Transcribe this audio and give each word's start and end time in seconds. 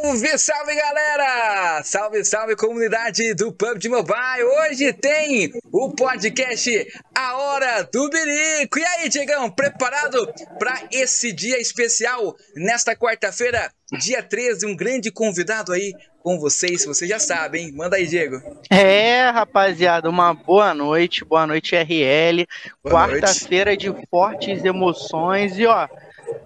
Salve, 0.00 0.38
salve 0.38 0.74
galera! 0.74 1.82
Salve, 1.82 2.24
salve 2.24 2.56
comunidade 2.56 3.34
do 3.34 3.52
PUBG 3.52 3.88
Mobile! 3.88 4.44
Hoje 4.44 4.92
tem 4.92 5.52
o 5.72 5.90
podcast 5.90 6.86
A 7.14 7.36
Hora 7.36 7.82
do 7.82 8.08
Birico. 8.08 8.78
E 8.78 8.84
aí, 8.84 9.08
Diegão, 9.08 9.50
preparado 9.50 10.32
para 10.58 10.82
esse 10.92 11.32
dia 11.32 11.60
especial 11.60 12.36
nesta 12.54 12.94
quarta-feira, 12.94 13.72
dia 13.98 14.22
13? 14.22 14.66
Um 14.66 14.76
grande 14.76 15.10
convidado 15.10 15.72
aí 15.72 15.92
com 16.22 16.38
vocês, 16.38 16.84
vocês 16.84 17.10
já 17.10 17.18
sabem, 17.18 17.66
hein? 17.66 17.72
Manda 17.74 17.96
aí, 17.96 18.06
Diego. 18.06 18.40
É, 18.70 19.28
rapaziada, 19.30 20.08
uma 20.08 20.32
boa 20.32 20.72
noite, 20.72 21.24
boa 21.24 21.46
noite, 21.46 21.74
RL. 21.74 22.46
Quarta-feira 22.84 23.76
de 23.76 23.92
fortes 24.08 24.64
emoções 24.64 25.58
e 25.58 25.66
ó 25.66 25.88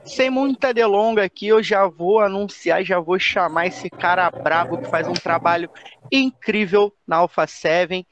sem 0.04 0.30
muita 0.30 0.72
delonga 0.72 1.24
aqui, 1.24 1.48
eu 1.48 1.62
já 1.62 1.86
vou 1.86 2.20
anunciar, 2.20 2.84
já 2.84 2.98
vou 2.98 3.18
chamar 3.18 3.66
esse 3.66 3.88
cara 3.88 4.30
brabo 4.30 4.78
que 4.78 4.88
faz 4.88 5.06
um 5.06 5.14
trabalho 5.14 5.70
incrível 6.10 6.92
na 7.06 7.16
Alpha 7.16 7.46
7. 7.46 8.06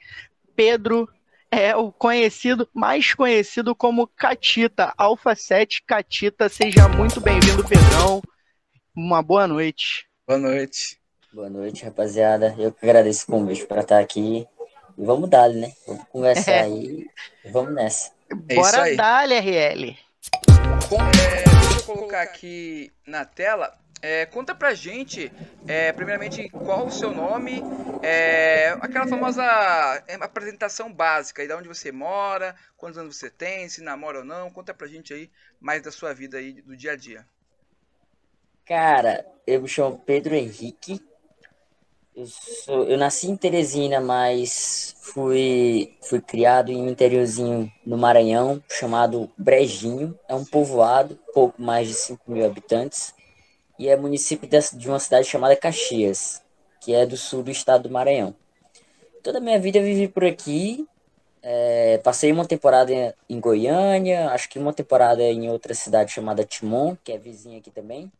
Pedro 0.54 1.08
é 1.50 1.74
o 1.74 1.90
conhecido, 1.90 2.68
mais 2.72 3.12
conhecido 3.14 3.74
como 3.74 4.06
Catita, 4.06 4.92
Alpha 4.96 5.34
7 5.34 5.82
Catita. 5.84 6.48
Seja 6.48 6.88
muito 6.88 7.20
bem-vindo, 7.20 7.66
Pedrão. 7.66 8.22
Uma 8.94 9.22
boa 9.22 9.46
noite. 9.46 10.06
Boa 10.26 10.38
noite. 10.38 11.00
Boa 11.32 11.48
noite, 11.48 11.84
rapaziada. 11.84 12.54
Eu 12.58 12.72
que 12.72 12.84
agradeço 12.84 13.24
o 13.24 13.32
convite 13.32 13.66
para 13.66 13.82
estar 13.82 13.98
aqui. 13.98 14.46
E 14.98 15.04
vamos 15.04 15.30
dar, 15.30 15.48
né? 15.48 15.72
Vamos 15.86 16.04
conversar 16.10 16.52
é. 16.52 16.60
aí. 16.62 17.06
Vamos 17.52 17.74
nessa. 17.74 18.10
É 18.30 18.54
Bora 18.54 18.96
dar, 18.96 19.28
RL. 19.28 19.96
Com, 20.88 21.00
é, 21.00 21.59
colocar 21.94 22.22
aqui 22.22 22.92
na 23.06 23.24
tela. 23.24 23.76
É, 24.02 24.24
conta 24.24 24.54
pra 24.54 24.72
gente, 24.72 25.30
é, 25.68 25.92
primeiramente, 25.92 26.48
qual 26.48 26.86
o 26.86 26.90
seu 26.90 27.12
nome, 27.12 27.60
é, 28.02 28.70
aquela 28.80 29.06
famosa 29.06 29.42
é, 30.08 30.14
apresentação 30.14 30.90
básica, 30.90 31.46
de 31.46 31.52
onde 31.52 31.68
você 31.68 31.92
mora, 31.92 32.56
quantos 32.78 32.96
anos 32.96 33.16
você 33.16 33.28
tem, 33.28 33.68
se 33.68 33.82
namora 33.82 34.20
ou 34.20 34.24
não. 34.24 34.50
Conta 34.50 34.72
pra 34.72 34.86
gente 34.86 35.12
aí 35.12 35.30
mais 35.60 35.82
da 35.82 35.90
sua 35.90 36.14
vida 36.14 36.38
aí, 36.38 36.62
do 36.62 36.74
dia 36.74 36.92
a 36.92 36.96
dia. 36.96 37.26
Cara, 38.64 39.26
eu 39.46 39.60
me 39.60 39.68
chamo 39.68 39.98
Pedro 39.98 40.34
Henrique, 40.34 41.04
eu, 42.14 42.26
sou, 42.26 42.84
eu 42.84 42.98
nasci 42.98 43.28
em 43.28 43.36
Teresina, 43.36 44.00
mas 44.00 44.94
fui, 45.00 45.94
fui 46.02 46.20
criado 46.20 46.70
em 46.70 46.82
um 46.82 46.88
interiorzinho 46.88 47.70
no 47.86 47.96
Maranhão, 47.96 48.62
chamado 48.68 49.30
Brejinho. 49.38 50.18
É 50.28 50.34
um 50.34 50.44
povoado, 50.44 51.18
pouco 51.32 51.60
mais 51.60 51.88
de 51.88 51.94
5 51.94 52.30
mil 52.30 52.44
habitantes, 52.44 53.14
e 53.78 53.88
é 53.88 53.96
município 53.96 54.48
de 54.48 54.88
uma 54.88 54.98
cidade 54.98 55.26
chamada 55.26 55.56
Caxias, 55.56 56.42
que 56.80 56.92
é 56.92 57.06
do 57.06 57.16
sul 57.16 57.42
do 57.42 57.50
estado 57.50 57.84
do 57.84 57.90
Maranhão. 57.90 58.34
Toda 59.22 59.38
a 59.38 59.40
minha 59.40 59.58
vida 59.58 59.78
eu 59.78 59.84
vivi 59.84 60.08
por 60.08 60.24
aqui. 60.24 60.86
É, 61.42 61.98
passei 61.98 62.30
uma 62.30 62.44
temporada 62.44 62.92
em, 62.92 63.14
em 63.28 63.40
Goiânia, 63.40 64.28
acho 64.30 64.48
que 64.48 64.58
uma 64.58 64.74
temporada 64.74 65.22
em 65.22 65.48
outra 65.48 65.72
cidade 65.72 66.12
chamada 66.12 66.44
Timon, 66.44 66.96
que 67.02 67.12
é 67.12 67.18
vizinha 67.18 67.58
aqui 67.58 67.70
também. 67.70 68.12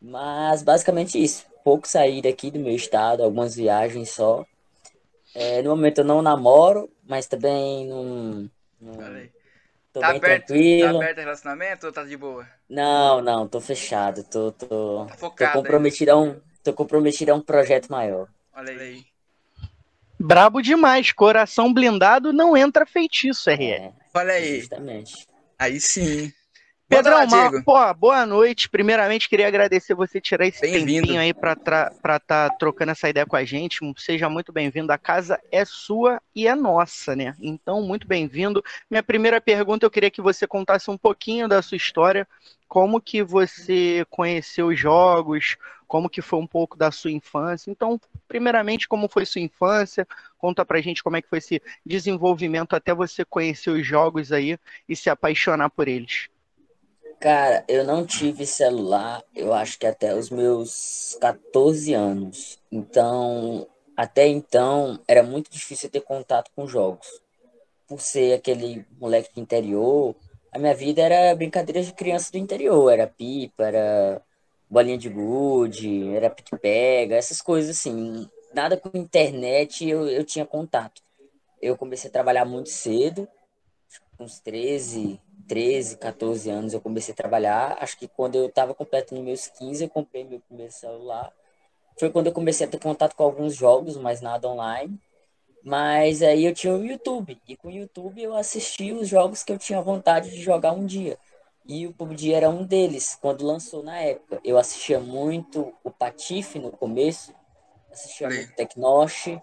Mas 0.00 0.62
basicamente 0.62 1.20
isso 1.20 1.44
pouco 1.66 1.88
sair 1.88 2.22
daqui 2.22 2.48
do 2.48 2.60
meu 2.60 2.76
estado, 2.76 3.24
algumas 3.24 3.56
viagens 3.56 4.10
só. 4.10 4.46
É, 5.34 5.60
no 5.62 5.70
momento 5.70 5.98
eu 5.98 6.04
não 6.04 6.22
namoro, 6.22 6.88
mas 7.04 7.26
também 7.26 7.88
não. 7.88 8.48
não 8.80 8.92
tô 9.92 9.98
tá 9.98 10.10
bem 10.10 10.16
aberto, 10.18 10.46
tranquilo. 10.46 10.92
Tá 10.92 10.96
aberto 10.98 11.18
relacionamento 11.18 11.86
ou 11.86 11.92
tá 11.92 12.04
de 12.04 12.16
boa? 12.16 12.46
Não, 12.70 13.20
não, 13.20 13.48
tô 13.48 13.60
fechado. 13.60 14.22
Tô, 14.22 14.52
tô, 14.52 15.06
tá 15.06 15.16
focado, 15.16 15.52
tô 15.54 15.58
comprometido 15.58 16.12
a 16.12 16.16
um. 16.16 16.40
Tô 16.62 16.72
comprometido 16.72 17.32
a 17.32 17.34
um 17.34 17.40
projeto 17.40 17.90
maior. 17.90 18.28
Olha 18.54 18.72
aí. 18.72 19.04
Brabo 20.20 20.62
demais, 20.62 21.10
coração 21.10 21.74
blindado 21.74 22.32
não 22.32 22.56
entra 22.56 22.86
feitiço, 22.86 23.50
RL. 23.50 23.86
É, 23.86 23.92
Olha 24.14 24.34
aí. 24.34 24.60
Justamente. 24.60 25.26
Aí 25.58 25.80
sim. 25.80 26.32
Pedrão, 26.88 27.24
uma, 27.24 27.64
pô, 27.64 27.94
boa 27.94 28.24
noite. 28.24 28.68
Primeiramente, 28.68 29.28
queria 29.28 29.48
agradecer 29.48 29.92
você 29.92 30.20
tirar 30.20 30.46
esse 30.46 30.60
tempinho 30.60 31.18
aí 31.18 31.34
para 31.34 31.52
estar 31.54 32.20
tá 32.20 32.48
trocando 32.50 32.92
essa 32.92 33.08
ideia 33.08 33.26
com 33.26 33.34
a 33.34 33.44
gente. 33.44 33.80
Seja 33.96 34.28
muito 34.28 34.52
bem-vindo. 34.52 34.92
A 34.92 34.98
casa 34.98 35.40
é 35.50 35.64
sua 35.64 36.22
e 36.32 36.46
é 36.46 36.54
nossa, 36.54 37.16
né? 37.16 37.34
Então, 37.40 37.82
muito 37.82 38.06
bem-vindo. 38.06 38.62
Minha 38.88 39.02
primeira 39.02 39.40
pergunta, 39.40 39.84
eu 39.84 39.90
queria 39.90 40.12
que 40.12 40.22
você 40.22 40.46
contasse 40.46 40.88
um 40.88 40.96
pouquinho 40.96 41.48
da 41.48 41.60
sua 41.60 41.76
história, 41.76 42.26
como 42.68 43.00
que 43.00 43.20
você 43.20 44.06
conheceu 44.08 44.68
os 44.68 44.78
jogos, 44.78 45.56
como 45.88 46.08
que 46.08 46.22
foi 46.22 46.38
um 46.38 46.46
pouco 46.46 46.76
da 46.76 46.92
sua 46.92 47.10
infância. 47.10 47.68
Então, 47.68 48.00
primeiramente, 48.28 48.86
como 48.86 49.08
foi 49.08 49.26
sua 49.26 49.40
infância? 49.40 50.06
Conta 50.38 50.64
pra 50.64 50.80
gente 50.80 51.02
como 51.02 51.16
é 51.16 51.22
que 51.22 51.28
foi 51.28 51.38
esse 51.38 51.60
desenvolvimento 51.84 52.76
até 52.76 52.94
você 52.94 53.24
conhecer 53.24 53.70
os 53.70 53.84
jogos 53.84 54.30
aí 54.30 54.56
e 54.88 54.94
se 54.94 55.10
apaixonar 55.10 55.68
por 55.70 55.88
eles. 55.88 56.28
Cara, 57.18 57.64
eu 57.66 57.82
não 57.84 58.04
tive 58.04 58.46
celular, 58.46 59.24
eu 59.34 59.52
acho 59.52 59.78
que 59.78 59.86
até 59.86 60.14
os 60.14 60.28
meus 60.28 61.16
14 61.20 61.94
anos. 61.94 62.60
Então, 62.70 63.66
até 63.96 64.26
então, 64.26 65.00
era 65.08 65.22
muito 65.22 65.50
difícil 65.50 65.88
ter 65.88 66.02
contato 66.02 66.50
com 66.54 66.66
jogos. 66.66 67.06
Por 67.88 68.00
ser 68.00 68.34
aquele 68.34 68.84
moleque 69.00 69.34
do 69.34 69.40
interior, 69.40 70.14
a 70.52 70.58
minha 70.58 70.74
vida 70.74 71.00
era 71.00 71.34
brincadeira 71.34 71.82
de 71.82 71.92
criança 71.92 72.30
do 72.30 72.38
interior. 72.38 72.90
Era 72.90 73.06
pipa, 73.06 73.64
era 73.64 74.22
bolinha 74.68 74.98
de 74.98 75.08
gude, 75.08 76.14
era 76.14 76.28
pique-pega, 76.28 77.16
essas 77.16 77.40
coisas 77.40 77.78
assim. 77.78 78.28
Nada 78.52 78.76
com 78.76 78.90
internet 78.96 79.88
eu, 79.88 80.06
eu 80.08 80.24
tinha 80.24 80.44
contato. 80.44 81.02
Eu 81.62 81.76
comecei 81.76 82.10
a 82.10 82.12
trabalhar 82.12 82.44
muito 82.44 82.68
cedo, 82.68 83.26
uns 84.20 84.38
13, 84.40 85.20
13, 85.46 85.96
14 85.98 86.50
anos 86.50 86.72
eu 86.72 86.80
comecei 86.80 87.12
a 87.12 87.16
trabalhar. 87.16 87.76
Acho 87.80 87.98
que 87.98 88.08
quando 88.08 88.36
eu 88.36 88.46
estava 88.46 88.74
completando 88.74 89.22
meus 89.22 89.46
15, 89.48 89.84
eu 89.84 89.90
comprei 89.90 90.24
meu 90.24 90.40
primeiro 90.40 90.72
celular. 90.72 91.32
Foi 91.98 92.10
quando 92.10 92.26
eu 92.26 92.32
comecei 92.32 92.66
a 92.66 92.70
ter 92.70 92.78
contato 92.78 93.14
com 93.14 93.24
alguns 93.24 93.54
jogos, 93.54 93.96
mas 93.96 94.20
nada 94.20 94.48
online. 94.48 95.00
Mas 95.64 96.22
aí 96.22 96.44
eu 96.44 96.54
tinha 96.54 96.74
o 96.74 96.84
YouTube. 96.84 97.40
E 97.48 97.56
com 97.56 97.68
o 97.68 97.72
YouTube 97.72 98.22
eu 98.22 98.36
assisti 98.36 98.92
os 98.92 99.08
jogos 99.08 99.42
que 99.42 99.52
eu 99.52 99.58
tinha 99.58 99.80
vontade 99.80 100.30
de 100.30 100.40
jogar 100.40 100.72
um 100.72 100.84
dia. 100.86 101.18
E 101.64 101.86
o 101.86 101.92
PUBG 101.92 102.32
era 102.32 102.48
um 102.48 102.64
deles, 102.64 103.18
quando 103.20 103.44
lançou 103.44 103.82
na 103.82 103.98
época. 103.98 104.40
Eu 104.44 104.56
assistia 104.56 105.00
muito 105.00 105.74
o 105.82 105.90
Patife 105.90 106.60
no 106.60 106.70
começo. 106.70 107.34
Assistia 107.90 108.28
muito 108.28 108.54
Tecnosh. 108.54 109.38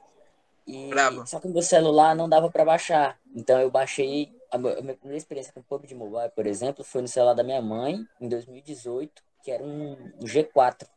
E... 0.66 0.90
Só 1.26 1.40
que 1.40 1.48
o 1.48 1.50
meu 1.50 1.62
celular 1.62 2.16
não 2.16 2.30
dava 2.30 2.50
para 2.50 2.64
baixar. 2.64 3.20
Então 3.36 3.60
eu 3.60 3.70
baixei 3.70 4.32
a 4.54 4.58
minha 4.58 4.96
primeira 4.96 5.18
experiência 5.18 5.52
com 5.52 5.64
PUBG 5.64 5.96
Mobile, 5.96 6.30
por 6.36 6.46
exemplo, 6.46 6.84
foi 6.84 7.02
no 7.02 7.08
celular 7.08 7.34
da 7.34 7.44
minha 7.44 7.62
mãe, 7.62 8.06
em 8.22 8.30
2018, 8.30 9.24
que 9.44 9.52
era 9.52 9.64
um, 9.64 9.96
G4. 10.22 10.88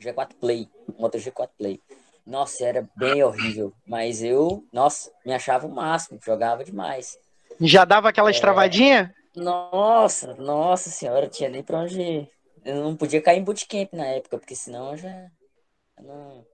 G4 0.00 0.34
Play, 0.38 0.68
Moto 0.98 1.16
G4 1.16 1.48
Play. 1.56 1.80
Nossa, 2.26 2.64
era 2.64 2.88
bem 2.94 3.22
horrível, 3.22 3.72
mas 3.86 4.22
eu, 4.22 4.64
nossa, 4.72 5.10
me 5.24 5.32
achava 5.32 5.66
o 5.66 5.74
máximo, 5.74 6.20
jogava 6.22 6.62
demais. 6.62 7.18
Já 7.60 7.84
dava 7.84 8.10
aquela 8.10 8.28
é... 8.28 8.32
estravadinha? 8.32 9.14
Nossa, 9.34 10.34
nossa 10.34 10.90
senhora, 10.90 11.28
tinha 11.28 11.48
nem 11.48 11.62
pra 11.62 11.78
onde 11.78 12.00
ir. 12.00 12.30
Eu 12.64 12.76
não 12.76 12.94
podia 12.94 13.22
cair 13.22 13.38
em 13.38 13.44
bootcamp 13.44 13.92
na 13.92 14.06
época, 14.06 14.38
porque 14.38 14.54
senão 14.54 14.92
eu 14.92 14.96
já, 14.98 15.08
já 15.08 16.02
não, 16.02 16.46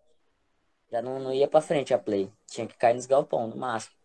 já 0.93 1.03
não, 1.03 1.19
não 1.19 1.33
ia 1.35 1.49
pra 1.49 1.61
frente 1.61 1.93
a 1.93 1.99
play. 1.99 2.31
Tinha 2.47 2.67
que 2.67 2.79
cair 2.79 2.95
nos 2.95 3.07
galpão, 3.07 3.49
no 3.49 3.57
máximo. 3.57 3.98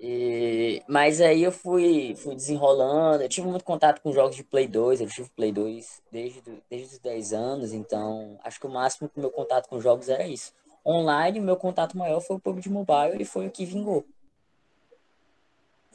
E, 0.00 0.82
mas 0.88 1.20
aí 1.20 1.42
eu 1.42 1.52
fui, 1.52 2.14
fui 2.16 2.34
desenrolando. 2.34 3.22
Eu 3.22 3.28
tive 3.28 3.46
muito 3.46 3.64
contato 3.64 4.00
com 4.00 4.12
jogos 4.12 4.36
de 4.36 4.44
Play 4.44 4.68
2. 4.68 5.00
Eu 5.00 5.08
tive 5.08 5.28
Play 5.30 5.52
2 5.52 6.02
desde, 6.12 6.42
desde 6.70 6.94
os 6.94 6.98
10 6.98 7.32
anos. 7.32 7.72
Então, 7.72 8.38
acho 8.44 8.60
que 8.60 8.66
o 8.66 8.70
máximo 8.70 9.08
que 9.08 9.18
meu 9.18 9.30
contato 9.30 9.68
com 9.68 9.80
jogos 9.80 10.08
era 10.08 10.26
isso. 10.26 10.52
Online, 10.84 11.40
o 11.40 11.42
meu 11.42 11.56
contato 11.56 11.96
maior 11.96 12.20
foi 12.20 12.36
o 12.36 12.40
PUBG 12.40 12.68
Mobile 12.68 13.20
e 13.20 13.24
foi 13.24 13.46
o 13.46 13.50
que 13.50 13.64
vingou. 13.64 14.06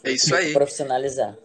É 0.03 0.11
isso 0.11 0.35
aí. 0.35 0.51
Profissionalizar. 0.51 1.37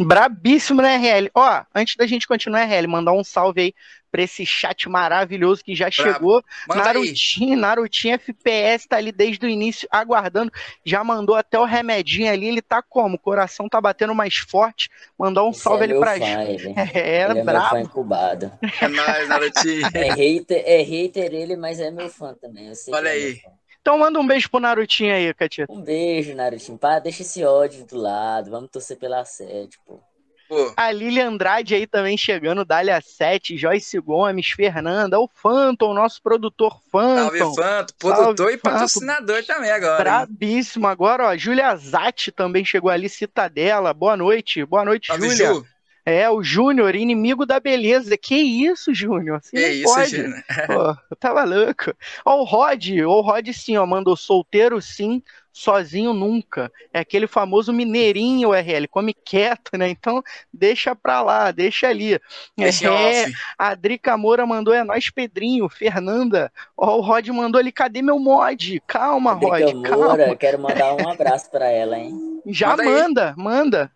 Brabíssimo, 0.00 0.82
né, 0.82 0.96
RL? 0.96 1.30
Ó, 1.34 1.62
antes 1.74 1.96
da 1.96 2.06
gente 2.06 2.26
continuar, 2.26 2.64
RL, 2.64 2.86
mandar 2.88 3.12
um 3.12 3.22
salve 3.22 3.60
aí 3.60 3.74
pra 4.14 4.22
esse 4.22 4.46
chat 4.46 4.88
maravilhoso 4.88 5.64
que 5.64 5.74
já 5.74 5.88
Bravo. 5.90 6.12
chegou. 6.12 6.44
Narutinho, 6.68 7.58
Narutinho 7.58 8.14
FPS 8.14 8.86
tá 8.86 8.96
ali 8.96 9.10
desde 9.10 9.44
o 9.44 9.48
início 9.48 9.88
aguardando. 9.90 10.52
Já 10.84 11.02
mandou 11.02 11.34
até 11.34 11.58
o 11.58 11.64
remedinho 11.64 12.30
ali. 12.30 12.46
Ele 12.46 12.62
tá 12.62 12.80
como? 12.80 13.16
O 13.16 13.18
coração 13.18 13.68
tá 13.68 13.80
batendo 13.80 14.14
mais 14.14 14.36
forte. 14.36 14.88
Mandou 15.18 15.48
um 15.48 15.50
Esse 15.50 15.62
salve 15.62 15.80
é 15.80 15.84
ali 15.84 15.98
pra 15.98 16.16
gente. 16.16 16.68
É, 16.78 16.90
é, 16.94 17.24
ele 17.24 17.40
é 17.40 17.44
bravo. 17.44 17.74
meu 17.74 17.84
fã 17.84 17.90
incubado. 17.90 18.52
É 18.80 18.86
nóis, 18.86 19.28
Narutinho. 19.28 19.88
É 19.92 20.10
hater, 20.14 20.62
é 20.64 20.80
hater 20.82 21.34
ele, 21.34 21.56
mas 21.56 21.80
é 21.80 21.90
meu 21.90 22.08
fã 22.08 22.34
também. 22.34 22.70
Olha 22.92 23.08
é 23.08 23.12
aí. 23.12 23.40
Então 23.84 23.98
manda 23.98 24.18
um 24.18 24.26
beijo 24.26 24.48
pro 24.48 24.60
Narutinho 24.60 25.14
aí, 25.14 25.34
Katia. 25.34 25.66
Um 25.68 25.82
beijo, 25.82 26.34
Narutinho. 26.34 26.78
Pá, 26.78 26.98
deixa 26.98 27.20
esse 27.20 27.44
ódio 27.44 27.84
do 27.84 27.98
lado. 27.98 28.50
Vamos 28.50 28.70
torcer 28.70 28.96
pela 28.96 29.22
sede, 29.26 29.78
pô. 29.86 30.00
Pô. 30.48 30.72
A 30.74 30.90
Lili 30.90 31.20
Andrade 31.20 31.74
aí 31.74 31.86
também 31.86 32.16
chegando, 32.16 32.64
Dália 32.64 32.98
7, 33.02 33.58
Joyce 33.58 33.98
Gomes, 33.98 34.48
Fernanda, 34.48 35.20
o 35.20 35.28
Phantom, 35.28 35.92
nosso 35.92 36.22
produtor 36.22 36.80
Phantom. 36.90 37.38
Salve, 37.38 37.62
Phantom, 37.62 37.94
produtor 37.98 38.36
Salve, 38.36 38.52
e 38.54 38.56
patrocinador 38.56 39.36
Phantom. 39.36 39.54
também 39.54 39.70
agora. 39.70 40.02
Brabíssimo. 40.02 40.86
Hein? 40.86 40.92
Agora, 40.92 41.26
ó, 41.28 41.36
Júlia 41.36 41.76
Zatti 41.76 42.32
também 42.32 42.64
chegou 42.64 42.90
ali, 42.90 43.10
Citadela. 43.10 43.92
Boa 43.92 44.16
noite, 44.16 44.64
boa 44.64 44.84
noite, 44.84 45.08
Júlia. 45.14 45.62
É, 46.06 46.28
o 46.28 46.42
Júnior, 46.42 46.94
inimigo 46.94 47.46
da 47.46 47.58
beleza. 47.58 48.16
Que 48.18 48.34
isso, 48.34 48.92
Júnior? 48.92 49.38
Assim 49.38 49.56
que 49.56 49.68
isso, 49.68 49.94
pode. 49.94 50.16
Júnior? 50.16 50.44
Pô, 51.08 51.16
tava 51.16 51.44
louco. 51.44 51.94
Ó, 52.24 52.40
o 52.40 52.44
Rod, 52.44 52.90
o 53.00 53.20
Rod 53.22 53.48
sim, 53.52 53.76
ó, 53.78 53.86
mandou 53.86 54.14
solteiro 54.14 54.82
sim, 54.82 55.22
sozinho 55.50 56.12
nunca. 56.12 56.70
É 56.92 56.98
aquele 56.98 57.26
famoso 57.26 57.72
mineirinho, 57.72 58.52
RL, 58.52 58.86
come 58.88 59.14
quieto, 59.14 59.78
né? 59.78 59.88
Então, 59.88 60.22
deixa 60.52 60.94
pra 60.94 61.22
lá, 61.22 61.50
deixa 61.50 61.88
ali. 61.88 62.20
Esse 62.58 62.86
é, 62.86 63.26
a 63.58 63.68
Adri 63.68 63.96
Camora 63.96 64.44
mandou, 64.44 64.74
é 64.74 64.84
nós, 64.84 65.08
Pedrinho, 65.08 65.70
Fernanda. 65.70 66.52
Ó, 66.76 66.98
o 66.98 67.00
Rod 67.00 67.26
mandou 67.28 67.58
ali, 67.58 67.72
cadê 67.72 68.02
meu 68.02 68.18
mod? 68.18 68.82
Calma, 68.86 69.32
Adri 69.32 69.46
Rod, 69.46 69.82
Camora, 69.82 70.18
calma. 70.18 70.36
quero 70.36 70.58
mandar 70.58 70.94
um 70.96 71.08
abraço 71.08 71.50
pra 71.50 71.70
ela, 71.70 71.98
hein? 71.98 72.42
Já 72.46 72.76
manda, 72.76 72.84
manda. 72.84 73.34
manda. 73.36 73.92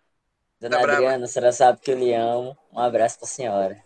Dona 0.59 0.77
tá 0.77 0.83
Adriana, 0.83 1.01
brava. 1.01 1.23
a 1.23 1.27
senhora 1.27 1.51
sabe 1.51 1.79
que 1.81 1.91
eu 1.91 1.97
lhe 1.97 2.13
amo. 2.13 2.57
Um 2.73 2.79
abraço 2.79 3.17
pra 3.17 3.27
senhora. 3.27 3.77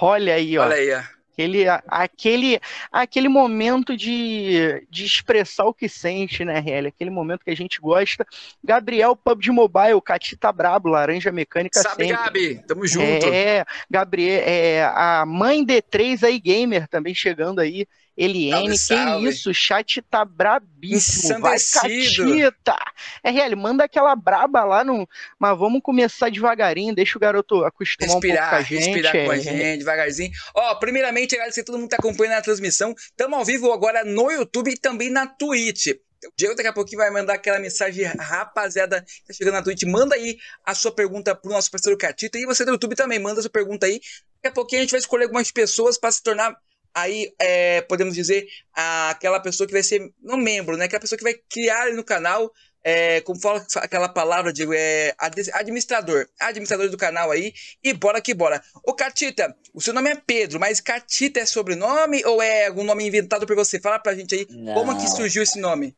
Olha 0.00 0.34
aí, 0.34 0.58
ó. 0.58 0.64
Olha 0.64 0.74
aí, 0.74 0.92
ó. 0.92 1.02
Aquele, 1.36 1.64
aquele, 1.86 2.60
aquele 2.90 3.28
momento 3.28 3.94
de, 3.94 4.86
de 4.88 5.04
expressar 5.04 5.66
o 5.66 5.74
que 5.74 5.86
sente, 5.86 6.46
né, 6.46 6.58
RL? 6.60 6.88
Aquele 6.88 7.10
momento 7.10 7.44
que 7.44 7.50
a 7.50 7.54
gente 7.56 7.78
gosta. 7.78 8.26
Gabriel, 8.64 9.14
PUBG 9.14 9.50
Mobile, 9.50 10.00
Catita 10.02 10.50
Brabo, 10.50 10.88
Laranja 10.88 11.30
Mecânica 11.30 11.82
Sabe, 11.82 12.06
sempre. 12.06 12.24
Gabi, 12.24 12.66
tamo 12.66 12.86
junto. 12.86 13.26
É, 13.26 13.66
Gabriel, 13.90 14.42
é, 14.46 14.84
a 14.84 15.26
mãe 15.26 15.62
D3 15.62 16.24
aí, 16.24 16.40
gamer, 16.40 16.88
também 16.88 17.14
chegando 17.14 17.60
aí. 17.60 17.86
Eliane, 18.16 18.78
salve, 18.78 19.24
que 19.24 19.30
isso? 19.30 19.50
O 19.50 19.54
chat 19.54 20.00
tá 20.02 20.24
brabíssimo. 20.24 21.40
Vai, 21.40 21.58
Catita! 21.58 22.76
RL, 23.22 23.56
manda 23.56 23.84
aquela 23.84 24.16
braba 24.16 24.64
lá 24.64 24.82
no. 24.82 25.06
Mas 25.38 25.58
vamos 25.58 25.82
começar 25.82 26.30
devagarinho, 26.30 26.94
deixa 26.94 27.18
o 27.18 27.20
garoto 27.20 27.62
acostumar 27.62 28.14
respirar, 28.14 28.46
um 28.46 28.50
pouco 28.50 28.50
com 28.50 28.56
a 28.56 28.62
gente. 28.62 28.86
Respirar 28.86 29.16
é. 29.16 29.24
com 29.26 29.30
a 29.32 29.38
gente, 29.38 29.78
devagarzinho. 29.80 30.32
Ó, 30.54 30.74
primeiramente, 30.76 31.34
agradecer 31.34 31.60
a 31.60 31.64
todo 31.64 31.74
mundo 31.78 31.90
que 31.90 31.96
tá 31.96 31.98
acompanhando 31.98 32.38
a 32.38 32.42
transmissão. 32.42 32.94
Estamos 32.96 33.38
ao 33.38 33.44
vivo 33.44 33.70
agora 33.70 34.02
no 34.02 34.30
YouTube 34.30 34.70
e 34.70 34.78
também 34.78 35.10
na 35.10 35.26
Twitch. 35.26 35.88
O 36.24 36.32
Diego 36.36 36.54
daqui 36.54 36.68
a 36.68 36.72
pouquinho 36.72 36.98
vai 36.98 37.10
mandar 37.10 37.34
aquela 37.34 37.58
mensagem, 37.58 38.04
rapaziada, 38.04 39.02
que 39.02 39.26
tá 39.26 39.32
chegando 39.34 39.54
na 39.54 39.62
Twitch, 39.62 39.82
manda 39.82 40.14
aí 40.14 40.38
a 40.64 40.74
sua 40.74 40.90
pergunta 40.90 41.34
pro 41.34 41.50
nosso 41.50 41.70
parceiro 41.70 41.98
Catita. 41.98 42.38
E 42.38 42.46
você 42.46 42.64
do 42.64 42.72
YouTube 42.72 42.96
também, 42.96 43.18
manda 43.18 43.40
a 43.40 43.42
sua 43.42 43.50
pergunta 43.50 43.84
aí. 43.84 44.00
Daqui 44.36 44.48
a 44.48 44.52
pouquinho 44.52 44.80
a 44.80 44.84
gente 44.84 44.90
vai 44.92 45.00
escolher 45.00 45.24
algumas 45.24 45.50
pessoas 45.50 45.98
para 45.98 46.10
se 46.10 46.22
tornar 46.22 46.56
aí 46.96 47.30
é, 47.38 47.82
podemos 47.82 48.14
dizer 48.14 48.48
aquela 48.72 49.38
pessoa 49.38 49.66
que 49.66 49.72
vai 49.74 49.82
ser 49.82 50.10
um 50.24 50.38
membro, 50.38 50.78
né? 50.78 50.86
Aquela 50.86 51.00
pessoa 51.00 51.18
que 51.18 51.24
vai 51.24 51.34
criar 51.34 51.92
no 51.92 52.02
canal, 52.02 52.50
é, 52.82 53.20
como 53.20 53.38
fala 53.38 53.64
aquela 53.76 54.08
palavra, 54.08 54.50
digo, 54.50 54.72
é 54.74 55.14
administrador, 55.52 56.26
administrador 56.40 56.88
do 56.88 56.96
canal 56.96 57.30
aí, 57.30 57.52
e 57.84 57.92
bora 57.92 58.20
que 58.20 58.32
bora. 58.32 58.62
Ô 58.82 58.94
Catita, 58.94 59.54
o 59.74 59.80
seu 59.80 59.92
nome 59.92 60.08
é 60.08 60.14
Pedro, 60.14 60.58
mas 60.58 60.80
Catita 60.80 61.40
é 61.40 61.44
sobrenome 61.44 62.24
ou 62.24 62.40
é 62.40 62.66
algum 62.66 62.82
nome 62.82 63.06
inventado 63.06 63.46
por 63.46 63.54
você? 63.54 63.78
Fala 63.78 63.98
pra 63.98 64.14
gente 64.14 64.34
aí, 64.34 64.46
Não. 64.48 64.72
como 64.72 64.96
que 64.98 65.06
surgiu 65.08 65.42
esse 65.42 65.60
nome? 65.60 65.94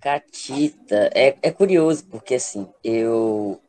Catita, 0.00 1.10
é, 1.12 1.36
é 1.42 1.50
curioso, 1.50 2.04
porque 2.08 2.36
assim, 2.36 2.68
eu 2.84 3.60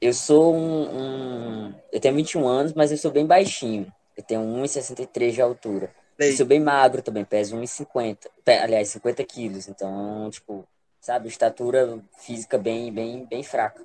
eu 0.00 0.12
sou 0.12 0.54
um, 0.54 1.68
um, 1.68 1.74
Eu 1.92 2.00
tenho 2.00 2.14
21 2.14 2.46
anos, 2.46 2.72
mas 2.74 2.90
eu 2.90 2.98
sou 2.98 3.10
bem 3.10 3.24
baixinho. 3.24 3.90
Eu 4.16 4.22
tenho 4.22 4.40
1,63 4.40 5.32
de 5.32 5.42
altura. 5.42 5.90
Eu 6.18 6.32
sou 6.32 6.46
bem 6.46 6.60
magro 6.60 7.02
também, 7.02 7.24
peso 7.24 7.56
1,50. 7.56 8.30
Aliás, 8.62 8.88
50 8.88 9.22
quilos. 9.24 9.68
Então, 9.68 10.30
tipo, 10.30 10.66
sabe, 11.00 11.28
estatura 11.28 11.98
física 12.18 12.56
bem, 12.56 12.92
bem, 12.92 13.26
bem 13.26 13.42
fraca. 13.42 13.84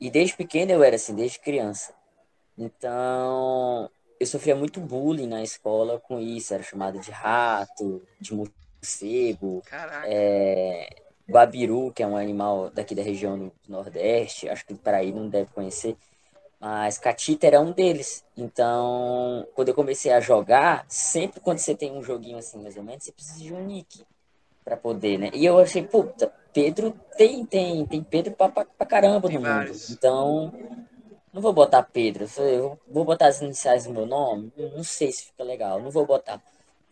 E 0.00 0.10
desde 0.10 0.36
pequeno 0.36 0.70
eu 0.70 0.82
era 0.82 0.96
assim, 0.96 1.14
desde 1.14 1.40
criança. 1.40 1.92
Então, 2.56 3.90
eu 4.20 4.26
sofria 4.26 4.54
muito 4.54 4.80
bullying 4.80 5.26
na 5.26 5.42
escola 5.42 5.98
com 5.98 6.20
isso. 6.20 6.54
Era 6.54 6.62
chamado 6.62 7.00
de 7.00 7.10
rato, 7.10 8.02
de 8.20 8.32
morcego. 8.32 9.62
É, 10.06 11.02
guabiru, 11.28 11.90
que 11.92 12.02
é 12.02 12.06
um 12.06 12.16
animal 12.16 12.70
daqui 12.70 12.94
da 12.94 13.02
região 13.02 13.36
do 13.38 13.52
Nordeste. 13.68 14.48
Acho 14.48 14.64
que 14.64 14.74
para 14.74 14.98
aí 14.98 15.12
não 15.12 15.28
deve 15.28 15.50
conhecer. 15.52 15.96
Mas 16.64 16.96
Catita 16.96 17.46
era 17.46 17.60
um 17.60 17.72
deles. 17.72 18.24
Então, 18.34 19.46
quando 19.54 19.68
eu 19.68 19.74
comecei 19.74 20.10
a 20.10 20.18
jogar, 20.18 20.86
sempre 20.88 21.38
quando 21.38 21.58
você 21.58 21.74
tem 21.74 21.92
um 21.92 22.02
joguinho 22.02 22.38
assim, 22.38 22.58
mais 22.58 22.74
ou 22.74 22.82
menos, 22.82 23.04
você 23.04 23.12
precisa 23.12 23.38
de 23.38 23.52
um 23.52 23.62
nick 23.66 24.02
para 24.64 24.74
poder, 24.74 25.18
né? 25.18 25.30
E 25.34 25.44
eu 25.44 25.58
achei, 25.58 25.82
puta, 25.82 26.32
Pedro 26.54 26.98
tem, 27.18 27.44
tem, 27.44 27.84
tem 27.84 28.02
Pedro 28.02 28.32
pra, 28.32 28.48
pra, 28.48 28.64
pra 28.64 28.86
caramba 28.86 29.28
tem 29.28 29.36
no 29.36 29.42
vários. 29.42 29.90
mundo. 29.90 29.98
Então, 29.98 30.52
não 31.30 31.42
vou 31.42 31.52
botar 31.52 31.82
Pedro. 31.82 32.26
Eu 32.38 32.80
vou 32.88 33.04
botar 33.04 33.26
as 33.26 33.42
iniciais 33.42 33.84
do 33.84 33.92
meu 33.92 34.06
nome. 34.06 34.50
Não 34.56 34.82
sei 34.82 35.12
se 35.12 35.26
fica 35.26 35.44
legal. 35.44 35.82
Não 35.82 35.90
vou 35.90 36.06
botar. 36.06 36.42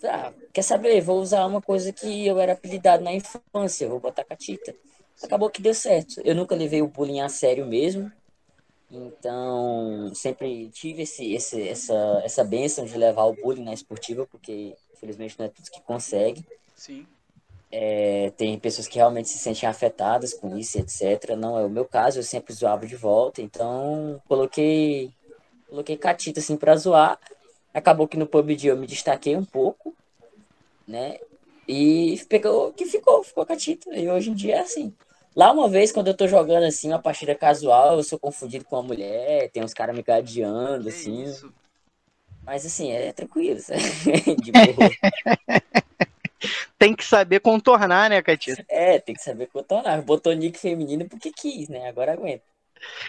Ah, 0.04 0.34
quer 0.52 0.62
saber? 0.62 1.00
Vou 1.00 1.18
usar 1.18 1.46
uma 1.46 1.62
coisa 1.62 1.94
que 1.94 2.26
eu 2.26 2.38
era 2.38 2.52
apelidado 2.52 3.02
na 3.02 3.14
infância. 3.14 3.88
Vou 3.88 4.00
botar 4.00 4.22
Catita. 4.22 4.76
Acabou 5.22 5.48
que 5.48 5.62
deu 5.62 5.72
certo. 5.72 6.20
Eu 6.22 6.34
nunca 6.34 6.54
levei 6.54 6.82
o 6.82 6.88
bullying 6.88 7.20
a 7.20 7.30
sério 7.30 7.64
mesmo. 7.64 8.12
Então, 8.92 10.12
sempre 10.14 10.68
tive 10.68 11.02
esse, 11.02 11.32
esse, 11.32 11.66
essa, 11.66 12.20
essa 12.22 12.44
benção 12.44 12.84
de 12.84 12.96
levar 12.98 13.24
o 13.24 13.32
bullying 13.32 13.64
na 13.64 13.72
esportiva, 13.72 14.26
porque 14.26 14.76
infelizmente 14.92 15.34
não 15.38 15.46
é 15.46 15.48
tudo 15.48 15.70
que 15.70 15.80
consegue. 15.80 16.44
Sim. 16.76 17.06
É, 17.70 18.30
tem 18.36 18.58
pessoas 18.58 18.86
que 18.86 18.96
realmente 18.96 19.30
se 19.30 19.38
sentem 19.38 19.66
afetadas 19.66 20.34
com 20.34 20.58
isso, 20.58 20.78
etc. 20.78 21.34
Não 21.38 21.58
é 21.58 21.64
o 21.64 21.70
meu 21.70 21.86
caso, 21.86 22.18
eu 22.18 22.22
sempre 22.22 22.52
zoava 22.52 22.86
de 22.86 22.94
volta, 22.94 23.40
então 23.40 24.20
coloquei 24.28 25.10
coloquei 25.70 25.96
catita 25.96 26.40
assim 26.40 26.58
para 26.58 26.76
zoar. 26.76 27.18
Acabou 27.72 28.06
que 28.06 28.18
no 28.18 28.26
PUBG 28.26 28.66
eu 28.66 28.76
me 28.76 28.86
destaquei 28.86 29.34
um 29.34 29.44
pouco, 29.44 29.94
né? 30.86 31.18
E 31.66 32.22
pegou 32.28 32.74
que 32.74 32.84
ficou, 32.84 33.22
ficou 33.24 33.46
catita. 33.46 33.88
E 33.96 34.06
hoje 34.10 34.30
em 34.30 34.34
dia 34.34 34.56
é 34.56 34.60
assim. 34.60 34.94
Lá 35.34 35.50
uma 35.50 35.68
vez, 35.68 35.90
quando 35.90 36.08
eu 36.08 36.16
tô 36.16 36.28
jogando 36.28 36.64
assim, 36.64 36.88
uma 36.88 36.98
partida 36.98 37.34
casual, 37.34 37.96
eu 37.96 38.02
sou 38.02 38.18
confundido 38.18 38.64
com 38.64 38.76
uma 38.76 38.82
mulher, 38.82 39.50
tem 39.50 39.64
uns 39.64 39.72
caras 39.72 39.96
me 39.96 40.02
gadeando, 40.02 40.88
assim. 40.88 41.24
Isso. 41.24 41.52
Mas 42.44 42.66
assim, 42.66 42.92
é 42.92 43.12
tranquilo, 43.12 43.58
de 44.42 44.52
boa. 44.52 44.90
tem 46.78 46.94
que 46.94 47.04
saber 47.04 47.40
contornar, 47.40 48.10
né, 48.10 48.20
Catita? 48.20 48.64
É, 48.68 48.98
tem 48.98 49.14
que 49.14 49.22
saber 49.22 49.46
contornar. 49.46 50.02
Botou 50.02 50.32
nick 50.34 50.58
feminino 50.58 51.08
porque 51.08 51.30
quis, 51.30 51.68
né? 51.68 51.88
Agora 51.88 52.12
aguenta. 52.12 52.42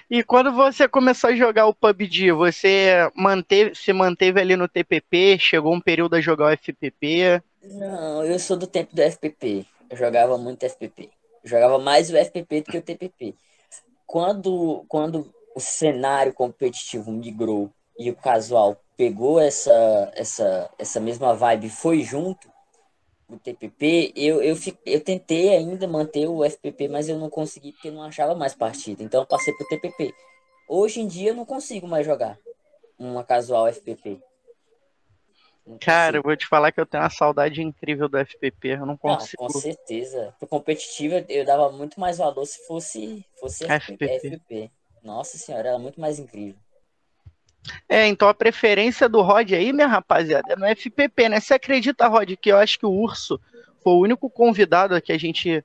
E 0.09 0.23
quando 0.23 0.53
você 0.53 0.87
começou 0.87 1.31
a 1.31 1.35
jogar 1.35 1.65
o 1.65 1.73
PUBG, 1.73 2.31
você 2.31 3.09
manteve, 3.15 3.73
se 3.73 3.91
manteve 3.91 4.39
ali 4.39 4.55
no 4.55 4.67
TPP? 4.67 5.37
Chegou 5.39 5.73
um 5.73 5.81
período 5.81 6.15
a 6.15 6.21
jogar 6.21 6.45
o 6.45 6.55
FPP? 6.55 7.41
Não, 7.63 8.23
eu 8.23 8.37
sou 8.37 8.55
do 8.55 8.67
tempo 8.67 8.95
do 8.95 9.01
FPP. 9.01 9.65
Eu 9.89 9.97
jogava 9.97 10.37
muito 10.37 10.63
FPP 10.63 11.09
jogava 11.43 11.77
mais 11.77 12.09
o 12.09 12.17
FPP 12.17 12.61
do 12.61 12.71
que 12.71 12.77
o 12.77 12.81
TPP. 12.81 13.35
Quando, 14.05 14.85
quando 14.87 15.33
o 15.55 15.59
cenário 15.59 16.33
competitivo 16.33 17.11
migrou 17.11 17.71
e 17.97 18.09
o 18.09 18.15
casual 18.15 18.77
pegou 18.95 19.39
essa, 19.39 20.11
essa, 20.15 20.69
essa 20.77 20.99
mesma 20.99 21.33
vibe 21.33 21.69
foi 21.69 22.01
junto, 22.01 22.51
o 23.27 23.37
TPP, 23.37 24.13
eu, 24.15 24.41
eu, 24.41 24.55
eu 24.85 25.01
tentei 25.01 25.49
ainda 25.49 25.87
manter 25.87 26.27
o 26.27 26.43
FPP, 26.43 26.87
mas 26.87 27.09
eu 27.09 27.17
não 27.17 27.29
consegui 27.29 27.71
porque 27.71 27.89
não 27.89 28.03
achava 28.03 28.35
mais 28.35 28.53
partida. 28.53 29.01
Então 29.03 29.21
eu 29.21 29.27
passei 29.27 29.53
pro 29.53 29.67
TPP. 29.67 30.13
Hoje 30.67 31.01
em 31.01 31.07
dia 31.07 31.31
eu 31.31 31.35
não 31.35 31.45
consigo 31.45 31.87
mais 31.87 32.05
jogar 32.05 32.37
uma 32.97 33.23
casual 33.23 33.67
FPP. 33.67 34.21
Cara, 35.79 36.17
eu 36.17 36.23
vou 36.23 36.35
te 36.35 36.45
falar 36.45 36.71
que 36.71 36.79
eu 36.79 36.85
tenho 36.85 37.03
uma 37.03 37.09
saudade 37.09 37.61
incrível 37.61 38.09
do 38.09 38.17
FPP, 38.17 38.69
eu 38.69 38.85
não 38.85 38.97
consigo. 38.97 39.43
Não, 39.43 39.49
com 39.49 39.59
certeza. 39.59 40.35
Pro 40.37 40.47
competitivo 40.47 41.23
eu 41.29 41.45
dava 41.45 41.71
muito 41.71 41.99
mais 41.99 42.17
valor 42.17 42.45
se 42.45 42.65
fosse, 42.67 43.25
fosse 43.39 43.65
FPP. 43.65 44.05
FPP. 44.05 44.71
Nossa 45.01 45.37
senhora, 45.37 45.69
era 45.69 45.79
muito 45.79 45.99
mais 45.99 46.19
incrível. 46.19 46.55
É, 47.87 48.07
então 48.07 48.27
a 48.27 48.33
preferência 48.33 49.07
do 49.07 49.21
Rod 49.21 49.51
aí, 49.53 49.71
minha 49.71 49.87
rapaziada, 49.87 50.53
é 50.53 50.55
no 50.55 50.65
FPP, 50.65 51.29
né? 51.29 51.39
Você 51.39 51.53
acredita, 51.53 52.07
Rod, 52.07 52.35
que 52.35 52.51
eu 52.51 52.57
acho 52.57 52.77
que 52.77 52.85
o 52.85 52.91
Urso 52.91 53.39
foi 53.81 53.93
o 53.93 53.99
único 53.99 54.29
convidado 54.29 55.01
que 55.01 55.13
a 55.13 55.17
gente 55.17 55.63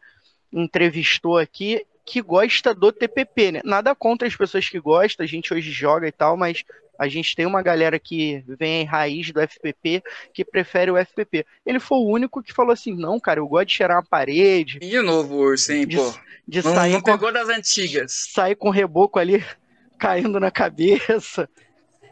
entrevistou 0.53 1.39
aqui 1.39 1.85
que 2.05 2.23
gosta 2.23 2.75
do 2.75 2.91
TPP, 2.91 3.53
né? 3.53 3.61
Nada 3.65 3.95
contra 3.95 4.27
as 4.27 4.35
pessoas 4.35 4.69
que 4.69 4.81
gostam, 4.81 5.25
a 5.25 5.27
gente 5.27 5.53
hoje 5.53 5.71
joga 5.71 6.09
e 6.09 6.13
tal, 6.13 6.37
mas 6.37 6.65
a 6.99 7.07
gente 7.07 7.37
tem 7.37 7.47
uma 7.47 7.63
galera 7.63 7.99
que 7.99 8.43
vem 8.59 8.83
em 8.83 8.85
raiz 8.85 9.31
do 9.31 9.41
FPP 9.41 10.03
que 10.35 10.45
prefere 10.45 10.91
o 10.91 10.97
FPP. 10.97 11.47
Ele 11.65 11.79
foi 11.79 11.99
o 11.99 12.09
único 12.09 12.43
que 12.43 12.53
falou 12.53 12.73
assim: 12.73 12.95
não, 12.95 13.21
cara, 13.21 13.39
eu 13.39 13.47
gosto 13.47 13.69
de 13.69 13.77
cheirar 13.77 13.99
uma 13.99 14.05
parede. 14.05 14.79
E 14.83 14.89
de 14.89 15.01
novo, 15.01 15.37
Urso, 15.37 15.73
hein, 15.73 15.87
de, 15.87 15.97
pô. 15.97 16.13
De 16.47 16.65
não, 16.65 16.75
sair 16.75 16.93
não 16.93 17.03
pegou 17.03 17.29
com, 17.29 17.33
das 17.33 17.49
antigas. 17.49 18.13
Sair 18.33 18.57
com 18.57 18.71
reboco 18.71 19.19
ali 19.19 19.45
caindo 19.97 20.41
na 20.41 20.51
cabeça. 20.51 21.49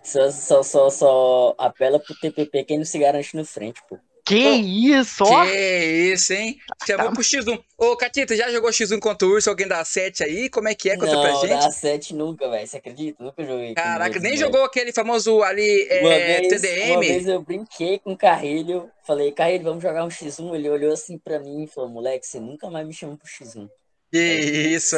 Só, 0.02 0.30
só, 0.30 0.62
só, 0.62 0.88
só 0.88 1.54
apela 1.58 1.98
pro 1.98 2.14
TPP 2.14 2.62
quem 2.62 2.78
não 2.78 2.84
se 2.84 2.96
garante 2.96 3.36
no 3.36 3.44
frente, 3.44 3.82
pô. 3.88 3.98
Que 4.26 4.42
Pô, 4.42 4.50
isso, 4.56 5.22
ó! 5.24 5.44
Que 5.44 6.12
isso, 6.12 6.32
hein? 6.32 6.58
Chamou 6.84 7.06
tá. 7.06 7.12
pro 7.12 7.22
X1. 7.22 7.62
Ô, 7.78 7.96
Catita, 7.96 8.34
já 8.34 8.50
jogou 8.50 8.70
X1 8.70 8.98
contra 8.98 9.28
o 9.28 9.30
Urso? 9.30 9.48
Alguém 9.48 9.68
dá 9.68 9.84
7 9.84 10.24
aí? 10.24 10.50
Como 10.50 10.66
é 10.66 10.74
que 10.74 10.90
é? 10.90 10.96
Conta 10.96 11.12
não, 11.12 11.22
pra 11.22 11.32
gente. 11.34 11.50
Não, 11.50 11.60
dá 11.60 11.70
7 11.70 12.14
nunca, 12.14 12.50
velho. 12.50 12.66
Você 12.66 12.76
acredita? 12.78 13.22
Nunca 13.22 13.44
joguei. 13.44 13.72
Caraca, 13.74 14.18
nem 14.18 14.36
jogou 14.36 14.64
aquele 14.64 14.92
famoso 14.92 15.44
ali, 15.44 15.86
é, 15.88 16.00
uma 16.00 16.10
vez, 16.10 16.48
TDM? 16.48 16.90
Uma 16.90 17.00
vez 17.00 17.28
eu 17.28 17.40
brinquei 17.40 18.00
com 18.00 18.14
o 18.14 18.16
Carrilho. 18.16 18.90
Falei, 19.04 19.30
Carrilho, 19.30 19.62
vamos 19.62 19.82
jogar 19.82 20.04
um 20.04 20.08
X1. 20.08 20.56
Ele 20.56 20.70
olhou 20.70 20.92
assim 20.92 21.16
pra 21.18 21.38
mim 21.38 21.62
e 21.62 21.66
falou, 21.68 21.88
moleque, 21.88 22.26
você 22.26 22.40
nunca 22.40 22.68
mais 22.68 22.84
me 22.84 22.92
chama 22.92 23.16
pro 23.16 23.28
X1. 23.28 23.68
Que 24.16 24.68
isso. 24.74 24.96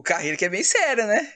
O 0.00 0.02
Carrilho 0.02 0.36
que 0.38 0.46
é 0.46 0.48
bem 0.48 0.62
sério, 0.62 1.06
né? 1.06 1.28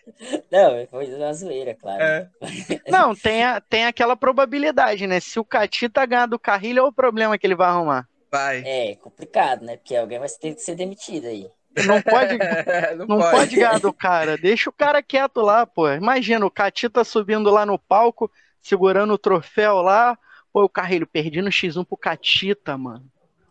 Não, 0.50 0.87
foi 0.87 1.14
uma 1.14 1.35
zoeira, 1.35 1.75
claro. 1.75 2.02
É. 2.02 2.31
Não, 2.88 3.14
tem, 3.14 3.45
a, 3.45 3.61
tem 3.61 3.85
aquela 3.85 4.16
probabilidade, 4.16 5.07
né? 5.07 5.21
Se 5.21 5.38
o 5.38 5.45
Catita 5.45 6.07
ganhar 6.07 6.25
do 6.25 6.38
Carrilho, 6.38 6.78
é 6.78 6.83
o 6.83 6.93
problema 6.93 7.37
que 7.37 7.47
ele 7.47 7.54
vai 7.54 7.69
arrumar. 7.69 8.09
Vai. 8.33 8.62
É, 8.64 8.97
complicado, 8.97 9.62
né? 9.64 9.76
Porque 9.76 9.95
alguém 9.95 10.19
vai 10.19 10.28
ter 10.28 10.54
que 10.54 10.62
ser 10.62 10.75
demitido 10.75 11.26
aí. 11.26 11.47
Não 11.87 12.00
pode, 12.00 12.38
não, 12.97 13.07
não 13.07 13.19
pode. 13.19 13.37
pode 13.37 13.57
ganhar 13.57 13.81
do 13.81 13.93
cara. 13.93 14.38
Deixa 14.38 14.71
o 14.71 14.73
cara 14.73 15.02
quieto 15.02 15.43
lá, 15.43 15.66
pô. 15.66 15.90
Imagina 15.93 16.47
o 16.47 16.50
Catita 16.50 17.04
subindo 17.04 17.50
lá 17.50 17.66
no 17.66 17.78
palco, 17.78 18.31
segurando 18.62 19.12
o 19.12 19.19
troféu 19.19 19.83
lá. 19.83 20.19
Pô, 20.50 20.64
o 20.64 20.69
Carrilho, 20.71 21.07
perdi 21.07 21.43
no 21.43 21.50
X1 21.50 21.85
pro 21.85 21.99
Catita, 21.99 22.78
mano. 22.78 23.04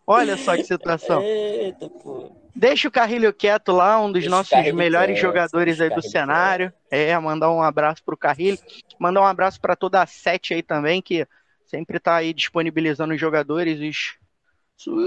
Olha 0.06 0.36
só 0.36 0.56
que 0.56 0.64
situação. 0.64 1.22
Eita, 1.24 1.88
pô. 1.88 2.43
Deixa 2.54 2.86
o 2.86 2.90
Carrilho 2.90 3.32
quieto 3.32 3.72
lá, 3.72 3.98
um 4.00 4.12
dos 4.12 4.22
Deixa 4.22 4.30
nossos 4.30 4.72
melhores 4.72 5.14
quieto, 5.14 5.22
jogadores 5.22 5.80
aí 5.80 5.90
do 5.90 6.02
cenário. 6.02 6.72
Quieto. 6.88 7.10
É, 7.10 7.18
mandar 7.18 7.50
um 7.50 7.62
abraço 7.62 8.02
pro 8.04 8.16
Carrilho. 8.16 8.58
Mandar 8.98 9.22
um 9.22 9.26
abraço 9.26 9.60
para 9.60 9.74
toda 9.74 10.00
a 10.00 10.06
sete 10.06 10.54
aí 10.54 10.62
também, 10.62 11.02
que 11.02 11.26
sempre 11.66 11.98
tá 11.98 12.16
aí 12.16 12.32
disponibilizando 12.32 13.14
os 13.14 13.20
jogadores, 13.20 13.80
os, 13.80 14.14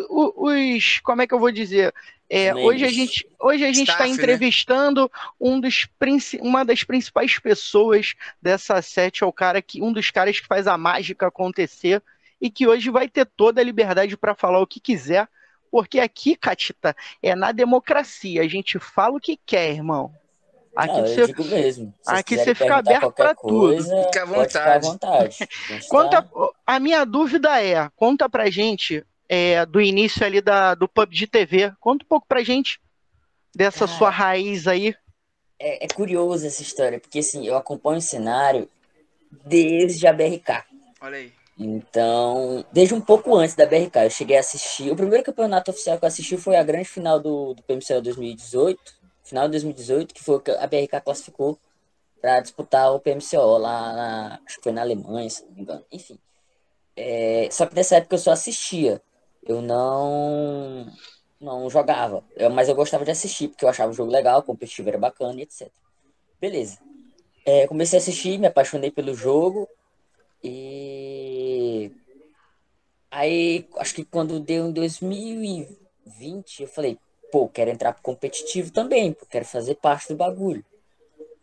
os, 0.09 0.33
os 0.35 0.99
como 0.99 1.21
é 1.21 1.27
que 1.27 1.33
eu 1.33 1.39
vou 1.39 1.51
dizer? 1.51 1.93
É, 2.29 2.53
hoje 2.53 2.83
a 2.83 2.89
gente 2.89 3.25
hoje 3.39 3.63
a 3.63 3.71
gente 3.71 3.89
está 3.89 4.03
né? 4.03 4.09
entrevistando 4.09 5.09
um 5.39 5.61
dos 5.61 5.87
uma 6.41 6.65
das 6.65 6.83
principais 6.83 7.39
pessoas 7.39 8.15
dessa 8.41 8.81
sete, 8.81 9.23
é 9.23 9.25
o 9.25 9.31
cara 9.31 9.61
que 9.61 9.81
um 9.81 9.93
dos 9.93 10.11
caras 10.11 10.37
que 10.37 10.45
faz 10.45 10.67
a 10.67 10.77
mágica 10.77 11.27
acontecer 11.27 12.03
e 12.41 12.49
que 12.49 12.67
hoje 12.67 12.89
vai 12.89 13.07
ter 13.07 13.25
toda 13.25 13.61
a 13.61 13.63
liberdade 13.63 14.17
para 14.17 14.35
falar 14.35 14.59
o 14.59 14.67
que 14.67 14.81
quiser 14.81 15.29
porque 15.71 15.99
aqui, 15.99 16.35
Catita, 16.35 16.95
é 17.21 17.35
na 17.35 17.51
democracia. 17.51 18.41
A 18.41 18.47
gente 18.47 18.79
fala 18.79 19.17
o 19.17 19.19
que 19.19 19.37
quer, 19.45 19.71
irmão. 19.71 20.13
Aqui 20.75 20.93
Não, 20.93 21.07
você, 21.07 21.25
digo 21.25 21.43
mesmo. 21.45 21.93
Aqui 22.05 22.37
você 22.37 22.53
fica 22.53 22.75
aberto 22.75 23.11
para 23.11 23.33
tudo. 23.33 23.83
Fica 23.83 24.21
à 24.21 24.25
vontade. 24.25 24.87
À 24.87 24.91
vontade. 24.91 25.37
A, 25.41 25.47
conta, 25.89 26.29
a 26.65 26.79
minha 26.79 27.03
dúvida 27.03 27.59
é, 27.59 27.89
conta 27.95 28.29
pra 28.29 28.49
gente 28.51 29.03
é, 29.27 29.65
do 29.65 29.81
início 29.81 30.23
ali 30.23 30.39
da, 30.39 30.75
do 30.75 30.87
PUBG 30.87 31.25
TV. 31.25 31.73
Conta 31.79 32.05
um 32.05 32.07
pouco 32.07 32.27
pra 32.27 32.43
gente 32.43 32.79
dessa 33.55 33.87
Cara, 33.87 33.97
sua 33.97 34.09
raiz 34.11 34.67
aí. 34.67 34.95
É, 35.59 35.85
é 35.85 35.87
curioso 35.87 36.45
essa 36.45 36.61
história, 36.61 36.99
porque 36.99 37.19
assim, 37.19 37.47
eu 37.47 37.57
acompanho 37.57 37.97
o 37.97 38.01
cenário 38.01 38.69
desde 39.45 40.05
a 40.05 40.13
BRK. 40.13 40.63
Olha 41.01 41.17
aí. 41.17 41.36
Então, 41.59 42.63
desde 42.71 42.93
um 42.93 43.01
pouco 43.01 43.35
antes 43.35 43.55
da 43.55 43.65
BRK, 43.65 44.03
eu 44.03 44.09
cheguei 44.11 44.37
a 44.37 44.41
assistir. 44.41 44.91
O 44.91 44.95
primeiro 44.95 45.23
campeonato 45.23 45.71
oficial 45.71 45.97
que 45.97 46.05
eu 46.05 46.07
assisti 46.07 46.37
foi 46.37 46.55
a 46.55 46.63
grande 46.63 46.87
final 46.87 47.19
do, 47.19 47.55
do 47.55 47.63
PMCL 47.63 48.01
2018, 48.01 48.79
final 49.23 49.45
de 49.45 49.51
2018, 49.53 50.13
que 50.13 50.23
foi 50.23 50.39
que 50.39 50.51
a 50.51 50.67
BRK 50.67 51.01
classificou 51.03 51.57
para 52.21 52.39
disputar 52.41 52.93
o 52.93 52.99
PMCO 52.99 53.57
lá 53.57 53.93
na, 53.93 54.39
acho 54.45 54.57
que 54.57 54.63
foi 54.63 54.71
na 54.71 54.81
Alemanha, 54.81 55.29
se 55.29 55.43
não 55.45 55.51
me 55.53 55.61
engano. 55.61 55.85
Enfim. 55.91 56.19
É, 56.95 57.47
só 57.51 57.65
que 57.65 57.75
nessa 57.75 57.97
época 57.97 58.15
eu 58.15 58.19
só 58.19 58.31
assistia. 58.31 59.01
Eu 59.43 59.61
não 59.61 60.85
não 61.39 61.69
jogava. 61.69 62.23
Eu, 62.35 62.49
mas 62.49 62.69
eu 62.69 62.75
gostava 62.75 63.05
de 63.05 63.11
assistir, 63.11 63.47
porque 63.47 63.65
eu 63.65 63.69
achava 63.69 63.91
o 63.91 63.95
jogo 63.95 64.11
legal, 64.11 64.39
o 64.39 64.43
competitivo 64.43 64.89
era 64.89 64.97
bacana 64.97 65.39
e 65.39 65.43
etc. 65.43 65.69
Beleza. 66.39 66.79
É, 67.45 67.65
comecei 67.67 67.97
a 67.97 68.01
assistir, 68.01 68.37
me 68.37 68.47
apaixonei 68.47 68.91
pelo 68.91 69.13
jogo. 69.13 69.67
E 70.43 71.36
aí, 73.11 73.67
acho 73.77 73.95
que 73.95 74.03
quando 74.05 74.39
deu 74.39 74.67
em 74.67 74.71
2020, 74.71 76.61
eu 76.61 76.67
falei, 76.67 76.97
pô, 77.31 77.47
quero 77.47 77.71
entrar 77.71 77.93
pro 77.93 78.03
competitivo 78.03 78.71
também, 78.71 79.13
pô, 79.13 79.25
quero 79.25 79.45
fazer 79.45 79.75
parte 79.75 80.09
do 80.09 80.15
bagulho. 80.15 80.63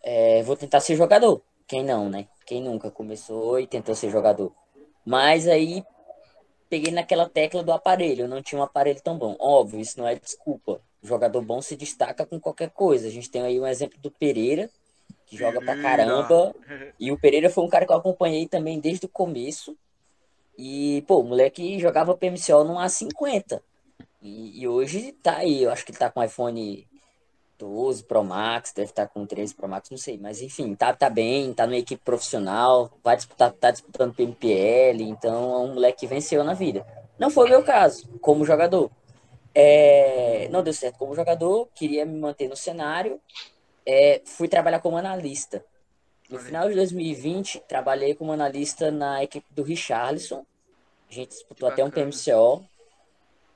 É, 0.03 0.43
vou 0.43 0.57
tentar 0.57 0.81
ser 0.81 0.97
jogador. 0.97 1.43
Quem 1.67 1.83
não, 1.83 2.09
né? 2.09 2.29
Quem 2.47 2.63
nunca 2.63 2.91
começou 2.91 3.59
e 3.59 3.67
tentou 3.67 3.95
ser 3.95 4.11
jogador. 4.11 4.53
Mas 5.05 5.49
aí 5.49 5.85
peguei 6.69 6.93
naquela 6.93 7.29
tecla 7.29 7.63
do 7.63 7.73
aparelho, 7.73 8.23
eu 8.23 8.29
não 8.29 8.43
tinha 8.43 8.61
um 8.61 8.65
aparelho 8.65 9.01
tão 9.01 9.17
bom. 9.17 9.37
Óbvio, 9.39 9.81
isso 9.81 9.99
não 9.99 10.09
é 10.09 10.15
desculpa. 10.15 10.81
O 11.03 11.07
jogador 11.07 11.41
bom 11.43 11.63
se 11.63 11.77
destaca 11.77 12.27
com 12.27 12.41
qualquer 12.41 12.71
coisa. 12.71 13.07
A 13.07 13.11
gente 13.11 13.31
tem 13.31 13.43
aí 13.43 13.61
um 13.61 13.67
exemplo 13.67 13.99
do 14.01 14.11
Pereira, 14.11 14.69
que 15.27 15.37
joga 15.37 15.61
pra 15.61 15.81
caramba. 15.81 16.55
E 16.99 17.13
o 17.13 17.19
Pereira 17.19 17.49
foi 17.49 17.65
um 17.65 17.69
cara 17.69 17.87
que 17.87 17.93
eu 17.93 17.97
acompanhei 17.97 18.49
também 18.49 18.81
desde 18.81 19.07
o 19.07 19.09
começo. 19.09 19.77
E, 20.57 21.03
pô, 21.07 21.21
o 21.21 21.25
moleque 21.25 21.79
jogava 21.79 22.17
PMCO 22.17 22.65
num 22.65 22.77
A50. 22.77 23.61
E, 24.23 24.63
e, 24.63 24.69
hoje 24.69 25.13
tá 25.23 25.39
aí, 25.39 25.63
eu 25.63 25.71
acho 25.71 25.85
que 25.85 25.91
ele 25.91 25.99
tá 25.99 26.11
com 26.11 26.23
iPhone 26.23 26.87
12 27.59 28.05
Pro 28.05 28.25
Max, 28.25 28.73
deve 28.73 28.91
estar 28.91 29.07
tá 29.07 29.13
com 29.13 29.27
13 29.27 29.55
Pro 29.55 29.69
Max, 29.69 29.91
não 29.91 29.99
sei. 29.99 30.19
Mas 30.19 30.41
enfim, 30.41 30.75
tá, 30.75 30.93
tá 30.93 31.11
bem, 31.11 31.53
tá 31.53 31.67
numa 31.67 31.77
equipe 31.77 32.03
profissional, 32.03 32.91
vai 33.03 33.17
disputar, 33.17 33.53
tá 33.53 33.71
disputando 33.71 34.15
PMPL, 34.15 35.03
então 35.03 35.55
é 35.55 35.59
um 35.59 35.75
moleque 35.75 36.01
que 36.01 36.07
venceu 36.07 36.43
na 36.45 36.55
vida. 36.55 36.87
Não 37.19 37.31
foi 37.31 37.47
o 37.47 37.51
meu 37.51 37.63
caso, 37.63 38.09
como 38.21 38.45
jogador. 38.45 38.91
É, 39.55 40.49
não 40.51 40.63
deu 40.63 40.73
certo 40.73 40.99
como 40.99 41.15
jogador, 41.15 41.69
queria 41.75 42.05
me 42.05 42.19
manter 42.19 42.49
no 42.49 42.57
cenário 42.57 43.21
é, 43.87 44.23
fui 44.25 44.49
trabalhar 44.49 44.81
como 44.81 44.97
analista. 44.97 45.65
No 46.31 46.39
final 46.39 46.69
de 46.69 46.75
2020, 46.75 47.61
trabalhei 47.69 48.15
como 48.15 48.33
analista 48.33 48.91
na 48.91 49.23
equipe 49.23 49.47
do 49.51 49.63
Richarlison. 49.63 50.45
A 51.11 51.13
gente 51.13 51.31
disputou 51.31 51.69
até 51.69 51.85
um 51.85 51.91
PMCO. 51.91 52.65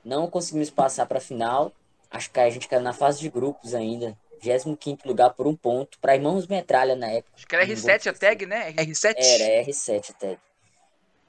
Não 0.05 0.29
conseguimos 0.29 0.69
passar 0.69 1.05
para 1.05 1.17
a 1.17 1.21
final. 1.21 1.71
Acho 2.11 2.29
que 2.29 2.39
a 2.39 2.49
gente 2.49 2.67
caiu 2.67 2.81
na 2.81 2.93
fase 2.93 3.19
de 3.19 3.29
grupos 3.29 3.73
ainda. 3.73 4.17
25 4.41 5.07
lugar 5.07 5.31
por 5.31 5.47
um 5.47 5.55
ponto. 5.55 5.99
Para 5.99 6.15
Irmãos 6.15 6.47
Metralha 6.47 6.95
na 6.95 7.07
época. 7.07 7.33
Acho 7.35 7.47
que 7.47 7.55
era 7.55 7.65
R7 7.65 8.07
a 8.07 8.13
tag, 8.13 8.45
né? 8.45 8.71
R7? 8.73 9.15
Era, 9.17 9.65
R7 9.65 10.11
a 10.11 10.13
tag. 10.13 10.39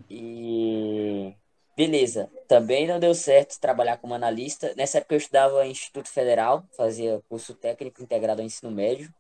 E 0.09 1.35
Beleza, 1.77 2.31
também 2.47 2.87
não 2.87 3.01
deu 3.01 3.15
certo 3.15 3.59
trabalhar 3.59 3.97
como 3.97 4.13
analista. 4.13 4.75
Nessa 4.77 4.99
época 4.99 5.15
eu 5.15 5.19
estudava 5.19 5.67
em 5.67 5.71
Instituto 5.71 6.11
Federal, 6.11 6.63
fazia 6.77 7.23
curso 7.29 7.55
técnico 7.55 8.03
integrado 8.03 8.43
ao 8.43 8.47
ensino 8.47 8.71
médio 8.71 9.11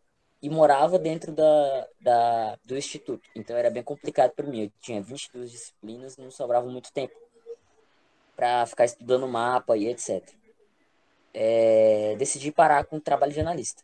e 0.42 0.48
morava 0.48 0.98
dentro 0.98 1.32
da, 1.32 1.88
da, 2.00 2.58
do 2.64 2.76
instituto. 2.76 3.28
Então 3.34 3.56
era 3.56 3.70
bem 3.70 3.82
complicado 3.82 4.32
para 4.32 4.46
mim. 4.46 4.64
Eu 4.64 4.72
tinha 4.80 5.02
22 5.02 5.50
disciplinas, 5.50 6.16
não 6.16 6.30
sobrava 6.30 6.68
muito 6.68 6.92
tempo 6.92 7.14
para 8.34 8.64
ficar 8.66 8.86
estudando 8.86 9.28
mapa 9.28 9.76
e 9.76 9.86
etc. 9.88 10.26
É, 11.34 12.16
decidi 12.18 12.50
parar 12.50 12.84
com 12.84 12.96
o 12.96 13.00
trabalho 13.00 13.32
de 13.32 13.40
analista. 13.40 13.82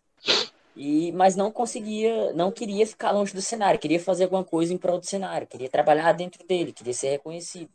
E, 0.74 1.12
mas 1.12 1.36
não 1.36 1.50
conseguia, 1.50 2.32
não 2.32 2.50
queria 2.50 2.86
ficar 2.86 3.10
longe 3.10 3.32
do 3.32 3.40
cenário, 3.40 3.80
queria 3.80 4.00
fazer 4.00 4.24
alguma 4.24 4.44
coisa 4.44 4.74
em 4.74 4.78
prol 4.78 4.98
do 4.98 5.06
cenário, 5.06 5.46
queria 5.46 5.70
trabalhar 5.70 6.12
dentro 6.12 6.46
dele, 6.46 6.72
queria 6.72 6.92
ser 6.92 7.08
reconhecido 7.10 7.70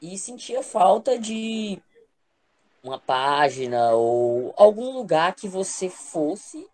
e 0.00 0.18
sentia 0.18 0.62
falta 0.62 1.18
de 1.18 1.80
uma 2.82 2.98
página 2.98 3.92
ou 3.92 4.52
algum 4.56 4.92
lugar 4.92 5.34
que 5.34 5.48
você 5.48 5.88
fosse 5.88 6.68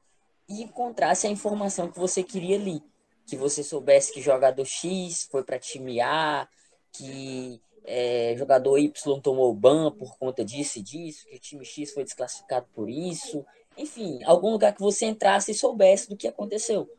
e 0.51 0.65
encontrasse 0.65 1.29
a 1.29 1.31
informação 1.31 1.89
que 1.89 1.99
você 1.99 2.25
queria 2.25 2.57
ali. 2.57 2.83
Que 3.25 3.37
você 3.37 3.63
soubesse 3.63 4.13
que 4.13 4.21
jogador 4.21 4.67
X 4.67 5.29
foi 5.31 5.45
para 5.45 5.61
time 5.61 6.01
A, 6.01 6.49
que 6.93 7.63
é, 7.85 8.35
jogador 8.37 8.77
Y 8.79 9.21
tomou 9.21 9.55
ban 9.55 9.93
por 9.93 10.19
conta 10.19 10.45
disso 10.45 10.81
e 10.81 10.83
disso, 10.83 11.25
que 11.27 11.37
o 11.37 11.39
time 11.39 11.65
X 11.65 11.93
foi 11.93 12.03
desclassificado 12.03 12.67
por 12.75 12.91
isso. 12.91 13.47
Enfim, 13.79 14.19
algum 14.25 14.51
lugar 14.51 14.75
que 14.75 14.81
você 14.81 15.07
entrasse 15.07 15.53
e 15.53 15.55
soubesse 15.55 16.09
do 16.09 16.17
que 16.17 16.27
aconteceu. 16.27 16.91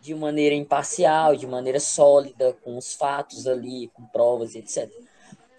De 0.00 0.14
maneira 0.14 0.54
imparcial, 0.54 1.36
de 1.36 1.46
maneira 1.46 1.78
sólida, 1.78 2.54
com 2.64 2.78
os 2.78 2.94
fatos 2.94 3.46
ali, 3.46 3.88
com 3.88 4.06
provas, 4.06 4.54
etc. 4.54 4.90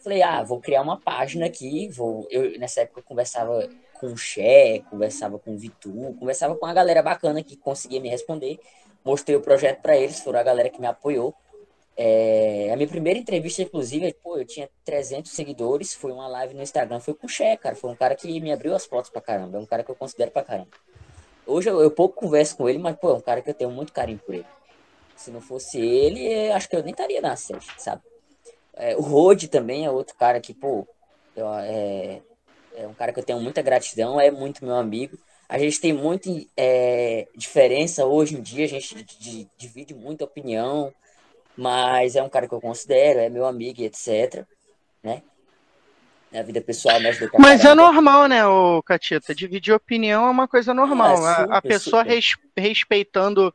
Falei, 0.03 0.23
ah, 0.23 0.41
vou 0.41 0.59
criar 0.59 0.81
uma 0.81 0.99
página 0.99 1.45
aqui. 1.45 1.87
Vou... 1.89 2.27
Eu, 2.31 2.57
nessa 2.57 2.81
época, 2.81 3.01
eu 3.01 3.03
conversava 3.03 3.69
com 3.99 4.07
o 4.07 4.17
Xé, 4.17 4.81
conversava 4.89 5.37
com 5.39 5.53
o 5.53 5.57
Vitu, 5.57 6.15
conversava 6.19 6.55
com 6.55 6.65
uma 6.65 6.73
galera 6.73 7.01
bacana 7.01 7.43
que 7.43 7.55
conseguia 7.57 7.99
me 7.99 8.09
responder. 8.09 8.59
Mostrei 9.03 9.35
o 9.35 9.41
projeto 9.41 9.81
para 9.81 9.97
eles, 9.97 10.19
foram 10.19 10.39
a 10.39 10.43
galera 10.43 10.69
que 10.69 10.79
me 10.79 10.87
apoiou. 10.87 11.33
É, 11.95 12.69
a 12.71 12.75
minha 12.75 12.87
primeira 12.87 13.17
entrevista, 13.17 13.63
inclusive, 13.63 14.13
pô, 14.21 14.37
eu 14.37 14.45
tinha 14.45 14.69
300 14.85 15.31
seguidores, 15.31 15.95
foi 15.95 16.11
uma 16.11 16.27
live 16.27 16.53
no 16.53 16.61
Instagram, 16.61 16.99
foi 16.99 17.15
com 17.15 17.25
o 17.25 17.29
Xé, 17.29 17.57
cara, 17.57 17.75
foi 17.75 17.89
um 17.89 17.95
cara 17.95 18.15
que 18.15 18.39
me 18.39 18.51
abriu 18.51 18.75
as 18.75 18.85
portas 18.85 19.09
pra 19.09 19.19
caramba, 19.19 19.57
é 19.57 19.59
um 19.59 19.65
cara 19.65 19.83
que 19.83 19.89
eu 19.89 19.95
considero 19.95 20.29
pra 20.29 20.43
caramba. 20.43 20.69
Hoje 21.45 21.69
eu, 21.69 21.81
eu, 21.81 21.89
pouco 21.89 22.19
converso 22.19 22.55
com 22.55 22.69
ele, 22.69 22.77
mas, 22.77 22.95
pô, 22.97 23.09
é 23.09 23.13
um 23.13 23.21
cara 23.21 23.41
que 23.41 23.49
eu 23.49 23.53
tenho 23.53 23.71
muito 23.71 23.93
carinho 23.93 24.19
por 24.19 24.35
ele. 24.35 24.45
Se 25.15 25.31
não 25.31 25.41
fosse 25.41 25.79
ele, 25.79 26.51
acho 26.51 26.69
que 26.69 26.75
eu 26.75 26.83
nem 26.83 26.91
estaria 26.91 27.19
na 27.19 27.35
série, 27.35 27.65
sabe? 27.77 28.03
É, 28.73 28.95
o 28.95 29.01
Rode 29.01 29.47
também 29.47 29.85
é 29.85 29.89
outro 29.89 30.15
cara 30.15 30.39
que, 30.39 30.53
pô, 30.53 30.87
eu, 31.35 31.47
é, 31.53 32.21
é 32.77 32.87
um 32.87 32.93
cara 32.93 33.11
que 33.11 33.19
eu 33.19 33.23
tenho 33.23 33.39
muita 33.39 33.61
gratidão, 33.61 34.19
é 34.19 34.29
muito 34.29 34.63
meu 34.63 34.75
amigo. 34.75 35.17
A 35.49 35.57
gente 35.57 35.79
tem 35.79 35.93
muita 35.93 36.29
é, 36.55 37.27
diferença 37.35 38.05
hoje 38.05 38.35
em 38.35 38.41
dia, 38.41 38.65
a 38.65 38.67
gente 38.67 39.07
divide 39.57 39.93
muita 39.93 40.25
opinião, 40.25 40.93
mas 41.55 42.15
é 42.15 42.21
um 42.21 42.29
cara 42.29 42.47
que 42.47 42.53
eu 42.53 42.61
considero, 42.61 43.19
é 43.19 43.29
meu 43.29 43.45
amigo 43.45 43.81
e 43.81 43.85
etc. 43.85 44.45
Né? 45.01 45.23
A 46.33 46.43
vida 46.43 46.61
pessoal 46.61 46.99
me 46.99 47.07
ajuda 47.07 47.31
Mas 47.39 47.63
é 47.63 47.73
normal, 47.73 48.27
né, 48.27 48.45
o 48.45 48.83
Catita? 48.83 49.33
Dividir 49.33 49.73
opinião 49.73 50.27
é 50.27 50.29
uma 50.29 50.47
coisa 50.47 50.73
normal. 50.73 51.13
É, 51.13 51.15
super, 51.15 51.51
a, 51.51 51.57
a, 51.57 51.61
pessoa 51.61 52.03
res, 52.03 52.35
respeitando 52.55 53.53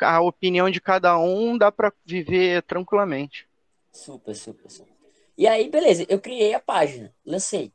a 0.00 0.20
opinião 0.20 0.68
de 0.68 0.80
cada 0.80 1.18
um, 1.18 1.56
dá 1.56 1.70
para 1.70 1.92
viver 2.04 2.62
tranquilamente. 2.64 3.48
Super, 3.92 4.34
super, 4.34 4.68
super. 4.68 4.92
E 5.36 5.46
aí, 5.46 5.70
beleza, 5.70 6.04
eu 6.08 6.18
criei 6.18 6.52
a 6.52 6.60
página, 6.60 7.14
lancei. 7.24 7.72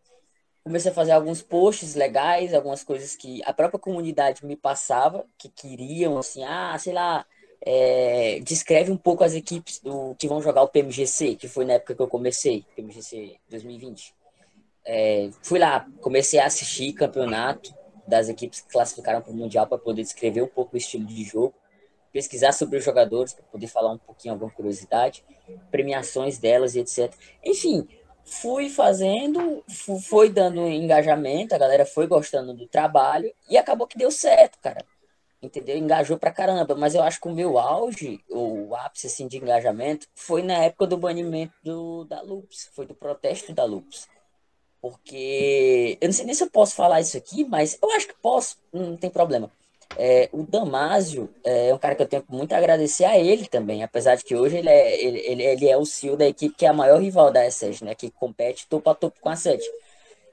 Comecei 0.64 0.92
a 0.92 0.94
fazer 0.94 1.12
alguns 1.12 1.42
posts 1.42 1.94
legais, 1.94 2.54
algumas 2.54 2.84
coisas 2.84 3.16
que 3.16 3.42
a 3.44 3.52
própria 3.52 3.80
comunidade 3.80 4.46
me 4.46 4.56
passava, 4.56 5.26
que 5.38 5.50
queriam, 5.50 6.18
assim, 6.18 6.44
ah, 6.44 6.78
sei 6.80 6.94
lá, 6.94 7.26
é, 7.66 8.40
descreve 8.40 8.92
um 8.92 8.98
pouco 8.98 9.24
as 9.24 9.34
equipes 9.34 9.80
do 9.80 10.16
que 10.16 10.28
vão 10.28 10.42
jogar 10.42 10.64
o 10.64 10.68
PMGC, 10.68 11.36
que 11.36 11.48
foi 11.48 11.66
na 11.66 11.74
época 11.74 11.96
que 11.96 12.02
eu 12.02 12.08
comecei, 12.08 12.66
PMGC 12.76 13.36
2020. 13.50 14.14
É, 14.86 15.30
fui 15.42 15.60
lá, 15.60 15.88
comecei 16.02 16.40
a 16.40 16.46
assistir 16.46 16.94
campeonato 16.94 17.74
das 18.06 18.28
equipes 18.28 18.62
que 18.62 18.72
classificaram 18.72 19.22
para 19.22 19.32
o 19.32 19.36
Mundial 19.36 19.66
para 19.66 19.78
poder 19.78 20.02
descrever 20.02 20.42
um 20.42 20.48
pouco 20.48 20.76
o 20.76 20.78
estilo 20.78 21.06
de 21.06 21.24
jogo, 21.24 21.54
pesquisar 22.12 22.52
sobre 22.52 22.78
os 22.78 22.84
jogadores 22.84 23.34
para 23.34 23.44
poder 23.46 23.68
falar 23.68 23.92
um 23.92 23.98
pouquinho, 23.98 24.34
alguma 24.34 24.52
curiosidade, 24.52 25.24
premiações 25.72 26.38
delas 26.38 26.76
e 26.76 26.80
etc. 26.80 27.14
Enfim, 27.44 27.88
fui 28.26 28.70
fazendo, 28.70 29.64
foi 30.08 30.30
dando 30.30 30.68
engajamento, 30.68 31.54
a 31.54 31.58
galera 31.58 31.86
foi 31.86 32.08
gostando 32.08 32.54
do 32.54 32.68
trabalho 32.68 33.32
e 33.50 33.58
acabou 33.58 33.88
que 33.88 33.98
deu 33.98 34.12
certo, 34.12 34.58
cara 34.60 34.86
entendeu? 35.46 35.78
Engajou 35.78 36.18
pra 36.18 36.32
caramba. 36.32 36.76
Mas 36.76 36.96
eu 36.96 37.04
acho 37.04 37.20
que 37.20 37.28
o 37.28 37.34
meu 37.34 37.60
auge, 37.60 38.24
o 38.30 38.74
ápice 38.76 39.08
assim, 39.08 39.28
de 39.28 39.38
engajamento, 39.38 40.08
foi 40.16 40.42
na 40.42 40.64
época 40.64 40.88
do 40.88 40.98
banimento 40.98 41.54
do, 41.62 42.06
da 42.06 42.22
Lupus, 42.22 42.70
foi 42.74 42.86
do 42.86 42.96
protesto 42.96 43.54
da 43.54 43.66
Lupus. 43.66 44.08
Porque 44.82 45.98
eu 46.02 46.08
não 46.08 46.14
sei 46.14 46.26
nem 46.26 46.36
se 46.36 46.44
eu 46.44 46.50
posso 46.50 46.76
falar 46.76 47.02
isso 47.02 47.18
aqui, 47.18 47.46
mas 47.46 47.78
eu 47.82 47.90
acho 47.92 48.08
que 48.08 48.16
posso, 48.22 48.58
não 48.72 48.98
tem 48.98 49.10
problema. 49.10 49.52
É, 49.98 50.30
o 50.32 50.44
Damásio 50.44 51.30
é 51.44 51.74
um 51.74 51.78
cara 51.78 51.96
que 51.96 52.02
eu 52.02 52.08
tenho 52.08 52.24
muito 52.28 52.54
a 52.54 52.58
agradecer 52.58 53.06
a 53.06 53.18
ele 53.18 53.48
também, 53.48 53.84
apesar 53.84 54.16
de 54.16 54.24
que 54.24 54.36
hoje 54.36 54.58
ele 54.58 54.70
é, 54.70 55.04
ele, 55.04 55.44
ele, 55.44 55.70
é 55.70 55.78
o 55.78 55.86
CEO 55.86 56.18
da 56.18 56.28
equipe 56.28 56.56
que 56.56 56.66
é 56.66 56.70
a 56.70 56.74
maior 56.74 57.00
rival 57.00 57.32
da 57.32 57.46
S7, 57.46 57.84
né? 57.84 57.96
Que 57.96 58.10
compete 58.10 58.68
topo 58.68 58.90
a 58.90 58.96
topo 58.96 59.20
com 59.22 59.30
a 59.30 59.36
7. 59.36 59.64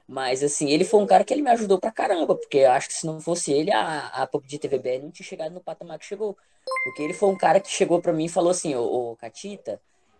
Mas, 0.07 0.43
assim, 0.43 0.69
ele 0.69 0.83
foi 0.83 0.99
um 0.99 1.05
cara 1.05 1.23
que 1.23 1.33
ele 1.33 1.41
me 1.41 1.51
ajudou 1.51 1.79
pra 1.79 1.91
caramba, 1.91 2.35
porque 2.35 2.57
eu 2.57 2.71
acho 2.71 2.89
que 2.89 2.93
se 2.93 3.05
não 3.05 3.21
fosse 3.21 3.53
ele, 3.53 3.71
a, 3.71 4.07
a 4.07 4.27
PUBG 4.27 4.59
TVBR 4.59 5.03
não 5.03 5.11
tinha 5.11 5.25
chegado 5.25 5.53
no 5.53 5.61
patamar 5.61 5.97
que 5.97 6.05
chegou. 6.05 6.35
Porque 6.83 7.01
ele 7.01 7.13
foi 7.13 7.29
um 7.29 7.37
cara 7.37 7.59
que 7.59 7.69
chegou 7.69 8.01
pra 8.01 8.11
mim 8.11 8.25
e 8.25 8.29
falou 8.29 8.51
assim, 8.51 8.75
ô, 8.75 9.11
ô 9.11 9.15
Catita, 9.15 9.79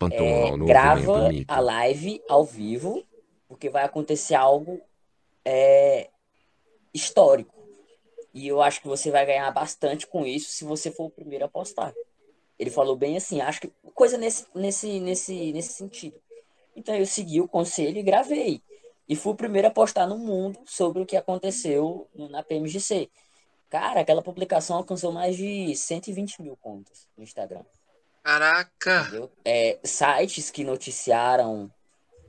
é, 0.09 0.57
grava 0.65 1.29
a 1.47 1.59
live 1.59 2.21
ao 2.29 2.45
vivo, 2.45 3.03
porque 3.49 3.69
vai 3.69 3.83
acontecer 3.83 4.35
algo 4.35 4.79
é, 5.43 6.09
histórico. 6.93 7.60
E 8.33 8.47
eu 8.47 8.61
acho 8.61 8.81
que 8.81 8.87
você 8.87 9.11
vai 9.11 9.25
ganhar 9.25 9.49
bastante 9.51 10.07
com 10.07 10.25
isso 10.25 10.51
se 10.51 10.63
você 10.63 10.91
for 10.91 11.05
o 11.05 11.09
primeiro 11.09 11.45
a 11.45 11.49
postar. 11.49 11.93
Ele 12.57 12.69
falou 12.69 12.95
bem 12.95 13.17
assim, 13.17 13.41
acho 13.41 13.61
que 13.61 13.71
coisa 13.93 14.17
nesse, 14.17 14.45
nesse, 14.53 14.99
nesse, 14.99 15.51
nesse 15.51 15.73
sentido. 15.73 16.19
Então 16.75 16.95
eu 16.95 17.05
segui 17.05 17.41
o 17.41 17.47
conselho 17.47 17.97
e 17.97 18.03
gravei. 18.03 18.61
E 19.09 19.15
fui 19.15 19.33
o 19.33 19.35
primeiro 19.35 19.67
a 19.67 19.71
postar 19.71 20.07
no 20.07 20.17
mundo 20.17 20.59
sobre 20.65 21.01
o 21.01 21.05
que 21.05 21.17
aconteceu 21.17 22.07
na 22.15 22.41
PMGC. 22.43 23.09
Cara, 23.69 24.01
aquela 24.01 24.21
publicação 24.21 24.77
alcançou 24.77 25.11
mais 25.11 25.35
de 25.35 25.75
120 25.75 26.41
mil 26.41 26.55
contas 26.57 27.07
no 27.17 27.23
Instagram. 27.23 27.63
Caraca! 28.23 29.29
É, 29.43 29.79
sites 29.83 30.51
que 30.51 30.63
noticiaram 30.63 31.71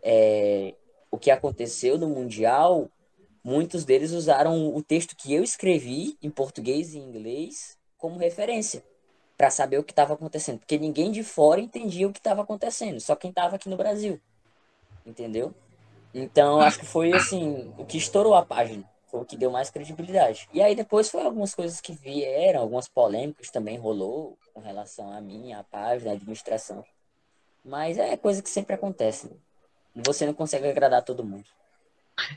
é, 0.02 0.74
o 1.10 1.18
que 1.18 1.30
aconteceu 1.30 1.98
no 1.98 2.08
Mundial, 2.08 2.90
muitos 3.44 3.84
deles 3.84 4.12
usaram 4.12 4.74
o 4.74 4.82
texto 4.82 5.16
que 5.16 5.32
eu 5.32 5.42
escrevi 5.42 6.16
em 6.22 6.30
português 6.30 6.94
e 6.94 6.98
inglês 6.98 7.78
como 7.98 8.18
referência 8.18 8.84
para 9.36 9.50
saber 9.50 9.78
o 9.78 9.84
que 9.84 9.92
estava 9.92 10.14
acontecendo, 10.14 10.58
porque 10.58 10.78
ninguém 10.78 11.10
de 11.10 11.24
fora 11.24 11.60
entendia 11.60 12.06
o 12.06 12.12
que 12.12 12.20
estava 12.20 12.42
acontecendo, 12.42 13.00
só 13.00 13.16
quem 13.16 13.30
estava 13.30 13.56
aqui 13.56 13.68
no 13.68 13.76
Brasil, 13.76 14.20
entendeu? 15.04 15.54
Então, 16.14 16.60
acho 16.60 16.78
que 16.78 16.86
foi 16.86 17.12
assim, 17.12 17.72
o 17.78 17.84
que 17.84 17.96
estourou 17.96 18.34
a 18.34 18.44
página, 18.44 18.88
foi 19.12 19.20
o 19.20 19.24
que 19.24 19.36
deu 19.36 19.50
mais 19.50 19.70
credibilidade. 19.70 20.48
E 20.52 20.62
aí 20.62 20.74
depois 20.74 21.10
foi 21.10 21.22
algumas 21.22 21.54
coisas 21.54 21.80
que 21.80 21.92
vieram, 21.92 22.60
algumas 22.60 22.88
polêmicas 22.88 23.50
também 23.50 23.78
rolou 23.78 24.38
com 24.54 24.60
relação 24.60 25.12
a 25.12 25.20
mim, 25.20 25.52
a 25.52 25.62
página, 25.64 26.12
a 26.12 26.14
administração. 26.14 26.84
Mas 27.64 27.98
é 27.98 28.16
coisa 28.16 28.42
que 28.42 28.50
sempre 28.50 28.74
acontece. 28.74 29.26
Né? 29.26 29.36
Você 29.96 30.26
não 30.26 30.34
consegue 30.34 30.66
agradar 30.66 31.02
todo 31.02 31.24
mundo. 31.24 31.44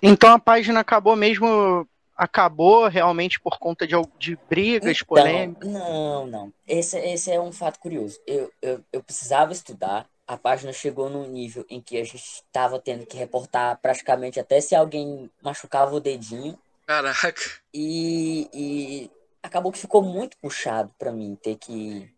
Então 0.02 0.32
a 0.32 0.40
página 0.40 0.80
acabou 0.80 1.16
mesmo 1.16 1.88
acabou 2.16 2.88
realmente 2.88 3.40
por 3.40 3.60
conta 3.60 3.86
de, 3.86 3.94
de 4.18 4.38
brigas, 4.50 4.96
então, 4.96 5.08
polêmicas? 5.08 5.70
Não, 5.70 6.26
não. 6.26 6.54
Esse, 6.66 6.98
esse 6.98 7.30
é 7.30 7.40
um 7.40 7.52
fato 7.52 7.80
curioso. 7.80 8.20
Eu, 8.26 8.52
eu, 8.62 8.82
eu 8.94 9.04
precisava 9.04 9.52
estudar, 9.52 10.08
a 10.26 10.38
página 10.38 10.72
chegou 10.72 11.10
num 11.10 11.28
nível 11.28 11.66
em 11.70 11.82
que 11.82 11.98
a 11.98 12.04
gente 12.04 12.16
estava 12.16 12.80
tendo 12.80 13.06
que 13.06 13.18
reportar 13.18 13.78
praticamente 13.82 14.40
até 14.40 14.62
se 14.62 14.74
alguém 14.74 15.30
machucava 15.42 15.94
o 15.94 16.00
dedinho. 16.00 16.58
Caraca. 16.88 17.34
E, 17.74 18.50
e 18.54 19.12
acabou 19.44 19.72
que 19.72 19.78
ficou 19.78 20.02
muito 20.02 20.38
puxado 20.38 20.94
para 20.98 21.12
mim 21.12 21.36
ter 21.36 21.58
que 21.58 22.10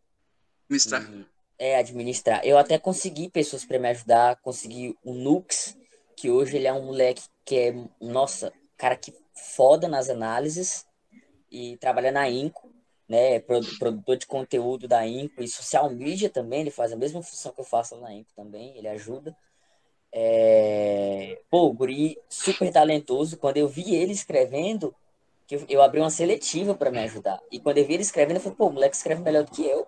administrar. 0.70 1.10
é, 1.58 1.78
administrar. 1.78 2.42
Eu 2.46 2.58
até 2.58 2.78
consegui 2.78 3.30
pessoas 3.30 3.66
para 3.66 3.80
me 3.80 3.90
ajudar, 3.90 4.36
consegui 4.38 4.96
o 5.04 5.14
Nux, 5.14 5.76
que 6.16 6.30
hoje 6.30 6.58
ele 6.58 6.68
é 6.68 6.74
um 6.74 6.86
moleque 6.86 7.24
que 7.48 7.58
é, 7.58 7.76
nossa, 8.02 8.52
cara 8.78 8.98
que 8.98 9.14
foda 9.56 9.88
nas 9.88 10.10
análises 10.10 10.86
e 11.50 11.78
trabalha 11.78 12.12
na 12.12 12.30
Inco 12.30 12.70
né, 13.08 13.40
produtor 13.40 14.18
de 14.18 14.28
conteúdo 14.28 14.86
da 14.86 15.08
Inco 15.08 15.42
e 15.42 15.48
social 15.48 15.90
media 15.90 16.30
também, 16.30 16.62
ele 16.62 16.72
faz 16.72 16.92
a 16.92 16.98
mesma 16.98 17.24
função 17.24 17.54
que 17.54 17.62
eu 17.62 17.66
faço 17.66 17.96
na 18.02 18.14
Inco 18.14 18.30
também, 18.36 18.78
ele 18.78 18.90
ajuda. 18.90 19.36
É... 20.12 21.40
Pô, 21.50 21.68
o 21.68 21.74
guri 21.74 22.20
super 22.28 22.70
talentoso, 22.70 23.38
quando 23.38 23.58
eu 23.58 23.68
vi 23.68 23.96
ele 23.96 24.12
escrevendo, 24.12 24.94
que 25.48 25.56
eu, 25.56 25.66
eu 25.70 25.82
abri 25.82 26.02
uma 26.02 26.10
seletiva 26.10 26.76
para 26.76 26.92
me 26.92 27.00
ajudar. 27.00 27.40
E 27.50 27.62
quando 27.62 27.78
eu 27.78 27.86
vi 27.86 27.94
ele 27.94 28.04
escrevendo, 28.04 28.38
eu 28.38 28.42
falei, 28.42 28.58
pô, 28.58 28.68
o 28.68 28.74
moleque 28.74 28.98
escreve 28.98 29.22
melhor 29.22 29.46
do 29.46 29.52
que 29.52 29.66
eu. 29.66 29.88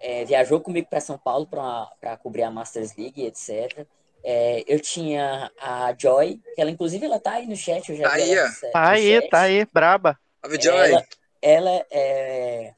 É, 0.00 0.24
viajou 0.24 0.60
comigo 0.60 0.88
para 0.88 1.00
São 1.00 1.18
Paulo 1.18 1.46
para 1.46 2.16
cobrir 2.22 2.42
a 2.42 2.50
Masters 2.50 2.96
League, 2.96 3.22
etc. 3.22 3.86
É, 4.26 4.64
eu 4.66 4.80
tinha 4.80 5.52
a 5.60 5.94
Joy, 5.96 6.40
que 6.54 6.60
ela 6.60 6.70
inclusive 6.70 7.04
ela 7.04 7.20
tá 7.20 7.32
aí 7.32 7.46
no 7.46 7.54
chat, 7.54 7.90
eu 7.90 7.96
já 7.96 8.08
tá 8.08 8.14
aí, 8.14 8.36
tá 8.72 8.90
aí, 8.90 9.28
tá 9.28 9.40
aí, 9.42 9.66
braba. 9.70 10.18
A 10.42 10.48
Joy. 10.48 10.88
Ela, 10.88 11.04
ela 11.42 11.86
é, 11.90 12.74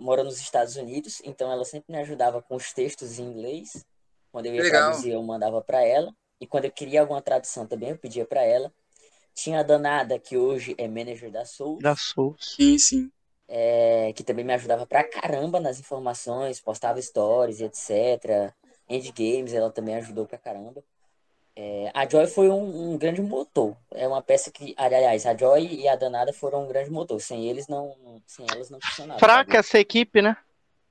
mora 0.00 0.24
nos 0.24 0.40
Estados 0.40 0.74
Unidos, 0.74 1.22
então 1.24 1.50
ela 1.52 1.64
sempre 1.64 1.92
me 1.92 1.98
ajudava 2.00 2.42
com 2.42 2.56
os 2.56 2.72
textos 2.72 3.20
em 3.20 3.22
inglês. 3.22 3.86
Quando 4.32 4.46
eu 4.46 4.54
ia 4.54 4.62
Legal. 4.62 4.82
traduzir, 4.82 5.12
eu 5.12 5.22
mandava 5.22 5.60
para 5.62 5.84
ela. 5.84 6.12
E 6.40 6.46
quando 6.46 6.64
eu 6.64 6.72
queria 6.72 7.02
alguma 7.02 7.22
tradução 7.22 7.66
também, 7.66 7.90
eu 7.90 7.98
pedia 7.98 8.24
para 8.24 8.42
ela. 8.42 8.72
Tinha 9.32 9.60
a 9.60 9.62
Danada, 9.62 10.18
que 10.18 10.36
hoje 10.36 10.74
é 10.76 10.88
manager 10.88 11.30
da 11.30 11.44
Soul. 11.44 11.78
Da 11.78 11.94
Soul. 11.94 12.34
Sim, 12.38 12.78
sim. 12.78 13.12
É, 13.46 14.12
que 14.14 14.24
também 14.24 14.44
me 14.44 14.54
ajudava 14.54 14.86
pra 14.86 15.04
caramba 15.04 15.60
nas 15.60 15.78
informações, 15.78 16.60
postava 16.60 17.00
stories, 17.00 17.60
etc. 17.60 18.52
Endgames, 18.90 19.54
ela 19.54 19.70
também 19.70 19.94
ajudou 19.94 20.26
pra 20.26 20.36
caramba. 20.36 20.82
É, 21.56 21.90
a 21.94 22.08
Joy 22.08 22.26
foi 22.26 22.48
um, 22.48 22.92
um, 22.92 22.98
grande 22.98 23.20
motor. 23.20 23.76
É 23.92 24.06
uma 24.06 24.22
peça 24.22 24.50
que, 24.50 24.74
aliás, 24.76 25.26
a 25.26 25.36
Joy 25.36 25.66
e 25.66 25.88
a 25.88 25.96
Danada 25.96 26.32
foram 26.32 26.64
um 26.64 26.68
grande 26.68 26.90
motor. 26.90 27.20
Sem 27.20 27.48
eles 27.48 27.68
não, 27.68 28.22
sem 28.26 28.46
elas 28.50 28.70
não 28.70 28.80
funcionava. 28.80 29.20
Fraca 29.20 29.58
essa 29.58 29.78
equipe, 29.78 30.22
né? 30.22 30.36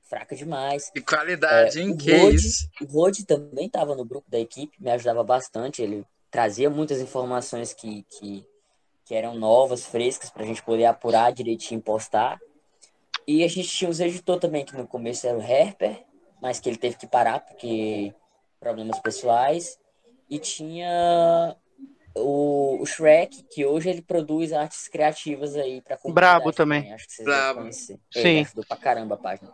Fraca 0.03 0.35
demais. 0.35 0.91
E 0.95 1.01
qualidade, 1.01 1.79
é, 1.79 1.83
hein? 1.83 1.95
Que 1.95 2.15
Rod, 2.15 2.33
isso? 2.33 2.69
O 2.81 2.85
Rod 2.85 3.19
também 3.27 3.67
estava 3.67 3.95
no 3.95 4.05
grupo 4.05 4.29
da 4.29 4.39
equipe, 4.39 4.75
me 4.79 4.91
ajudava 4.91 5.23
bastante. 5.23 5.81
Ele 5.81 6.05
trazia 6.31 6.69
muitas 6.69 6.99
informações 6.99 7.73
que, 7.73 8.03
que, 8.03 8.45
que 9.05 9.15
eram 9.15 9.35
novas, 9.35 9.85
frescas, 9.85 10.29
para 10.29 10.43
a 10.43 10.45
gente 10.45 10.63
poder 10.63 10.85
apurar 10.85 11.31
direitinho 11.31 11.79
e 11.79 11.83
postar. 11.83 12.39
E 13.27 13.43
a 13.43 13.47
gente 13.47 13.69
tinha 13.69 13.89
os 13.89 13.99
editores 13.99 14.41
também, 14.41 14.65
que 14.65 14.75
no 14.75 14.87
começo 14.87 15.27
era 15.27 15.37
o 15.37 15.41
Herper, 15.41 16.03
mas 16.41 16.59
que 16.59 16.69
ele 16.69 16.77
teve 16.77 16.97
que 16.97 17.07
parar 17.07 17.39
porque 17.39 18.13
problemas 18.59 18.99
pessoais 18.99 19.77
e 20.29 20.37
tinha 20.37 21.55
o, 22.15 22.81
o, 22.81 22.85
Shrek, 22.85 23.43
que 23.43 23.65
hoje 23.65 23.89
ele 23.89 24.01
produz 24.01 24.53
artes 24.53 24.87
criativas 24.87 25.55
aí 25.55 25.81
pra 25.81 25.97
Brabo 26.05 26.51
também. 26.51 26.81
também. 26.81 26.93
Acho 26.93 27.07
que 27.07 27.13
vocês 27.13 27.25
Brabo. 27.25 27.71
Sim. 27.71 27.99
Ele 28.15 28.41
ajudou 28.41 28.65
pra 28.67 28.77
caramba 28.77 29.15
a 29.15 29.17
página. 29.17 29.51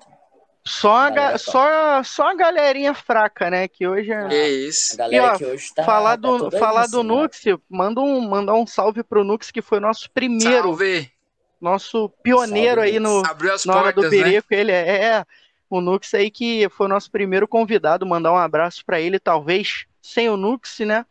Só 0.68 0.96
a, 0.96 1.10
ga 1.12 1.38
só, 1.38 2.02
só 2.02 2.32
a 2.32 2.36
galerinha 2.36 2.94
fraca, 2.96 3.52
né? 3.52 3.68
Que 3.68 3.88
hoje 3.88 4.12
é. 4.12 4.28
Que 4.28 4.48
isso. 4.48 4.96
A 4.96 4.98
galera 4.98 5.16
e, 5.16 5.30
ó, 5.30 5.38
que 5.38 5.46
hoje 5.46 5.68
tá. 5.76 5.84
Falar 5.84 6.16
do, 6.16 6.50
tá 6.50 6.58
falar 6.58 6.88
do 6.88 7.04
Nux, 7.04 7.44
manda 7.70 8.02
um, 8.02 8.28
mandar 8.28 8.56
um 8.56 8.66
salve 8.66 9.04
pro 9.04 9.24
Nux, 9.24 9.52
que 9.52 9.62
foi 9.62 9.80
nosso 9.80 10.10
primeiro. 10.10 10.70
Salve! 10.70 11.12
Nosso 11.62 12.10
pioneiro 12.24 12.82
salve, 12.82 12.90
aí 12.90 13.00
no, 13.00 13.26
Abriu 13.26 13.54
as 13.54 13.64
na 13.64 13.74
portas, 13.74 14.04
hora 14.04 14.10
do 14.10 14.10
Berico. 14.10 14.48
Né? 14.50 14.60
Ele 14.60 14.72
é, 14.72 15.04
é 15.04 15.26
o 15.78 15.82
Nux 15.82 16.14
aí 16.14 16.30
que 16.30 16.68
foi 16.70 16.86
o 16.88 16.90
nosso 16.90 17.12
primeiro 17.12 17.48
convidado, 17.48 18.06
mandar 18.06 18.32
um 18.32 18.38
abraço 18.38 18.86
para 18.86 19.00
ele, 19.00 19.20
talvez 19.20 19.86
sem 20.02 20.30
o 20.30 20.38
Nux, 20.38 20.80
né? 20.80 21.06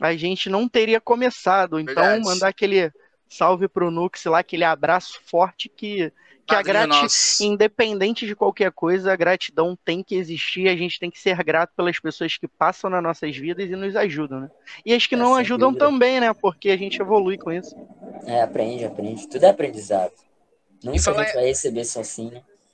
A 0.00 0.14
gente 0.14 0.48
não 0.48 0.68
teria 0.68 1.00
começado. 1.00 1.78
Então, 1.78 1.94
Verdade. 1.94 2.24
mandar 2.24 2.48
aquele 2.48 2.90
salve 3.28 3.68
pro 3.68 3.90
Nux 3.90 4.24
lá, 4.24 4.40
aquele 4.40 4.64
abraço 4.64 5.20
forte 5.24 5.68
que, 5.68 6.12
que 6.46 6.54
a 6.54 6.62
gratidão, 6.62 7.06
independente 7.40 8.26
de 8.26 8.34
qualquer 8.34 8.72
coisa, 8.72 9.12
a 9.12 9.16
gratidão 9.16 9.78
tem 9.84 10.02
que 10.02 10.16
existir, 10.16 10.68
a 10.68 10.76
gente 10.76 10.98
tem 10.98 11.10
que 11.10 11.20
ser 11.20 11.36
grato 11.44 11.72
pelas 11.76 11.98
pessoas 12.00 12.36
que 12.36 12.48
passam 12.48 12.90
nas 12.90 13.02
nossas 13.02 13.36
vidas 13.36 13.70
e 13.70 13.76
nos 13.76 13.94
ajudam, 13.94 14.40
né? 14.40 14.50
E 14.84 14.94
as 14.94 15.06
que 15.06 15.14
é, 15.14 15.18
não 15.18 15.36
ajudam 15.36 15.68
dúvida. 15.68 15.86
também, 15.86 16.18
né? 16.18 16.32
Porque 16.32 16.70
a 16.70 16.76
gente 16.76 17.00
evolui 17.00 17.38
com 17.38 17.52
isso. 17.52 17.76
É, 18.26 18.42
aprende, 18.42 18.84
aprende. 18.84 19.28
Tudo 19.28 19.44
é 19.44 19.50
aprendizado. 19.50 20.12
Nunca 20.82 20.98
falar... 21.00 21.20
a 21.20 21.24
gente 21.24 21.34
vai 21.34 21.44
receber 21.44 21.84
só 21.84 22.02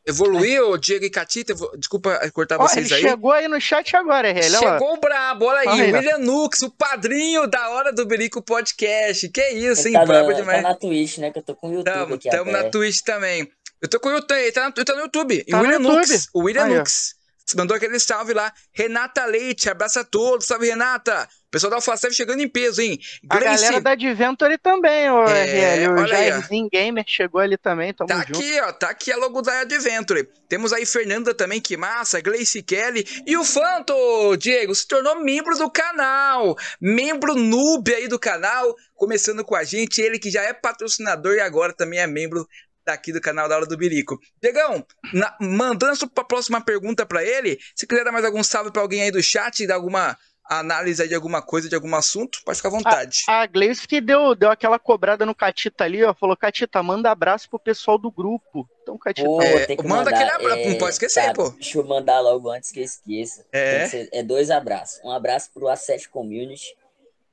Evoluiu, 0.07 0.79
Diego 0.79 1.05
e 1.05 1.11
Catita? 1.11 1.53
Desculpa 1.77 2.31
cortar 2.33 2.59
vocês 2.59 2.93
aí. 2.93 3.03
Chegou 3.03 3.33
aí 3.33 3.49
no 3.49 3.61
chat 3.61 3.97
agora, 3.97 4.33
Relha. 4.33 4.57
Chegou 4.57 4.95
o 4.95 5.01
brabo, 5.01 5.47
olha 5.47 5.69
aí. 5.69 5.93
William 5.93 6.19
Nux, 6.19 6.63
o 6.63 6.71
padrinho 6.71 7.49
da 7.49 7.71
Hora 7.71 7.93
do 7.93 8.07
Berico 8.07 8.41
Podcast. 8.41 9.29
Que 9.29 9.49
isso, 9.49 9.89
Ele 9.89 9.89
hein? 9.89 9.95
Tá 9.95 10.07
brabo 10.07 10.31
no, 10.31 10.37
demais. 10.37 10.63
Tá 10.63 10.69
na 10.69 10.75
Twitch, 10.77 11.19
né? 11.19 11.33
Que 11.33 11.41
eu 11.41 11.43
tô 11.43 11.57
com 11.57 11.71
o 11.71 11.73
YouTube 11.73 11.93
tamo, 11.93 12.15
aqui 12.15 12.31
Tamo 12.31 12.53
na 12.53 12.71
Twitch 12.71 13.01
também. 13.01 13.51
Eu 13.83 13.89
tô 13.89 13.99
com 13.99 14.09
o 14.09 14.13
YouTube, 14.13 14.39
ele 14.39 14.53
tá, 14.53 14.71
tá 14.71 14.95
no 14.95 15.01
YouTube. 15.01 15.45
Tá 15.45 15.61
William 15.61 15.79
no 15.81 15.89
YouTube. 15.89 16.13
Nux. 16.13 16.29
O 16.33 16.43
William 16.45 16.65
aí, 16.65 16.75
Nux. 16.75 17.16
Você 17.47 17.57
mandou 17.57 17.77
aquele 17.77 18.01
salve 18.01 18.35
lá. 18.35 18.53
Renata 18.73 19.25
Leite, 19.25 19.71
abraça 19.71 20.01
a 20.01 20.05
todos. 20.05 20.47
Salve, 20.47 20.67
Renata. 20.67 21.29
O 21.47 21.51
pessoal 21.57 21.71
da 21.71 21.77
Alpha 21.77 21.97
chegando 22.11 22.43
em 22.43 22.49
peso, 22.49 22.83
hein? 22.83 22.99
Gleice... 23.23 23.47
A 23.47 23.57
galera 23.57 23.81
da 23.81 23.91
Adventure 23.93 24.59
também, 24.59 25.09
o 25.09 25.25
é, 25.25 25.77
RL. 25.77 25.93
O 25.93 26.07
Jairzinho 26.07 26.69
Gamer 26.71 27.05
chegou 27.07 27.41
ali 27.41 27.57
também, 27.57 27.95
tamo 27.95 28.09
Tá 28.09 28.25
junto. 28.27 28.41
aqui, 28.41 28.61
ó. 28.61 28.73
Tá 28.73 28.91
aqui 28.91 29.13
a 29.13 29.17
logo 29.17 29.41
da 29.43 29.61
Adventure. 29.61 30.29
Temos 30.49 30.73
aí 30.73 30.85
Fernanda 30.85 31.33
também, 31.33 31.61
que 31.61 31.77
massa. 31.77 32.21
Gleice 32.21 32.63
Kelly. 32.65 33.07
E 33.25 33.37
o 33.37 33.45
Fanto, 33.45 33.95
Diego, 34.37 34.75
se 34.75 34.89
tornou 34.89 35.21
membro 35.23 35.57
do 35.57 35.71
canal. 35.71 36.57
Membro 36.81 37.37
noob 37.37 37.95
aí 37.95 38.09
do 38.09 38.19
canal. 38.19 38.75
Começando 38.97 39.45
com 39.45 39.55
a 39.55 39.63
gente. 39.63 40.01
Ele 40.01 40.19
que 40.19 40.31
já 40.31 40.43
é 40.43 40.53
patrocinador 40.53 41.37
e 41.37 41.41
agora 41.41 41.73
também 41.73 42.01
é 42.01 42.09
membro 42.09 42.47
daqui 42.87 43.13
do 43.13 43.21
canal 43.21 43.49
da 43.49 43.57
Hora 43.57 43.67
do 43.67 43.77
Birico. 43.77 44.19
Diegão, 44.41 44.87
na, 45.13 45.37
mandando 45.41 46.09
para 46.09 46.23
a 46.23 46.27
próxima 46.27 46.61
pergunta 46.61 47.05
para 47.05 47.25
ele, 47.25 47.59
se 47.75 47.87
quiser 47.87 48.05
dar 48.05 48.13
mais 48.13 48.25
algum 48.25 48.43
salve 48.43 48.71
para 48.71 48.81
alguém 48.81 49.03
aí 49.03 49.11
do 49.11 49.23
chat, 49.23 49.67
dar 49.67 49.75
alguma 49.75 50.17
análise 50.49 51.07
de 51.09 51.15
alguma 51.15 51.43
coisa, 51.43 51.69
de 51.69 51.75
algum 51.75 51.93
assunto, 51.97 52.39
pode 52.45 52.59
ficar 52.59 52.69
à 52.69 52.73
vontade. 52.73 53.25
A, 53.29 53.43
a 53.43 53.47
Gleice 53.47 53.87
que 53.87 54.01
deu, 54.01 54.33
deu 54.37 54.49
aquela 54.49 54.79
cobrada 54.79 55.27
no 55.27 55.35
Catita 55.35 55.83
ali, 55.83 56.05
ó, 56.05 56.15
falou, 56.15 56.37
Catita, 56.37 56.81
manda 56.85 57.11
abraço 57.11 57.51
pro 57.51 57.59
pessoal 57.59 57.99
do 57.99 58.13
grupo. 58.13 58.69
Então, 58.83 58.97
Catita... 58.97 59.27
Pô, 59.27 59.43
é, 59.43 59.67
manda 59.83 59.83
mandar, 59.83 60.15
aquele 60.15 60.31
abraço, 60.31 60.61
é, 60.61 60.71
não 60.71 60.79
pode 60.79 60.93
esquecer, 60.93 61.25
tá, 61.25 61.33
pô. 61.33 61.51
Deixa 61.51 61.79
eu 61.79 61.85
mandar 61.85 62.21
logo 62.21 62.49
antes 62.49 62.71
que 62.71 62.79
eu 62.79 62.85
esqueça. 62.85 63.45
É, 63.51 63.87
ser, 63.89 64.09
é 64.13 64.23
dois 64.23 64.51
abraços. 64.51 65.01
Um 65.05 65.11
abraço 65.11 65.51
pro 65.53 65.67
A7 65.67 66.09
Community, 66.09 66.77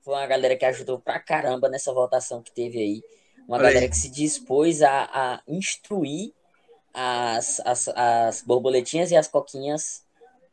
foi 0.04 0.16
uma 0.16 0.26
galera 0.26 0.56
que 0.56 0.66
ajudou 0.66 1.00
pra 1.00 1.20
caramba 1.20 1.70
nessa 1.70 1.94
votação 1.94 2.42
que 2.42 2.52
teve 2.52 2.80
aí. 2.80 3.04
Uma 3.48 3.58
Olha 3.58 3.68
galera 3.68 3.86
aí. 3.86 3.90
que 3.90 3.98
se 3.98 4.10
dispôs 4.10 4.82
a, 4.82 5.10
a 5.12 5.42
instruir 5.48 6.34
as, 6.94 7.60
as, 7.66 7.88
as 7.90 8.42
borboletinhas 8.42 9.12
e 9.12 9.16
as 9.16 9.28
coquinhas 9.28 10.04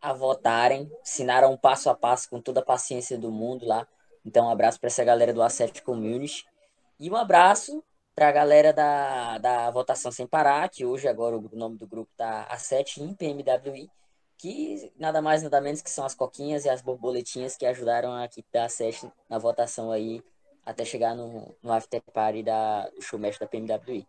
a 0.01 0.13
votarem, 0.13 0.91
ensinaram 1.03 1.57
passo 1.57 1.91
a 1.91 1.95
passo 1.95 2.29
com 2.31 2.41
toda 2.41 2.61
a 2.61 2.65
paciência 2.65 3.19
do 3.19 3.31
mundo 3.31 3.67
lá. 3.67 3.87
Então, 4.25 4.47
um 4.47 4.51
abraço 4.51 4.81
para 4.81 4.89
essa 4.89 5.05
galera 5.05 5.33
do 5.33 5.41
A7 5.41 5.83
Community. 5.83 6.47
E 6.99 7.11
um 7.11 7.17
abraço 7.17 7.83
para 8.15 8.29
a 8.29 8.33
galera 8.33 8.73
da, 8.73 9.39
da 9.39 9.71
Votação 9.71 10.11
Sem 10.11 10.27
Parar, 10.27 10.69
que 10.69 10.85
hoje 10.85 11.09
agora 11.09 11.37
o 11.37 11.51
nome 11.53 11.77
do 11.79 11.87
grupo 11.87 12.11
tá 12.17 12.49
A7 12.53 12.99
em 12.99 13.15
PMWI, 13.15 13.91
que 14.37 14.93
nada 14.99 15.23
mais 15.23 15.43
nada 15.43 15.61
menos 15.61 15.81
que 15.81 15.91
são 15.91 16.05
as 16.05 16.15
coquinhas 16.15 16.65
e 16.65 16.71
as 16.71 16.83
borboletinhas 16.83 17.57
que 17.57 17.67
ajudaram 17.67 18.13
a 18.13 18.25
equipe 18.25 18.49
da 18.53 18.67
A7 18.67 19.11
na 19.29 19.39
votação 19.39 19.91
aí 19.91 20.23
até 20.71 20.85
chegar 20.85 21.15
no, 21.15 21.55
no 21.63 21.73
after 21.73 22.01
party 22.13 22.43
da, 22.43 22.89
do 22.89 23.03
showmatch 23.03 23.39
da 23.39 23.47
PMWI. 23.47 24.07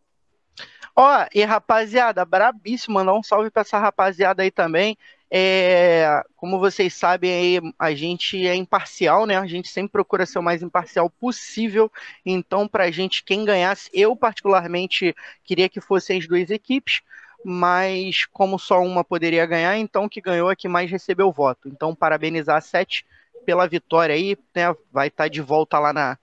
Ó, 0.96 1.26
e 1.34 1.44
rapaziada, 1.44 2.24
brabíssimo, 2.26 2.96
mandar 2.96 3.14
um 3.14 3.24
salve 3.24 3.50
para 3.50 3.62
essa 3.62 3.80
rapaziada 3.80 4.44
aí 4.44 4.52
também. 4.52 4.98
É, 5.34 6.22
como 6.36 6.60
vocês 6.60 6.94
sabem, 6.94 7.32
aí, 7.32 7.74
a 7.80 7.94
gente 7.94 8.46
é 8.46 8.54
imparcial, 8.54 9.26
né? 9.26 9.38
A 9.38 9.48
gente 9.48 9.70
sempre 9.70 9.94
procura 9.94 10.26
ser 10.26 10.40
o 10.40 10.44
mais 10.44 10.62
imparcial 10.62 11.10
possível. 11.10 11.90
Então, 12.26 12.68
para 12.68 12.86
a 12.86 12.92
gente, 12.92 13.24
quem 13.24 13.46
ganhasse, 13.46 13.90
eu 13.94 14.16
particularmente 14.16 15.16
queria 15.44 15.70
que 15.70 15.80
fossem 15.80 16.20
as 16.20 16.28
duas 16.28 16.50
equipes, 16.50 17.02
mas 17.46 18.26
como 18.26 18.60
só 18.60 18.82
uma 18.82 19.06
poderia 19.06 19.46
ganhar, 19.46 19.78
então 19.78 20.10
que 20.10 20.20
ganhou 20.20 20.52
é 20.52 20.56
que 20.56 20.68
mais 20.68 20.92
recebeu 20.92 21.32
voto. 21.32 21.70
Então, 21.70 21.96
parabenizar 21.96 22.58
a 22.58 22.62
Sete 22.62 23.06
pela 23.46 23.68
vitória 23.68 24.14
aí, 24.14 24.38
né? 24.54 24.76
Vai 24.92 25.08
estar 25.08 25.24
tá 25.24 25.28
de 25.30 25.42
volta 25.42 25.80
lá 25.80 25.94
na, 25.94 26.18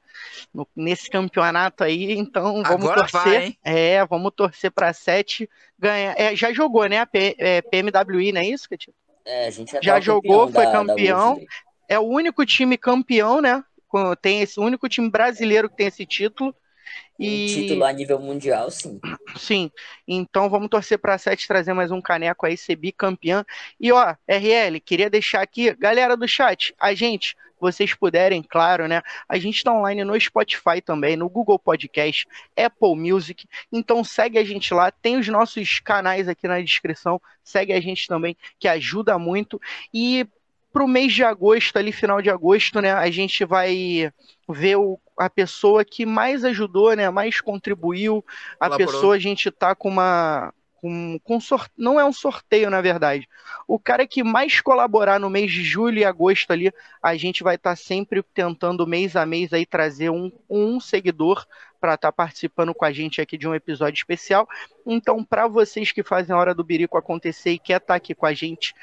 no, 0.52 0.66
nesse 0.74 1.10
campeonato 1.10 1.84
aí, 1.84 2.12
então 2.12 2.62
vamos 2.62 2.88
Agora 2.88 3.06
torcer. 3.06 3.40
Vai, 3.40 3.58
é, 3.64 4.04
vamos 4.06 4.32
torcer 4.34 4.70
para 4.70 4.92
sete 4.92 5.48
ganhar. 5.78 6.14
É, 6.18 6.34
já 6.34 6.52
jogou, 6.52 6.86
né? 6.86 6.98
A 6.98 7.06
P, 7.06 7.36
é, 7.38 7.62
PMWI, 7.62 8.32
não 8.32 8.40
é 8.40 8.46
isso, 8.46 8.68
Catito? 8.68 8.96
É, 9.24 9.46
a 9.46 9.50
gente 9.50 9.72
já, 9.72 9.80
já 9.82 10.00
jogou, 10.00 10.50
foi 10.50 10.64
da, 10.64 10.72
campeão. 10.72 11.36
Da 11.36 11.44
é 11.88 11.98
o 11.98 12.02
único 12.02 12.44
time 12.44 12.76
campeão, 12.76 13.40
né? 13.40 13.62
Tem 14.20 14.42
esse 14.42 14.60
único 14.60 14.88
time 14.88 15.10
brasileiro 15.10 15.68
que 15.68 15.76
tem 15.76 15.86
esse 15.86 16.04
título. 16.04 16.54
E... 17.18 17.46
título 17.48 17.84
a 17.84 17.92
nível 17.92 18.20
mundial, 18.20 18.70
sim. 18.70 19.00
Sim. 19.36 19.70
Então 20.06 20.48
vamos 20.48 20.68
torcer 20.68 20.98
para 20.98 21.14
a 21.14 21.18
Sete 21.18 21.48
trazer 21.48 21.72
mais 21.72 21.90
um 21.90 22.00
caneco 22.00 22.46
aí, 22.46 22.56
ser 22.56 22.76
bicampeão. 22.76 23.44
E 23.80 23.90
ó, 23.90 24.14
RL, 24.26 24.80
queria 24.80 25.10
deixar 25.10 25.42
aqui, 25.42 25.74
galera 25.74 26.16
do 26.16 26.28
chat, 26.28 26.74
a 26.78 26.94
gente, 26.94 27.36
vocês 27.60 27.92
puderem, 27.92 28.42
claro, 28.42 28.86
né? 28.86 29.02
A 29.28 29.38
gente 29.38 29.56
está 29.56 29.72
online 29.72 30.04
no 30.04 30.18
Spotify 30.20 30.80
também, 30.84 31.16
no 31.16 31.28
Google 31.28 31.58
Podcast, 31.58 32.26
Apple 32.56 32.94
Music. 32.94 33.46
Então 33.72 34.04
segue 34.04 34.38
a 34.38 34.44
gente 34.44 34.72
lá, 34.72 34.90
tem 34.90 35.16
os 35.16 35.26
nossos 35.28 35.80
canais 35.80 36.28
aqui 36.28 36.46
na 36.46 36.60
descrição. 36.60 37.20
Segue 37.42 37.72
a 37.72 37.80
gente 37.80 38.06
também, 38.06 38.36
que 38.58 38.68
ajuda 38.68 39.18
muito. 39.18 39.60
E 39.92 40.26
para 40.78 40.84
o 40.84 40.88
mês 40.88 41.12
de 41.12 41.24
agosto, 41.24 41.76
ali 41.76 41.90
final 41.90 42.22
de 42.22 42.30
agosto, 42.30 42.80
né, 42.80 42.92
a 42.92 43.10
gente 43.10 43.44
vai 43.44 44.12
ver 44.48 44.76
o, 44.76 44.96
a 45.16 45.28
pessoa 45.28 45.84
que 45.84 46.06
mais 46.06 46.44
ajudou, 46.44 46.94
né, 46.94 47.10
mais 47.10 47.40
contribuiu. 47.40 48.24
A 48.60 48.70
pessoa 48.70 49.16
a 49.16 49.18
gente 49.18 49.50
tá 49.50 49.74
com 49.74 49.88
uma 49.88 50.54
com, 50.80 51.18
com 51.24 51.40
sorte... 51.40 51.72
não 51.76 51.98
é 51.98 52.04
um 52.04 52.12
sorteio 52.12 52.70
na 52.70 52.80
verdade. 52.80 53.28
O 53.66 53.76
cara 53.76 54.06
que 54.06 54.22
mais 54.22 54.60
colaborar 54.60 55.18
no 55.18 55.28
mês 55.28 55.50
de 55.50 55.64
julho 55.64 55.98
e 55.98 56.04
agosto 56.04 56.52
ali, 56.52 56.72
a 57.02 57.16
gente 57.16 57.42
vai 57.42 57.56
estar 57.56 57.70
tá 57.70 57.76
sempre 57.76 58.22
tentando 58.22 58.86
mês 58.86 59.16
a 59.16 59.26
mês 59.26 59.52
aí 59.52 59.66
trazer 59.66 60.10
um, 60.10 60.30
um 60.48 60.78
seguidor 60.78 61.44
para 61.80 61.94
estar 61.94 62.08
tá 62.08 62.12
participando 62.12 62.72
com 62.72 62.84
a 62.84 62.92
gente 62.92 63.20
aqui 63.20 63.36
de 63.36 63.48
um 63.48 63.54
episódio 63.54 63.98
especial. 63.98 64.48
Então, 64.86 65.24
para 65.24 65.48
vocês 65.48 65.90
que 65.90 66.04
fazem 66.04 66.34
a 66.34 66.38
hora 66.38 66.54
do 66.54 66.62
birico 66.62 66.96
acontecer 66.96 67.50
e 67.50 67.58
quer 67.58 67.78
estar 67.78 67.86
tá 67.88 67.94
aqui 67.94 68.14
com 68.14 68.26
a 68.26 68.32
gente 68.32 68.74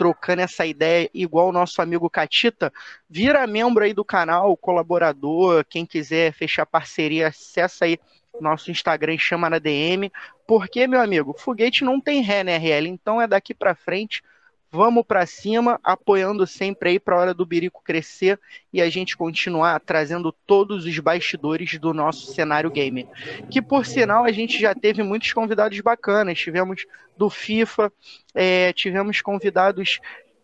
trocando 0.00 0.40
essa 0.40 0.64
ideia, 0.64 1.10
igual 1.12 1.50
o 1.50 1.52
nosso 1.52 1.82
amigo 1.82 2.08
Catita, 2.08 2.72
vira 3.06 3.46
membro 3.46 3.84
aí 3.84 3.92
do 3.92 4.02
canal, 4.02 4.56
colaborador, 4.56 5.62
quem 5.68 5.84
quiser 5.84 6.32
fechar 6.32 6.64
parceria, 6.64 7.28
acessa 7.28 7.84
aí 7.84 7.98
nosso 8.40 8.70
Instagram 8.70 9.18
chama 9.18 9.50
na 9.50 9.58
DM, 9.58 10.10
porque, 10.46 10.86
meu 10.86 11.02
amigo, 11.02 11.36
foguete 11.38 11.84
não 11.84 12.00
tem 12.00 12.22
ré, 12.22 12.42
né, 12.42 12.56
RL? 12.56 12.88
Então 12.88 13.20
é 13.20 13.26
daqui 13.26 13.52
para 13.52 13.74
frente, 13.74 14.22
vamos 14.70 15.04
para 15.04 15.26
cima, 15.26 15.80
apoiando 15.82 16.46
sempre 16.46 16.90
aí 16.90 17.00
para 17.00 17.16
a 17.16 17.18
hora 17.18 17.34
do 17.34 17.44
Birico 17.44 17.82
crescer 17.82 18.38
e 18.72 18.80
a 18.80 18.88
gente 18.88 19.16
continuar 19.16 19.80
trazendo 19.80 20.32
todos 20.46 20.84
os 20.84 20.98
bastidores 20.98 21.78
do 21.78 21.92
nosso 21.92 22.32
cenário 22.32 22.70
gamer. 22.70 23.06
Que, 23.50 23.60
por 23.60 23.84
sinal, 23.84 24.24
a 24.24 24.32
gente 24.32 24.60
já 24.60 24.74
teve 24.74 25.02
muitos 25.02 25.32
convidados 25.32 25.80
bacanas, 25.80 26.38
tivemos 26.38 26.86
do 27.16 27.28
FIFA, 27.28 27.92
é, 28.34 28.72
tivemos 28.72 29.20
convidados 29.20 30.00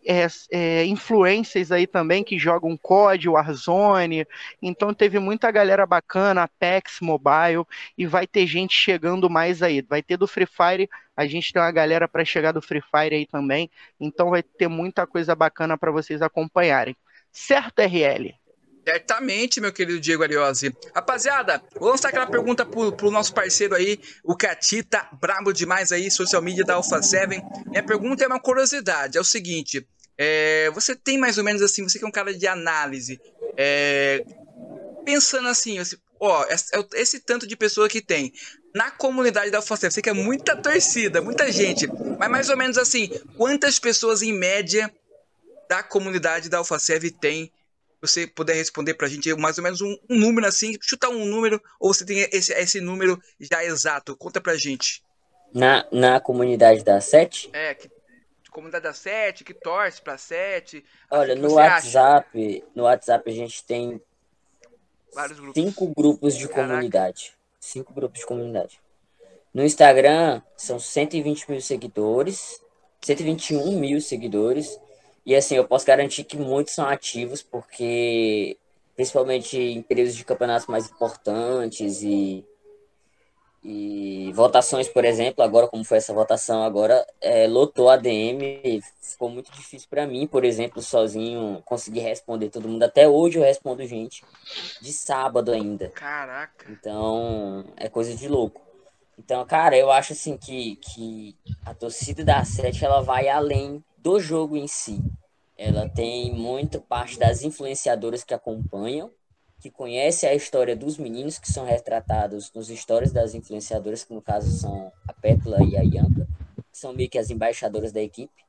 é, 0.07 0.27
é, 0.51 0.85
influências 0.85 1.69
aí 1.71 1.85
também 1.85 2.23
que 2.23 2.39
jogam 2.39 2.77
COD, 2.77 3.27
Warzone. 3.27 4.25
Então 4.61 4.93
teve 4.93 5.19
muita 5.19 5.51
galera 5.51 5.85
bacana, 5.85 6.43
Apex 6.43 6.99
Mobile, 7.01 7.65
e 7.97 8.05
vai 8.05 8.25
ter 8.25 8.47
gente 8.47 8.73
chegando 8.73 9.29
mais 9.29 9.61
aí. 9.61 9.81
Vai 9.81 10.01
ter 10.01 10.15
do 10.15 10.27
Free 10.27 10.45
Fire, 10.45 10.89
a 11.17 11.25
gente 11.25 11.51
tem 11.51 11.59
uma 11.59 11.71
galera 11.71 12.07
para 12.07 12.23
chegar 12.23 12.51
do 12.51 12.61
Free 12.61 12.81
Fire 12.81 13.15
aí 13.15 13.25
também. 13.25 13.71
Então 13.99 14.29
vai 14.29 14.43
ter 14.43 14.67
muita 14.67 15.07
coisa 15.07 15.33
bacana 15.35 15.75
para 15.75 15.91
vocês 15.91 16.21
acompanharem. 16.21 16.95
Certo, 17.31 17.81
RL? 17.81 18.35
Certamente, 18.87 19.59
meu 19.59 19.73
querido 19.73 19.99
Diego 19.99 20.23
Ariose. 20.23 20.73
Rapaziada, 20.95 21.61
vou 21.77 21.89
lançar 21.89 22.09
aquela 22.09 22.27
pergunta 22.27 22.65
pro, 22.65 22.91
pro 22.93 23.11
nosso 23.11 23.33
parceiro 23.33 23.75
aí, 23.75 23.99
o 24.23 24.35
Catita, 24.35 25.09
brabo 25.19 25.51
demais 25.51 25.91
aí, 25.91 26.09
social 26.09 26.41
media 26.41 26.63
da 26.63 26.75
Alpha 26.75 27.01
7. 27.01 27.41
Minha 27.65 27.83
pergunta 27.83 28.23
é 28.23 28.27
uma 28.27 28.39
curiosidade, 28.39 29.17
é 29.17 29.21
o 29.21 29.25
seguinte, 29.25 29.85
é, 30.17 30.69
você 30.73 30.95
tem 30.95 31.17
mais 31.17 31.37
ou 31.37 31.43
menos 31.43 31.61
assim, 31.61 31.83
você 31.83 31.99
que 31.99 32.05
é 32.05 32.07
um 32.07 32.11
cara 32.11 32.33
de 32.33 32.47
análise, 32.47 33.19
é, 33.57 34.23
pensando 35.03 35.49
assim, 35.49 35.79
assim 35.79 35.97
ó, 36.19 36.45
esse, 36.49 36.71
esse, 36.95 37.19
tanto 37.19 37.47
de 37.47 37.55
pessoa 37.55 37.87
que 37.87 38.01
tem 38.01 38.33
na 38.77 38.91
comunidade 38.91 39.49
da 39.49 39.59
7, 39.59 39.91
sei 39.91 40.03
que 40.03 40.09
é 40.09 40.13
muita 40.13 40.55
torcida, 40.55 41.19
muita 41.19 41.51
gente, 41.51 41.87
mas 42.19 42.29
mais 42.29 42.47
ou 42.47 42.55
menos 42.55 42.77
assim, 42.77 43.09
quantas 43.35 43.79
pessoas 43.79 44.21
em 44.21 44.31
média 44.31 44.93
da 45.67 45.81
comunidade 45.81 46.47
da 46.47 46.63
7 46.63 47.09
tem 47.09 47.51
você 47.99 48.27
puder 48.27 48.53
responder 48.53 48.93
para 48.93 49.07
a 49.07 49.09
gente 49.09 49.33
mais 49.33 49.57
ou 49.57 49.63
menos 49.63 49.81
um, 49.81 49.97
um, 50.07 50.15
número 50.15 50.45
assim, 50.45 50.77
chutar 50.79 51.09
um 51.09 51.25
número, 51.25 51.59
ou 51.79 51.91
você 51.91 52.05
tem 52.05 52.19
esse, 52.31 52.53
esse 52.53 52.79
número 52.79 53.19
já 53.39 53.65
exato, 53.65 54.15
conta 54.15 54.39
pra 54.39 54.55
gente. 54.55 55.03
Na, 55.51 55.83
na 55.91 56.19
comunidade 56.19 56.83
da 56.83 57.01
Sete? 57.01 57.49
É, 57.53 57.73
que, 57.73 57.89
comunidade 58.51 58.83
da 58.83 58.93
Sete, 58.93 59.43
que 59.43 59.55
torce 59.55 59.99
pra 59.99 60.19
Sete. 60.19 60.85
Olha, 61.09 61.33
no 61.33 61.53
WhatsApp, 61.53 62.55
acha? 62.59 62.67
no 62.75 62.83
WhatsApp 62.83 63.27
a 63.27 63.33
gente 63.33 63.63
tem 63.63 63.99
Vários 65.11 65.39
grupos. 65.39 65.63
cinco 65.63 65.87
grupos 65.87 66.37
de 66.37 66.47
Caraca. 66.47 66.67
comunidade. 66.67 67.36
Cinco 67.67 67.93
grupos 67.93 68.21
de 68.21 68.25
comunidade. 68.25 68.79
No 69.53 69.61
Instagram 69.61 70.41
são 70.55 70.79
120 70.79 71.51
mil 71.51 71.59
seguidores, 71.59 72.61
121 73.01 73.77
mil 73.77 73.99
seguidores. 73.99 74.79
E 75.25 75.35
assim, 75.35 75.55
eu 75.55 75.67
posso 75.67 75.85
garantir 75.85 76.23
que 76.23 76.37
muitos 76.37 76.73
são 76.73 76.87
ativos, 76.87 77.43
porque 77.43 78.57
principalmente 78.95 79.57
em 79.57 79.81
períodos 79.81 80.15
de 80.15 80.23
campeonatos 80.23 80.67
mais 80.67 80.89
importantes 80.89 82.01
e, 82.03 82.45
e 83.63 84.31
votações, 84.33 84.87
por 84.87 85.03
exemplo, 85.03 85.43
agora 85.43 85.67
como 85.67 85.83
foi 85.83 85.97
essa 85.97 86.13
votação 86.13 86.63
agora, 86.63 87.05
é, 87.19 87.47
lotou 87.47 87.89
a 87.89 87.97
DM, 87.97 88.81
ficou 89.01 89.29
muito 89.29 89.51
difícil 89.51 89.87
para 89.89 90.07
mim, 90.07 90.27
por 90.27 90.45
exemplo, 90.45 90.81
sozinho 90.81 91.61
conseguir 91.65 92.01
responder 92.01 92.49
todo 92.49 92.69
mundo. 92.69 92.83
Até 92.83 93.07
hoje 93.07 93.37
eu 93.37 93.43
respondo 93.43 93.85
gente 93.85 94.23
de 94.81 94.93
sábado 94.93 95.51
ainda. 95.51 95.89
Caraca. 95.89 96.71
Então, 96.71 97.65
é 97.75 97.89
coisa 97.89 98.15
de 98.15 98.27
louco. 98.27 98.61
Então, 99.17 99.43
cara, 99.45 99.75
eu 99.75 99.91
acho 99.91 100.13
assim 100.13 100.37
que, 100.37 100.75
que 100.77 101.35
a 101.65 101.73
torcida 101.73 102.23
da 102.23 102.43
Sete 102.45 102.85
ela 102.85 103.01
vai 103.01 103.27
além 103.27 103.83
do 103.97 104.19
jogo 104.19 104.55
em 104.55 104.67
si. 104.67 105.03
Ela 105.57 105.89
tem 105.89 106.31
muita 106.31 106.79
parte 106.79 107.17
das 107.17 107.41
influenciadoras 107.41 108.23
que 108.23 108.33
acompanham, 108.33 109.11
que 109.59 109.71
conhecem 109.71 110.29
a 110.29 110.35
história 110.35 110.75
dos 110.75 110.97
meninos 110.97 111.39
que 111.39 111.51
são 111.51 111.65
retratados 111.65 112.51
nos 112.53 112.69
histórias 112.69 113.11
das 113.11 113.33
influenciadoras, 113.33 114.03
que 114.03 114.13
no 114.13 114.21
caso 114.21 114.51
são 114.51 114.91
a 115.07 115.13
Pétula 115.13 115.63
e 115.63 115.75
a 115.75 115.81
Ianca, 115.81 116.27
que 116.71 116.77
são 116.77 116.93
meio 116.93 117.09
que 117.09 117.17
as 117.17 117.29
embaixadoras 117.29 117.91
da 117.91 118.01
equipe. 118.01 118.45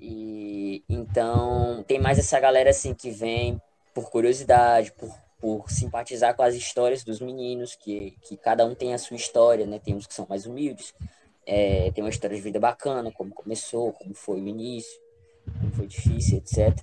E 0.00 0.82
então 0.88 1.82
tem 1.86 1.98
mais 1.98 2.18
essa 2.18 2.38
galera 2.38 2.70
assim 2.70 2.94
que 2.94 3.10
vem 3.10 3.60
por 3.94 4.10
curiosidade, 4.10 4.92
por, 4.92 5.14
por 5.40 5.70
simpatizar 5.70 6.34
com 6.34 6.42
as 6.42 6.54
histórias 6.54 7.02
dos 7.02 7.20
meninos, 7.20 7.74
que, 7.74 8.16
que 8.22 8.36
cada 8.36 8.64
um 8.64 8.74
tem 8.74 8.92
a 8.92 8.98
sua 8.98 9.16
história, 9.16 9.66
né? 9.66 9.78
Tem 9.78 9.94
uns 9.94 10.06
que 10.06 10.14
são 10.14 10.26
mais 10.28 10.46
humildes, 10.46 10.94
é, 11.46 11.90
tem 11.92 12.04
uma 12.04 12.10
história 12.10 12.36
de 12.36 12.42
vida 12.42 12.60
bacana, 12.60 13.10
como 13.10 13.32
começou, 13.32 13.92
como 13.92 14.14
foi 14.14 14.40
o 14.40 14.46
início, 14.46 15.00
foi 15.74 15.86
difícil, 15.86 16.38
etc. 16.38 16.78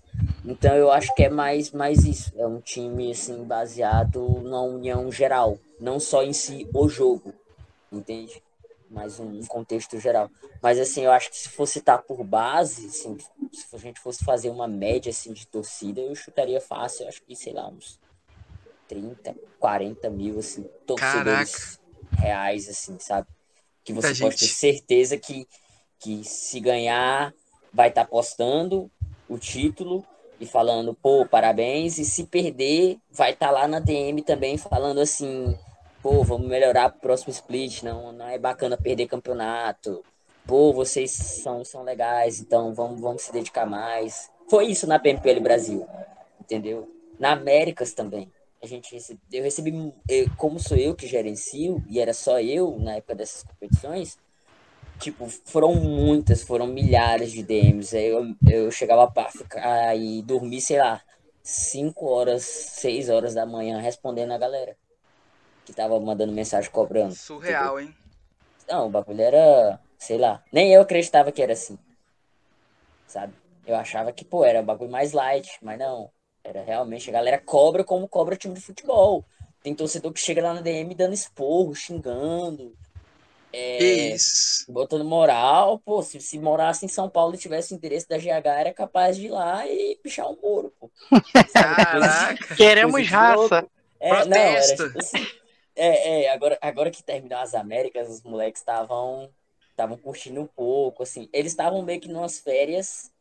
Então 0.45 0.75
eu 0.75 0.91
acho 0.91 1.13
que 1.15 1.23
é 1.23 1.29
mais, 1.29 1.71
mais 1.71 2.05
isso. 2.05 2.31
É 2.35 2.45
um 2.45 2.59
time 2.59 3.11
assim 3.11 3.43
baseado 3.43 4.41
na 4.41 4.61
união 4.61 5.11
geral, 5.11 5.57
não 5.79 5.99
só 5.99 6.23
em 6.23 6.33
si 6.33 6.67
o 6.73 6.87
jogo, 6.87 7.33
entende? 7.91 8.41
Mas 8.89 9.19
um, 9.19 9.39
um 9.39 9.45
contexto 9.45 9.99
geral. 9.99 10.29
Mas 10.61 10.79
assim, 10.79 11.03
eu 11.03 11.11
acho 11.11 11.29
que 11.29 11.37
se 11.37 11.49
fosse 11.49 11.79
estar 11.79 11.99
por 11.99 12.23
base, 12.23 12.87
assim, 12.87 13.17
se 13.51 13.75
a 13.75 13.77
gente 13.77 13.99
fosse 13.99 14.23
fazer 14.23 14.49
uma 14.49 14.67
média 14.67 15.09
assim 15.09 15.33
de 15.33 15.45
torcida, 15.45 16.01
eu 16.01 16.15
chutaria 16.15 16.61
fácil, 16.61 17.03
eu 17.03 17.09
acho 17.09 17.21
que 17.23 17.35
sei 17.35 17.53
lá 17.53 17.67
uns 17.67 17.99
30, 18.87 19.35
40 19.59 20.09
mil 20.09 20.39
assim 20.39 20.63
torcedores 20.85 21.77
Caraca. 21.77 22.21
reais 22.21 22.69
assim, 22.69 22.97
sabe? 22.99 23.27
que 23.87 23.93
você 23.93 24.13
pode 24.15 24.37
ter 24.37 24.47
certeza 24.47 25.17
que, 25.17 25.47
que 25.97 26.21
se 26.25 26.59
ganhar, 26.59 27.33
vai 27.77 27.89
estar 27.89 28.05
tá 28.05 28.09
postando 28.09 28.89
o 29.29 29.37
título 29.37 30.03
e 30.39 30.47
falando, 30.47 30.95
pô, 30.95 31.27
parabéns. 31.27 31.99
E 31.99 32.05
se 32.05 32.23
perder, 32.23 32.97
vai 33.11 33.33
estar 33.33 33.47
tá 33.47 33.51
lá 33.51 33.67
na 33.67 33.79
DM 33.79 34.23
também 34.23 34.57
falando 34.57 34.99
assim, 34.99 35.55
pô, 36.01 36.23
vamos 36.23 36.47
melhorar 36.47 36.89
pro 36.89 37.01
próximo 37.01 37.31
split, 37.31 37.83
não, 37.83 38.11
não 38.11 38.27
é 38.27 38.39
bacana 38.39 38.75
perder 38.75 39.05
campeonato. 39.05 40.03
Pô, 40.47 40.73
vocês 40.73 41.11
são, 41.11 41.63
são 41.63 41.83
legais, 41.83 42.39
então 42.39 42.73
vamos, 42.73 42.99
vamos 42.99 43.21
se 43.21 43.31
dedicar 43.31 43.67
mais. 43.67 44.31
Foi 44.49 44.65
isso 44.65 44.87
na 44.87 44.97
PMPL 44.97 45.39
Brasil, 45.39 45.85
entendeu? 46.41 46.91
Na 47.19 47.33
Américas 47.33 47.93
também 47.93 48.31
a 48.59 48.65
gente 48.65 48.91
recebe, 48.91 49.19
eu 49.31 49.43
recebi, 49.43 49.93
eu, 50.09 50.25
como 50.35 50.59
sou 50.59 50.75
eu 50.75 50.95
que 50.95 51.05
gerencio, 51.05 51.83
e 51.87 51.99
era 51.99 52.11
só 52.11 52.39
eu 52.39 52.75
na 52.79 52.95
época 52.95 53.13
dessas 53.13 53.43
competições, 53.43 54.17
tipo, 54.99 55.27
foram 55.45 55.73
muitas, 55.75 56.43
foram 56.43 56.67
milhares 56.67 57.31
de 57.31 57.43
DMs. 57.43 57.95
Aí 57.95 58.07
eu, 58.07 58.35
eu 58.49 58.71
chegava 58.71 59.09
para 59.09 59.31
ficar 59.31 59.95
e 59.95 60.21
dormir, 60.21 60.61
sei 60.61 60.79
lá, 60.79 61.01
5 61.43 62.05
horas, 62.07 62.43
6 62.43 63.09
horas 63.09 63.33
da 63.33 63.45
manhã 63.45 63.79
respondendo 63.79 64.31
a 64.31 64.37
galera 64.37 64.75
que 65.65 65.73
tava 65.73 65.99
mandando 65.99 66.33
mensagem 66.33 66.71
cobrando. 66.71 67.15
Surreal, 67.15 67.79
entendeu? 67.79 67.79
hein? 67.79 68.07
Não, 68.69 68.87
o 68.87 68.89
bagulho 68.89 69.21
era, 69.21 69.79
sei 69.97 70.17
lá, 70.17 70.43
nem 70.51 70.73
eu 70.73 70.81
acreditava 70.81 71.31
que 71.31 71.41
era 71.41 71.53
assim. 71.53 71.77
Sabe? 73.07 73.33
Eu 73.65 73.75
achava 73.75 74.11
que, 74.11 74.25
pô, 74.25 74.43
era 74.43 74.61
o 74.61 74.65
bagulho 74.65 74.91
mais 74.91 75.13
light, 75.13 75.57
mas 75.61 75.77
não. 75.79 76.09
Era 76.43 76.63
realmente, 76.63 77.09
a 77.09 77.13
galera 77.13 77.37
cobra 77.37 77.83
como 77.83 78.07
cobra 78.07 78.35
time 78.35 78.53
de 78.53 78.61
futebol. 78.61 79.25
Tem 79.61 79.75
torcedor 79.75 80.13
que 80.13 80.19
chega 80.19 80.41
lá 80.41 80.53
na 80.53 80.61
DM 80.61 80.95
dando 80.95 81.13
esporro, 81.13 81.75
xingando. 81.75 82.73
É, 83.51 84.13
Isso. 84.13 84.71
Botando 84.71 85.05
moral. 85.05 85.79
Pô, 85.79 86.01
se, 86.01 86.19
se 86.19 86.37
morasse 86.37 86.85
em 86.85 86.89
São 86.89 87.09
Paulo 87.09 87.35
e 87.35 87.37
tivesse 87.37 87.73
interesse 87.73 88.07
da 88.07 88.17
GH, 88.17 88.45
era 88.45 88.73
capaz 88.73 89.17
de 89.17 89.27
ir 89.27 89.29
lá 89.29 89.67
e 89.67 89.97
pichar 90.03 90.29
um 90.29 90.37
muro, 90.41 90.73
pô. 90.79 90.91
Caraca. 91.53 92.55
Queremos 92.55 93.07
raça. 93.07 93.67
É, 93.99 94.25
não, 94.25 94.37
era, 94.37 94.75
tipo 94.75 94.99
assim, 94.99 95.27
é, 95.75 96.25
é, 96.25 96.29
agora, 96.29 96.57
agora 96.61 96.91
que 96.91 97.01
terminou 97.01 97.39
as 97.39 97.55
Américas, 97.55 98.09
os 98.09 98.21
moleques 98.21 98.61
estavam 98.61 99.29
estavam 99.71 99.95
curtindo 99.95 100.41
um 100.41 100.47
pouco, 100.47 101.03
assim. 101.03 101.29
Eles 101.31 101.51
estavam 101.51 101.83
meio 101.83 102.01
que 102.01 102.07
nas 102.07 102.39
férias, 102.39 103.11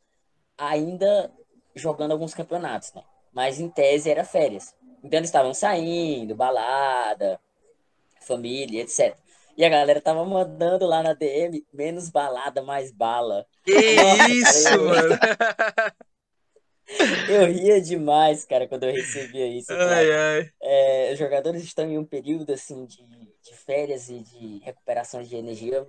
ainda 0.56 1.30
jogando 1.74 2.12
alguns 2.12 2.32
campeonatos, 2.32 2.94
né? 2.94 3.02
mas 3.36 3.60
em 3.60 3.68
tese 3.68 4.10
era 4.10 4.24
férias. 4.24 4.74
Então 5.04 5.18
eles 5.18 5.28
estavam 5.28 5.52
saindo, 5.52 6.34
balada, 6.34 7.38
família, 8.22 8.80
etc. 8.80 9.14
E 9.57 9.64
a 9.64 9.69
galera 9.69 10.01
tava 10.01 10.25
mandando 10.25 10.87
lá 10.87 11.03
na 11.03 11.14
DM 11.14 11.64
menos 11.73 12.11
balada, 12.11 12.62
mais 12.62 12.92
bala. 12.92 13.47
Que 13.64 13.97
Nossa, 13.97 14.31
isso, 14.31 14.69
eu... 14.69 14.85
mano! 14.85 15.19
Eu 17.29 17.47
ria 17.47 17.81
demais, 17.81 18.45
cara, 18.45 18.69
quando 18.69 18.85
eu 18.85 18.95
recebia 18.95 19.45
isso. 19.49 19.73
Ai, 19.73 20.12
ai. 20.12 20.51
É, 20.62 21.11
os 21.12 21.19
jogadores 21.19 21.64
estão 21.64 21.85
em 21.85 21.99
um 21.99 22.05
período 22.05 22.53
assim 22.53 22.87
de, 22.87 23.03
de 23.03 23.57
férias 23.57 24.09
e 24.09 24.21
de 24.21 24.59
recuperação 24.59 25.21
de 25.21 25.35
energia 25.35 25.85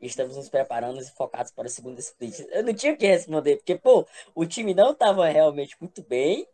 estamos 0.00 0.36
nos 0.36 0.48
preparando 0.48 1.00
e 1.00 1.04
focados 1.04 1.50
para 1.50 1.66
o 1.66 1.68
segundo 1.68 1.98
split. 1.98 2.46
Eu 2.52 2.62
não 2.62 2.72
tinha 2.72 2.92
o 2.92 2.96
que 2.96 3.08
responder, 3.08 3.56
porque, 3.56 3.74
pô, 3.74 4.06
o 4.36 4.46
time 4.46 4.72
não 4.72 4.92
estava 4.92 5.26
realmente 5.26 5.74
muito 5.80 6.00
bem 6.04 6.46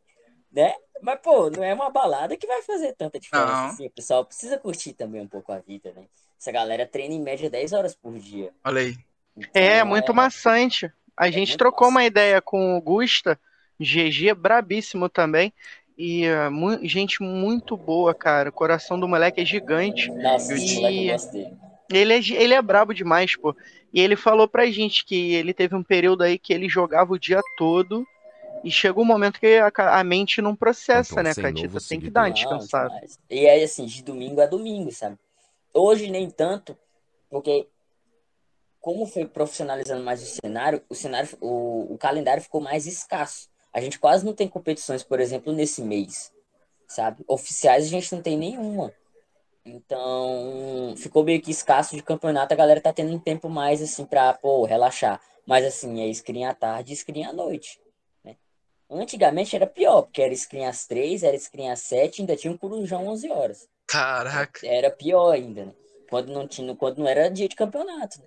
né? 0.52 0.74
Mas, 1.00 1.18
pô, 1.20 1.50
não 1.50 1.64
é 1.64 1.72
uma 1.72 1.90
balada 1.90 2.36
que 2.36 2.46
vai 2.46 2.62
fazer 2.62 2.94
tanta 2.94 3.18
diferença 3.18 3.52
não. 3.52 3.66
assim. 3.66 3.86
O 3.86 3.90
pessoal 3.90 4.24
precisa 4.24 4.58
curtir 4.58 4.92
também 4.92 5.22
um 5.22 5.26
pouco 5.28 5.50
a 5.50 5.58
vida, 5.58 5.92
né? 5.92 6.06
Essa 6.42 6.50
galera 6.50 6.84
treina 6.84 7.14
em 7.14 7.22
média 7.22 7.48
10 7.48 7.72
horas 7.72 7.94
por 7.94 8.18
dia. 8.18 8.50
Olha 8.64 8.80
aí. 8.80 8.96
Então, 9.36 9.62
é, 9.62 9.84
muito 9.84 10.10
é... 10.10 10.14
maçante. 10.14 10.92
A 11.16 11.28
é 11.28 11.32
gente 11.32 11.56
trocou 11.56 11.86
maçante. 11.86 11.94
uma 11.94 12.04
ideia 12.04 12.42
com 12.42 12.76
o 12.76 12.80
Gusta, 12.80 13.38
GG, 13.78 14.34
brabíssimo 14.34 15.08
também. 15.08 15.52
E 15.96 16.24
uh, 16.28 16.50
mu 16.50 16.84
gente 16.84 17.22
muito 17.22 17.76
boa, 17.76 18.12
cara. 18.12 18.48
O 18.48 18.52
coração 18.52 18.98
do 18.98 19.06
moleque 19.06 19.40
é 19.40 19.44
gigante. 19.44 20.10
Nossa, 20.10 20.56
e... 20.56 20.74
moleque 20.74 21.06
eu 21.06 21.12
gostei. 21.12 21.52
Ele 21.92 22.12
é, 22.12 22.18
ele 22.18 22.54
é 22.54 22.60
brabo 22.60 22.92
demais, 22.92 23.36
pô. 23.36 23.54
E 23.94 24.00
ele 24.00 24.16
falou 24.16 24.48
pra 24.48 24.66
gente 24.66 25.04
que 25.04 25.34
ele 25.34 25.54
teve 25.54 25.76
um 25.76 25.82
período 25.84 26.24
aí 26.24 26.40
que 26.40 26.52
ele 26.52 26.68
jogava 26.68 27.12
o 27.12 27.18
dia 27.20 27.40
todo 27.56 28.04
e 28.64 28.70
chega 28.72 28.98
um 28.98 29.04
momento 29.04 29.38
que 29.38 29.58
a, 29.58 29.70
a 30.00 30.02
mente 30.02 30.42
não 30.42 30.56
processa, 30.56 31.20
então, 31.20 31.22
né, 31.22 31.34
Catita? 31.36 31.78
Tem 31.88 32.00
que 32.00 32.10
dar 32.10 32.22
uma 32.22 32.30
descansada. 32.32 33.00
E 33.30 33.46
aí, 33.46 33.62
assim, 33.62 33.86
de 33.86 34.02
domingo 34.02 34.40
a 34.40 34.46
domingo, 34.46 34.90
sabe? 34.90 35.16
Hoje 35.74 36.10
nem 36.10 36.28
tanto, 36.28 36.76
porque 37.30 37.68
como 38.80 39.06
foi 39.06 39.24
profissionalizando 39.26 40.02
mais 40.02 40.22
o 40.22 40.26
cenário, 40.26 40.82
o 40.88 40.94
cenário, 40.94 41.30
o, 41.40 41.94
o 41.94 41.98
calendário 41.98 42.42
ficou 42.42 42.60
mais 42.60 42.86
escasso. 42.86 43.48
A 43.72 43.80
gente 43.80 43.98
quase 43.98 44.26
não 44.26 44.34
tem 44.34 44.48
competições, 44.48 45.02
por 45.02 45.20
exemplo, 45.20 45.52
nesse 45.52 45.80
mês, 45.82 46.32
sabe? 46.86 47.24
Oficiais 47.26 47.86
a 47.86 47.88
gente 47.88 48.12
não 48.12 48.20
tem 48.20 48.36
nenhuma. 48.36 48.92
Então, 49.64 50.94
ficou 50.96 51.22
meio 51.22 51.40
que 51.40 51.52
escasso 51.52 51.94
de 51.94 52.02
campeonato, 52.02 52.52
a 52.52 52.56
galera 52.56 52.80
tá 52.80 52.92
tendo 52.92 53.14
um 53.14 53.18
tempo 53.18 53.48
mais, 53.48 53.80
assim, 53.80 54.04
pra, 54.04 54.34
pô, 54.34 54.64
relaxar. 54.64 55.20
Mas, 55.46 55.64
assim, 55.64 56.02
é 56.02 56.12
screen 56.12 56.46
à 56.46 56.54
tarde 56.54 56.92
e 56.92 56.96
screen 56.96 57.24
à 57.24 57.32
noite. 57.32 57.80
Né? 58.24 58.36
Antigamente 58.90 59.54
era 59.54 59.66
pior, 59.66 60.02
porque 60.02 60.20
era 60.20 60.34
screen 60.34 60.66
às 60.66 60.86
três, 60.86 61.22
era 61.22 61.38
screen 61.38 61.70
às 61.70 61.80
sete, 61.80 62.20
ainda 62.20 62.36
tinha 62.36 62.52
um 62.52 62.58
corujão 62.58 63.06
11 63.06 63.30
horas. 63.30 63.68
Caraca! 63.92 64.66
Era 64.66 64.90
pior 64.90 65.32
ainda, 65.32 65.66
né? 65.66 65.72
Quando 66.08 66.32
não, 66.32 66.48
tinha, 66.48 66.74
quando 66.74 66.98
não 66.98 67.08
era 67.08 67.30
dia 67.30 67.48
de 67.48 67.56
campeonato, 67.56 68.18
né? 68.18 68.26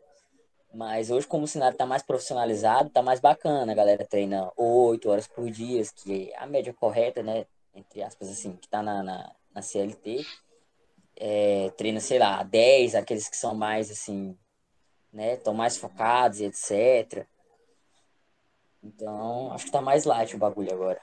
Mas 0.73 1.09
hoje, 1.09 1.25
como 1.25 1.45
o 1.45 1.47
cenário 1.47 1.77
tá 1.77 1.85
mais 1.85 2.03
profissionalizado, 2.03 2.89
tá 2.89 3.01
mais 3.01 3.19
bacana. 3.19 3.71
A 3.71 3.75
galera 3.75 4.05
treina 4.05 4.51
oito 4.57 5.09
horas 5.09 5.27
por 5.27 5.49
dia, 5.49 5.81
que 5.95 6.31
é 6.31 6.37
a 6.37 6.45
média 6.45 6.73
correta, 6.73 7.23
né? 7.23 7.45
Entre 7.73 8.03
aspas, 8.03 8.29
assim, 8.29 8.55
que 8.55 8.67
tá 8.67 8.83
na, 8.83 9.01
na, 9.01 9.31
na 9.53 9.61
CLT 9.61 10.25
é, 11.17 11.71
treina, 11.77 11.99
sei 11.99 12.19
lá, 12.19 12.43
10, 12.43 12.95
aqueles 12.95 13.29
que 13.29 13.37
são 13.37 13.55
mais 13.55 13.89
assim, 13.89 14.37
né, 15.11 15.35
estão 15.35 15.53
mais 15.53 15.77
focados 15.77 16.39
e 16.39 16.45
etc. 16.45 17.25
Então, 18.83 19.51
acho 19.53 19.65
que 19.65 19.71
tá 19.71 19.81
mais 19.81 20.05
light 20.05 20.35
o 20.35 20.39
bagulho 20.39 20.71
agora. 20.71 21.01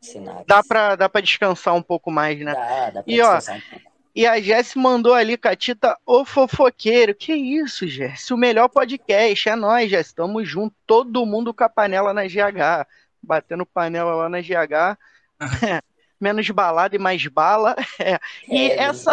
Cenário. 0.00 0.44
Dá 0.46 0.62
pra, 0.62 0.96
dá 0.96 1.08
pra 1.08 1.22
descansar 1.22 1.74
um 1.74 1.82
pouco 1.82 2.10
mais, 2.10 2.38
né? 2.38 2.52
Dá, 2.52 2.90
dá 2.90 3.02
pra 3.02 3.12
e, 3.12 3.16
descansar 3.16 3.54
ó, 3.54 3.58
um 3.58 3.70
pouco. 3.70 3.93
E 4.14 4.26
a 4.26 4.40
Jess 4.40 4.74
mandou 4.76 5.12
ali, 5.12 5.36
Catita, 5.36 5.98
ô 6.06 6.24
fofoqueiro. 6.24 7.14
Que 7.14 7.34
isso, 7.34 7.86
Jess? 7.86 8.30
O 8.30 8.36
melhor 8.36 8.68
podcast. 8.68 9.48
É 9.48 9.56
nós, 9.56 9.90
Jess. 9.90 10.12
Tamo 10.12 10.44
junto. 10.44 10.74
Todo 10.86 11.26
mundo 11.26 11.52
com 11.52 11.64
a 11.64 11.68
panela 11.68 12.14
na 12.14 12.24
GH. 12.24 12.86
Batendo 13.20 13.66
panela 13.66 14.14
lá 14.14 14.28
na 14.28 14.40
GH. 14.40 14.96
menos 16.20 16.48
balada 16.50 16.96
e 16.96 16.98
mais 16.98 17.26
bala. 17.26 17.76
É. 17.98 18.18
E, 18.48 18.70
é, 18.70 18.82
essa, 18.82 19.12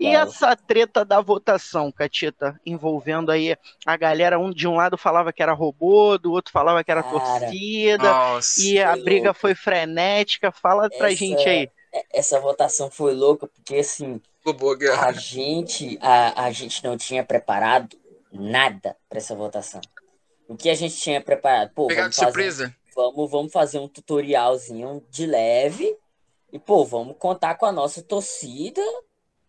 e 0.00 0.06
essa 0.14 0.56
treta 0.56 1.04
da 1.04 1.20
votação, 1.20 1.90
Catita, 1.90 2.60
envolvendo 2.66 3.30
aí 3.30 3.56
a 3.86 3.96
galera, 3.96 4.38
um 4.38 4.50
de 4.50 4.66
um 4.66 4.74
lado 4.74 4.98
falava 4.98 5.32
que 5.32 5.42
era 5.42 5.52
robô, 5.52 6.18
do 6.18 6.32
outro 6.32 6.52
falava 6.52 6.82
que 6.82 6.90
era 6.90 7.02
Cara, 7.02 7.12
torcida, 7.14 8.02
nossa, 8.02 8.60
e 8.60 8.82
a 8.82 8.96
briga 8.96 9.26
louco. 9.28 9.40
foi 9.40 9.54
frenética. 9.54 10.50
Fala 10.50 10.90
pra 10.90 11.10
gente 11.10 11.48
aí. 11.48 11.70
Essa 12.12 12.40
votação 12.40 12.90
foi 12.90 13.14
louca, 13.14 13.46
porque 13.46 13.76
assim, 13.76 14.20
a 14.98 15.12
gente, 15.12 15.98
a, 16.00 16.44
a 16.44 16.50
gente 16.50 16.82
não 16.82 16.96
tinha 16.96 17.24
preparado 17.24 17.96
nada 18.32 18.96
para 19.08 19.18
essa 19.18 19.34
votação. 19.34 19.80
O 20.48 20.56
que 20.56 20.70
a 20.70 20.74
gente 20.74 20.96
tinha 20.96 21.20
preparado? 21.20 21.70
Pô, 21.74 21.86
Pegar 21.86 22.08
de 22.08 22.16
surpresa. 22.16 22.74
Vamos, 22.94 23.30
vamos 23.30 23.52
fazer 23.52 23.78
um 23.78 23.86
tutorialzinho 23.86 25.04
de 25.10 25.26
leve 25.26 25.96
e, 26.52 26.58
pô, 26.58 26.84
vamos 26.84 27.16
contar 27.18 27.54
com 27.56 27.66
a 27.66 27.72
nossa 27.72 28.02
torcida 28.02 28.82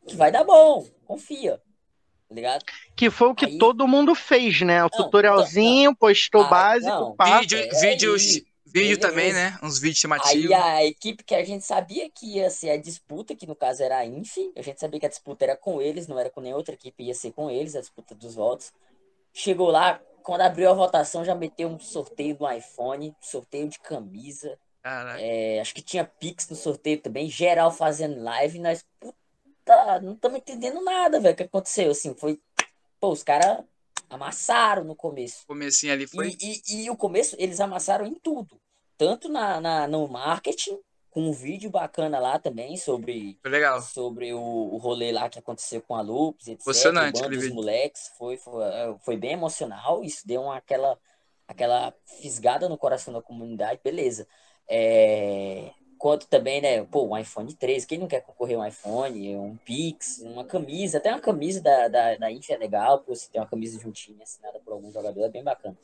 que 0.06 0.16
vai 0.16 0.32
dar 0.32 0.44
bom. 0.44 0.86
Confia. 1.06 1.62
Tá 2.28 2.36
ligado? 2.36 2.64
Que 2.96 3.10
foi 3.10 3.30
o 3.30 3.36
que 3.36 3.46
Aí... 3.46 3.58
todo 3.58 3.88
mundo 3.88 4.14
fez, 4.14 4.62
né? 4.62 4.84
O 4.84 4.90
não, 4.90 4.90
tutorialzinho, 4.90 5.92
não, 5.92 5.96
postou 5.96 6.42
ah, 6.42 6.48
básico, 6.48 6.92
não. 6.92 7.16
Pá. 7.16 7.40
Vídeo, 7.40 7.58
é, 7.58 7.68
vídeos, 7.80 8.42
vídeo 8.72 9.00
também, 9.00 9.34
né? 9.34 9.58
Uns 9.62 9.80
vídeos 9.80 10.00
chamativos. 10.00 10.52
Aí 10.52 10.54
a 10.54 10.86
equipe 10.86 11.24
que 11.24 11.36
a 11.36 11.44
gente 11.44 11.66
sabia 11.66 12.10
que 12.10 12.38
ia 12.38 12.50
ser 12.50 12.72
a 12.72 12.78
disputa, 12.78 13.36
que 13.36 13.48
no 13.48 13.56
caso 13.56 13.84
era 13.84 13.98
a 13.98 14.06
Inf, 14.06 14.38
a 14.56 14.62
gente 14.62 14.80
sabia 14.80 15.00
que 15.00 15.06
a 15.06 15.10
disputa 15.10 15.46
era 15.46 15.58
com 15.58 15.82
eles, 15.82 16.08
não 16.08 16.20
era 16.20 16.30
com 16.30 16.42
nenhuma 16.42 16.60
outra 16.60 16.76
equipe, 16.76 17.04
ia 17.04 17.14
ser 17.14 17.32
com 17.32 17.50
eles, 17.50 17.76
a 17.76 17.82
disputa 17.82 18.16
dos 18.16 18.36
votos. 18.36 18.72
Chegou 19.34 19.70
lá, 19.70 20.02
quando 20.24 20.42
abriu 20.42 20.70
a 20.70 20.74
votação, 20.74 21.26
já 21.26 21.36
meteu 21.36 21.68
um 21.68 21.80
sorteio 21.80 22.36
do 22.36 22.50
iPhone, 22.50 23.16
sorteio 23.22 23.68
de 23.68 23.80
camisa, 23.80 24.58
é, 25.18 25.60
acho 25.60 25.74
que 25.74 25.82
tinha 25.82 26.06
Pix 26.06 26.50
no 26.50 26.56
sorteio 26.56 27.02
também, 27.02 27.30
geral 27.30 27.72
fazendo 27.72 28.22
live, 28.24 28.60
nós, 28.60 28.86
puta, 29.00 30.00
não 30.02 30.14
estamos 30.14 30.38
entendendo 30.38 30.82
nada, 30.82 31.20
velho, 31.20 31.34
o 31.34 31.38
que 31.38 31.44
aconteceu, 31.44 31.92
assim, 31.92 32.16
foi, 32.16 32.40
pô, 33.00 33.12
os 33.12 33.24
caras 33.24 33.64
amassaram 34.10 34.84
no 34.84 34.96
começo. 34.96 35.46
Comecinho 35.46 35.94
ali 35.94 36.08
foi... 36.08 36.36
E, 36.42 36.62
e, 36.68 36.84
e, 36.86 36.90
o 36.90 36.96
começo, 36.96 37.36
eles 37.40 37.60
amassaram 37.60 38.06
em 38.06 38.16
tudo, 38.16 38.60
tanto 38.98 39.30
na, 39.30 39.62
na, 39.62 39.88
no 39.88 40.08
marketing, 40.08 40.80
com 41.10 41.30
um 41.30 41.32
vídeo 41.32 41.70
bacana 41.70 42.20
lá 42.20 42.38
também 42.38 42.78
sobre, 42.78 43.40
legal. 43.44 43.82
sobre 43.82 44.34
o, 44.34 44.40
o 44.40 44.78
rolê 44.78 45.12
lá 45.12 45.28
que 45.28 45.40
aconteceu 45.40 45.82
com 45.82 45.96
a 45.96 46.02
Lupus, 46.02 46.48
etc. 46.48 46.66
Emocionante. 46.66 47.24
O 47.24 47.30
dos 47.30 47.50
moleques, 47.50 48.12
foi, 48.18 48.38
foi, 48.38 48.64
foi 49.04 49.18
bem 49.18 49.32
emocional, 49.32 50.04
isso 50.04 50.28
deu 50.28 50.44
uma, 50.44 50.58
aquela, 50.58 50.98
aquela 51.48 51.94
fisgada 52.22 52.70
no 52.70 52.78
coração 52.78 53.14
da 53.14 53.22
comunidade, 53.22 53.82
beleza. 53.84 54.28
É, 54.68 55.72
quanto 56.00 56.26
também, 56.28 56.62
né, 56.62 56.84
pô, 56.86 57.04
um 57.06 57.18
iPhone 57.18 57.54
13, 57.54 57.86
quem 57.86 58.00
não 58.00 58.08
quer 58.08 58.22
concorrer 58.22 58.58
um 58.58 58.66
iPhone, 58.66 59.36
um 59.36 59.56
Pix, 59.58 60.20
uma 60.20 60.44
camisa, 60.44 60.98
até 60.98 61.12
uma 61.12 61.20
camisa 61.20 61.62
da, 61.62 61.88
da, 61.88 62.16
da 62.16 62.32
Inf 62.32 62.50
é 62.50 62.58
legal, 62.58 63.00
pô, 63.00 63.14
você 63.14 63.30
tem 63.30 63.40
uma 63.40 63.48
camisa 63.48 63.78
de 63.78 63.88
um 63.88 63.92
time 63.92 64.24
assinada 64.24 64.60
por 64.60 64.74
algum 64.74 64.92
jogador, 64.92 65.24
é 65.24 65.30
bem 65.30 65.44
bacana. 65.44 65.78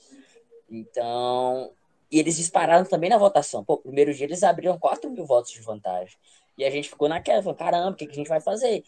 Então, 0.70 1.72
e 2.10 2.18
eles 2.18 2.38
dispararam 2.38 2.86
também 2.86 3.10
na 3.10 3.18
votação. 3.18 3.64
Pô, 3.64 3.78
primeiro 3.78 4.14
dia 4.14 4.26
eles 4.26 4.42
abriram 4.42 4.80
4 4.80 5.10
mil 5.12 5.26
votos 5.26 5.52
de 5.52 5.62
vantagem. 5.62 6.18
E 6.58 6.64
a 6.64 6.70
gente 6.70 6.90
ficou 6.90 7.10
naquela, 7.10 7.44
falando, 7.44 7.58
caramba, 7.58 7.92
o 7.92 7.96
que, 7.96 8.06
que 8.06 8.14
a 8.14 8.16
gente 8.16 8.30
vai 8.30 8.40
fazer? 8.40 8.84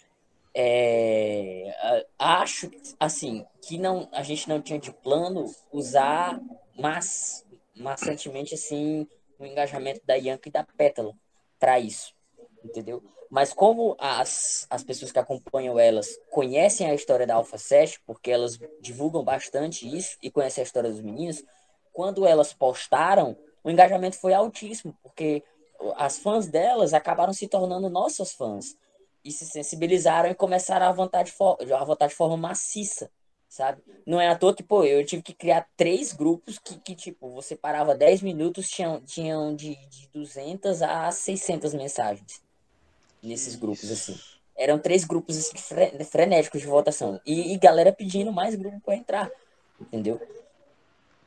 É, 0.56 2.06
acho, 2.18 2.72
assim, 3.00 3.46
que 3.62 3.78
não, 3.78 4.08
a 4.12 4.24
gente 4.24 4.50
não 4.50 4.62
tinha 4.62 4.80
de 4.80 4.92
plano 4.92 5.46
usar 5.72 6.42
mas, 6.78 7.44
maçantemente, 7.76 8.54
assim, 8.54 9.08
o 9.40 9.46
engajamento 9.46 10.02
da 10.06 10.16
Yankee 10.16 10.50
e 10.50 10.52
da 10.52 10.64
Pétala 10.64 11.14
para 11.60 11.80
isso, 11.80 12.14
entendeu? 12.64 13.04
Mas 13.30 13.54
como 13.54 13.96
as, 14.00 14.66
as 14.70 14.84
pessoas 14.84 15.12
que 15.12 15.20
acompanham 15.20 15.78
elas 15.78 16.18
conhecem 16.32 16.90
a 16.90 16.94
história 16.94 17.28
da 17.28 17.36
Alpha 17.36 17.58
7, 17.58 18.02
porque 18.06 18.32
elas 18.32 18.58
divulgam 18.80 19.24
bastante 19.24 19.88
isso 19.88 20.18
e 20.22 20.32
conhecem 20.32 20.62
a 20.62 20.66
história 20.66 20.90
dos 20.90 21.02
meninos, 21.02 21.44
quando 21.92 22.26
elas 22.26 22.54
postaram, 22.54 23.38
o 23.64 23.70
engajamento 23.70 24.18
foi 24.18 24.34
altíssimo, 24.34 24.98
porque 25.04 25.44
as 25.96 26.18
fãs 26.20 26.48
delas 26.48 26.94
acabaram 26.94 27.34
se 27.34 27.48
tornando 27.48 27.90
nossas 27.90 28.32
fãs 28.32 28.78
e 29.24 29.32
se 29.32 29.46
sensibilizaram 29.46 30.30
e 30.30 30.36
começaram 30.36 30.86
a 30.86 30.92
votar 30.92 31.24
de, 31.24 31.34
a 31.74 31.84
votar 31.84 32.08
de 32.08 32.16
forma 32.16 32.38
maciça 32.38 33.12
sabe? 33.50 33.82
Não 34.06 34.20
é 34.20 34.28
à 34.28 34.36
toa 34.36 34.54
que, 34.54 34.64
pô, 34.64 34.84
eu 34.84 35.06
tive 35.06 35.22
que 35.22 35.34
criar 35.34 35.68
três 35.76 36.14
grupos 36.14 36.60
que, 36.60 36.78
que 36.80 36.96
tipo, 36.96 37.30
você 37.30 37.56
parava 37.56 37.96
10 37.96 38.22
minutos, 38.22 38.70
tinham, 38.70 39.02
tinham 39.02 39.56
de, 39.56 39.76
de 39.88 40.10
200 40.14 40.82
a 40.82 41.12
600 41.12 41.74
mensagens 41.74 42.42
nesses 43.22 43.56
grupos, 43.56 43.92
assim. 43.92 44.18
Eram 44.56 44.80
três 44.80 45.04
grupos 45.04 45.38
assim, 45.38 45.58
frenéticos 46.06 46.62
de 46.62 46.68
votação. 46.68 47.20
E, 47.26 47.54
e 47.54 47.58
galera 47.58 47.92
pedindo 47.92 48.32
mais 48.32 48.56
grupo 48.56 48.80
para 48.82 48.96
entrar, 48.96 49.32
entendeu? 49.80 50.20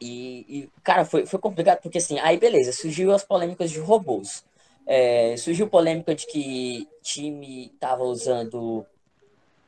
E, 0.01 0.47
e, 0.49 0.71
cara, 0.83 1.05
foi, 1.05 1.27
foi 1.27 1.39
complicado, 1.39 1.81
porque 1.83 1.99
assim, 1.99 2.19
aí 2.21 2.39
beleza, 2.39 2.73
surgiu 2.73 3.13
as 3.13 3.23
polêmicas 3.23 3.71
de 3.71 3.79
robôs. 3.79 4.45
É, 4.87 5.37
surgiu 5.37 5.69
polêmica 5.69 6.15
de 6.15 6.27
que 6.27 6.89
time 7.03 7.69
tava 7.79 8.03
usando 8.03 8.85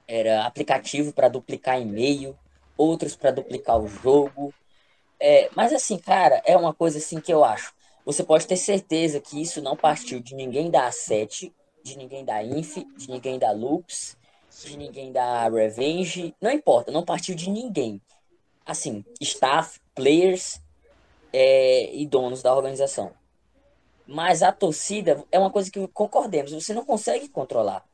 era 0.08 0.44
aplicativo 0.44 1.12
para 1.12 1.28
duplicar 1.28 1.80
e-mail, 1.80 2.36
outros 2.82 3.16
para 3.16 3.30
duplicar 3.30 3.80
o 3.80 3.86
jogo. 3.86 4.52
É, 5.20 5.48
mas 5.54 5.72
assim, 5.72 5.98
cara, 5.98 6.42
é 6.44 6.56
uma 6.56 6.74
coisa 6.74 6.98
assim 6.98 7.20
que 7.20 7.32
eu 7.32 7.44
acho. 7.44 7.72
Você 8.04 8.24
pode 8.24 8.46
ter 8.46 8.56
certeza 8.56 9.20
que 9.20 9.40
isso 9.40 9.62
não 9.62 9.76
partiu 9.76 10.20
de 10.20 10.34
ninguém 10.34 10.70
da 10.70 10.88
A7, 10.88 11.52
de 11.84 11.96
ninguém 11.96 12.24
da 12.24 12.42
Inf, 12.42 12.78
de 12.96 13.08
ninguém 13.08 13.38
da 13.38 13.52
Loops, 13.52 14.16
de 14.64 14.76
ninguém 14.76 15.12
da 15.12 15.48
Revenge. 15.48 16.34
Não 16.40 16.50
importa, 16.50 16.90
não 16.90 17.04
partiu 17.04 17.34
de 17.34 17.48
ninguém. 17.48 18.00
Assim, 18.66 19.04
staff, 19.20 19.80
players 19.94 20.60
é, 21.32 21.94
e 21.94 22.06
donos 22.06 22.42
da 22.42 22.54
organização. 22.54 23.12
Mas 24.06 24.42
a 24.42 24.50
torcida 24.50 25.24
é 25.30 25.38
uma 25.38 25.50
coisa 25.50 25.70
que 25.70 25.86
concordemos, 25.88 26.52
você 26.52 26.74
não 26.74 26.84
consegue 26.84 27.28
controlar. 27.28 27.84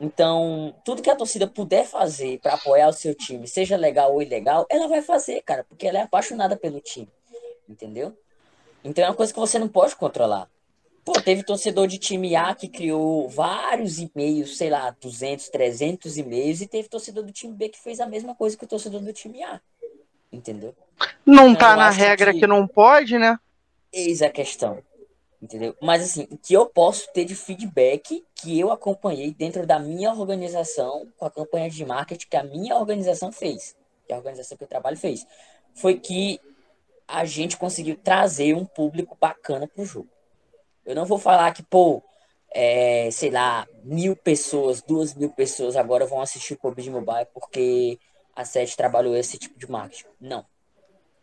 Então, 0.00 0.74
tudo 0.84 1.02
que 1.02 1.10
a 1.10 1.16
torcida 1.16 1.46
puder 1.46 1.84
fazer 1.84 2.38
para 2.38 2.54
apoiar 2.54 2.88
o 2.88 2.92
seu 2.92 3.14
time, 3.14 3.48
seja 3.48 3.76
legal 3.76 4.14
ou 4.14 4.22
ilegal, 4.22 4.64
ela 4.70 4.86
vai 4.86 5.02
fazer, 5.02 5.42
cara, 5.42 5.64
porque 5.64 5.86
ela 5.88 5.98
é 5.98 6.02
apaixonada 6.02 6.56
pelo 6.56 6.80
time. 6.80 7.08
Entendeu? 7.68 8.16
Então 8.84 9.04
é 9.04 9.08
uma 9.08 9.14
coisa 9.14 9.32
que 9.32 9.40
você 9.40 9.58
não 9.58 9.68
pode 9.68 9.96
controlar. 9.96 10.48
Pô, 11.04 11.12
teve 11.20 11.42
torcedor 11.42 11.86
de 11.86 11.98
time 11.98 12.36
A 12.36 12.54
que 12.54 12.68
criou 12.68 13.28
vários 13.28 13.98
e-mails, 13.98 14.56
sei 14.56 14.70
lá, 14.70 14.94
200, 15.00 15.48
300 15.48 16.16
e-mails, 16.18 16.60
e 16.60 16.66
teve 16.66 16.88
torcedor 16.88 17.24
do 17.24 17.32
time 17.32 17.54
B 17.54 17.70
que 17.70 17.78
fez 17.78 17.98
a 17.98 18.06
mesma 18.06 18.34
coisa 18.34 18.56
que 18.56 18.64
o 18.64 18.68
torcedor 18.68 19.00
do 19.00 19.12
time 19.12 19.42
A. 19.42 19.60
Entendeu? 20.30 20.74
Não 21.24 21.48
então, 21.48 21.56
tá 21.56 21.76
na 21.76 21.90
regra 21.90 22.32
que... 22.32 22.40
que 22.40 22.46
não 22.46 22.68
pode, 22.68 23.18
né? 23.18 23.38
Eis 23.92 24.22
a 24.22 24.28
questão. 24.28 24.82
Entendeu? 25.40 25.76
Mas 25.80 26.02
assim, 26.02 26.26
o 26.30 26.36
que 26.36 26.52
eu 26.52 26.66
posso 26.66 27.12
ter 27.12 27.24
de 27.24 27.34
feedback 27.34 28.24
que 28.34 28.58
eu 28.58 28.72
acompanhei 28.72 29.32
dentro 29.32 29.64
da 29.64 29.78
minha 29.78 30.12
organização, 30.12 31.06
com 31.16 31.26
a 31.26 31.30
campanha 31.30 31.70
de 31.70 31.84
marketing 31.84 32.26
que 32.28 32.36
a 32.36 32.42
minha 32.42 32.76
organização 32.76 33.30
fez, 33.30 33.76
que 34.06 34.12
a 34.12 34.16
organização 34.16 34.58
que 34.58 34.64
eu 34.64 34.68
trabalho 34.68 34.96
fez, 34.96 35.24
foi 35.74 35.98
que 35.98 36.40
a 37.06 37.24
gente 37.24 37.56
conseguiu 37.56 37.96
trazer 37.96 38.54
um 38.54 38.64
público 38.64 39.16
bacana 39.20 39.68
pro 39.68 39.84
jogo. 39.84 40.08
Eu 40.84 40.94
não 40.94 41.06
vou 41.06 41.18
falar 41.18 41.52
que, 41.52 41.62
pô, 41.62 42.02
é, 42.50 43.10
sei 43.10 43.30
lá, 43.30 43.66
mil 43.84 44.16
pessoas, 44.16 44.82
duas 44.82 45.14
mil 45.14 45.30
pessoas 45.30 45.76
agora 45.76 46.04
vão 46.04 46.20
assistir 46.20 46.54
o 46.54 46.58
PUBG 46.58 46.90
Mobile 46.90 47.26
porque 47.32 47.98
a 48.34 48.44
SET 48.44 48.76
trabalhou 48.76 49.16
esse 49.16 49.38
tipo 49.38 49.58
de 49.58 49.70
marketing. 49.70 50.06
Não. 50.20 50.44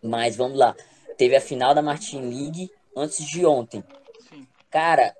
Mas 0.01 0.35
vamos 0.35 0.57
lá. 0.57 0.75
Teve 1.17 1.35
a 1.35 1.41
final 1.41 1.73
da 1.73 1.81
Martin 1.81 2.21
League 2.21 2.71
antes 2.95 3.25
de 3.25 3.45
ontem. 3.45 3.83
Cara, 4.75 5.15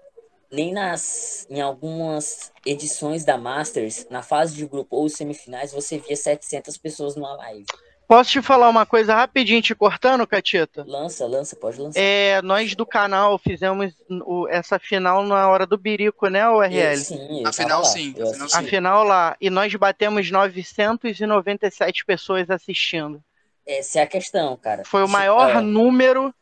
nem 0.52 0.74
nas 0.74 1.48
em 1.50 1.62
algumas 1.62 2.52
edições 2.66 3.24
da 3.24 3.38
Masters, 3.38 4.06
na 4.10 4.22
fase 4.22 4.54
de 4.54 4.66
grupo 4.66 4.98
ou 4.98 5.08
semifinais, 5.08 5.72
você 5.72 5.98
via 5.98 6.18
700 6.18 6.78
pessoas 6.78 7.16
numa 7.16 7.34
live. 7.38 7.64
Posso 8.06 8.32
te 8.32 8.42
falar 8.42 8.68
uma 8.68 8.86
coisa 8.86 9.16
rapidinho 9.16 9.62
te 9.62 9.74
cortando, 9.74 10.28
Catita? 10.28 10.84
Lança, 10.86 11.26
lança, 11.26 11.56
pode 11.56 11.80
lançar. 11.80 11.98
É, 11.98 12.42
nós 12.42 12.76
do 12.76 12.86
canal 12.86 13.38
fizemos 13.38 13.94
o, 14.26 14.46
essa 14.50 14.78
final 14.78 15.24
na 15.24 15.48
hora 15.48 15.66
do 15.66 15.78
Birico, 15.78 16.28
né, 16.28 16.46
o 16.50 16.62
RL? 16.62 16.98
sim, 16.98 17.44
a 17.46 17.54
final 17.54 17.86
sim, 17.86 18.10
a 18.10 18.34
final 18.34 18.50
sim. 18.50 18.58
A 18.58 18.62
final 18.62 19.04
lá. 19.06 19.38
E 19.40 19.50
nós 19.50 19.74
batemos 19.76 20.30
997 20.30 22.04
pessoas 22.04 22.50
assistindo. 22.50 23.24
Essa 23.66 24.02
é 24.02 24.04
a 24.04 24.08
questão, 24.08 24.58
cara. 24.58 24.84
Foi 24.84 25.02
o 25.02 25.08
maior 25.08 25.50
é. 25.52 25.62
número 25.62 26.36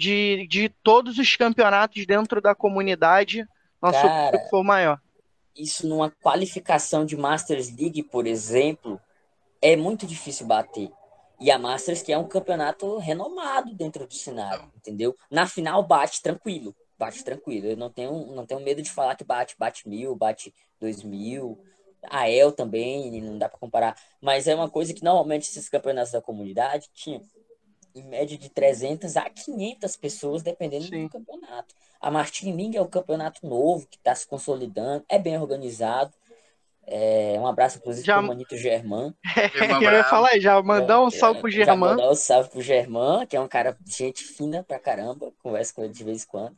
de, 0.00 0.46
de 0.46 0.70
todos 0.82 1.18
os 1.18 1.36
campeonatos 1.36 2.06
dentro 2.06 2.40
da 2.40 2.54
comunidade. 2.54 3.46
Nosso 3.82 4.00
cara, 4.00 4.30
público 4.30 4.48
foi 4.48 4.62
maior. 4.62 5.00
Isso 5.54 5.86
numa 5.86 6.10
qualificação 6.10 7.04
de 7.04 7.18
Masters 7.18 7.68
League, 7.76 8.02
por 8.04 8.26
exemplo, 8.26 8.98
é 9.60 9.76
muito 9.76 10.06
difícil 10.06 10.46
bater. 10.46 10.90
E 11.38 11.50
a 11.50 11.58
Masters, 11.58 12.02
que 12.02 12.12
é 12.12 12.18
um 12.18 12.26
campeonato 12.26 12.96
renomado 12.98 13.74
dentro 13.74 14.06
do 14.06 14.14
cenário, 14.14 14.70
entendeu? 14.74 15.14
Na 15.30 15.46
final 15.46 15.82
bate 15.82 16.22
tranquilo, 16.22 16.74
bate 16.98 17.22
tranquilo. 17.22 17.66
Eu 17.66 17.76
não 17.76 17.90
tenho, 17.90 18.34
não 18.34 18.46
tenho 18.46 18.60
medo 18.60 18.80
de 18.80 18.90
falar 18.90 19.16
que 19.16 19.24
bate, 19.24 19.54
bate 19.58 19.86
mil, 19.86 20.16
bate 20.16 20.54
dois 20.80 21.02
mil. 21.02 21.62
A 22.08 22.30
El 22.30 22.52
também, 22.52 23.20
não 23.20 23.36
dá 23.36 23.50
para 23.50 23.58
comparar. 23.58 23.96
Mas 24.22 24.48
é 24.48 24.54
uma 24.54 24.70
coisa 24.70 24.94
que 24.94 25.04
normalmente 25.04 25.42
esses 25.42 25.68
campeonatos 25.68 26.12
da 26.12 26.22
comunidade 26.22 26.88
tinham 26.94 27.22
em 27.94 28.02
média 28.02 28.36
de 28.36 28.48
300 28.48 29.16
a 29.16 29.28
500 29.28 29.96
pessoas, 29.96 30.42
dependendo 30.42 30.84
Sim. 30.84 31.04
do 31.04 31.10
campeonato. 31.10 31.74
A 32.00 32.10
Martin 32.10 32.52
Ling 32.52 32.76
é 32.76 32.82
um 32.82 32.88
campeonato 32.88 33.46
novo 33.46 33.86
que 33.86 33.96
está 33.96 34.14
se 34.14 34.26
consolidando, 34.26 35.04
é 35.08 35.18
bem 35.18 35.38
organizado. 35.38 36.12
É, 36.86 37.36
um 37.38 37.46
abraço, 37.46 37.78
inclusive, 37.78 38.06
já... 38.06 38.16
pro 38.18 38.26
Manito 38.26 38.56
Germán. 38.56 39.14
É, 39.36 39.46
eu 39.86 39.92
ia 39.92 40.04
falar, 40.04 40.38
já 40.40 40.60
mandar 40.62 41.02
um 41.02 41.08
é, 41.08 41.10
salve 41.10 41.40
pro 41.40 41.50
Germán. 41.50 41.66
Já 41.66 41.76
mandar 41.76 42.10
um 42.10 42.14
salve 42.14 42.50
pro 42.50 42.62
Germán, 42.62 43.26
que 43.26 43.36
é 43.36 43.40
um 43.40 43.46
cara, 43.46 43.76
gente 43.86 44.24
fina 44.24 44.64
pra 44.64 44.78
caramba, 44.78 45.32
converso 45.42 45.74
com 45.74 45.84
ele 45.84 45.92
de 45.92 46.02
vez 46.02 46.24
em 46.24 46.26
quando. 46.26 46.56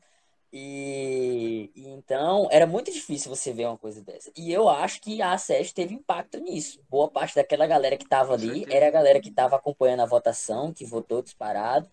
E, 0.52 1.70
e, 1.74 1.88
então 1.88 2.46
era 2.50 2.66
muito 2.66 2.92
difícil 2.92 3.34
você 3.34 3.52
ver 3.52 3.66
uma 3.66 3.78
coisa 3.78 4.02
dessa. 4.02 4.30
E 4.36 4.52
eu 4.52 4.68
acho 4.68 5.00
que 5.00 5.22
a 5.22 5.36
SES 5.38 5.72
teve 5.72 5.94
impacto 5.94 6.38
nisso. 6.38 6.78
Boa 6.90 7.10
parte 7.10 7.34
daquela 7.34 7.66
galera 7.66 7.96
que 7.96 8.06
tava 8.06 8.34
ali 8.34 8.66
era 8.68 8.88
a 8.88 8.90
galera 8.90 9.20
que 9.20 9.30
tava 9.30 9.56
acompanhando 9.56 10.00
a 10.00 10.06
votação, 10.06 10.72
que 10.72 10.84
votou 10.84 11.22
disparado, 11.22 11.88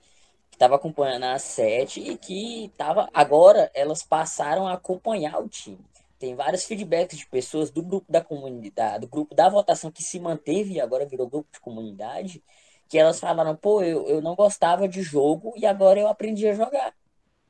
que 0.52 0.58
tava 0.58 0.76
acompanhando 0.76 1.24
a 1.24 1.40
7 1.40 2.02
e 2.02 2.18
que 2.18 2.72
tava. 2.78 3.10
Agora 3.14 3.72
elas 3.74 4.04
passaram 4.04 4.68
a 4.68 4.74
acompanhar 4.74 5.40
o 5.42 5.48
time. 5.48 5.80
Tem 6.20 6.36
vários 6.36 6.66
feedbacks 6.66 7.18
de 7.18 7.26
pessoas 7.28 7.72
do 7.72 7.82
grupo 7.82 8.12
da 8.12 8.22
comunidade, 8.22 9.02
do 9.02 9.08
grupo 9.08 9.34
da 9.34 9.48
votação 9.48 9.90
que 9.90 10.04
se 10.04 10.20
manteve 10.20 10.74
e 10.74 10.82
agora 10.82 11.06
virou 11.06 11.30
grupo 11.30 11.48
de 11.54 11.62
comunidade, 11.62 12.44
que 12.90 12.98
elas 12.98 13.20
falaram, 13.22 13.56
pô, 13.56 13.82
eu, 13.82 14.06
eu 14.08 14.22
não 14.22 14.36
gostava 14.36 14.88
de 14.88 15.02
jogo 15.02 15.54
e 15.56 15.66
agora 15.66 15.98
eu 16.00 16.08
aprendi 16.10 16.46
a 16.48 16.54
jogar. 16.54 16.94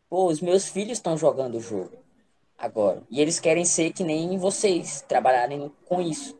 Pô, 0.10 0.28
os 0.28 0.42
meus 0.42 0.68
filhos 0.68 0.98
estão 0.98 1.18
jogando 1.18 1.58
o 1.58 1.62
jogo 1.62 1.98
agora. 2.60 3.02
E 3.10 3.22
eles 3.22 3.40
querem 3.40 3.64
ser 3.64 3.94
que 3.94 4.04
nem 4.04 4.38
vocês, 4.38 5.02
trabalharem 5.08 5.72
com 5.86 6.02
isso. 6.02 6.38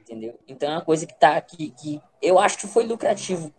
Entendeu? 0.00 0.38
Então 0.46 0.70
é 0.70 0.74
uma 0.74 0.84
coisa 0.84 1.06
que 1.06 1.18
tá 1.18 1.36
aqui, 1.36 1.70
que 1.70 2.00
eu 2.22 2.38
acho 2.38 2.58
que 2.58 2.66
foi 2.66 2.84
lucrativo 2.84 3.52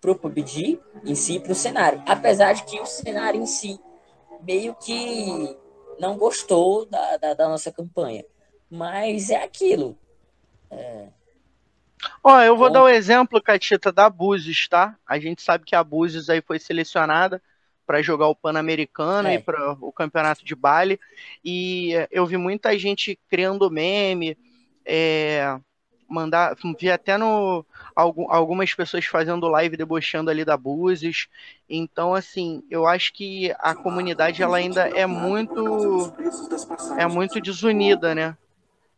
pro 0.00 0.16
PUBG 0.16 0.80
em 1.04 1.14
si, 1.14 1.38
pro 1.38 1.54
cenário. 1.54 2.02
Apesar 2.06 2.54
de 2.54 2.64
que 2.64 2.80
o 2.80 2.86
cenário 2.86 3.40
em 3.40 3.46
si 3.46 3.78
meio 4.42 4.74
que 4.74 5.56
não 5.98 6.16
gostou 6.16 6.84
da, 6.86 7.16
da, 7.16 7.34
da 7.34 7.48
nossa 7.48 7.70
campanha. 7.70 8.24
Mas 8.68 9.30
é 9.30 9.42
aquilo. 9.42 9.96
É... 10.70 11.08
Ó, 12.22 12.40
eu 12.40 12.56
vou 12.56 12.68
Bom... 12.68 12.72
dar 12.72 12.82
o 12.82 12.86
um 12.86 12.88
exemplo, 12.88 13.40
Catita, 13.40 13.92
da 13.92 14.10
Búzios, 14.10 14.66
tá? 14.68 14.98
A 15.06 15.18
gente 15.18 15.42
sabe 15.42 15.64
que 15.64 15.76
a 15.76 15.84
Búzios 15.84 16.28
aí 16.28 16.42
foi 16.42 16.58
selecionada 16.58 17.40
para 17.86 18.02
jogar 18.02 18.28
o 18.28 18.34
Pan-Americano 18.34 19.28
é. 19.28 19.34
e 19.34 19.38
para 19.38 19.72
o 19.80 19.92
Campeonato 19.92 20.44
de 20.44 20.54
Bali. 20.54 20.98
E 21.44 21.92
eu 22.10 22.26
vi 22.26 22.36
muita 22.36 22.78
gente 22.78 23.18
criando 23.28 23.70
meme, 23.70 24.36
é, 24.84 25.58
mandar, 26.08 26.56
vi 26.78 26.90
até 26.90 27.16
no 27.16 27.64
algum, 27.94 28.30
algumas 28.30 28.72
pessoas 28.74 29.04
fazendo 29.04 29.48
live 29.48 29.76
debochando 29.76 30.30
ali 30.30 30.44
da 30.44 30.56
Búzios. 30.56 31.28
Então, 31.68 32.14
assim, 32.14 32.62
eu 32.70 32.86
acho 32.86 33.12
que 33.12 33.54
a 33.58 33.74
comunidade 33.74 34.42
ela 34.42 34.56
ainda 34.56 34.88
é 34.88 35.06
muito 35.06 36.12
é 36.98 37.06
muito 37.06 37.40
desunida, 37.40 38.14
né? 38.14 38.36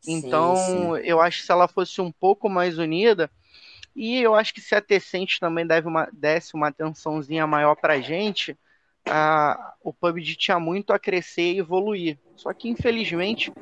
Então, 0.06 0.56
sim, 0.56 0.72
sim. 0.72 0.96
eu 1.04 1.20
acho 1.20 1.40
que 1.40 1.46
se 1.46 1.52
ela 1.52 1.66
fosse 1.66 2.00
um 2.00 2.12
pouco 2.12 2.48
mais 2.48 2.78
unida, 2.78 3.30
e 3.94 4.20
eu 4.20 4.34
acho 4.34 4.52
que 4.52 4.60
se 4.60 4.74
a 4.74 4.80
Tecente 4.80 5.40
também 5.40 5.66
deve 5.66 5.88
uma, 5.88 6.08
desse 6.12 6.54
uma 6.54 6.68
atençãozinha 6.68 7.46
maior 7.46 7.74
pra 7.74 7.98
gente, 7.98 8.56
a, 9.06 9.74
o 9.82 9.92
PUBG 9.92 10.36
tinha 10.36 10.58
muito 10.58 10.92
a 10.92 10.98
crescer 10.98 11.52
e 11.52 11.58
evoluir. 11.58 12.18
Só 12.36 12.52
que, 12.52 12.68
infelizmente, 12.68 13.52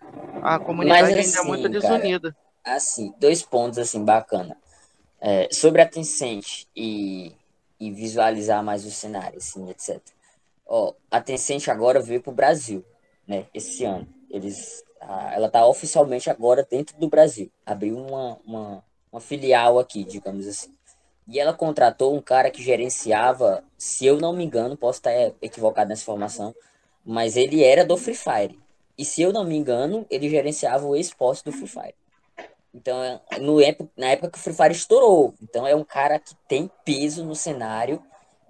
a 0.43 0.59
comunidade 0.59 1.13
assim, 1.13 1.37
ainda 1.37 1.39
é 1.39 1.43
muito 1.45 1.67
assim, 1.67 1.73
desunida. 1.73 2.37
Cara, 2.63 2.77
assim, 2.77 3.15
dois 3.19 3.43
pontos 3.43 3.79
assim 3.79 4.05
bacana. 4.05 4.57
É, 5.21 5.49
sobre 5.51 5.81
a 5.81 5.89
Tencent 5.89 6.65
e, 6.77 7.33
e 7.79 7.91
visualizar 7.91 8.63
mais 8.63 8.85
o 8.85 8.91
cenário, 8.91 9.39
assim, 9.39 9.71
etc. 9.71 10.01
Ó, 10.67 10.93
a 11.11 11.21
Tencent 11.21 11.69
agora 11.69 12.01
veio 12.01 12.21
para 12.21 12.33
o 12.33 12.35
Brasil, 12.35 12.85
né? 13.27 13.47
Esse 13.55 13.85
ano. 13.85 14.07
Eles, 14.31 14.85
a, 15.01 15.35
ela 15.35 15.47
está 15.47 15.65
oficialmente 15.67 16.29
agora 16.29 16.67
dentro 16.69 16.99
do 16.99 17.09
Brasil. 17.09 17.51
Abriu 17.65 17.97
uma, 17.97 18.39
uma, 18.45 18.85
uma 19.13 19.21
filial 19.21 19.79
aqui, 19.79 20.05
digamos 20.05 20.47
assim. 20.47 20.74
E 21.27 21.41
ela 21.41 21.55
contratou 21.55 22.15
um 22.15 22.21
cara 22.21 22.51
que 22.51 22.63
gerenciava, 22.63 23.65
se 23.79 24.05
eu 24.05 24.19
não 24.19 24.33
me 24.33 24.45
engano, 24.45 24.77
posso 24.77 24.99
estar 24.99 25.13
equivocado 25.41 25.89
nessa 25.89 26.03
informação, 26.03 26.55
mas 27.05 27.37
ele 27.37 27.63
era 27.63 27.85
do 27.85 27.97
Free 27.97 28.15
Fire. 28.15 28.59
E 28.97 29.05
se 29.05 29.23
eu 29.23 29.33
não 29.33 29.45
me 29.45 29.57
engano, 29.57 30.07
ele 30.11 30.29
gerenciava 30.29 30.87
o 30.87 30.95
esporte 30.95 31.43
do 31.45 31.53
Free 31.53 31.67
Fire. 31.67 31.95
Então, 32.73 33.03
é, 33.03 33.21
no 33.39 33.57
na 33.97 34.09
época 34.09 34.31
que 34.31 34.39
o 34.39 34.41
Free 34.41 34.55
Fire 34.55 34.73
estourou. 34.73 35.35
Então, 35.43 35.67
é 35.67 35.75
um 35.75 35.85
cara 35.85 36.19
que 36.19 36.35
tem 36.49 36.71
peso 36.85 37.25
no 37.25 37.35
cenário, 37.35 38.03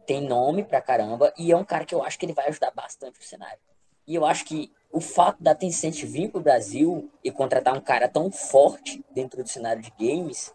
tem 0.06 0.20
nome 0.20 0.64
pra 0.64 0.80
caramba, 0.80 1.32
e 1.38 1.52
é 1.52 1.56
um 1.56 1.64
cara 1.64 1.84
que 1.84 1.94
eu 1.94 2.02
acho 2.02 2.18
que 2.18 2.26
ele 2.26 2.34
vai 2.34 2.48
ajudar 2.48 2.72
bastante 2.72 3.20
o 3.20 3.24
cenário. 3.24 3.58
E 4.06 4.14
eu 4.14 4.24
acho 4.24 4.44
que 4.44 4.70
o 4.92 5.00
fato 5.00 5.42
da 5.42 5.54
Tencent 5.54 6.04
vir 6.04 6.30
pro 6.30 6.40
Brasil 6.40 7.10
e 7.22 7.30
contratar 7.30 7.76
um 7.76 7.80
cara 7.80 8.08
tão 8.08 8.30
forte 8.30 9.04
dentro 9.10 9.42
do 9.42 9.48
cenário 9.48 9.82
de 9.82 9.92
games 9.98 10.52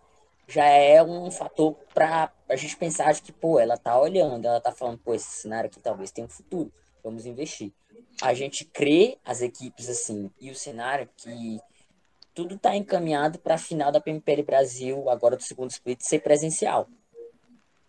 já 0.49 0.65
é 0.65 1.01
um 1.03 1.29
fator 1.29 1.75
para 1.93 2.31
a 2.49 2.55
gente 2.55 2.75
pensar 2.75 3.13
de 3.13 3.21
que, 3.21 3.31
pô, 3.31 3.59
ela 3.59 3.77
tá 3.77 3.99
olhando, 3.99 4.45
ela 4.45 4.59
tá 4.59 4.71
falando, 4.71 4.97
pô, 4.97 5.13
esse 5.13 5.29
cenário 5.29 5.69
aqui 5.69 5.79
talvez 5.79 6.11
tenha 6.11 6.25
um 6.25 6.29
futuro, 6.29 6.71
vamos 7.03 7.25
investir. 7.25 7.71
A 8.21 8.33
gente 8.33 8.65
crê 8.65 9.17
as 9.23 9.41
equipes 9.41 9.87
assim, 9.87 10.31
e 10.41 10.49
o 10.49 10.55
cenário 10.55 11.07
que 11.15 11.59
tudo 12.33 12.55
está 12.55 12.75
encaminhado 12.75 13.37
para 13.37 13.55
a 13.55 13.59
final 13.59 13.91
da 13.91 14.01
PMPL 14.01 14.43
Brasil, 14.43 15.09
agora 15.09 15.37
do 15.37 15.43
segundo 15.43 15.69
split, 15.69 16.01
ser 16.01 16.19
presencial. 16.19 16.87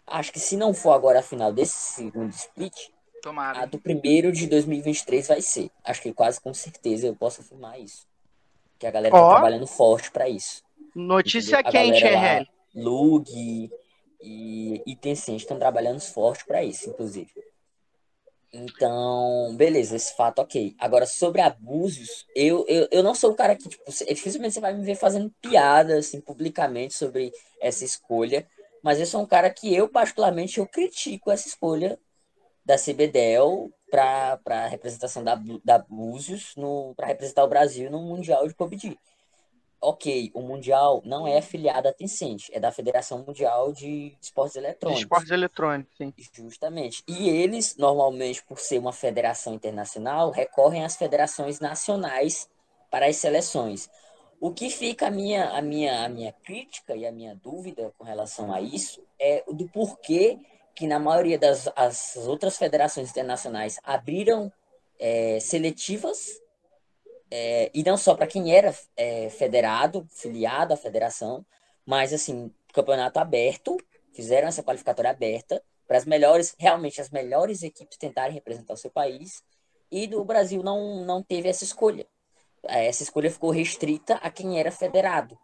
Acho 0.06 0.32
que 0.32 0.40
se 0.40 0.56
não 0.56 0.74
for 0.74 0.92
agora 0.92 1.20
a 1.20 1.22
final 1.22 1.52
desse 1.52 1.94
segundo 1.94 2.30
split, 2.30 2.74
Tomara. 3.22 3.62
a 3.62 3.66
do 3.66 3.78
primeiro 3.78 4.32
de 4.32 4.46
2023 4.46 5.28
vai 5.28 5.40
ser. 5.40 5.70
Acho 5.84 6.02
que 6.02 6.12
quase 6.12 6.40
com 6.40 6.52
certeza 6.52 7.06
eu 7.06 7.16
posso 7.16 7.40
afirmar 7.40 7.78
isso. 7.80 8.06
Que 8.78 8.86
a 8.86 8.90
galera 8.90 9.14
oh. 9.14 9.20
tá 9.20 9.30
trabalhando 9.34 9.66
forte 9.66 10.11
para 10.11 10.28
isso. 10.28 10.62
Notícia 10.95 11.62
quente, 11.62 12.05
RL. 12.05 12.47
Lug 12.74 13.70
e, 14.20 14.82
e 14.86 14.97
Tencent 14.97 15.38
estão 15.38 15.59
trabalhando 15.59 16.01
forte 16.01 16.45
para 16.45 16.62
isso, 16.62 16.91
inclusive. 16.91 17.30
Então, 18.53 19.55
beleza, 19.57 19.95
esse 19.95 20.14
fato 20.16 20.41
ok. 20.41 20.74
Agora, 20.78 21.07
sobre 21.07 21.41
abusos, 21.41 22.26
eu, 22.34 22.64
eu, 22.68 22.88
eu 22.91 23.03
não 23.03 23.14
sou 23.14 23.30
o 23.30 23.36
cara 23.36 23.55
que, 23.55 23.68
tipo, 23.68 23.84
dificilmente 23.88 24.55
você 24.55 24.61
vai 24.61 24.74
me 24.74 24.84
ver 24.84 24.97
fazendo 24.97 25.32
piada, 25.41 25.99
assim, 25.99 26.20
publicamente 26.20 26.95
sobre 26.95 27.32
essa 27.61 27.84
escolha, 27.84 28.47
mas 28.82 28.99
eu 28.99 29.07
sou 29.07 29.22
um 29.22 29.26
cara 29.26 29.49
que 29.51 29.72
eu, 29.72 29.88
particularmente, 29.88 30.59
eu 30.59 30.66
critico 30.66 31.30
essa 31.30 31.47
escolha 31.47 31.99
da 32.64 32.76
CBDEL 32.76 33.70
para 33.88 34.41
a 34.47 34.66
representação 34.66 35.22
da, 35.22 35.41
da 35.64 35.78
Búzios, 35.78 36.55
para 36.97 37.07
representar 37.07 37.45
o 37.45 37.49
Brasil 37.49 37.91
no 37.91 38.01
Mundial 38.01 38.47
de 38.49 38.55
PUBG. 38.55 38.99
Ok, 39.81 40.31
o 40.35 40.43
Mundial 40.43 41.01
não 41.05 41.26
é 41.26 41.39
afiliado 41.39 41.89
à 41.89 41.93
Tencent, 41.93 42.49
é 42.53 42.61
da 42.61 42.70
Federação 42.70 43.24
Mundial 43.26 43.72
de 43.72 44.16
Esportes 44.20 44.57
Eletrônicos. 44.57 45.03
Esportes 45.03 45.31
Eletrônicos, 45.31 45.97
sim. 45.97 46.12
Justamente. 46.33 47.03
E 47.09 47.28
eles, 47.28 47.76
normalmente, 47.76 48.43
por 48.45 48.61
ser 48.61 48.78
uma 48.78 48.93
federação 48.93 49.55
internacional, 49.55 50.31
recorrem 50.31 50.85
às 50.85 50.97
federações 50.97 51.61
nacionais 51.61 52.49
para 52.91 53.07
as 53.07 53.16
seleções. 53.16 53.89
O 54.39 54.53
que 54.53 54.70
fica 54.70 55.07
a 55.07 55.11
minha, 55.11 55.51
a 55.51 55.62
minha, 55.62 56.05
a 56.05 56.09
minha 56.09 56.33
crítica 56.33 56.95
e 56.95 57.07
a 57.07 57.12
minha 57.12 57.35
dúvida 57.35 57.93
com 57.97 58.05
relação 58.05 58.53
a 58.53 58.61
isso 58.61 59.03
é 59.18 59.45
do 59.51 59.68
porquê 59.68 60.39
que 60.74 60.87
na 60.87 60.99
maioria 60.99 61.39
das 61.39 61.68
as 61.76 62.16
outras 62.16 62.57
federações 62.57 63.11
internacionais 63.11 63.78
abriram 63.85 64.51
é, 64.99 65.39
seletivas 65.41 66.41
é, 67.31 67.70
e 67.72 67.83
não 67.85 67.97
só 67.97 68.14
para 68.14 68.26
quem 68.26 68.55
era 68.55 68.74
é, 68.97 69.31
federado, 69.31 70.07
filiado 70.11 70.74
à 70.74 70.76
federação, 70.76 71.45
mas 71.87 72.12
assim, 72.12 72.53
campeonato 72.72 73.18
aberto, 73.18 73.76
fizeram 74.12 74.49
essa 74.49 74.62
qualificatória 74.62 75.11
aberta 75.11 75.62
para 75.87 75.97
as 75.97 76.05
melhores, 76.05 76.55
realmente 76.59 77.01
as 77.01 77.11
melhores 77.11 77.62
equipes 77.62 77.99
tentarem 77.99 78.35
representar 78.35 78.74
o 78.74 78.76
seu 78.76 78.91
país, 78.91 79.43
e 79.91 80.07
do 80.07 80.24
Brasil 80.24 80.62
não, 80.62 81.05
não 81.05 81.22
teve 81.22 81.49
essa 81.49 81.64
escolha. 81.64 82.07
É, 82.64 82.87
essa 82.87 83.03
escolha 83.03 83.31
ficou 83.31 83.51
restrita 83.51 84.14
a 84.16 84.31
quem 84.31 84.59
era 84.59 84.70
federado, 84.70 85.39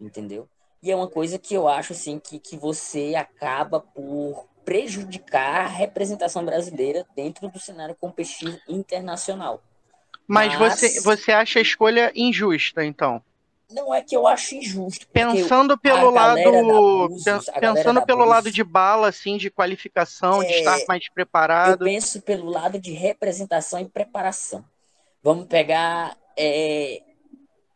entendeu? 0.00 0.48
E 0.82 0.90
é 0.90 0.96
uma 0.96 1.08
coisa 1.08 1.38
que 1.38 1.54
eu 1.54 1.68
acho 1.68 1.92
assim 1.92 2.18
que, 2.18 2.38
que 2.38 2.56
você 2.56 3.14
acaba 3.14 3.80
por 3.80 4.48
prejudicar 4.64 5.64
a 5.64 5.68
representação 5.68 6.44
brasileira 6.44 7.06
dentro 7.14 7.48
do 7.48 7.58
cenário 7.58 7.94
competitivo 7.94 8.58
internacional. 8.68 9.62
Mas, 10.26 10.58
Mas, 10.58 10.80
Você, 10.80 11.00
você 11.00 11.32
acha 11.32 11.58
a 11.58 11.62
escolha 11.62 12.12
injusta, 12.14 12.84
então? 12.84 13.22
Não 13.70 13.92
é 13.92 14.02
que 14.02 14.14
eu 14.14 14.26
acho 14.26 14.54
injusto. 14.54 15.06
Pensando 15.08 15.76
pelo 15.76 16.10
lado, 16.10 16.38
pensando 17.58 18.02
pelo 18.06 18.24
lado 18.24 18.50
de 18.50 18.62
bala, 18.62 19.08
assim, 19.08 19.36
de 19.36 19.50
qualificação, 19.50 20.42
é, 20.42 20.46
de 20.46 20.52
estar 20.54 20.78
mais 20.86 21.08
preparado. 21.08 21.82
Eu 21.82 21.92
penso 21.92 22.20
pelo 22.22 22.48
lado 22.48 22.78
de 22.78 22.92
representação 22.92 23.80
e 23.80 23.88
preparação. 23.88 24.64
Vamos 25.22 25.46
pegar 25.46 26.16
é, 26.36 27.02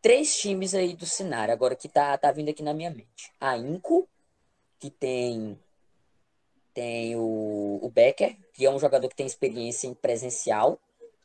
três 0.01 0.37
times 0.37 0.75
aí 0.75 0.95
do 0.95 1.07
cenário, 1.07 1.53
agora 1.53 1.75
que 1.75 1.89
tá, 1.89 2.17
tá 2.17 2.31
vindo 2.31 2.51
aqui 2.51 2.63
na 2.63 2.75
minha 2.75 2.91
mente. 2.91 3.33
A 3.41 3.57
Inco, 3.57 4.09
que 4.79 4.91
tem 4.91 5.59
tem 6.75 7.17
o, 7.17 7.81
o 7.83 7.91
Becker, 7.93 8.37
que 8.53 8.65
é 8.65 8.71
um 8.71 8.79
jogador 8.79 9.09
que 9.09 9.17
tem 9.17 9.27
experiência 9.27 9.89
em 9.89 9.95
presencial 9.95 10.79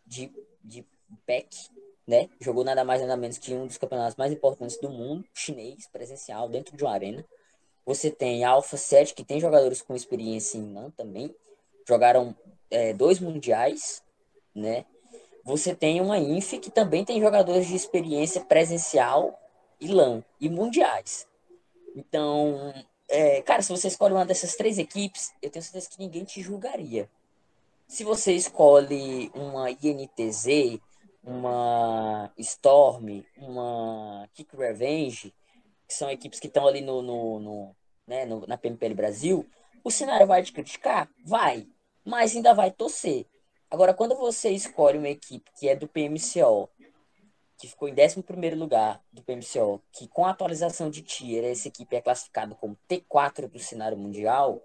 de, 0.03 0.31
de 0.63 0.83
PEC, 1.25 1.47
né? 2.07 2.29
Jogou 2.39 2.63
nada 2.63 2.83
mais 2.83 3.01
nada 3.01 3.15
menos 3.15 3.37
que 3.37 3.53
um 3.53 3.65
dos 3.65 3.77
campeonatos 3.77 4.15
mais 4.15 4.31
importantes 4.31 4.77
do 4.79 4.89
mundo, 4.89 5.25
chinês, 5.33 5.87
presencial, 5.87 6.49
dentro 6.49 6.75
de 6.75 6.83
uma 6.83 6.93
arena. 6.93 7.25
Você 7.85 8.09
tem 8.09 8.45
a 8.45 8.49
Alpha 8.49 8.77
7, 8.77 9.13
que 9.13 9.23
tem 9.23 9.39
jogadores 9.39 9.81
com 9.81 9.95
experiência 9.95 10.57
em 10.57 10.73
LAN 10.73 10.89
também. 10.91 11.33
Jogaram 11.87 12.35
é, 12.71 12.93
dois 12.93 13.19
mundiais, 13.19 14.01
né? 14.55 14.85
Você 15.43 15.75
tem 15.75 15.99
uma 15.99 16.17
INF 16.17 16.57
que 16.59 16.71
também 16.71 17.03
tem 17.03 17.19
jogadores 17.19 17.67
de 17.67 17.75
experiência 17.75 18.41
presencial 18.41 19.37
e 19.79 19.87
LAN 19.87 20.23
e 20.39 20.49
mundiais. 20.49 21.27
Então, 21.95 22.73
é, 23.09 23.41
cara, 23.41 23.61
se 23.61 23.69
você 23.69 23.89
escolhe 23.89 24.13
uma 24.13 24.25
dessas 24.25 24.55
três 24.55 24.77
equipes, 24.77 25.33
eu 25.41 25.49
tenho 25.49 25.63
certeza 25.63 25.89
que 25.89 25.99
ninguém 25.99 26.23
te 26.23 26.41
julgaria. 26.41 27.09
Se 27.85 28.05
você 28.05 28.33
escolhe 28.33 29.29
uma 29.35 29.69
INTZ, 29.69 30.79
uma 31.23 32.31
Storm, 32.37 33.23
uma 33.37 34.27
Kick 34.33 34.55
Revenge, 34.55 35.33
que 35.87 35.93
são 35.93 36.09
equipes 36.09 36.39
que 36.39 36.47
estão 36.47 36.67
ali 36.67 36.81
no, 36.81 37.01
no, 37.01 37.39
no, 37.39 37.75
né, 38.05 38.25
no, 38.25 38.45
na 38.45 38.57
PMPL 38.57 38.93
Brasil, 38.93 39.47
o 39.83 39.91
cenário 39.91 40.27
vai 40.27 40.43
te 40.43 40.51
criticar? 40.51 41.09
Vai, 41.25 41.67
mas 42.05 42.35
ainda 42.35 42.53
vai 42.53 42.71
torcer. 42.71 43.25
Agora, 43.69 43.93
quando 43.93 44.15
você 44.15 44.49
escolhe 44.51 44.97
uma 44.97 45.09
equipe 45.09 45.49
que 45.57 45.67
é 45.67 45.75
do 45.75 45.87
PMCO, 45.87 46.69
que 47.57 47.67
ficou 47.67 47.87
em 47.87 47.93
11 47.93 48.23
lugar 48.55 49.01
do 49.11 49.23
PMCO, 49.23 49.81
que 49.91 50.07
com 50.07 50.25
a 50.25 50.31
atualização 50.31 50.89
de 50.89 51.01
tier, 51.01 51.45
essa 51.45 51.69
equipe 51.69 51.95
é 51.95 52.01
classificada 52.01 52.53
como 52.55 52.77
T4 52.89 53.47
do 53.47 53.59
cenário 53.59 53.97
mundial, 53.97 54.61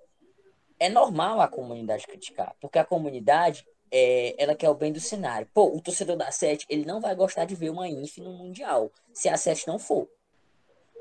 é 0.79 0.89
normal 0.89 1.41
a 1.41 1.49
comunidade 1.49 2.07
criticar, 2.07 2.55
porque 2.61 2.79
a 2.79 2.85
comunidade 2.85 3.67
é, 3.91 4.35
ela 4.39 4.55
quer 4.55 4.69
o 4.71 4.75
bem 4.75 4.93
do 4.93 5.01
cenário. 5.01 5.49
Pô, 5.53 5.75
o 5.75 5.81
torcedor 5.81 6.17
da 6.17 6.31
Sete, 6.31 6.67
ele 6.69 6.85
não 6.85 7.01
vai 7.01 7.15
gostar 7.15 7.45
de 7.45 7.55
ver 7.55 7.71
uma 7.71 7.89
Inf 7.89 8.19
no 8.19 8.33
Mundial, 8.33 8.91
se 9.13 9.29
a 9.29 9.37
Sete 9.37 9.67
não 9.67 9.79
for. 9.79 10.09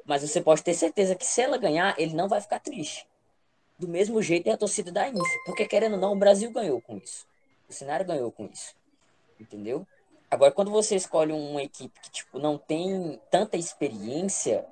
Mas 0.06 0.22
você 0.22 0.42
pode 0.42 0.64
ter 0.64 0.74
certeza 0.74 1.16
que 1.16 1.26
se 1.26 1.42
ela 1.42 1.58
ganhar, 1.58 1.96
ele 2.00 2.14
não 2.14 2.28
vai 2.28 2.40
ficar 2.40 2.60
triste. 2.60 3.08
Do 3.78 3.88
mesmo 3.88 4.22
jeito 4.22 4.48
é 4.48 4.54
a 4.54 4.58
torcida 4.58 4.92
da 4.92 5.08
Inf, 5.08 5.28
porque 5.46 5.66
querendo 5.66 5.94
ou 5.94 6.00
não, 6.00 6.14
o 6.14 6.18
Brasil 6.18 6.52
ganhou 6.52 6.82
com 6.82 6.98
isso. 6.98 7.28
O 7.70 7.74
cenário 7.74 8.06
ganhou 8.06 8.32
com 8.32 8.46
isso. 8.46 8.76
Entendeu? 9.40 9.86
Agora, 10.30 10.52
quando 10.52 10.72
você 10.72 10.96
escolhe 10.96 11.32
uma 11.32 11.62
equipe 11.62 12.00
que 12.02 12.10
tipo, 12.10 12.40
não 12.40 12.58
tem 12.58 13.20
tanta 13.30 13.56
experiência, 13.56 14.66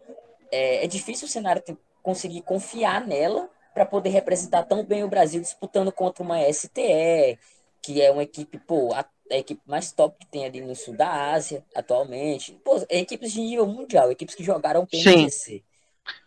é, 0.51 0.83
é 0.83 0.87
difícil 0.87 1.27
o 1.27 1.31
cenário 1.31 1.61
ter, 1.61 1.77
conseguir 2.01 2.41
confiar 2.41 3.05
nela 3.05 3.49
para 3.73 3.85
poder 3.85 4.09
representar 4.09 4.63
tão 4.63 4.83
bem 4.83 5.03
o 5.03 5.09
Brasil 5.09 5.41
disputando 5.41 5.91
contra 5.91 6.23
uma 6.23 6.41
STE, 6.51 7.37
que 7.85 8.01
é 8.01 8.09
uma 8.09 8.23
equipe, 8.23 8.57
pô, 8.57 8.91
a, 8.95 9.05
a, 9.31 9.37
equipe 9.37 9.61
mais 9.67 9.91
top 9.91 10.17
que 10.17 10.25
tem 10.25 10.43
ali 10.43 10.59
no 10.59 10.75
sul 10.75 10.95
da 10.97 11.31
Ásia 11.31 11.63
atualmente. 11.75 12.59
Pô, 12.63 12.83
é 12.89 12.99
equipes 12.99 13.31
de 13.31 13.41
nível 13.41 13.67
mundial, 13.67 14.11
equipes 14.11 14.33
que 14.33 14.43
jogaram 14.43 14.87
PNGC. 14.87 15.63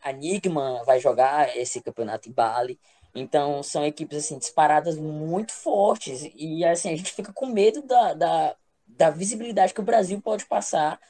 A 0.00 0.10
Enigma 0.10 0.84
vai 0.84 1.00
jogar 1.00 1.56
esse 1.56 1.80
campeonato 1.80 2.28
em 2.28 2.32
Bali. 2.32 2.78
Então, 3.12 3.60
são 3.60 3.84
equipes, 3.84 4.18
assim, 4.18 4.38
disparadas 4.38 4.96
muito 4.96 5.52
fortes. 5.52 6.30
E, 6.36 6.64
assim, 6.64 6.92
a 6.92 6.96
gente 6.96 7.12
fica 7.12 7.32
com 7.32 7.46
medo 7.46 7.82
da, 7.82 8.14
da, 8.14 8.56
da 8.86 9.10
visibilidade 9.10 9.74
que 9.74 9.80
o 9.80 9.84
Brasil 9.84 10.20
pode 10.20 10.46
passar 10.46 11.00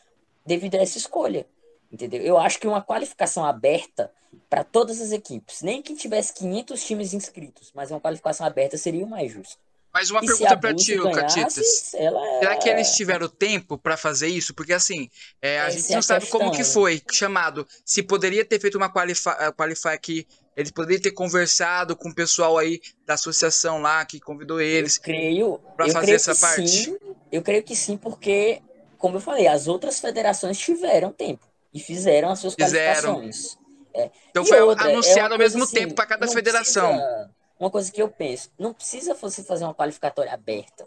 devido 0.47 0.77
a 0.77 0.79
essa 0.79 0.97
escolha. 0.97 1.47
Entendeu? 1.93 2.23
Eu 2.23 2.39
acho 2.39 2.59
que 2.59 2.67
uma 2.67 2.83
qualificação 2.83 3.45
aberta 3.45 4.11
para 4.49 4.65
todas 4.65 4.99
as 5.01 5.13
equipes, 5.13 5.61
nem 5.61 5.83
que 5.83 5.95
tivesse 5.95 6.33
500 6.35 6.85
times 6.85 7.13
inscritos, 7.13 7.71
mas 7.75 7.91
uma 7.91 8.01
qualificação 8.01 8.47
aberta 8.47 8.79
seria 8.79 9.05
o 9.05 9.09
mais 9.09 9.33
justo. 9.33 9.68
Mas 9.93 10.11
uma 10.11 10.20
e 10.22 10.26
pergunta 10.26 10.57
para 10.57 10.74
ti, 10.74 10.97
Catitas. 11.12 11.95
Ela... 11.95 12.20
Será 12.41 12.57
que 12.57 12.68
eles 12.68 12.93
tiveram 12.93 13.28
tempo 13.28 13.78
para 13.78 13.97
fazer 13.97 14.28
isso? 14.28 14.55
Porque 14.55 14.72
assim, 14.72 15.11
é, 15.41 15.61
a 15.61 15.70
gente 15.70 15.91
não 15.91 15.99
é 15.99 16.03
sabe 16.03 16.20
questão. 16.20 16.41
como 16.41 16.53
que 16.53 16.62
foi 16.62 17.03
chamado. 17.11 17.66
Se 17.84 18.03
poderia 18.03 18.45
ter 18.45 18.61
feito 18.61 18.76
uma 18.76 18.93
qualify, 18.93 19.30
eh, 19.41 19.53
qualify 19.53 19.89
aqui, 19.89 20.26
eles 20.57 20.70
poderiam 20.70 21.01
ter 21.01 21.12
conversado 21.12 21.97
com 21.97 22.11
o 22.11 22.14
pessoal 22.14 22.59
aí 22.59 22.80
da 23.07 23.14
associação 23.14 23.80
lá 23.80 24.05
que 24.05 24.20
convidou 24.20 24.61
eles. 24.61 24.99
creio. 24.99 25.59
Para 25.76 25.91
fazer 25.91 26.12
essa 26.12 26.34
parte. 26.34 26.68
Sim, 26.68 26.99
eu 27.32 27.43
creio 27.43 27.62
que 27.62 27.74
sim, 27.74 27.97
porque, 27.97 28.61
como 28.99 29.16
eu 29.16 29.20
falei, 29.20 29.47
as 29.47 29.68
outras 29.68 30.01
federações 30.01 30.59
tiveram 30.59 31.12
tempo 31.12 31.47
e 31.72 31.80
fizeram 31.80 32.30
as 32.30 32.41
suas 32.41 32.55
fizeram. 32.55 33.14
qualificações. 33.14 33.57
É. 33.95 34.11
Então 34.30 34.45
e 34.45 34.47
foi 34.47 34.61
outra, 34.61 34.91
é 34.91 34.93
anunciado 34.93 35.30
é 35.30 35.32
ao 35.32 35.39
mesmo 35.39 35.64
assim, 35.64 35.74
tempo 35.74 35.95
para 35.95 36.07
cada 36.07 36.28
federação. 36.28 36.97
Precisa 36.97 37.38
uma 37.59 37.71
coisa 37.71 37.91
que 37.91 38.01
eu 38.01 38.09
penso, 38.09 38.51
não 38.59 38.73
precisa 38.73 39.15
você 39.15 39.43
fazer 39.43 39.65
uma 39.65 39.75
qualificatória 39.75 40.33
aberta, 40.33 40.87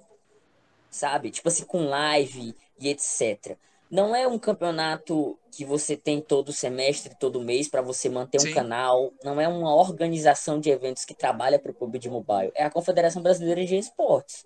sabe? 0.89 1.31
Tipo 1.31 1.49
assim, 1.49 1.65
com 1.65 1.85
live 1.85 2.55
e 2.79 2.89
etc. 2.89 3.57
Não 3.89 4.15
é 4.15 4.25
um 4.25 4.39
campeonato 4.39 5.37
que 5.51 5.65
você 5.65 5.97
tem 5.97 6.21
todo 6.21 6.53
semestre, 6.53 7.13
todo 7.19 7.41
mês 7.41 7.67
para 7.67 7.81
você 7.81 8.07
manter 8.07 8.37
um 8.37 8.45
Sim. 8.45 8.53
canal. 8.53 9.11
Não 9.21 9.39
é 9.39 9.49
uma 9.49 9.75
organização 9.75 10.61
de 10.61 10.69
eventos 10.69 11.03
que 11.03 11.13
trabalha 11.13 11.59
para 11.59 11.71
o 11.71 11.73
PUBG 11.73 12.09
Mobile. 12.09 12.53
É 12.55 12.63
a 12.63 12.71
Confederação 12.71 13.21
Brasileira 13.21 13.65
de 13.65 13.75
Esportes. 13.75 14.45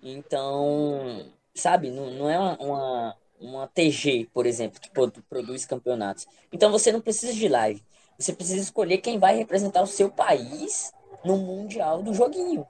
Então, 0.00 1.26
sabe? 1.52 1.90
Não, 1.90 2.12
não 2.12 2.30
é 2.30 2.38
uma, 2.38 2.58
uma, 2.58 3.16
uma 3.40 3.66
TG, 3.66 4.28
por 4.32 4.46
exemplo, 4.46 4.80
que 4.80 4.90
produz 5.28 5.66
campeonatos. 5.66 6.28
Então 6.52 6.70
você 6.70 6.92
não 6.92 7.00
precisa 7.00 7.32
de 7.32 7.48
live. 7.48 7.82
Você 8.16 8.32
precisa 8.32 8.62
escolher 8.62 8.98
quem 8.98 9.18
vai 9.18 9.36
representar 9.36 9.82
o 9.82 9.86
seu 9.86 10.10
país 10.10 10.92
no 11.24 11.36
Mundial 11.36 12.02
do 12.02 12.14
joguinho. 12.14 12.66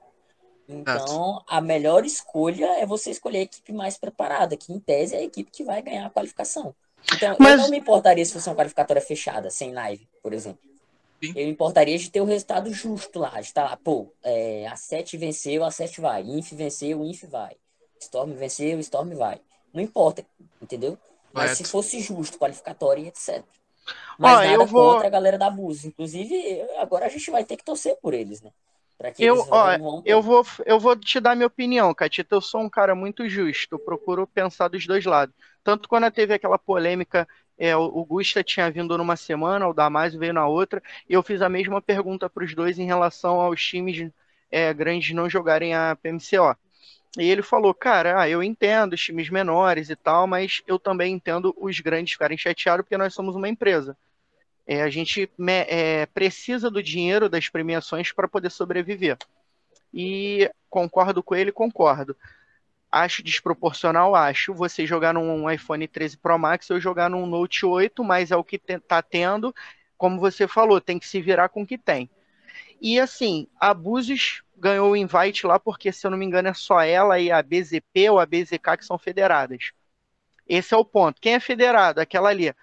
Então, 0.67 1.43
a 1.47 1.59
melhor 1.59 2.05
escolha 2.05 2.79
é 2.79 2.85
você 2.85 3.11
escolher 3.11 3.39
a 3.39 3.43
equipe 3.43 3.73
mais 3.73 3.97
preparada, 3.97 4.55
que 4.55 4.71
em 4.71 4.79
tese 4.79 5.15
é 5.15 5.19
a 5.19 5.23
equipe 5.23 5.51
que 5.51 5.63
vai 5.63 5.81
ganhar 5.81 6.05
a 6.05 6.09
qualificação. 6.09 6.73
Então, 7.13 7.35
Mas... 7.39 7.51
eu 7.51 7.57
não 7.57 7.69
me 7.69 7.79
importaria 7.79 8.23
se 8.23 8.31
fosse 8.31 8.47
uma 8.47 8.55
qualificatória 8.55 9.01
fechada, 9.01 9.49
sem 9.49 9.73
live, 9.73 10.07
por 10.21 10.33
exemplo. 10.33 10.61
Sim. 11.21 11.33
Eu 11.35 11.45
me 11.45 11.51
importaria 11.51 11.97
de 11.97 12.09
ter 12.09 12.21
o 12.21 12.25
resultado 12.25 12.73
justo 12.73 13.19
lá, 13.19 13.31
de 13.31 13.47
estar 13.47 13.63
lá, 13.63 13.77
pô, 13.77 14.11
é, 14.23 14.65
a 14.67 14.75
7 14.75 15.17
venceu, 15.17 15.63
a 15.63 15.71
7 15.71 16.01
vai. 16.01 16.23
Inf 16.23 16.51
venceu, 16.53 17.03
Inf 17.03 17.23
vai. 17.25 17.55
Storm 17.99 18.33
venceu, 18.33 18.79
Storm 18.79 19.13
vai. 19.15 19.39
Não 19.73 19.81
importa, 19.81 20.25
entendeu? 20.61 20.97
Mas 21.31 21.57
se 21.57 21.63
fosse 21.63 21.99
justo, 21.99 22.37
qualificatória 22.37 23.01
e 23.01 23.07
etc. 23.07 23.43
Mas 24.17 24.39
ó, 24.39 24.43
nada 24.43 24.65
vou... 24.65 24.93
contra 24.93 25.07
a 25.07 25.09
galera 25.11 25.37
da 25.37 25.49
Bus. 25.49 25.85
Inclusive, 25.85 26.61
agora 26.77 27.05
a 27.05 27.09
gente 27.09 27.29
vai 27.31 27.43
ter 27.43 27.57
que 27.57 27.63
torcer 27.63 27.97
por 28.01 28.13
eles, 28.13 28.41
né? 28.41 28.51
eu, 29.17 29.47
ó, 29.49 29.77
vão... 29.77 30.01
eu, 30.05 30.21
vou, 30.21 30.45
eu 30.65 30.79
vou 30.79 30.95
te 30.95 31.19
dar 31.19 31.35
minha 31.35 31.47
opinião, 31.47 31.93
Catita. 31.93 32.35
Eu 32.35 32.41
sou 32.41 32.61
um 32.61 32.69
cara 32.69 32.93
muito 32.95 33.27
justo. 33.27 33.75
Eu 33.75 33.79
procuro 33.79 34.27
pensar 34.27 34.67
dos 34.67 34.85
dois 34.85 35.05
lados. 35.05 35.35
Tanto 35.63 35.89
quando 35.89 36.09
teve 36.11 36.33
aquela 36.33 36.57
polêmica 36.59 37.27
É, 37.57 37.75
o 37.75 38.03
Gusta 38.05 38.43
tinha 38.43 38.71
vindo 38.71 38.97
numa 38.97 39.15
semana, 39.15 39.67
o 39.67 39.73
Damasio 39.73 40.19
veio 40.19 40.33
na 40.33 40.47
outra, 40.47 40.81
e 41.07 41.13
eu 41.13 41.21
fiz 41.21 41.41
a 41.41 41.49
mesma 41.49 41.79
pergunta 41.81 42.27
para 42.29 42.43
os 42.43 42.55
dois 42.55 42.79
em 42.79 42.85
relação 42.87 43.39
aos 43.39 43.63
times 43.63 44.09
é, 44.49 44.73
grandes 44.73 45.13
não 45.15 45.29
jogarem 45.29 45.73
a 45.75 45.95
PMCO. 45.95 46.55
E 47.17 47.29
ele 47.29 47.41
falou, 47.41 47.73
cara, 47.73 48.21
ah, 48.21 48.29
eu 48.29 48.41
entendo 48.41 48.93
os 48.93 49.01
times 49.01 49.29
menores 49.29 49.89
e 49.89 49.95
tal, 49.95 50.25
mas 50.25 50.61
eu 50.65 50.79
também 50.79 51.13
entendo 51.13 51.53
os 51.57 51.79
grandes 51.79 52.13
ficarem 52.13 52.37
chateados 52.37 52.83
porque 52.83 52.97
nós 52.97 53.13
somos 53.13 53.35
uma 53.35 53.49
empresa. 53.49 53.97
É, 54.65 54.81
a 54.81 54.89
gente 54.89 55.29
é, 55.67 56.05
precisa 56.05 56.69
do 56.69 56.81
dinheiro 56.81 57.27
das 57.27 57.49
premiações 57.49 58.13
para 58.13 58.27
poder 58.27 58.49
sobreviver. 58.49 59.17
E 59.93 60.49
concordo 60.69 61.21
com 61.21 61.35
ele, 61.35 61.51
concordo. 61.51 62.15
Acho 62.89 63.23
desproporcional, 63.23 64.15
acho, 64.15 64.53
você 64.53 64.85
jogar 64.85 65.13
num 65.13 65.49
iPhone 65.49 65.85
13 65.87 66.17
Pro 66.17 66.37
Max 66.37 66.69
ou 66.69 66.79
jogar 66.79 67.09
num 67.09 67.25
Note 67.25 67.65
8, 67.65 68.03
mas 68.03 68.31
é 68.31 68.37
o 68.37 68.43
que 68.43 68.55
está 68.55 69.01
tendo. 69.01 69.53
Como 69.97 70.19
você 70.19 70.47
falou, 70.47 70.79
tem 70.79 70.97
que 70.97 71.07
se 71.07 71.21
virar 71.21 71.49
com 71.49 71.63
o 71.63 71.67
que 71.67 71.77
tem. 71.77 72.09
E 72.81 72.99
assim, 72.99 73.47
a 73.59 73.73
Búzios 73.73 74.41
ganhou 74.57 74.91
o 74.91 74.95
invite 74.95 75.45
lá 75.45 75.59
porque, 75.59 75.91
se 75.91 76.05
eu 76.05 76.11
não 76.11 76.17
me 76.17 76.25
engano, 76.25 76.47
é 76.49 76.53
só 76.53 76.81
ela 76.81 77.19
e 77.19 77.31
a 77.31 77.41
BZP 77.41 78.09
ou 78.09 78.19
a 78.19 78.25
BZK 78.25 78.77
que 78.77 78.85
são 78.85 78.97
federadas. 78.97 79.71
Esse 80.47 80.73
é 80.73 80.77
o 80.77 80.83
ponto. 80.85 81.21
Quem 81.21 81.35
é 81.35 81.39
federado? 81.39 82.01
Aquela 82.01 82.29
ali. 82.29 82.53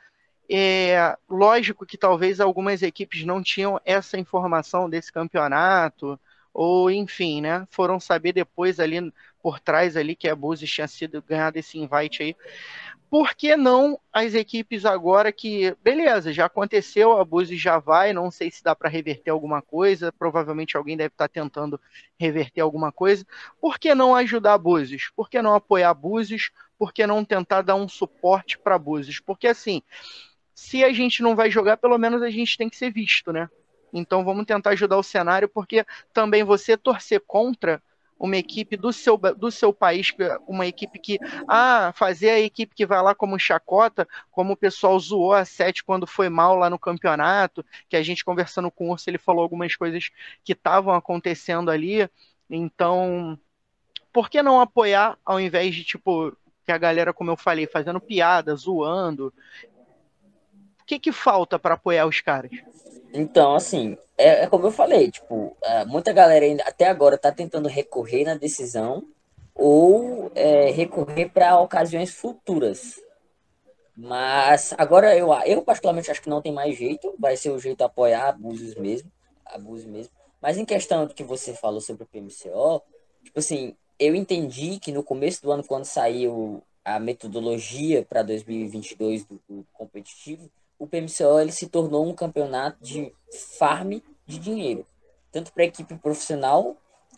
É 0.50 1.16
lógico 1.28 1.86
que 1.86 1.98
talvez 1.98 2.40
algumas 2.40 2.82
equipes 2.82 3.24
não 3.24 3.42
tinham 3.42 3.80
essa 3.84 4.18
informação 4.18 4.88
desse 4.88 5.12
campeonato, 5.12 6.18
ou 6.52 6.90
enfim, 6.90 7.40
né? 7.40 7.66
Foram 7.70 8.00
saber 8.00 8.32
depois 8.32 8.80
ali 8.80 9.12
por 9.42 9.60
trás 9.60 9.96
ali 9.96 10.14
que 10.14 10.28
a 10.28 10.34
Búzios 10.34 10.70
tinha 10.70 10.88
sido 10.88 11.22
ganhado 11.22 11.58
esse 11.58 11.78
invite 11.78 12.22
aí. 12.22 12.36
Por 13.10 13.34
que 13.34 13.56
não 13.56 13.98
as 14.12 14.34
equipes 14.34 14.84
agora 14.84 15.32
que, 15.32 15.74
beleza, 15.82 16.30
já 16.30 16.44
aconteceu, 16.44 17.16
a 17.18 17.24
Búzios 17.24 17.58
já 17.58 17.78
vai, 17.78 18.12
não 18.12 18.30
sei 18.30 18.50
se 18.50 18.62
dá 18.62 18.76
para 18.76 18.90
reverter 18.90 19.30
alguma 19.30 19.62
coisa, 19.62 20.12
provavelmente 20.12 20.76
alguém 20.76 20.94
deve 20.94 21.14
estar 21.14 21.26
tá 21.26 21.32
tentando 21.32 21.80
reverter 22.18 22.60
alguma 22.60 22.92
coisa. 22.92 23.26
Por 23.58 23.78
que 23.78 23.94
não 23.94 24.14
ajudar 24.14 24.54
a 24.54 24.58
Búzios? 24.58 25.10
Por 25.16 25.30
que 25.30 25.40
não 25.40 25.54
apoiar 25.54 25.88
a 25.88 25.94
Búzios? 25.94 26.50
Por 26.78 26.92
que 26.92 27.06
não 27.06 27.24
tentar 27.24 27.62
dar 27.62 27.76
um 27.76 27.88
suporte 27.88 28.58
para 28.58 28.78
Búzios? 28.78 29.20
Porque 29.20 29.46
assim, 29.46 29.82
se 30.54 30.84
a 30.84 30.92
gente 30.92 31.22
não 31.22 31.34
vai 31.34 31.50
jogar, 31.50 31.78
pelo 31.78 31.96
menos 31.96 32.20
a 32.22 32.28
gente 32.28 32.58
tem 32.58 32.68
que 32.68 32.76
ser 32.76 32.90
visto, 32.90 33.32
né? 33.32 33.48
Então 33.90 34.22
vamos 34.22 34.44
tentar 34.44 34.70
ajudar 34.70 34.98
o 34.98 35.02
cenário, 35.02 35.48
porque 35.48 35.86
também 36.12 36.44
você 36.44 36.76
torcer 36.76 37.22
contra 37.26 37.82
uma 38.18 38.36
equipe 38.36 38.76
do 38.76 38.92
seu, 38.92 39.16
do 39.16 39.50
seu 39.50 39.72
país, 39.72 40.12
uma 40.46 40.66
equipe 40.66 40.98
que, 40.98 41.18
ah, 41.46 41.92
fazer 41.94 42.30
a 42.30 42.40
equipe 42.40 42.74
que 42.74 42.84
vai 42.84 43.00
lá 43.02 43.14
como 43.14 43.38
chacota, 43.38 44.08
como 44.30 44.54
o 44.54 44.56
pessoal 44.56 44.98
zoou 44.98 45.32
a 45.32 45.44
Sete 45.44 45.84
quando 45.84 46.06
foi 46.06 46.28
mal 46.28 46.56
lá 46.56 46.68
no 46.68 46.78
campeonato, 46.78 47.64
que 47.88 47.96
a 47.96 48.02
gente 48.02 48.24
conversando 48.24 48.70
com 48.70 48.88
o 48.88 48.92
Urso, 48.92 49.08
ele 49.08 49.18
falou 49.18 49.42
algumas 49.42 49.76
coisas 49.76 50.10
que 50.42 50.52
estavam 50.52 50.94
acontecendo 50.94 51.70
ali, 51.70 52.08
então, 52.50 53.38
por 54.12 54.28
que 54.28 54.42
não 54.42 54.60
apoiar 54.60 55.18
ao 55.24 55.38
invés 55.38 55.74
de, 55.74 55.84
tipo, 55.84 56.36
que 56.64 56.72
a 56.72 56.78
galera, 56.78 57.12
como 57.12 57.30
eu 57.30 57.36
falei, 57.36 57.66
fazendo 57.66 58.00
piada, 58.00 58.54
zoando, 58.56 59.32
que 60.88 60.98
que 60.98 61.12
falta 61.12 61.58
para 61.58 61.74
apoiar 61.74 62.06
os 62.06 62.22
caras? 62.22 62.50
Então, 63.12 63.54
assim, 63.54 63.96
é, 64.16 64.44
é, 64.44 64.46
como 64.46 64.66
eu 64.66 64.72
falei, 64.72 65.10
tipo, 65.10 65.54
é, 65.62 65.84
muita 65.84 66.14
galera 66.14 66.44
ainda 66.46 66.62
até 66.64 66.86
agora 66.86 67.18
tá 67.18 67.30
tentando 67.30 67.68
recorrer 67.68 68.24
na 68.24 68.34
decisão 68.34 69.04
ou 69.54 70.32
é, 70.34 70.70
recorrer 70.70 71.28
para 71.28 71.60
ocasiões 71.60 72.10
futuras. 72.10 72.98
Mas 73.94 74.74
agora 74.78 75.14
eu, 75.14 75.28
eu 75.44 75.60
particularmente 75.62 76.10
acho 76.10 76.22
que 76.22 76.30
não 76.30 76.40
tem 76.40 76.52
mais 76.52 76.76
jeito, 76.76 77.14
vai 77.18 77.36
ser 77.36 77.50
o 77.50 77.58
jeito 77.58 77.82
apoiar 77.82 78.28
abusos 78.28 78.74
mesmo, 78.76 79.10
abusos 79.44 79.84
mesmo. 79.84 80.12
Mas 80.40 80.56
em 80.56 80.64
questão 80.64 81.06
do 81.06 81.14
que 81.14 81.24
você 81.24 81.52
falou 81.52 81.80
sobre 81.80 82.04
o 82.04 82.06
PMCO, 82.06 82.80
tipo 83.24 83.38
assim, 83.38 83.76
eu 83.98 84.14
entendi 84.14 84.78
que 84.78 84.92
no 84.92 85.02
começo 85.02 85.42
do 85.42 85.50
ano, 85.50 85.64
quando 85.64 85.84
saiu 85.84 86.62
a 86.84 86.98
metodologia 86.98 88.04
para 88.04 88.22
2022 88.22 89.24
do, 89.24 89.40
do 89.48 89.66
competitivo, 89.72 90.48
o 90.78 90.86
PMCO 90.86 91.40
ele 91.40 91.52
se 91.52 91.68
tornou 91.68 92.06
um 92.06 92.14
campeonato 92.14 92.78
de 92.80 93.12
farm 93.58 94.00
de 94.26 94.38
dinheiro, 94.38 94.86
tanto 95.32 95.52
para 95.52 95.64
equipe 95.64 95.94
profissional 95.96 96.76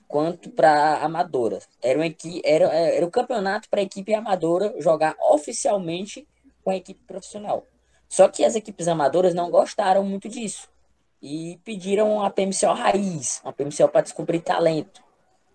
quanto 0.08 0.50
para 0.50 0.98
amadora. 1.04 1.60
Era, 1.82 1.98
um 1.98 2.02
equi 2.02 2.40
era, 2.44 2.64
era 2.66 3.04
um 3.06 3.10
campeonato 3.10 3.68
para 3.68 3.82
equipe 3.82 4.14
amadora 4.14 4.74
jogar 4.78 5.14
oficialmente 5.30 6.26
com 6.64 6.70
a 6.70 6.76
equipe 6.76 7.00
profissional. 7.06 7.64
Só 8.08 8.26
que 8.26 8.44
as 8.44 8.56
equipes 8.56 8.88
amadoras 8.88 9.34
não 9.34 9.50
gostaram 9.50 10.04
muito 10.04 10.28
disso 10.28 10.68
e 11.22 11.60
pediram 11.64 12.24
a 12.24 12.30
PMCO 12.30 12.72
raiz, 12.72 13.40
uma 13.44 13.52
PMCO 13.52 13.88
para 13.88 14.00
descobrir 14.00 14.40
talento, 14.40 15.02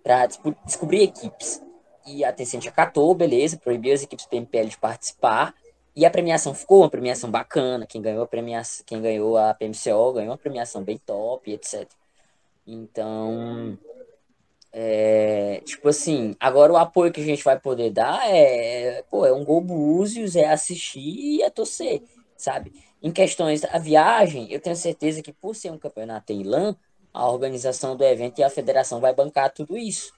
para 0.04 0.28
descobrir 0.64 1.04
equipes. 1.04 1.62
E 2.06 2.24
a 2.24 2.32
Tencent 2.32 2.68
acatou, 2.68 3.14
beleza, 3.16 3.58
proibiu 3.58 3.94
as 3.94 4.04
equipes 4.04 4.28
PMPL 4.28 4.68
de 4.68 4.78
participar 4.78 5.56
e 5.96 6.06
a 6.06 6.10
premiação 6.10 6.54
ficou 6.54 6.82
uma 6.82 6.90
premiação 6.90 7.32
bacana. 7.32 7.86
Quem 7.86 8.02
ganhou 8.02 8.24
a 8.24 8.28
premiação, 8.28 8.86
quem 8.86 9.02
ganhou 9.02 9.38
a 9.38 9.54
PMCO 9.54 10.14
ganhou 10.14 10.32
uma 10.32 10.38
premiação 10.38 10.84
bem 10.84 10.98
top, 10.98 11.52
etc. 11.52 11.90
Então, 12.68 13.78
é, 14.74 15.62
tipo 15.66 15.88
assim, 15.88 16.36
agora 16.40 16.74
o 16.74 16.78
apoio 16.78 17.12
que 17.12 17.22
a 17.22 17.24
gente 17.24 17.44
vai 17.44 17.58
poder 17.60 17.92
dar 17.92 18.30
é, 18.30 19.04
pô, 19.10 19.26
é 19.26 19.32
um 19.32 19.46
gol 19.46 19.62
Búzios, 19.62 20.36
é 20.36 20.50
assistir 20.50 21.00
e 21.00 21.42
é 21.42 21.50
torcer, 21.50 22.02
sabe? 22.36 22.74
Em 23.02 23.12
questões 23.12 23.62
da 23.62 23.78
viagem, 23.78 24.52
eu 24.52 24.60
tenho 24.60 24.76
certeza 24.76 25.22
que 25.22 25.32
por 25.32 25.56
ser 25.56 25.72
um 25.72 25.78
campeonato 25.78 26.34
em 26.34 26.44
LAN, 26.44 26.76
a 27.14 27.30
organização 27.30 27.96
do 27.96 28.04
evento 28.04 28.40
e 28.40 28.44
a 28.44 28.50
federação 28.50 29.00
vai 29.00 29.14
bancar 29.14 29.54
tudo 29.54 29.78
isso. 29.78 30.12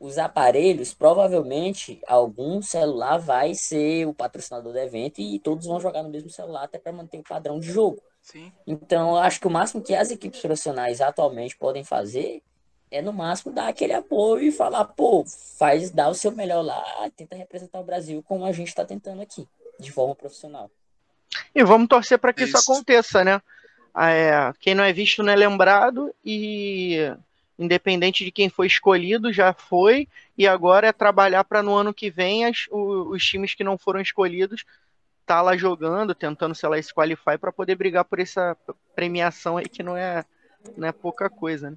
Os 0.00 0.18
aparelhos, 0.18 0.92
provavelmente, 0.92 2.00
algum 2.06 2.60
celular 2.60 3.18
vai 3.18 3.54
ser 3.54 4.06
o 4.06 4.14
patrocinador 4.14 4.72
do 4.72 4.78
evento 4.78 5.20
e 5.20 5.38
todos 5.38 5.66
vão 5.66 5.80
jogar 5.80 6.02
no 6.02 6.08
mesmo 6.08 6.30
celular 6.30 6.64
até 6.64 6.78
para 6.78 6.92
manter 6.92 7.18
o 7.18 7.22
padrão 7.22 7.58
de 7.58 7.70
jogo. 7.70 8.02
Sim. 8.20 8.52
Então, 8.66 9.10
eu 9.10 9.16
acho 9.18 9.40
que 9.40 9.46
o 9.46 9.50
máximo 9.50 9.82
que 9.82 9.94
as 9.94 10.10
equipes 10.10 10.40
profissionais 10.40 11.00
atualmente 11.00 11.56
podem 11.56 11.84
fazer 11.84 12.42
é, 12.90 13.02
no 13.02 13.12
máximo, 13.12 13.52
dar 13.52 13.68
aquele 13.68 13.92
apoio 13.92 14.44
e 14.44 14.52
falar, 14.52 14.84
pô, 14.84 15.24
faz, 15.58 15.90
dá 15.90 16.08
o 16.08 16.14
seu 16.14 16.30
melhor 16.30 16.62
lá, 16.62 16.82
tenta 17.16 17.34
representar 17.34 17.80
o 17.80 17.84
Brasil 17.84 18.22
como 18.22 18.44
a 18.44 18.52
gente 18.52 18.68
está 18.68 18.84
tentando 18.84 19.20
aqui, 19.20 19.48
de 19.80 19.90
forma 19.90 20.14
profissional. 20.14 20.70
E 21.54 21.64
vamos 21.64 21.88
torcer 21.88 22.18
para 22.18 22.32
que 22.32 22.44
isso. 22.44 22.56
isso 22.56 22.72
aconteça, 22.72 23.24
né? 23.24 23.42
Ah, 23.92 24.10
é, 24.10 24.52
quem 24.60 24.74
não 24.74 24.84
é 24.84 24.92
visto 24.92 25.22
não 25.22 25.32
é 25.32 25.36
lembrado 25.36 26.14
e 26.24 27.12
independente 27.58 28.24
de 28.24 28.30
quem 28.30 28.48
foi 28.48 28.66
escolhido, 28.66 29.32
já 29.32 29.52
foi, 29.52 30.08
e 30.36 30.46
agora 30.46 30.88
é 30.88 30.92
trabalhar 30.92 31.44
para 31.44 31.62
no 31.62 31.74
ano 31.74 31.94
que 31.94 32.10
vem 32.10 32.44
as, 32.44 32.66
os, 32.70 33.14
os, 33.14 33.24
times 33.24 33.54
que 33.54 33.62
não 33.62 33.78
foram 33.78 34.00
escolhidos 34.00 34.64
tá 35.24 35.40
lá 35.40 35.56
jogando, 35.56 36.14
tentando, 36.14 36.54
sei 36.54 36.68
lá, 36.68 36.80
se 36.82 36.92
qualify 36.92 37.38
para 37.40 37.52
poder 37.52 37.76
brigar 37.76 38.04
por 38.04 38.20
essa 38.20 38.56
premiação 38.94 39.56
aí 39.56 39.68
que 39.68 39.82
não 39.82 39.96
é, 39.96 40.24
não 40.76 40.88
é 40.88 40.92
pouca 40.92 41.30
coisa, 41.30 41.70
né? 41.70 41.76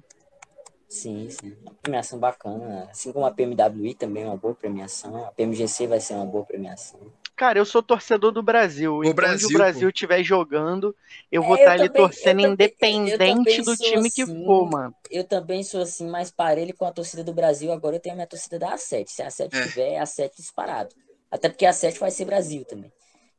Sim, 0.88 1.28
sim. 1.30 1.56
Uma 1.62 1.74
premiação 1.74 2.18
bacana. 2.18 2.88
Assim 2.90 3.12
como 3.12 3.26
a 3.26 3.30
PMWI 3.30 3.94
também 3.94 4.22
é 4.22 4.26
uma 4.26 4.36
boa 4.36 4.54
premiação. 4.54 5.26
A 5.26 5.32
PMGC 5.32 5.86
vai 5.86 6.00
ser 6.00 6.14
uma 6.14 6.24
boa 6.24 6.44
premiação. 6.44 6.98
Cara, 7.38 7.56
eu 7.56 7.64
sou 7.64 7.80
torcedor 7.80 8.32
do 8.32 8.42
Brasil. 8.42 8.98
O 8.98 9.14
Brasil, 9.14 9.46
Onde 9.46 9.54
o 9.54 9.58
Brasil 9.58 9.88
estiver 9.88 10.24
jogando, 10.24 10.92
eu 11.30 11.40
é, 11.40 11.46
vou 11.46 11.54
estar 11.54 11.66
tá 11.66 11.72
ali 11.72 11.88
torcendo 11.88 12.40
eu 12.40 12.52
independente 12.52 13.62
do 13.62 13.76
time 13.76 14.08
assim, 14.08 14.10
que 14.10 14.26
for, 14.26 14.68
mano. 14.68 14.92
Eu 15.08 15.22
também 15.22 15.62
sou 15.62 15.82
assim, 15.82 16.08
mais 16.08 16.32
parelho 16.32 16.74
com 16.74 16.84
a 16.84 16.90
torcida 16.90 17.22
do 17.22 17.32
Brasil. 17.32 17.70
Agora 17.70 17.94
eu 17.94 18.00
tenho 18.00 18.14
a 18.14 18.16
minha 18.16 18.26
torcida 18.26 18.58
da 18.58 18.74
A7. 18.74 19.06
Se 19.06 19.22
a 19.22 19.28
A7 19.28 19.54
é. 19.54 19.68
tiver, 19.68 19.92
é 19.92 20.00
a 20.00 20.02
A7 20.02 20.32
disparado. 20.36 20.96
Até 21.30 21.48
porque 21.48 21.64
a 21.64 21.70
A7 21.70 22.00
vai 22.00 22.10
ser 22.10 22.24
Brasil 22.24 22.64
também. 22.64 22.92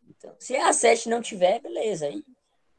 Então, 0.07 0.33
se 0.39 0.55
a 0.55 0.69
A7 0.69 1.07
não 1.07 1.21
tiver, 1.21 1.59
beleza. 1.59 2.05
Aí 2.05 2.23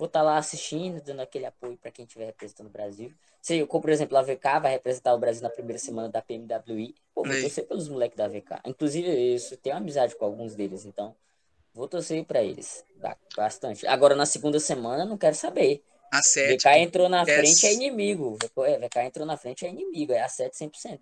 vou 0.01 0.07
estar 0.07 0.21
tá 0.21 0.25
lá 0.25 0.39
assistindo, 0.39 0.99
dando 1.03 1.21
aquele 1.21 1.45
apoio 1.45 1.77
para 1.77 1.91
quem 1.91 2.07
estiver 2.07 2.25
representando 2.25 2.69
o 2.69 2.71
Brasil. 2.71 3.13
Se 3.43 3.59
eu, 3.59 3.67
como, 3.67 3.83
por 3.83 3.91
exemplo, 3.91 4.17
a 4.17 4.23
VK 4.23 4.59
vai 4.63 4.73
representar 4.73 5.15
o 5.15 5.19
Brasil 5.19 5.43
na 5.43 5.51
primeira 5.51 5.79
semana 5.79 6.09
da 6.09 6.23
PMWI, 6.23 6.95
pô, 7.15 7.23
vou 7.23 7.39
torcer 7.39 7.67
pelos 7.67 7.87
moleques 7.87 8.17
da 8.17 8.27
VK. 8.27 8.61
Inclusive, 8.65 9.35
eu 9.35 9.57
tenho 9.59 9.77
amizade 9.77 10.17
com 10.17 10.25
alguns 10.25 10.55
deles, 10.55 10.87
então 10.87 11.15
vou 11.75 11.87
torcer 11.87 12.25
para 12.25 12.43
eles. 12.43 12.83
Bastante. 13.37 13.87
Agora, 13.87 14.15
na 14.15 14.25
segunda 14.25 14.59
semana, 14.59 15.05
não 15.05 15.19
quero 15.19 15.35
saber. 15.35 15.85
A 16.11 16.23
7. 16.23 16.57
VK 16.57 16.79
entrou 16.79 17.09
na 17.09 17.27
frente, 17.27 17.67
é 17.67 17.75
inimigo. 17.75 18.39
VK 18.41 19.01
entrou 19.05 19.27
na 19.27 19.37
frente, 19.37 19.67
é 19.67 19.69
inimigo. 19.69 20.15
É 20.15 20.23
a 20.23 20.29
7 20.31 20.57
100%. 20.57 20.99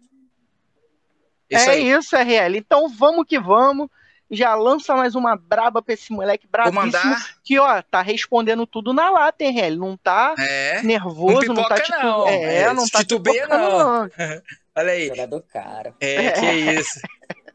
Isso 1.51 1.71
é 1.71 1.79
isso, 1.79 2.17
RL. 2.17 2.59
Então 2.59 2.89
vamos 2.89 3.25
que 3.27 3.39
vamos 3.39 3.89
já 4.31 4.55
lança 4.55 4.95
mais 4.95 5.15
uma 5.15 5.37
braba 5.37 5.83
pra 5.83 5.95
esse 5.95 6.13
moleque 6.13 6.47
brabíssimo. 6.47 6.81
Mandar... 6.81 7.37
Que, 7.45 7.59
ó, 7.59 7.83
tá 7.83 8.03
respondendo 8.03 8.67
tudo 8.67 8.93
na 8.93 9.11
lata, 9.11 9.45
hein, 9.45 9.59
Hel? 9.59 9.77
Não 9.77 9.97
tá 9.97 10.35
é. 10.39 10.83
nervoso, 10.83 11.53
não, 11.53 11.67
tá 11.67 11.81
tipo. 11.81 11.99
Não. 11.99 12.29
É, 12.29 12.55
é, 12.63 12.73
não 12.73 12.87
tá 12.87 12.99
titubeia, 12.99 13.47
não. 13.47 14.03
não. 14.05 14.11
Olha 14.77 14.93
aí. 14.93 15.09
Jogador 15.09 15.43
cara. 15.43 15.95
É, 16.01 16.33
que 16.33 16.47
isso. 16.81 17.01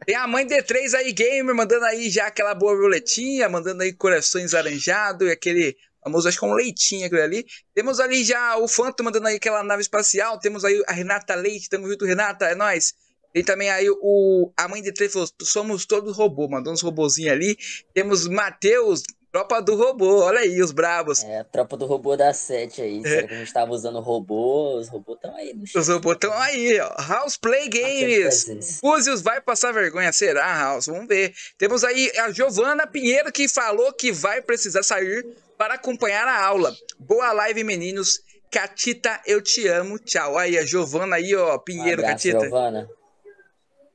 Tem 0.05 0.15
a 0.15 0.27
mãe 0.27 0.45
D3 0.45 0.95
aí, 0.95 1.13
gamer, 1.13 1.55
mandando 1.55 1.85
aí 1.85 2.09
já 2.09 2.27
aquela 2.27 2.53
boa 2.53 2.75
violetinha, 2.75 3.47
mandando 3.47 3.83
aí 3.83 3.93
corações 3.93 4.51
laranjados 4.51 5.27
e 5.27 5.31
aquele 5.31 5.77
famoso, 6.03 6.27
acho 6.27 6.37
que 6.37 6.45
é 6.45 6.47
um 6.47 6.53
leitinho 6.53 7.05
aquele 7.05 7.21
ali. 7.21 7.45
Temos 7.73 7.99
ali 7.99 8.23
já 8.23 8.57
o 8.57 8.67
Phantom 8.67 9.03
mandando 9.03 9.27
aí 9.27 9.35
aquela 9.35 9.63
nave 9.63 9.81
espacial. 9.81 10.37
Temos 10.39 10.65
aí 10.65 10.83
a 10.87 10.91
Renata 10.91 11.33
Leite, 11.35 11.69
tamo 11.69 11.87
junto, 11.87 12.05
Renata, 12.05 12.45
é 12.45 12.55
nóis. 12.55 12.93
Tem 13.33 13.43
também 13.43 13.69
aí 13.69 13.89
o, 13.89 14.51
a 14.55 14.67
mãe 14.67 14.81
de 14.81 14.93
três 14.93 15.11
falou: 15.11 15.27
somos 15.41 15.85
todos 15.85 16.15
robô, 16.15 16.47
mandou 16.47 16.71
uns 16.71 16.81
robozinhos 16.81 17.31
ali. 17.31 17.57
Temos 17.91 18.27
Matheus, 18.27 19.01
tropa 19.31 19.59
do 19.59 19.75
robô, 19.75 20.19
olha 20.19 20.41
aí 20.41 20.61
os 20.61 20.71
bravos. 20.71 21.23
É, 21.23 21.39
a 21.39 21.43
tropa 21.43 21.75
do 21.75 21.87
robô 21.87 22.15
da 22.15 22.31
7 22.31 22.79
aí. 22.79 23.01
É. 23.03 23.23
que 23.23 23.33
a 23.33 23.37
gente 23.39 23.51
tava 23.51 23.71
usando 23.71 23.99
robô, 23.99 24.77
os 24.77 24.87
robôs 24.87 25.17
estão 25.17 25.35
aí. 25.35 25.51
No 25.55 25.63
os 25.63 25.87
robôs 25.87 26.15
estão 26.15 26.31
aí, 26.33 26.79
ó. 26.79 26.93
House 27.01 27.35
Play 27.35 27.67
Games. 27.67 28.79
Fuzios 28.79 29.23
vai 29.23 29.41
passar 29.41 29.73
vergonha, 29.73 30.13
será, 30.13 30.45
House? 30.55 30.85
Vamos 30.85 31.07
ver. 31.07 31.33
Temos 31.57 31.83
aí 31.83 32.11
a 32.19 32.31
Giovana 32.31 32.85
Pinheiro 32.85 33.31
que 33.31 33.47
falou 33.47 33.91
que 33.91 34.11
vai 34.11 34.43
precisar 34.43 34.83
sair 34.83 35.25
para 35.57 35.73
acompanhar 35.73 36.27
a 36.27 36.45
aula. 36.45 36.71
Boa 36.99 37.31
live, 37.33 37.63
meninos. 37.63 38.19
Catita, 38.51 39.19
eu 39.25 39.41
te 39.41 39.67
amo. 39.67 39.97
Tchau. 39.97 40.37
Aí, 40.37 40.59
a 40.59 40.63
Giovana 40.63 41.15
aí, 41.15 41.35
ó. 41.35 41.57
Pinheiro, 41.57 42.03
um 42.03 42.05
abraço, 42.05 42.27
Catita. 42.27 42.41
Giovana. 42.41 42.87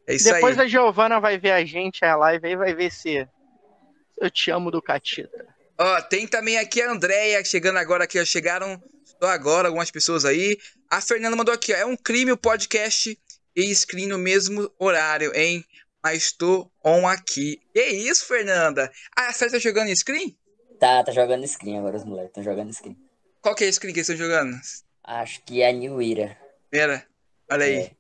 É 0.09 0.15
isso 0.15 0.33
Depois 0.33 0.59
aí. 0.59 0.65
a 0.65 0.69
Giovana 0.69 1.21
vai 1.21 1.37
ver 1.37 1.51
a 1.51 1.63
gente, 1.67 2.03
a 2.03 2.17
live 2.17 2.47
aí, 2.47 2.57
vai 2.57 2.75
ver 2.75 2.91
se 2.91 3.29
eu 4.19 4.31
te 4.31 4.51
amo 4.51 4.71
do 4.71 4.81
Catita. 4.81 5.47
Ó, 5.77 6.01
tem 6.01 6.27
também 6.27 6.57
aqui 6.57 6.81
a 6.81 6.91
Andréia 6.91 7.45
chegando 7.45 7.77
agora 7.79 8.05
aqui, 8.05 8.19
ó. 8.19 8.25
Chegaram 8.25 8.83
só 9.05 9.29
agora 9.29 9.69
algumas 9.69 9.91
pessoas 9.91 10.25
aí. 10.25 10.57
A 10.91 11.03
Fernanda 11.03 11.37
mandou 11.37 11.53
aqui, 11.53 11.75
ó. 11.75 11.77
É 11.77 11.85
um 11.85 11.95
crime 11.95 12.33
o 12.33 12.39
podcast 12.39 13.19
e 13.55 13.75
screen 13.75 14.07
no 14.09 14.17
mesmo 14.17 14.73
horário, 14.79 15.31
hein? 15.37 15.63
Mas 16.03 16.33
tô 16.33 16.71
on 16.83 17.07
aqui. 17.07 17.61
Que 17.75 17.83
isso, 17.83 18.25
Fernanda? 18.27 18.91
Ah, 19.15 19.31
você 19.31 19.51
tá 19.51 19.59
jogando 19.59 19.95
screen? 19.95 20.35
Tá, 20.81 21.05
tá 21.05 21.13
jogando 21.13 21.47
screen 21.47 21.79
agora, 21.79 21.99
os 21.99 22.05
moleques. 22.05 22.31
Estão 22.31 22.43
jogando 22.43 22.73
screen. 22.73 22.97
Qual 23.43 23.55
que 23.55 23.65
é 23.65 23.69
a 23.69 23.73
screen 23.73 23.93
que 23.93 24.01
eles 24.01 24.09
estão 24.09 24.27
jogando? 24.27 24.59
Acho 25.05 25.43
que 25.43 25.61
é 25.61 25.69
a 25.69 25.73
New 25.73 26.01
Era. 26.01 26.35
Era? 26.73 27.07
Olha 27.51 27.67
aí. 27.67 27.75
É. 27.75 27.98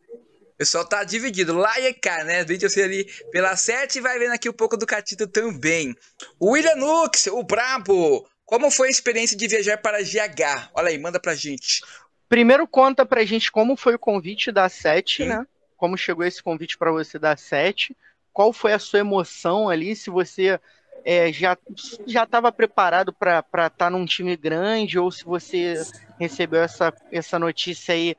O 0.58 0.64
pessoal 0.66 0.84
tá 0.84 1.04
dividido. 1.04 1.56
Lá 1.56 1.78
e 1.78 1.94
cá, 1.94 2.24
né? 2.24 2.42
Vídeo 2.42 2.66
assim 2.66 2.82
ali 2.82 3.04
pela 3.30 3.54
7 3.54 3.98
e 3.98 4.00
vai 4.00 4.18
vendo 4.18 4.32
aqui 4.32 4.48
um 4.48 4.52
pouco 4.52 4.76
do 4.76 4.84
Catito 4.84 5.28
também. 5.28 5.94
O 6.36 6.50
William 6.50 6.74
Nux, 6.74 7.28
o 7.28 7.44
Brabo. 7.44 8.28
Como 8.44 8.68
foi 8.68 8.88
a 8.88 8.90
experiência 8.90 9.36
de 9.36 9.46
viajar 9.46 9.78
para 9.78 10.02
GH? 10.02 10.70
Olha 10.74 10.88
aí, 10.88 10.98
manda 10.98 11.20
pra 11.20 11.36
gente. 11.36 11.80
Primeiro 12.28 12.66
conta 12.66 13.06
pra 13.06 13.24
gente 13.24 13.52
como 13.52 13.76
foi 13.76 13.94
o 13.94 13.98
convite 14.00 14.50
da 14.50 14.68
7, 14.68 15.24
né? 15.26 15.46
Como 15.76 15.96
chegou 15.96 16.24
esse 16.24 16.42
convite 16.42 16.76
para 16.76 16.90
você 16.90 17.20
da 17.20 17.36
7. 17.36 17.96
Qual 18.32 18.52
foi 18.52 18.72
a 18.72 18.80
sua 18.80 18.98
emoção 18.98 19.68
ali? 19.68 19.94
Se 19.94 20.10
você 20.10 20.58
é, 21.04 21.32
já 21.32 21.56
já 22.04 22.24
estava 22.24 22.50
preparado 22.50 23.12
para 23.12 23.38
estar 23.38 23.70
tá 23.70 23.90
num 23.90 24.04
time 24.04 24.36
grande 24.36 24.98
ou 24.98 25.08
se 25.12 25.24
você 25.24 25.74
recebeu 26.18 26.62
essa, 26.62 26.92
essa 27.12 27.38
notícia 27.38 27.94
aí 27.94 28.16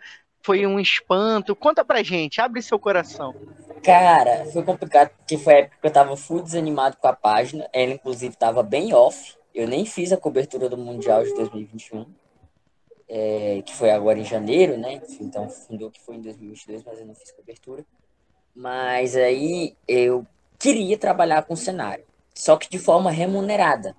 foi 0.49 0.65
um 0.65 0.79
espanto? 0.79 1.55
Conta 1.55 1.85
pra 1.85 2.01
gente, 2.01 2.41
abre 2.41 2.59
seu 2.63 2.79
coração. 2.79 3.35
Cara, 3.83 4.47
foi 4.51 4.63
complicado 4.63 5.11
porque 5.15 5.37
foi 5.37 5.53
a 5.53 5.57
época 5.59 5.77
que 5.79 5.87
eu 5.87 5.91
tava 5.91 6.17
full 6.17 6.41
desanimado 6.41 6.97
com 6.97 7.07
a 7.07 7.13
página. 7.13 7.69
Ela, 7.71 7.93
inclusive, 7.93 8.35
tava 8.35 8.63
bem 8.63 8.91
off. 8.91 9.35
Eu 9.53 9.67
nem 9.67 9.85
fiz 9.85 10.11
a 10.11 10.17
cobertura 10.17 10.67
do 10.67 10.75
Mundial 10.75 11.23
de 11.23 11.35
2021, 11.35 12.03
é, 13.07 13.61
que 13.63 13.75
foi 13.75 13.91
agora 13.91 14.17
em 14.17 14.25
janeiro, 14.25 14.75
né? 14.75 14.99
Então, 15.21 15.47
fundou 15.51 15.91
que 15.91 16.01
foi 16.01 16.15
em 16.15 16.21
2022, 16.21 16.83
mas 16.83 16.99
eu 16.99 17.05
não 17.05 17.13
fiz 17.13 17.31
cobertura. 17.31 17.85
Mas 18.55 19.15
aí 19.15 19.75
eu 19.87 20.25
queria 20.57 20.97
trabalhar 20.97 21.43
com 21.43 21.55
cenário, 21.55 22.05
só 22.33 22.57
que 22.57 22.67
de 22.67 22.79
forma 22.79 23.11
remunerada 23.11 23.95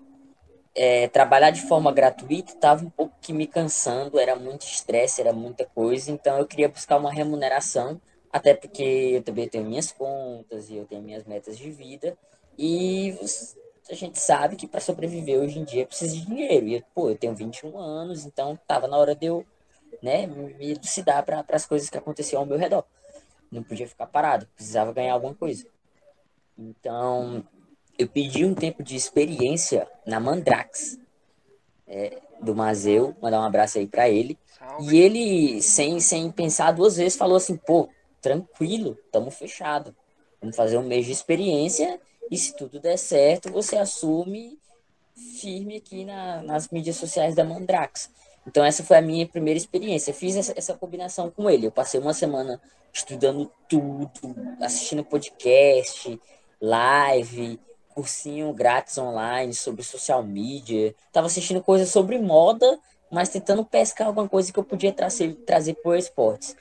é, 0.74 1.08
trabalhar 1.08 1.50
de 1.50 1.62
forma 1.62 1.92
gratuita 1.92 2.52
estava 2.52 2.84
um 2.84 2.90
pouco 2.90 3.14
que 3.20 3.32
me 3.32 3.46
cansando, 3.46 4.18
era 4.18 4.36
muito 4.36 4.62
estresse, 4.62 5.20
era 5.20 5.32
muita 5.32 5.64
coisa, 5.66 6.10
então 6.10 6.38
eu 6.38 6.46
queria 6.46 6.68
buscar 6.68 6.96
uma 6.96 7.12
remuneração, 7.12 8.00
até 8.32 8.54
porque 8.54 8.82
eu 8.82 9.22
também 9.22 9.48
tenho 9.48 9.64
minhas 9.64 9.90
contas 9.90 10.70
e 10.70 10.76
eu 10.76 10.84
tenho 10.84 11.02
minhas 11.02 11.24
metas 11.24 11.58
de 11.58 11.70
vida, 11.70 12.16
e 12.56 13.18
a 13.90 13.94
gente 13.94 14.20
sabe 14.20 14.56
que 14.56 14.68
para 14.68 14.80
sobreviver 14.80 15.40
hoje 15.40 15.58
em 15.58 15.64
dia 15.64 15.86
precisa 15.86 16.14
de 16.14 16.24
dinheiro, 16.24 16.66
e 16.68 16.84
pô, 16.94 17.10
eu 17.10 17.16
tenho 17.16 17.34
21 17.34 17.76
anos, 17.78 18.24
então 18.24 18.58
tava 18.66 18.86
na 18.86 18.96
hora 18.96 19.14
de 19.14 19.26
eu 19.26 19.44
né, 20.02 20.26
me 20.26 20.70
elucidar 20.70 21.24
para 21.24 21.44
as 21.50 21.66
coisas 21.66 21.90
que 21.90 21.98
aconteciam 21.98 22.40
ao 22.40 22.46
meu 22.46 22.56
redor. 22.56 22.84
Não 23.50 23.62
podia 23.62 23.88
ficar 23.88 24.06
parado, 24.06 24.46
precisava 24.54 24.92
ganhar 24.92 25.14
alguma 25.14 25.34
coisa. 25.34 25.66
Então, 26.56 27.44
eu 28.00 28.08
pedi 28.08 28.46
um 28.46 28.54
tempo 28.54 28.82
de 28.82 28.96
experiência 28.96 29.86
na 30.06 30.18
Mandrax, 30.18 30.98
é, 31.86 32.18
do 32.40 32.54
Mazeu, 32.54 33.14
mandar 33.20 33.40
um 33.40 33.44
abraço 33.44 33.76
aí 33.76 33.86
para 33.86 34.08
ele. 34.08 34.38
Salve. 34.58 34.96
E 34.96 34.98
ele, 34.98 35.62
sem, 35.62 36.00
sem 36.00 36.30
pensar 36.30 36.72
duas 36.72 36.96
vezes, 36.96 37.18
falou 37.18 37.36
assim: 37.36 37.56
pô, 37.56 37.90
tranquilo, 38.22 38.96
tamo 39.12 39.30
fechado. 39.30 39.94
Vamos 40.40 40.56
fazer 40.56 40.78
um 40.78 40.82
mês 40.82 41.04
de 41.04 41.12
experiência 41.12 42.00
e 42.30 42.38
se 42.38 42.56
tudo 42.56 42.80
der 42.80 42.96
certo, 42.96 43.52
você 43.52 43.76
assume 43.76 44.58
firme 45.38 45.76
aqui 45.76 46.02
na, 46.02 46.42
nas 46.42 46.70
mídias 46.70 46.96
sociais 46.96 47.34
da 47.34 47.44
Mandrax. 47.44 48.08
Então 48.46 48.64
essa 48.64 48.82
foi 48.82 48.96
a 48.96 49.02
minha 49.02 49.26
primeira 49.26 49.58
experiência. 49.58 50.14
Fiz 50.14 50.36
essa, 50.36 50.54
essa 50.56 50.74
combinação 50.74 51.30
com 51.30 51.50
ele. 51.50 51.66
Eu 51.66 51.72
passei 51.72 52.00
uma 52.00 52.14
semana 52.14 52.58
estudando 52.90 53.52
tudo, 53.68 54.10
assistindo 54.62 55.04
podcast, 55.04 56.18
live, 56.58 57.60
cursinho 58.00 58.52
grátis 58.54 58.96
online 58.96 59.52
sobre 59.52 59.82
social 59.82 60.22
media. 60.22 60.94
Tava 61.12 61.26
assistindo 61.26 61.62
coisas 61.62 61.90
sobre 61.90 62.18
moda, 62.18 62.78
mas 63.10 63.28
tentando 63.28 63.62
pescar 63.64 64.06
alguma 64.06 64.28
coisa 64.28 64.50
que 64.50 64.58
eu 64.58 64.64
podia 64.64 64.92
trazer, 64.92 65.34
trazer 65.44 65.74
para 65.74 65.90
o 65.90 65.96
esportes. 65.96 66.56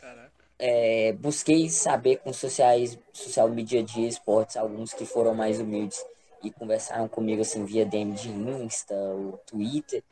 É, 0.61 1.13
busquei 1.13 1.69
saber 1.69 2.17
com 2.17 2.33
sociais, 2.33 2.99
social 3.13 3.47
media 3.47 3.81
de 3.81 4.05
esportes, 4.05 4.57
alguns 4.57 4.93
que 4.93 5.05
foram 5.05 5.33
mais 5.33 5.59
humildes 5.61 6.03
e 6.43 6.51
conversaram 6.51 7.07
comigo 7.07 7.41
assim 7.41 7.63
via 7.63 7.85
DM 7.85 8.11
de 8.11 8.29
Insta, 8.29 8.93
ou 8.93 9.39
Twitter 9.45 10.03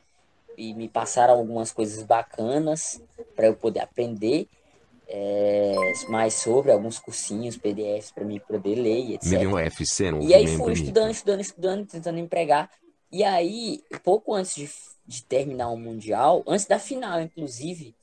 e 0.56 0.72
me 0.72 0.88
passaram 0.88 1.34
algumas 1.34 1.70
coisas 1.70 2.02
bacanas 2.02 3.02
para 3.36 3.46
eu 3.46 3.54
poder 3.54 3.80
aprender 3.80 4.48
é, 5.08 5.74
mais 6.08 6.34
sobre 6.34 6.70
alguns 6.70 6.98
cursinhos, 6.98 7.56
PDFs 7.56 8.12
para 8.12 8.24
mim 8.24 8.38
poder 8.38 8.74
ler, 8.74 9.14
etc. 9.14 9.30
Milion 9.30 9.58
FC, 9.58 10.10
não 10.10 10.20
e 10.20 10.34
aí 10.34 10.46
fui 10.46 10.74
estudando, 10.74 11.10
estudando, 11.10 11.40
estudando, 11.40 11.86
tentando 11.86 12.18
empregar. 12.18 12.70
E 13.10 13.24
aí, 13.24 13.82
pouco 14.04 14.34
antes 14.34 14.54
de, 14.54 14.70
de 15.06 15.22
terminar 15.24 15.70
o 15.70 15.78
Mundial, 15.78 16.44
antes 16.46 16.66
da 16.66 16.78
final, 16.78 17.22
inclusive, 17.22 17.94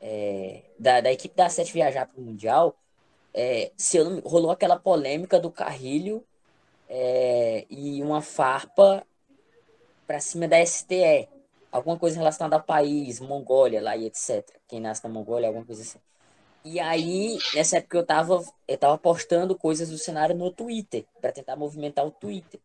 é, 0.00 0.62
da, 0.76 1.00
da 1.00 1.12
equipe 1.12 1.36
da 1.36 1.48
Sete 1.48 1.72
viajar 1.72 2.06
para 2.06 2.20
o 2.20 2.24
Mundial, 2.24 2.74
é, 3.32 3.70
não, 3.94 4.18
rolou 4.20 4.50
aquela 4.50 4.76
polêmica 4.76 5.38
do 5.38 5.52
Carrilho 5.52 6.24
é, 6.88 7.64
e 7.70 8.02
uma 8.02 8.20
farpa 8.20 9.06
para 10.04 10.18
cima 10.18 10.48
da 10.48 10.64
STE. 10.66 11.28
Alguma 11.70 11.96
coisa 11.96 12.18
relacionada 12.18 12.56
ao 12.56 12.62
país, 12.64 13.20
Mongólia 13.20 13.80
lá 13.80 13.96
e 13.96 14.06
etc. 14.06 14.44
Quem 14.66 14.80
nasce 14.80 15.04
na 15.04 15.10
Mongólia, 15.10 15.46
alguma 15.46 15.64
coisa 15.64 15.82
assim. 15.82 16.00
E 16.64 16.78
aí, 16.78 17.38
nessa 17.54 17.78
época 17.78 17.98
eu 17.98 18.04
tava, 18.04 18.44
eu 18.68 18.78
tava 18.78 18.98
postando 18.98 19.56
coisas 19.56 19.88
do 19.88 19.96
cenário 19.96 20.34
no 20.34 20.50
Twitter, 20.50 21.06
para 21.20 21.32
tentar 21.32 21.56
movimentar 21.56 22.06
o 22.06 22.10
Twitter. 22.10 22.60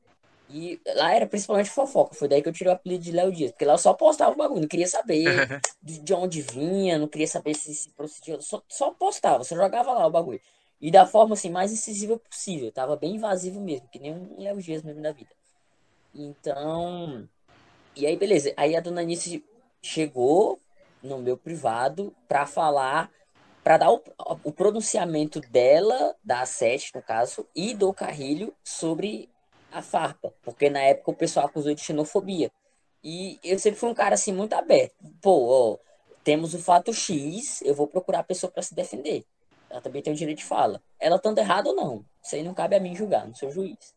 E 0.49 0.79
lá 0.95 1.13
era 1.13 1.25
principalmente 1.25 1.69
fofoca, 1.69 2.13
foi 2.13 2.27
daí 2.27 2.41
que 2.41 2.47
eu 2.47 2.53
tirei 2.53 2.71
o 2.71 2.75
apelido 2.75 3.03
de 3.03 3.11
Léo 3.11 3.31
Dias, 3.31 3.51
porque 3.51 3.65
lá 3.65 3.73
eu 3.73 3.77
só 3.79 3.93
postava 3.93 4.31
o 4.31 4.37
bagulho, 4.37 4.61
não 4.61 4.67
queria 4.67 4.87
saber 4.87 5.25
de 5.81 6.13
onde 6.13 6.41
vinha, 6.41 6.99
não 6.99 7.07
queria 7.07 7.27
saber 7.27 7.55
se 7.55 7.73
se 7.73 7.89
procedia, 7.89 8.39
só, 8.41 8.61
só 8.69 8.91
postava, 8.91 9.43
só 9.43 9.55
jogava 9.55 9.91
lá 9.93 10.05
o 10.05 10.11
bagulho. 10.11 10.39
E 10.79 10.91
da 10.91 11.07
forma 11.07 11.33
assim 11.33 11.49
mais 11.49 11.71
incisiva 11.71 12.19
possível, 12.19 12.71
tava 12.71 12.95
bem 12.95 13.15
invasivo 13.15 13.59
mesmo, 13.59 13.87
que 13.87 13.97
nem 13.97 14.13
um 14.13 14.35
Léo 14.37 14.61
Dias 14.61 14.83
mesmo 14.83 15.01
da 15.01 15.11
vida. 15.11 15.31
Então, 16.13 17.27
e 17.95 18.05
aí 18.05 18.15
beleza, 18.15 18.53
aí 18.55 18.75
a 18.75 18.81
dona 18.81 19.01
Anice 19.01 19.43
chegou 19.81 20.59
no 21.01 21.17
meu 21.17 21.37
privado 21.37 22.15
para 22.27 22.45
falar 22.45 23.09
para 23.66 23.78
dar 23.78 23.91
o, 23.91 23.99
o, 24.43 24.51
pronunciamento 24.51 25.41
dela, 25.41 26.16
da 26.24 26.43
A7, 26.43 26.91
no 26.93 27.01
caso, 27.01 27.47
e 27.55 27.74
do 27.74 27.91
Carrilho 27.91 28.53
sobre 28.63 29.28
a 29.72 29.82
farpa, 29.82 30.32
porque 30.43 30.70
na 30.70 30.82
época 30.82 31.09
o 31.09 31.16
pessoal 31.16 31.47
acusou 31.47 31.74
de 31.74 31.82
xenofobia. 31.82 32.51
E 33.03 33.39
eu 33.43 33.57
sempre 33.57 33.80
fui 33.80 33.89
um 33.89 33.95
cara 33.95 34.13
assim 34.13 34.32
muito 34.32 34.53
aberto. 34.53 34.93
Pô, 35.20 35.47
ó, 35.49 35.78
temos 36.24 36.53
o 36.53 36.59
fato 36.59 36.93
X, 36.93 37.63
eu 37.63 37.74
vou 37.74 37.88
procurar 37.88 38.20
a 38.20 38.24
pessoa 38.24 38.51
para 38.51 38.61
se 38.61 38.76
defender. 38.76 39.26
Ela 39.68 39.82
também 39.82 40.03
tem 40.03 40.13
o 40.13 40.16
direito 40.16 40.38
de 40.38 40.45
fala. 40.45 40.80
Ela 40.99 41.16
estando 41.16 41.39
errada 41.39 41.70
ou 41.70 41.76
não, 41.76 42.05
isso 42.22 42.36
aí 42.36 42.43
não 42.43 42.53
cabe 42.53 42.76
a 42.76 42.80
mim 42.80 42.95
julgar, 42.95 43.26
não 43.26 43.34
sou 43.34 43.49
juiz. 43.49 43.95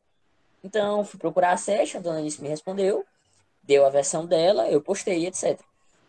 Então, 0.65 1.05
fui 1.05 1.21
procurar 1.21 1.53
a 1.53 1.59
Sete, 1.59 1.99
a 1.99 2.01
dona 2.01 2.21
Alice 2.21 2.41
me 2.41 2.49
respondeu, 2.49 3.05
deu 3.63 3.85
a 3.85 3.91
versão 3.91 4.25
dela, 4.25 4.67
eu 4.71 4.81
postei, 4.81 5.27
etc. 5.27 5.61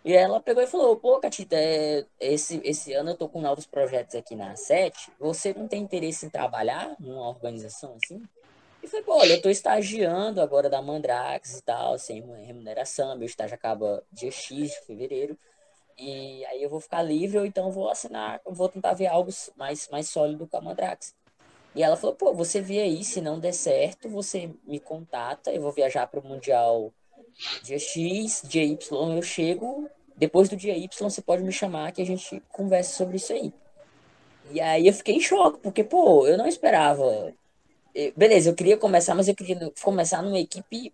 E 0.04 0.14
ela 0.14 0.40
pegou 0.40 0.64
e 0.64 0.68
falou, 0.68 0.96
pô, 0.96 1.20
Catita, 1.20 1.58
é, 1.58 2.06
esse, 2.20 2.62
esse 2.64 2.94
ano 2.94 3.12
eu 3.12 3.18
tô 3.18 3.28
com 3.28 3.42
novos 3.42 3.66
projetos 3.66 4.16
aqui 4.16 4.34
na 4.34 4.56
SET, 4.56 5.12
você 5.20 5.54
não 5.54 5.68
tem 5.68 5.84
interesse 5.84 6.26
em 6.26 6.30
trabalhar 6.30 6.96
numa 7.00 7.28
organização 7.28 7.96
assim? 7.96 8.22
E 8.82 8.88
foi, 8.88 9.02
pô, 9.02 9.20
olha, 9.20 9.34
eu 9.34 9.42
tô 9.42 9.50
estagiando 9.50 10.42
agora 10.42 10.70
da 10.70 10.82
Mandrax 10.82 11.58
e 11.60 11.64
tal, 11.64 12.00
sem 12.00 12.22
remuneração, 12.46 13.18
meu 13.18 13.26
estágio 13.26 13.56
acaba 13.56 14.02
dia 14.10 14.32
X 14.32 14.72
de 14.72 14.82
fevereiro, 14.86 15.38
e 15.98 16.46
aí 16.46 16.64
eu 16.64 16.70
vou 16.70 16.80
ficar 16.80 17.02
livre, 17.02 17.38
ou 17.38 17.46
então 17.46 17.70
vou 17.70 17.90
assinar, 17.90 18.40
vou 18.46 18.70
tentar 18.70 18.94
ver 18.94 19.08
algo 19.08 19.30
mais, 19.58 19.90
mais 19.90 20.08
sólido 20.08 20.48
com 20.48 20.56
a 20.56 20.62
Mandrax. 20.62 21.14
E 21.76 21.84
ela 21.84 21.98
falou, 21.98 22.16
pô, 22.16 22.34
você 22.34 22.62
vê 22.62 22.80
aí, 22.80 23.04
se 23.04 23.20
não 23.20 23.38
der 23.38 23.54
certo, 23.54 24.10
você 24.10 24.50
me 24.64 24.80
contata, 24.80 25.52
eu 25.52 25.62
vou 25.62 25.74
viajar 25.74 26.08
para 26.08 26.22
o 26.22 26.26
Mundial 26.26 26.94
dia 27.64 27.80
X, 27.80 28.42
dia 28.44 28.64
Y 28.64 29.16
eu 29.16 29.22
chego, 29.22 29.90
depois 30.16 30.50
do 30.50 30.56
dia 30.56 30.78
Y 30.78 30.90
você 31.10 31.22
pode 31.22 31.44
me 31.44 31.52
chamar 31.52 31.92
que 31.92 32.02
a 32.02 32.06
gente 32.06 32.42
conversa 32.50 32.98
sobre 32.98 33.18
isso 33.18 33.32
aí. 33.32 33.54
E 34.52 34.60
aí 34.60 34.88
eu 34.88 34.94
fiquei 34.94 35.16
em 35.16 35.22
choque, 35.22 35.60
porque, 35.60 35.84
pô, 35.84 36.28
eu 36.28 36.38
não 36.38 36.48
esperava. 36.48 37.34
Beleza, 38.16 38.50
eu 38.50 38.56
queria 38.56 38.78
começar, 38.78 39.16
mas 39.16 39.28
eu 39.28 39.36
queria 39.36 39.72
começar 39.82 40.22
numa 40.22 40.40
equipe 40.40 40.92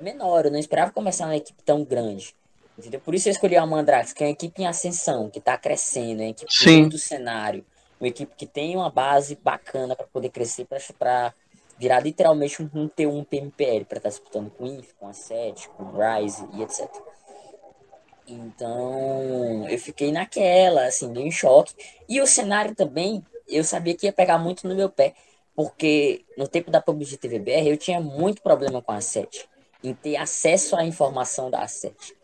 menor, 0.00 0.46
eu 0.46 0.50
não 0.50 0.58
esperava 0.58 0.90
começar 0.90 1.26
numa 1.26 1.36
equipe 1.36 1.62
tão 1.62 1.84
grande. 1.84 2.34
Entendeu? 2.76 3.00
Por 3.00 3.14
isso 3.14 3.28
eu 3.28 3.32
escolhi 3.32 3.56
a 3.56 3.64
Mandrax, 3.64 4.12
que 4.12 4.24
é 4.24 4.26
uma 4.26 4.32
equipe 4.32 4.62
em 4.62 4.66
ascensão, 4.66 5.30
que 5.30 5.38
está 5.38 5.56
crescendo, 5.56 6.22
é 6.22 6.24
uma 6.24 6.30
equipe 6.30 6.52
Sim. 6.52 6.88
do 6.88 6.98
cenário, 6.98 7.64
uma 8.00 8.08
equipe 8.08 8.34
que 8.36 8.46
tem 8.46 8.74
uma 8.74 8.90
base 8.90 9.36
bacana 9.36 9.94
para 9.94 10.06
poder 10.06 10.30
crescer, 10.30 10.66
para 10.98 11.32
virar 11.78 12.00
literalmente 12.00 12.62
um, 12.62 12.70
um 12.74 12.88
T1 12.88 13.26
PMPL, 13.26 13.84
para 13.84 13.98
estar 13.98 14.00
tá 14.00 14.08
disputando 14.08 14.50
com 14.50 14.66
INF, 14.66 14.94
com 14.94 15.08
a 15.08 15.12
SET, 15.12 15.68
com 15.70 15.84
o 15.84 15.92
Rise 15.98 16.46
e 16.54 16.62
etc. 16.62 16.88
Então, 18.26 19.68
eu 19.68 19.78
fiquei 19.78 20.10
naquela, 20.10 20.86
assim, 20.86 21.10
meio 21.10 21.26
em 21.26 21.30
choque. 21.30 21.74
E 22.08 22.20
o 22.20 22.26
cenário 22.26 22.74
também, 22.74 23.24
eu 23.48 23.62
sabia 23.62 23.94
que 23.94 24.06
ia 24.06 24.12
pegar 24.12 24.38
muito 24.38 24.66
no 24.66 24.74
meu 24.74 24.88
pé, 24.88 25.14
porque 25.54 26.24
no 26.36 26.48
tempo 26.48 26.70
da 26.70 26.80
PUBG 26.80 27.16
TVBR 27.18 27.68
eu 27.68 27.76
tinha 27.76 28.00
muito 28.00 28.42
problema 28.42 28.80
com 28.80 28.92
a 28.92 29.00
SET, 29.00 29.46
em 29.82 29.94
ter 29.94 30.16
acesso 30.16 30.74
à 30.74 30.84
informação 30.84 31.50
da 31.50 31.66
SET 31.66 32.14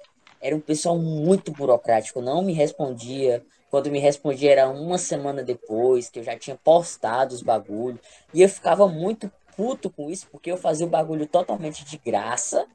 era 0.40 0.57
um 0.57 0.61
pessoal 0.61 0.98
muito 0.98 1.53
burocrático, 1.53 2.22
não 2.22 2.42
me 2.42 2.53
respondia. 2.53 3.44
Quando 3.70 3.90
me 3.90 4.01
respondia 4.01 4.51
era 4.51 4.68
uma 4.68 4.98
semana 4.98 5.44
depois, 5.44 6.09
que 6.09 6.18
eu 6.18 6.24
já 6.24 6.36
tinha 6.36 6.57
postado 6.57 7.34
os 7.34 7.42
bagulhos. 7.42 8.01
E 8.32 8.42
eu 8.42 8.48
ficava 8.48 8.88
muito 8.88 9.30
puto 9.61 9.90
com 9.90 10.08
isso, 10.08 10.26
porque 10.32 10.50
eu 10.50 10.56
fazia 10.56 10.86
o 10.86 10.88
bagulho 10.88 11.26
totalmente 11.26 11.84
de 11.84 11.98
graça, 11.98 12.66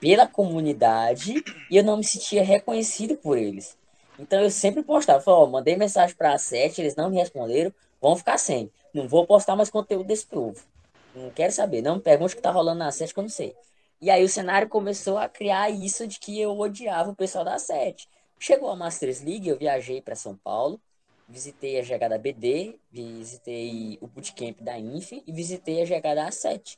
pela 0.00 0.26
comunidade, 0.26 1.40
e 1.70 1.76
eu 1.76 1.84
não 1.84 1.98
me 1.98 2.02
sentia 2.02 2.42
reconhecido 2.42 3.16
por 3.16 3.38
eles. 3.38 3.78
Então 4.18 4.40
eu 4.40 4.50
sempre 4.50 4.82
postava, 4.82 5.20
falava, 5.20 5.48
mandei 5.48 5.76
mensagem 5.76 6.16
para 6.16 6.32
a 6.32 6.38
sete, 6.38 6.80
eles 6.80 6.96
não 6.96 7.10
me 7.10 7.16
responderam, 7.16 7.72
vão 8.00 8.16
ficar 8.16 8.38
sem. 8.38 8.72
Não 8.92 9.06
vou 9.06 9.24
postar 9.24 9.54
mais 9.54 9.70
conteúdo 9.70 10.08
desse 10.08 10.26
povo. 10.26 10.60
Não 11.14 11.30
quero 11.30 11.52
saber, 11.52 11.80
não 11.80 11.94
me 11.94 12.02
pergunte 12.02 12.32
o 12.32 12.36
que 12.36 12.42
tá 12.42 12.50
rolando 12.50 12.80
na 12.80 12.90
sete 12.90 13.14
que 13.14 13.20
eu 13.20 13.22
não 13.22 13.30
sei. 13.30 13.54
E 14.00 14.10
aí 14.10 14.24
o 14.24 14.28
cenário 14.28 14.68
começou 14.68 15.18
a 15.18 15.28
criar 15.28 15.70
isso 15.70 16.08
de 16.08 16.18
que 16.18 16.40
eu 16.40 16.58
odiava 16.58 17.12
o 17.12 17.14
pessoal 17.14 17.44
da 17.44 17.56
sete. 17.56 18.08
Chegou 18.36 18.68
a 18.68 18.74
Masters 18.74 19.22
League, 19.22 19.48
eu 19.48 19.56
viajei 19.56 20.02
para 20.02 20.16
São 20.16 20.36
Paulo, 20.36 20.80
visitei 21.32 21.80
a 21.80 21.82
GH 21.82 22.08
da 22.10 22.18
BD, 22.18 22.78
visitei 22.90 23.98
o 24.02 24.06
bootcamp 24.06 24.60
da 24.60 24.78
Inf 24.78 25.12
e 25.12 25.32
visitei 25.32 25.80
a 25.80 25.84
GH 25.86 26.14
da 26.14 26.28
A7. 26.28 26.76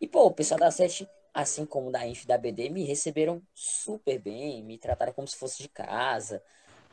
E, 0.00 0.08
pô, 0.08 0.26
o 0.26 0.32
pessoal 0.32 0.58
da 0.58 0.68
A7, 0.68 1.08
assim 1.32 1.64
como 1.64 1.92
da 1.92 2.04
Inf 2.04 2.24
e 2.24 2.26
da 2.26 2.36
BD, 2.36 2.68
me 2.68 2.84
receberam 2.84 3.40
super 3.54 4.18
bem, 4.18 4.62
me 4.64 4.76
trataram 4.76 5.12
como 5.12 5.28
se 5.28 5.36
fosse 5.36 5.62
de 5.62 5.68
casa, 5.68 6.42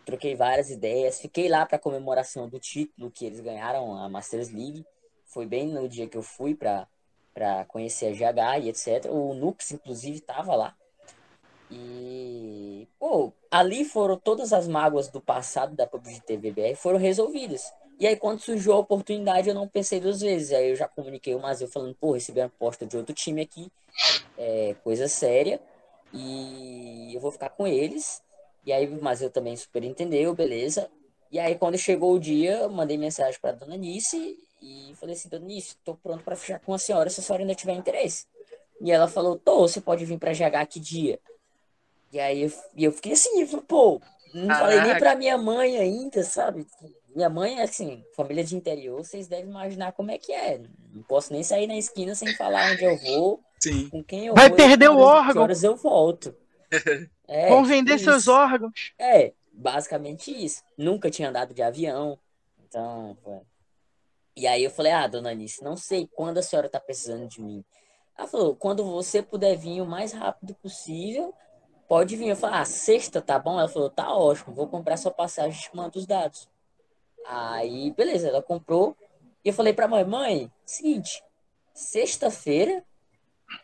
troquei 0.05 0.35
várias 0.35 0.69
ideias, 0.69 1.19
fiquei 1.19 1.49
lá 1.49 1.65
para 1.65 1.79
comemoração 1.79 2.47
do 2.47 2.59
título 2.59 3.09
que 3.09 3.25
eles 3.25 3.39
ganharam, 3.39 3.95
a 3.95 4.07
Masters 4.07 4.49
League. 4.49 4.85
Foi 5.25 5.47
bem 5.47 5.67
no 5.67 5.89
dia 5.89 6.07
que 6.07 6.17
eu 6.17 6.23
fui 6.23 6.53
para 6.53 6.87
conhecer 7.67 8.07
a 8.07 8.11
GH 8.11 8.65
e 8.65 8.69
etc. 8.69 9.11
O 9.11 9.33
Nux, 9.33 9.71
inclusive, 9.71 10.17
estava 10.17 10.55
lá. 10.55 10.75
E, 11.71 12.87
pô, 12.99 13.31
ali 13.51 13.85
foram 13.85 14.17
todas 14.17 14.51
as 14.53 14.67
mágoas 14.67 15.07
do 15.07 15.21
passado 15.21 15.75
da 15.75 15.85
PUBG 15.85 16.21
TVBR 16.21 16.75
foram 16.75 16.97
resolvidas. 16.97 17.71
E 17.99 18.07
aí, 18.07 18.15
quando 18.15 18.39
surgiu 18.39 18.73
a 18.73 18.79
oportunidade, 18.79 19.49
eu 19.49 19.55
não 19.55 19.67
pensei 19.67 19.99
duas 19.99 20.21
vezes. 20.21 20.53
Aí 20.53 20.69
eu 20.69 20.75
já 20.75 20.87
comuniquei 20.87 21.35
o 21.35 21.39
Mazeu 21.39 21.67
falando, 21.67 21.93
pô, 21.95 22.13
recebi 22.13 22.39
uma 22.39 22.47
aposta 22.47 22.85
de 22.85 22.95
outro 22.95 23.13
time 23.13 23.41
aqui, 23.41 23.69
é, 24.37 24.75
coisa 24.83 25.07
séria, 25.07 25.59
e 26.13 27.13
eu 27.13 27.19
vou 27.19 27.31
ficar 27.31 27.49
com 27.49 27.67
eles. 27.67 28.23
E 28.65 28.71
aí 28.71 28.87
o 28.87 29.03
Mazeu 29.03 29.29
também 29.29 29.55
super 29.55 29.83
entendeu, 29.83 30.33
beleza. 30.33 30.89
E 31.31 31.37
aí, 31.39 31.55
quando 31.55 31.77
chegou 31.77 32.13
o 32.13 32.19
dia, 32.19 32.59
eu 32.61 32.69
mandei 32.69 32.97
mensagem 32.97 33.39
para 33.39 33.51
dona 33.51 33.77
Nice 33.77 34.37
e 34.61 34.93
falei 34.95 35.15
assim, 35.15 35.29
Dona 35.29 35.45
Nice, 35.45 35.75
tô 35.83 35.95
pronto 35.95 36.23
para 36.23 36.35
fechar 36.35 36.59
com 36.59 36.73
a 36.73 36.79
senhora 36.79 37.09
se 37.09 37.19
a 37.19 37.23
senhora 37.23 37.43
ainda 37.43 37.53
tiver 37.55 37.73
interesse. 37.73 38.25
E 38.81 38.91
ela 38.91 39.07
falou, 39.07 39.37
tô, 39.37 39.59
você 39.59 39.79
pode 39.81 40.05
vir 40.05 40.17
para 40.17 40.31
GH 40.31 40.65
que 40.69 40.79
dia? 40.79 41.19
E 42.11 42.19
aí 42.19 42.43
eu, 42.43 42.51
eu 42.75 42.91
fiquei 42.91 43.13
assim, 43.13 43.41
eu 43.41 43.47
falei, 43.47 43.65
pô, 43.67 44.01
não 44.33 44.47
Caraca. 44.47 44.65
falei 44.65 44.81
nem 44.81 44.97
pra 44.99 45.15
minha 45.15 45.37
mãe 45.37 45.77
ainda, 45.77 46.23
sabe? 46.23 46.65
Minha 47.15 47.29
mãe 47.29 47.59
é 47.59 47.63
assim, 47.63 48.03
família 48.15 48.43
de 48.43 48.55
interior, 48.55 49.03
vocês 49.03 49.27
devem 49.27 49.49
imaginar 49.49 49.91
como 49.93 50.11
é 50.11 50.17
que 50.17 50.31
é. 50.31 50.61
Não 50.93 51.03
posso 51.03 51.33
nem 51.33 51.43
sair 51.43 51.67
na 51.67 51.75
esquina 51.75 52.15
sem 52.15 52.35
falar 52.35 52.71
onde 52.71 52.83
eu 52.83 52.97
vou, 52.97 53.41
Sim. 53.59 53.89
com 53.89 54.03
quem 54.03 54.27
eu 54.27 54.33
Vai 54.33 54.49
vou. 54.49 54.57
Vai 54.57 54.67
perder 54.67 54.89
o 54.89 54.97
órgão. 54.99 55.33
Que 55.33 55.39
horas 55.39 55.63
eu 55.63 55.75
volto. 55.75 56.35
É, 57.31 57.47
Vão 57.47 57.63
vender 57.63 57.93
isso. 57.93 58.05
seus 58.05 58.27
órgãos. 58.27 58.73
É, 58.97 59.33
basicamente 59.53 60.31
isso. 60.31 60.63
Nunca 60.75 61.11
tinha 61.11 61.29
andado 61.29 61.53
de 61.53 61.61
avião. 61.61 62.17
Então, 62.67 63.15
e 64.35 64.47
aí 64.47 64.63
eu 64.63 64.71
falei, 64.71 64.91
ah, 64.91 65.05
dona 65.05 65.29
Anice, 65.29 65.63
não 65.63 65.77
sei 65.77 66.09
quando 66.11 66.39
a 66.39 66.41
senhora 66.41 66.65
está 66.65 66.79
precisando 66.79 67.27
de 67.27 67.39
mim. 67.39 67.63
Ela 68.17 68.27
falou, 68.27 68.55
quando 68.55 68.83
você 68.83 69.21
puder 69.21 69.55
vir 69.55 69.79
o 69.79 69.85
mais 69.85 70.11
rápido 70.11 70.55
possível, 70.55 71.31
pode 71.89 72.15
vir. 72.15 72.29
Eu 72.29 72.35
falei, 72.35 72.59
ah, 72.59 72.65
sexta, 72.65 73.19
tá 73.21 73.39
bom? 73.39 73.59
Ela 73.59 73.67
falou, 73.67 73.89
tá 73.89 74.15
ótimo, 74.15 74.53
vou 74.53 74.67
comprar 74.67 74.95
sua 74.95 75.11
passagem 75.11 75.59
te 75.59 75.75
mando 75.75 75.97
os 75.97 76.05
dados. 76.05 76.47
Aí, 77.25 77.91
beleza, 77.91 78.29
ela 78.29 78.41
comprou. 78.41 78.95
E 79.43 79.49
eu 79.49 79.53
falei 79.53 79.73
pra 79.73 79.87
mãe, 79.87 80.05
mãe, 80.05 80.51
seguinte, 80.65 81.23
sexta-feira, 81.73 82.83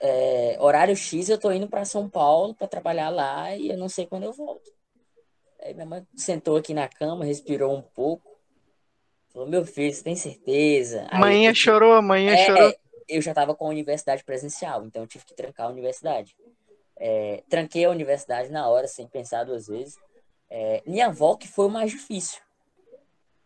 é, 0.01 0.57
horário 0.59 0.95
X, 0.95 1.30
eu 1.30 1.38
tô 1.38 1.51
indo 1.51 1.67
para 1.67 1.86
São 1.86 2.09
Paulo 2.09 2.55
para 2.55 2.67
trabalhar 2.67 3.09
lá 3.09 3.55
e 3.55 3.69
eu 3.69 3.78
não 3.78 3.88
sei 3.88 4.07
quando 4.07 4.23
eu 4.23 4.34
volto. 4.34 4.73
Aí 5.61 5.73
minha 5.73 5.86
mãe 5.86 6.07
sentou 6.15 6.57
aqui 6.57 6.73
na 6.73 6.88
cama, 6.88 7.26
respirou 7.26 7.76
um 7.76 7.82
pouco. 7.82 8.36
Falou, 9.32 9.47
meu 9.47 9.65
filho, 9.65 9.93
você 9.93 10.03
tem 10.03 10.15
certeza? 10.15 11.07
Aí 11.09 11.53
chorou, 11.53 11.93
amanhã 11.93 12.34
é, 12.34 12.45
chorou. 12.45 12.69
É, 12.69 12.76
eu 13.09 13.21
já 13.21 13.34
tava 13.34 13.53
com 13.53 13.65
a 13.65 13.69
universidade 13.69 14.23
presencial, 14.23 14.86
então 14.86 15.03
eu 15.03 15.07
tive 15.07 15.26
que 15.26 15.36
trancar 15.36 15.67
a 15.67 15.69
universidade. 15.69 16.36
É, 16.98 17.43
tranquei 17.50 17.86
a 17.86 17.89
universidade 17.89 18.52
na 18.52 18.68
hora, 18.68 18.88
sem 18.88 19.08
pensar 19.08 19.43
duas 19.43 19.68
vezes. 19.68 19.98
É, 20.50 20.82
minha 20.86 21.08
avó 21.08 21.36
que 21.36 21.48
foi 21.48 21.66
o 21.68 21.70
mais 21.70 21.91
difícil. 21.91 22.41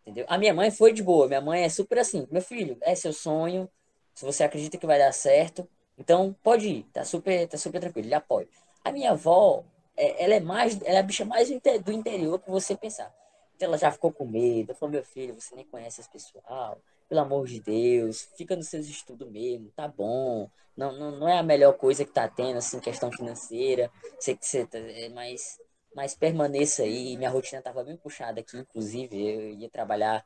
Entendeu? 0.02 0.24
A 0.28 0.38
minha 0.38 0.54
mãe 0.54 0.70
foi 0.70 0.92
de 0.92 1.02
boa. 1.02 1.26
Minha 1.26 1.40
mãe 1.40 1.62
é 1.62 1.68
super 1.68 1.98
assim, 1.98 2.26
meu 2.30 2.42
filho, 2.42 2.76
é 2.80 2.94
seu 2.94 3.12
sonho. 3.12 3.68
Se 4.14 4.24
você 4.24 4.44
acredita 4.44 4.76
que 4.76 4.86
vai 4.86 4.98
dar 4.98 5.12
certo, 5.12 5.68
então 5.96 6.34
pode 6.42 6.68
ir, 6.68 6.82
tá 6.92 7.04
super, 7.04 7.46
tá 7.46 7.56
super 7.56 7.80
tranquilo, 7.80 8.06
ele 8.06 8.14
apoia. 8.14 8.48
A 8.84 8.92
minha 8.92 9.12
avó, 9.12 9.64
é, 9.96 10.24
ela 10.24 10.34
é 10.34 10.40
mais, 10.40 10.80
ela 10.82 10.96
é 10.96 10.98
a 10.98 11.02
bicha 11.02 11.24
mais 11.24 11.48
do 11.48 11.92
interior 11.92 12.38
que 12.38 12.50
você 12.50 12.76
pensar. 12.76 13.14
Então 13.54 13.68
ela 13.68 13.78
já 13.78 13.90
ficou 13.92 14.10
com 14.10 14.24
medo. 14.24 14.74
Falou, 14.74 14.92
meu 14.92 15.04
filho, 15.04 15.38
você 15.38 15.54
nem 15.54 15.66
conhece 15.66 16.00
esse 16.00 16.10
pessoal. 16.10 16.80
Pelo 17.10 17.22
amor 17.22 17.44
de 17.48 17.60
Deus, 17.60 18.28
fica 18.36 18.54
nos 18.54 18.68
seus 18.68 18.86
estudos 18.86 19.28
mesmo, 19.28 19.68
tá 19.74 19.88
bom. 19.88 20.48
Não, 20.76 20.92
não, 20.92 21.10
não 21.18 21.28
é 21.28 21.38
a 21.38 21.42
melhor 21.42 21.72
coisa 21.72 22.04
que 22.04 22.12
tá 22.12 22.28
tendo, 22.28 22.58
assim, 22.58 22.78
questão 22.78 23.10
financeira. 23.10 23.90
Sei 24.20 24.36
que 24.36 24.46
você 24.46 24.64
tá, 24.64 24.78
é, 24.78 25.08
mas, 25.08 25.58
mas 25.92 26.14
permaneça 26.14 26.84
aí. 26.84 27.16
Minha 27.16 27.28
rotina 27.28 27.60
tava 27.60 27.82
bem 27.82 27.96
puxada 27.96 28.38
aqui, 28.38 28.56
inclusive. 28.56 29.28
Eu 29.28 29.54
ia 29.54 29.68
trabalhar 29.68 30.24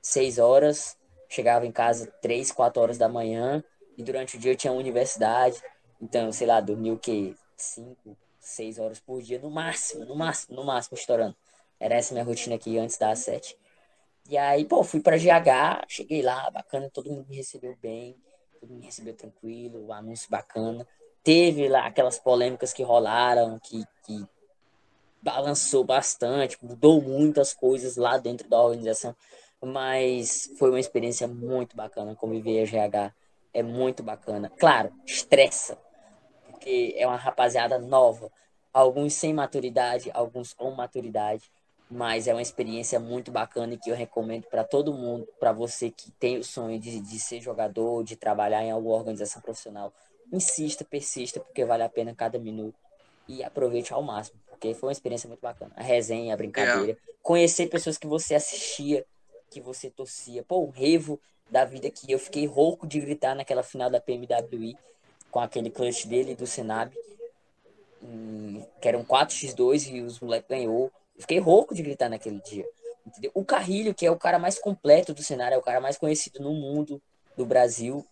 seis 0.00 0.38
horas, 0.38 0.96
chegava 1.28 1.66
em 1.66 1.70
casa 1.70 2.10
três, 2.22 2.50
quatro 2.50 2.80
horas 2.80 2.96
da 2.96 3.10
manhã. 3.10 3.62
E 3.98 4.02
durante 4.02 4.38
o 4.38 4.40
dia 4.40 4.52
eu 4.52 4.56
tinha 4.56 4.72
universidade. 4.72 5.62
Então, 6.00 6.32
sei 6.32 6.46
lá, 6.46 6.62
dormia 6.62 6.94
o 6.94 6.98
quê? 6.98 7.34
Cinco, 7.58 8.16
seis 8.40 8.78
horas 8.78 8.98
por 8.98 9.20
dia, 9.20 9.38
no 9.38 9.50
máximo, 9.50 10.06
no 10.06 10.16
máximo, 10.16 10.56
no 10.56 10.64
máximo, 10.64 10.96
estourando. 10.96 11.36
Era 11.78 11.96
essa 11.96 12.14
minha 12.14 12.24
rotina 12.24 12.56
aqui 12.56 12.78
antes 12.78 12.96
das 12.96 13.18
sete. 13.18 13.54
E 14.32 14.38
aí, 14.38 14.64
pô, 14.64 14.82
fui 14.82 14.98
para 14.98 15.18
GH, 15.18 15.84
cheguei 15.86 16.22
lá, 16.22 16.50
bacana, 16.50 16.88
todo 16.88 17.10
mundo 17.10 17.26
me 17.28 17.36
recebeu 17.36 17.76
bem, 17.82 18.16
todo 18.58 18.70
mundo 18.70 18.78
me 18.78 18.86
recebeu 18.86 19.14
tranquilo, 19.14 19.84
o 19.84 19.92
anúncio 19.92 20.30
bacana. 20.30 20.88
Teve 21.22 21.68
lá 21.68 21.84
aquelas 21.84 22.18
polêmicas 22.18 22.72
que 22.72 22.82
rolaram, 22.82 23.58
que, 23.58 23.84
que 24.06 24.24
balançou 25.20 25.84
bastante, 25.84 26.56
mudou 26.64 27.02
muitas 27.02 27.52
coisas 27.52 27.98
lá 27.98 28.16
dentro 28.16 28.48
da 28.48 28.58
organização, 28.58 29.14
mas 29.60 30.50
foi 30.58 30.70
uma 30.70 30.80
experiência 30.80 31.28
muito 31.28 31.76
bacana 31.76 32.16
conviver 32.16 32.62
a 32.62 32.64
GH. 32.64 33.14
É 33.52 33.62
muito 33.62 34.02
bacana. 34.02 34.50
Claro, 34.58 34.94
estressa, 35.04 35.76
porque 36.46 36.94
é 36.96 37.06
uma 37.06 37.16
rapaziada 37.16 37.78
nova, 37.78 38.32
alguns 38.72 39.12
sem 39.12 39.34
maturidade, 39.34 40.10
alguns 40.14 40.54
com 40.54 40.70
maturidade, 40.70 41.50
mas 41.92 42.26
é 42.26 42.32
uma 42.32 42.40
experiência 42.40 42.98
muito 42.98 43.30
bacana 43.30 43.74
e 43.74 43.76
que 43.76 43.90
eu 43.90 43.94
recomendo 43.94 44.44
para 44.44 44.64
todo 44.64 44.94
mundo, 44.94 45.28
para 45.38 45.52
você 45.52 45.90
que 45.90 46.10
tem 46.12 46.38
o 46.38 46.44
sonho 46.44 46.78
de, 46.78 46.98
de 46.98 47.20
ser 47.20 47.38
jogador, 47.38 48.02
de 48.02 48.16
trabalhar 48.16 48.64
em 48.64 48.70
alguma 48.70 48.94
organização 48.94 49.42
profissional. 49.42 49.92
Insista, 50.32 50.86
persista, 50.86 51.38
porque 51.38 51.66
vale 51.66 51.82
a 51.82 51.90
pena 51.90 52.14
cada 52.14 52.38
minuto 52.38 52.78
e 53.28 53.44
aproveite 53.44 53.92
ao 53.92 54.02
máximo, 54.02 54.40
porque 54.48 54.72
foi 54.72 54.88
uma 54.88 54.92
experiência 54.92 55.28
muito 55.28 55.42
bacana. 55.42 55.70
A 55.76 55.82
resenha, 55.82 56.32
a 56.32 56.36
brincadeira, 56.36 56.92
é. 56.92 57.12
conhecer 57.22 57.66
pessoas 57.66 57.98
que 57.98 58.06
você 58.06 58.34
assistia, 58.34 59.04
que 59.50 59.60
você 59.60 59.90
torcia. 59.90 60.42
Pô, 60.42 60.60
o 60.60 60.70
revo 60.70 61.20
da 61.50 61.66
vida 61.66 61.90
que 61.90 62.10
eu 62.10 62.18
fiquei 62.18 62.46
rouco 62.46 62.86
de 62.86 63.00
gritar 63.00 63.34
naquela 63.34 63.62
final 63.62 63.90
da 63.90 64.00
PMWI 64.00 64.78
com 65.30 65.40
aquele 65.40 65.68
clutch 65.68 66.06
dele 66.06 66.34
do 66.34 66.46
Senab, 66.46 66.90
que 68.80 68.88
era 68.88 68.96
um 68.96 69.04
4x2 69.04 69.92
e 69.92 70.00
os 70.00 70.20
moleques 70.20 70.48
ganhou. 70.48 70.90
Eu 71.16 71.22
fiquei 71.22 71.38
rouco 71.38 71.74
de 71.74 71.82
gritar 71.82 72.08
naquele 72.08 72.40
dia. 72.40 72.66
Entendeu? 73.06 73.30
O 73.34 73.44
Carrilho, 73.44 73.94
que 73.94 74.06
é 74.06 74.10
o 74.10 74.18
cara 74.18 74.38
mais 74.38 74.58
completo 74.58 75.12
do 75.12 75.22
cenário, 75.22 75.54
é 75.54 75.58
o 75.58 75.62
cara 75.62 75.80
mais 75.80 75.98
conhecido 75.98 76.40
no 76.40 76.52
mundo 76.52 77.02
do 77.36 77.44
Brasil. 77.44 78.06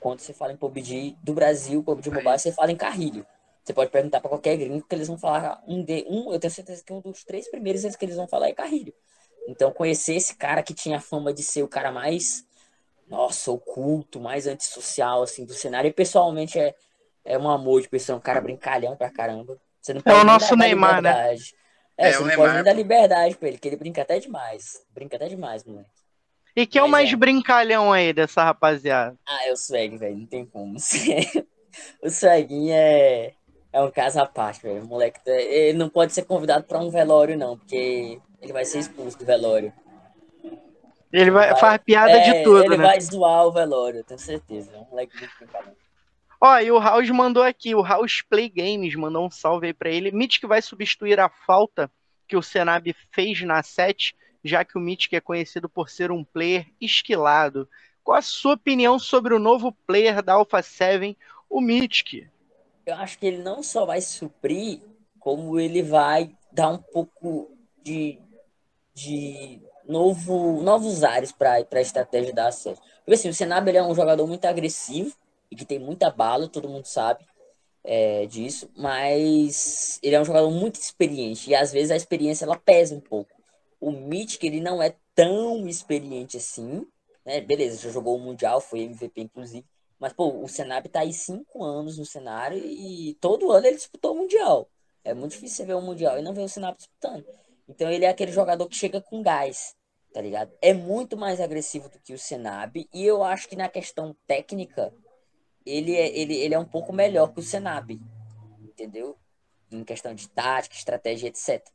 Quando 0.00 0.20
você 0.20 0.32
fala 0.32 0.52
em 0.52 0.56
PUBG 0.56 1.16
do 1.22 1.32
Brasil, 1.32 1.82
PUBG 1.82 2.10
Mobile, 2.10 2.38
você 2.38 2.52
fala 2.52 2.70
em 2.70 2.76
Carrilho. 2.76 3.26
Você 3.62 3.72
pode 3.72 3.90
perguntar 3.90 4.20
para 4.20 4.28
qualquer 4.28 4.56
gringo 4.58 4.86
que 4.86 4.94
eles 4.94 5.08
vão 5.08 5.16
falar 5.16 5.62
um 5.66 5.82
de 5.82 6.04
um, 6.06 6.30
eu 6.32 6.38
tenho 6.38 6.52
certeza 6.52 6.84
que 6.84 6.92
um 6.92 7.00
dos 7.00 7.24
três 7.24 7.50
primeiros 7.50 7.96
que 7.96 8.04
eles 8.04 8.16
vão 8.16 8.28
falar 8.28 8.48
é 8.48 8.52
Carrilho. 8.52 8.92
Então 9.48 9.72
conhecer 9.72 10.14
esse 10.14 10.36
cara 10.36 10.62
que 10.62 10.74
tinha 10.74 10.98
a 10.98 11.00
fama 11.00 11.32
de 11.32 11.42
ser 11.42 11.62
o 11.62 11.68
cara 11.68 11.90
mais 11.90 12.44
nossa, 13.08 13.50
oculto, 13.50 14.20
mais 14.20 14.46
antissocial 14.46 15.22
assim 15.22 15.44
do 15.44 15.54
cenário, 15.54 15.88
e 15.88 15.92
pessoalmente 15.92 16.58
é 16.58 16.74
é 17.24 17.38
um 17.38 17.48
amor 17.48 17.80
de 17.80 17.88
pessoa, 17.88 18.18
um 18.18 18.20
cara 18.20 18.40
brincalhão 18.40 18.94
pra 18.96 19.10
caramba. 19.10 19.58
Você 19.80 19.94
não 19.94 20.02
é 20.04 20.14
o 20.14 20.24
nosso 20.24 20.54
Neymar, 20.56 21.00
né? 21.00 21.34
É, 21.96 22.10
é, 22.10 22.12
não 22.14 22.26
Neymar. 22.26 22.52
pode 22.52 22.64
dar 22.64 22.72
liberdade 22.72 23.36
pra 23.36 23.48
ele, 23.48 23.58
que 23.58 23.68
ele 23.68 23.76
brinca 23.76 24.02
até 24.02 24.18
demais. 24.18 24.82
Brinca 24.92 25.16
até 25.16 25.28
demais, 25.28 25.64
moleque. 25.64 25.90
E 26.56 26.66
quem 26.66 26.80
é 26.80 26.84
o 26.84 26.88
mais 26.88 27.12
é. 27.12 27.16
brincalhão 27.16 27.92
aí 27.92 28.12
dessa 28.12 28.44
rapaziada? 28.44 29.16
Ah, 29.26 29.46
é 29.46 29.52
o 29.52 29.56
Swag, 29.56 29.96
velho, 29.96 30.18
não 30.18 30.26
tem 30.26 30.46
como. 30.46 30.76
o 32.02 32.10
Swaguinho 32.10 32.72
é 32.72 33.34
é 33.74 33.82
um 33.82 33.90
caso 33.90 34.20
à 34.20 34.26
parte, 34.26 34.62
velho. 34.62 34.84
O 34.84 34.86
moleque, 34.86 35.18
tá, 35.24 35.32
ele 35.32 35.76
não 35.76 35.88
pode 35.88 36.12
ser 36.12 36.22
convidado 36.22 36.62
para 36.62 36.78
um 36.78 36.90
velório, 36.90 37.36
não, 37.36 37.58
porque 37.58 38.20
ele 38.40 38.52
vai 38.52 38.64
ser 38.64 38.78
expulso 38.78 39.18
do 39.18 39.24
velório. 39.24 39.72
Ele 41.12 41.30
vai, 41.32 41.50
vai 41.50 41.60
faz 41.60 41.80
piada 41.84 42.12
é, 42.12 42.20
de 42.20 42.44
tudo, 42.44 42.62
ele 42.62 42.76
né? 42.76 42.86
vai 42.86 43.00
zoar 43.00 43.46
o 43.46 43.52
velório, 43.52 44.04
tenho 44.04 44.18
certeza. 44.18 44.70
É 44.72 44.78
um 44.78 44.86
moleque 44.88 45.18
muito 45.18 45.32
brincalhão. 45.38 45.72
Ó, 46.46 46.58
e 46.58 46.70
o 46.70 46.78
House 46.78 47.08
mandou 47.08 47.42
aqui, 47.42 47.74
o 47.74 47.82
House 47.82 48.20
Play 48.20 48.50
Games 48.50 48.94
mandou 48.94 49.24
um 49.24 49.30
salve 49.30 49.68
aí 49.68 49.72
pra 49.72 49.88
ele. 49.88 50.12
Mythic 50.12 50.46
vai 50.46 50.60
substituir 50.60 51.18
a 51.18 51.30
falta 51.30 51.90
que 52.28 52.36
o 52.36 52.42
Senab 52.42 52.94
fez 53.10 53.40
na 53.40 53.62
7, 53.62 54.14
já 54.44 54.62
que 54.62 54.76
o 54.76 54.80
Mythic 54.80 55.16
é 55.16 55.22
conhecido 55.22 55.70
por 55.70 55.88
ser 55.88 56.12
um 56.12 56.22
player 56.22 56.66
esquilado. 56.78 57.66
Qual 58.02 58.18
a 58.18 58.20
sua 58.20 58.52
opinião 58.52 58.98
sobre 58.98 59.32
o 59.32 59.38
novo 59.38 59.72
player 59.86 60.22
da 60.22 60.34
Alpha 60.34 60.60
7, 60.60 61.16
o 61.48 61.62
Mythic? 61.62 62.28
eu 62.84 62.94
acho 62.96 63.18
que 63.18 63.24
ele 63.24 63.38
não 63.38 63.62
só 63.62 63.86
vai 63.86 64.02
suprir, 64.02 64.82
como 65.18 65.58
ele 65.58 65.82
vai 65.82 66.30
dar 66.52 66.68
um 66.68 66.76
pouco 66.76 67.56
de, 67.82 68.18
de 68.92 69.62
novo, 69.88 70.60
novos 70.62 71.04
ares 71.04 71.32
para 71.32 71.64
a 71.72 71.80
estratégia 71.80 72.34
da 72.34 72.48
acesso. 72.48 72.82
Porque 72.98 73.14
assim, 73.14 73.30
o 73.30 73.34
Senab 73.34 73.66
ele 73.66 73.78
é 73.78 73.82
um 73.82 73.94
jogador 73.94 74.26
muito 74.26 74.44
agressivo 74.44 75.16
e 75.54 75.56
que 75.56 75.64
tem 75.64 75.78
muita 75.78 76.10
bala, 76.10 76.48
todo 76.48 76.68
mundo 76.68 76.86
sabe 76.86 77.24
é, 77.82 78.26
disso, 78.26 78.70
mas 78.76 79.98
ele 80.02 80.16
é 80.16 80.20
um 80.20 80.24
jogador 80.24 80.50
muito 80.50 80.76
experiente 80.76 81.50
e 81.50 81.54
às 81.54 81.72
vezes 81.72 81.90
a 81.90 81.96
experiência 81.96 82.44
ela 82.44 82.58
pesa 82.58 82.94
um 82.94 83.00
pouco. 83.00 83.32
O 83.80 83.90
Mythic 83.92 84.46
ele 84.46 84.60
não 84.60 84.82
é 84.82 84.94
tão 85.14 85.66
experiente 85.68 86.36
assim, 86.36 86.86
né? 87.24 87.40
Beleza, 87.40 87.82
já 87.82 87.90
jogou 87.90 88.16
o 88.16 88.20
Mundial, 88.20 88.60
foi 88.60 88.80
MVP 88.80 89.20
inclusive, 89.22 89.66
mas, 89.98 90.12
pô, 90.12 90.42
o 90.42 90.48
Senab 90.48 90.88
tá 90.88 91.00
aí 91.00 91.12
cinco 91.12 91.62
anos 91.62 91.98
no 91.98 92.04
cenário 92.04 92.58
e 92.58 93.14
todo 93.20 93.50
ano 93.50 93.66
ele 93.66 93.76
disputou 93.76 94.12
o 94.12 94.16
Mundial. 94.16 94.68
É 95.04 95.14
muito 95.14 95.32
difícil 95.32 95.56
você 95.56 95.64
ver 95.66 95.74
o 95.74 95.80
Mundial 95.80 96.18
e 96.18 96.22
não 96.22 96.34
ver 96.34 96.42
o 96.42 96.48
Senab 96.48 96.76
disputando. 96.76 97.24
Então 97.68 97.90
ele 97.90 98.04
é 98.04 98.08
aquele 98.08 98.32
jogador 98.32 98.66
que 98.68 98.76
chega 98.76 99.00
com 99.00 99.22
gás, 99.22 99.74
tá 100.12 100.20
ligado? 100.20 100.52
É 100.60 100.74
muito 100.74 101.16
mais 101.16 101.40
agressivo 101.40 101.88
do 101.88 101.98
que 102.00 102.12
o 102.12 102.18
Senab 102.18 102.86
e 102.92 103.04
eu 103.06 103.22
acho 103.22 103.48
que 103.48 103.56
na 103.56 103.68
questão 103.68 104.16
técnica 104.26 104.92
ele 105.64 105.94
é, 105.94 106.16
ele, 106.16 106.34
ele 106.34 106.54
é 106.54 106.58
um 106.58 106.64
pouco 106.64 106.92
melhor 106.92 107.32
que 107.32 107.40
o 107.40 107.42
Senab, 107.42 107.98
entendeu? 108.62 109.16
Em 109.70 109.84
questão 109.84 110.14
de 110.14 110.28
tática, 110.28 110.74
estratégia, 110.74 111.28
etc. 111.28 111.66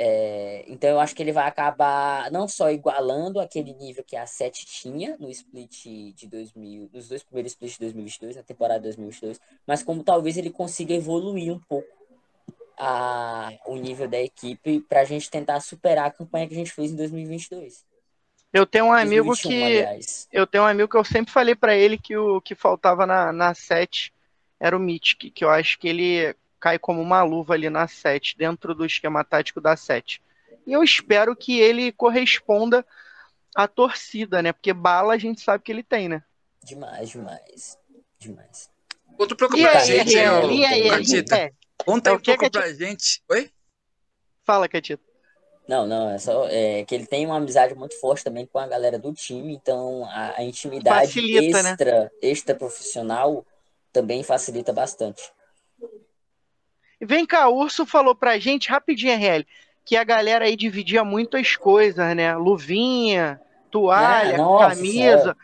É, 0.00 0.64
então 0.68 0.88
eu 0.88 1.00
acho 1.00 1.12
que 1.12 1.20
ele 1.20 1.32
vai 1.32 1.48
acabar 1.48 2.30
não 2.30 2.46
só 2.46 2.70
igualando 2.70 3.40
aquele 3.40 3.74
nível 3.74 4.04
que 4.04 4.14
a 4.14 4.26
7 4.26 4.64
tinha 4.64 5.16
no 5.18 5.28
split 5.28 6.14
de 6.14 6.26
2000, 6.28 6.88
nos 6.92 7.08
dois 7.08 7.24
primeiros 7.24 7.52
splits 7.52 7.74
de 7.74 7.80
2022, 7.80 8.36
na 8.36 8.44
temporada 8.44 8.78
de 8.78 8.84
2022, 8.84 9.40
mas 9.66 9.82
como 9.82 10.04
talvez 10.04 10.36
ele 10.36 10.50
consiga 10.50 10.94
evoluir 10.94 11.52
um 11.52 11.58
pouco 11.58 11.88
a, 12.78 13.50
o 13.66 13.74
nível 13.74 14.08
da 14.08 14.20
equipe 14.20 14.80
para 14.82 15.00
a 15.00 15.04
gente 15.04 15.28
tentar 15.28 15.58
superar 15.58 16.06
a 16.06 16.12
campanha 16.12 16.46
que 16.46 16.54
a 16.54 16.58
gente 16.58 16.72
fez 16.72 16.92
em 16.92 16.96
2022. 16.96 17.84
Eu 18.52 18.64
tenho 18.64 18.86
um 18.86 18.92
amigo 18.92 19.26
2021, 19.26 19.50
que 19.50 19.82
aliás. 19.82 20.28
eu 20.32 20.46
tenho 20.46 20.64
um 20.64 20.66
amigo 20.66 20.88
que 20.88 20.96
eu 20.96 21.04
sempre 21.04 21.32
falei 21.32 21.54
para 21.54 21.76
ele 21.76 21.98
que 21.98 22.16
o 22.16 22.40
que 22.40 22.54
faltava 22.54 23.06
na, 23.06 23.32
na 23.32 23.54
7 23.54 24.12
era 24.58 24.76
o 24.76 24.80
Mythic, 24.80 25.30
que 25.30 25.44
eu 25.44 25.50
acho 25.50 25.78
que 25.78 25.88
ele 25.88 26.34
cai 26.58 26.78
como 26.78 27.00
uma 27.00 27.22
luva 27.22 27.54
ali 27.54 27.70
na 27.70 27.86
7, 27.86 28.36
dentro 28.36 28.74
do 28.74 28.84
esquema 28.84 29.22
tático 29.22 29.60
da 29.60 29.76
7. 29.76 30.22
E 30.66 30.72
eu 30.72 30.82
espero 30.82 31.36
que 31.36 31.58
ele 31.58 31.92
corresponda 31.92 32.84
à 33.54 33.68
torcida, 33.68 34.42
né? 34.42 34.52
Porque 34.52 34.72
bala 34.72 35.14
a 35.14 35.18
gente 35.18 35.40
sabe 35.40 35.62
que 35.62 35.70
ele 35.70 35.82
tem, 35.82 36.08
né? 36.08 36.22
Demais, 36.64 37.10
demais. 37.10 37.78
Demais. 38.18 38.70
Outro 39.18 39.36
pouco 39.36 39.56
pra 39.56 39.78
aí, 39.78 39.86
gente, 39.86 40.12
e 40.12 40.18
aí, 40.18 40.58
e 40.58 40.64
aí, 40.64 40.88
Catita. 40.90 41.36
É. 41.36 41.52
Conta 41.76 42.10
aí 42.10 42.16
um 42.16 42.20
pouco 42.20 42.50
pra 42.50 42.72
gente. 42.72 43.22
Oi? 43.28 43.50
Fala, 44.44 44.68
Catita. 44.68 45.07
Não, 45.68 45.86
não, 45.86 46.10
é 46.10 46.18
só 46.18 46.48
é, 46.48 46.82
que 46.84 46.94
ele 46.94 47.06
tem 47.06 47.26
uma 47.26 47.36
amizade 47.36 47.74
muito 47.74 48.00
forte 48.00 48.24
também 48.24 48.46
com 48.46 48.58
a 48.58 48.66
galera 48.66 48.98
do 48.98 49.12
time, 49.12 49.52
então 49.52 50.06
a, 50.06 50.38
a 50.38 50.42
intimidade 50.42 51.08
facilita, 51.08 51.58
extra, 51.58 52.02
né? 52.04 52.10
extra 52.22 52.54
profissional 52.54 53.44
também 53.92 54.22
facilita 54.22 54.72
bastante. 54.72 55.30
Vem 57.00 57.26
cá, 57.26 57.48
o 57.48 57.58
Urso 57.58 57.84
falou 57.84 58.14
pra 58.14 58.38
gente, 58.38 58.70
rapidinho, 58.70 59.14
RL, 59.14 59.46
que 59.84 59.94
a 59.94 60.04
galera 60.04 60.46
aí 60.46 60.56
dividia 60.56 61.04
muito 61.04 61.36
as 61.36 61.54
coisas, 61.54 62.16
né? 62.16 62.34
Luvinha, 62.34 63.40
toalha, 63.70 64.34
ah, 64.34 64.38
nossa, 64.38 64.74
camisa. 64.74 65.36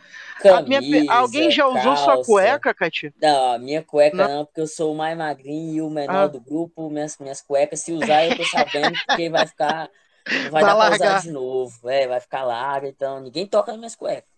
camisa 0.42 0.80
minha... 0.80 1.12
Alguém 1.12 1.50
já 1.50 1.66
usou 1.66 1.94
calça. 1.94 2.04
sua 2.04 2.24
cueca, 2.24 2.74
Cati? 2.74 3.14
Não, 3.20 3.52
a 3.52 3.58
minha 3.58 3.82
cueca 3.82 4.16
não. 4.16 4.36
não. 4.38 4.44
porque 4.44 4.60
eu 4.60 4.66
sou 4.66 4.92
o 4.92 4.96
mais 4.96 5.16
magrinho 5.16 5.74
e 5.74 5.80
o 5.82 5.90
menor 5.90 6.24
ah. 6.24 6.26
do 6.26 6.40
grupo. 6.40 6.90
Minhas, 6.90 7.16
minhas 7.18 7.40
cuecas, 7.40 7.80
se 7.80 7.92
usar, 7.92 8.26
eu 8.26 8.36
tô 8.36 8.44
sabendo, 8.44 8.92
porque 9.06 9.28
vai 9.30 9.46
ficar. 9.46 9.88
Vai, 10.26 10.50
vai 10.50 10.64
dar 10.64 10.74
largar. 10.74 10.98
pra 10.98 11.06
usar 11.08 11.20
de 11.20 11.30
novo. 11.30 11.88
É, 11.88 12.06
vai 12.06 12.20
ficar 12.20 12.44
larga, 12.44 12.88
então 12.88 13.20
ninguém 13.20 13.46
toca 13.46 13.72
nas 13.72 13.78
minhas 13.78 13.94
cuecas. 13.94 14.34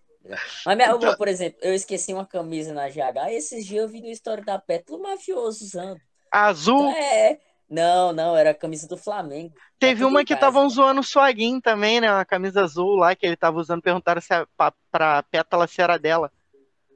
Mas, 0.64 0.76
minha, 0.76 0.90
então... 0.90 1.16
por 1.16 1.28
exemplo, 1.28 1.58
eu 1.62 1.72
esqueci 1.72 2.12
uma 2.12 2.26
camisa 2.26 2.72
na 2.72 2.88
GH. 2.88 3.30
Esses 3.30 3.64
dias 3.64 3.82
eu 3.82 3.88
vi 3.88 4.00
no 4.00 4.08
história 4.08 4.44
da 4.44 4.58
Pétalo 4.58 5.02
mafioso 5.02 5.64
usando. 5.64 6.00
Azul? 6.30 6.90
É. 6.90 7.38
Não, 7.68 8.12
não, 8.12 8.36
era 8.36 8.50
a 8.50 8.54
camisa 8.54 8.86
do 8.86 8.96
Flamengo. 8.96 9.52
Teve 9.78 10.00
tá 10.00 10.06
uma 10.06 10.24
que 10.24 10.34
estavam 10.34 10.68
zoando 10.68 11.00
o 11.00 11.04
Suaguin 11.04 11.60
também, 11.60 12.00
né? 12.00 12.12
Uma 12.12 12.24
camisa 12.24 12.62
azul 12.62 12.94
lá 12.94 13.14
que 13.14 13.26
ele 13.26 13.36
tava 13.36 13.58
usando. 13.58 13.82
Perguntaram 13.82 14.20
se 14.20 14.32
a, 14.32 14.46
pra, 14.56 14.72
pra 14.90 15.22
Pétala 15.24 15.66
se 15.66 15.80
era 15.80 15.98
dela. 15.98 16.30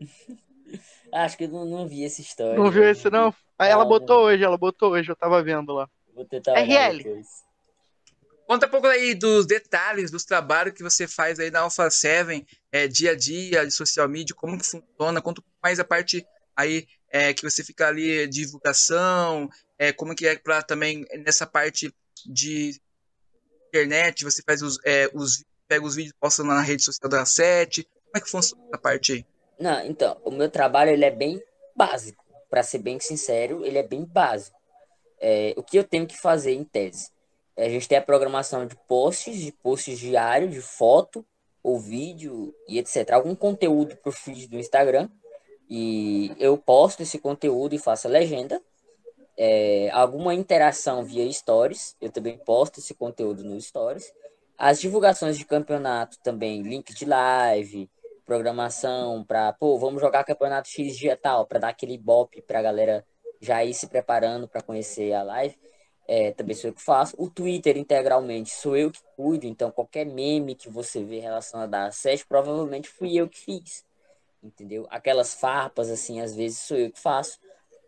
Acho 1.12 1.36
que 1.36 1.44
eu 1.44 1.48
não, 1.48 1.64
não 1.64 1.88
vi 1.88 2.04
essa 2.04 2.20
história. 2.20 2.56
Não 2.56 2.70
viu 2.70 2.88
esse, 2.88 3.10
não? 3.10 3.34
Aí 3.58 3.68
ela 3.68 3.84
botou 3.84 4.20
hoje, 4.20 4.44
ela 4.44 4.56
botou 4.56 4.92
hoje, 4.92 5.10
eu 5.10 5.16
tava 5.16 5.42
vendo 5.42 5.72
lá. 5.72 5.88
Vou 6.14 6.24
tentar 6.24 6.54
RL. 6.54 7.02
Conta 8.50 8.66
um 8.66 8.70
pouco 8.70 8.88
aí 8.88 9.14
dos 9.14 9.46
detalhes 9.46 10.10
dos 10.10 10.24
trabalhos 10.24 10.74
que 10.74 10.82
você 10.82 11.06
faz 11.06 11.38
aí 11.38 11.52
na 11.52 11.60
Alpha 11.60 11.88
7, 11.88 12.44
é, 12.72 12.88
dia 12.88 13.12
a 13.12 13.14
dia, 13.14 13.64
de 13.64 13.70
social 13.70 14.08
media, 14.08 14.34
como 14.34 14.58
que 14.58 14.66
funciona, 14.66 15.22
conta 15.22 15.40
mais 15.62 15.78
a 15.78 15.84
parte 15.84 16.26
aí 16.56 16.84
é, 17.12 17.32
que 17.32 17.48
você 17.48 17.62
fica 17.62 17.86
ali 17.86 18.26
divulgação, 18.26 19.48
é, 19.78 19.92
como 19.92 20.16
que 20.16 20.26
é 20.26 20.36
para 20.36 20.64
também 20.64 21.06
nessa 21.24 21.46
parte 21.46 21.94
de 22.26 22.74
internet, 23.68 24.24
você 24.24 24.42
faz 24.44 24.62
os, 24.62 24.80
é, 24.84 25.08
os 25.14 25.44
pega 25.68 25.86
os 25.86 25.94
vídeos 25.94 26.16
posta 26.18 26.42
na 26.42 26.60
rede 26.60 26.82
social 26.82 27.08
da 27.08 27.24
Sete, 27.24 27.84
como 27.84 28.16
é 28.16 28.20
que 28.20 28.28
funciona 28.28 28.64
essa 28.66 28.78
parte 28.78 29.12
aí? 29.12 29.26
Não, 29.60 29.86
então, 29.86 30.20
o 30.24 30.30
meu 30.32 30.50
trabalho 30.50 30.90
ele 30.90 31.04
é 31.04 31.10
bem 31.12 31.40
básico, 31.76 32.24
para 32.50 32.64
ser 32.64 32.78
bem 32.78 32.98
sincero, 32.98 33.64
ele 33.64 33.78
é 33.78 33.84
bem 33.84 34.04
básico. 34.04 34.58
É, 35.20 35.54
o 35.56 35.62
que 35.62 35.78
eu 35.78 35.84
tenho 35.84 36.04
que 36.04 36.18
fazer 36.18 36.50
em 36.50 36.64
tese? 36.64 37.10
A 37.60 37.68
gente 37.68 37.88
tem 37.88 37.98
a 37.98 38.02
programação 38.02 38.66
de 38.66 38.74
posts, 38.88 39.38
de 39.38 39.52
posts 39.52 39.98
diários, 39.98 40.52
de 40.52 40.60
foto 40.60 41.24
ou 41.62 41.78
vídeo 41.78 42.54
e 42.66 42.78
etc. 42.78 43.10
Algum 43.12 43.34
conteúdo 43.34 43.96
para 43.96 44.08
o 44.08 44.12
feed 44.12 44.48
do 44.48 44.58
Instagram 44.58 45.08
e 45.68 46.34
eu 46.38 46.58
posto 46.58 47.02
esse 47.02 47.18
conteúdo 47.18 47.74
e 47.74 47.78
faço 47.78 48.08
a 48.08 48.10
legenda. 48.10 48.60
é, 49.36 49.88
alguma 49.92 50.34
interação 50.34 51.04
via 51.04 51.30
stories. 51.32 51.96
Eu 52.00 52.10
também 52.10 52.36
posto 52.38 52.80
esse 52.80 52.94
conteúdo 52.94 53.44
no 53.44 53.58
stories. 53.60 54.12
As 54.58 54.80
divulgações 54.80 55.38
de 55.38 55.44
campeonato 55.46 56.18
também, 56.22 56.62
link 56.62 56.92
de 56.94 57.06
live, 57.06 57.88
programação 58.26 59.24
para, 59.24 59.52
pô, 59.54 59.78
vamos 59.78 60.00
jogar 60.00 60.24
campeonato 60.24 60.68
X 60.68 60.96
dia 60.96 61.16
tal, 61.16 61.46
para 61.46 61.58
dar 61.58 61.68
aquele 61.68 61.96
bop 61.96 62.42
para 62.42 62.58
a 62.58 62.62
galera 62.62 63.04
já 63.40 63.64
ir 63.64 63.72
se 63.72 63.86
preparando 63.86 64.46
para 64.46 64.60
conhecer 64.60 65.14
a 65.14 65.22
live. 65.22 65.56
É, 66.12 66.32
também 66.32 66.56
sou 66.56 66.70
eu 66.70 66.74
que 66.74 66.82
faço. 66.82 67.14
O 67.16 67.30
Twitter 67.30 67.76
integralmente 67.76 68.50
sou 68.50 68.76
eu 68.76 68.90
que 68.90 68.98
cuido, 69.16 69.46
então 69.46 69.70
qualquer 69.70 70.04
meme 70.04 70.56
que 70.56 70.68
você 70.68 71.04
vê 71.04 71.20
relacionado 71.20 71.72
a 71.72 71.92
SES, 71.92 72.24
provavelmente 72.24 72.88
fui 72.88 73.14
eu 73.14 73.28
que 73.28 73.38
fiz. 73.38 73.84
Entendeu? 74.42 74.88
Aquelas 74.90 75.34
farpas, 75.34 75.88
assim, 75.88 76.20
às 76.20 76.34
vezes 76.34 76.58
sou 76.58 76.76
eu 76.76 76.90
que 76.90 76.98
faço. 76.98 77.38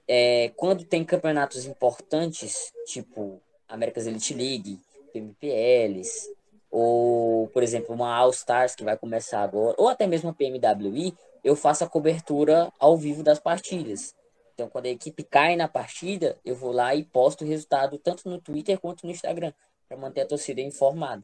É, 0.07 0.53
quando 0.55 0.85
tem 0.85 1.05
campeonatos 1.05 1.67
importantes, 1.67 2.73
tipo 2.87 3.43
America's 3.69 4.07
Elite 4.07 4.35
League, 4.35 4.81
PMPLs, 5.13 6.33
ou, 6.71 7.49
por 7.49 7.65
exemplo, 7.65 7.93
uma 7.93 8.15
All 8.15 8.31
Stars 8.31 8.77
que 8.77 8.85
vai 8.85 8.97
começar 8.97 9.43
agora, 9.43 9.75
ou 9.77 9.89
até 9.89 10.07
mesmo 10.07 10.31
a 10.31 10.33
PMWI, 10.33 11.13
eu 11.43 11.57
faço 11.57 11.83
a 11.83 11.89
cobertura 11.89 12.73
ao 12.79 12.97
vivo 12.97 13.25
das 13.25 13.41
partidas. 13.41 14.15
Então, 14.55 14.69
quando 14.69 14.87
a 14.87 14.91
equipe 14.91 15.23
cai 15.23 15.57
na 15.57 15.69
partida, 15.69 16.39
eu 16.45 16.55
vou 16.55 16.73
lá 16.73 16.95
e 16.95 17.05
posto 17.05 17.45
o 17.45 17.47
resultado 17.47 17.99
tanto 17.99 18.29
no 18.29 18.41
Twitter 18.41 18.79
quanto 18.79 19.07
no 19.07 19.13
Instagram, 19.13 19.53
para 19.89 19.97
manter 19.97 20.23
a 20.23 20.27
torcida 20.27 20.61
informada. 20.61 21.23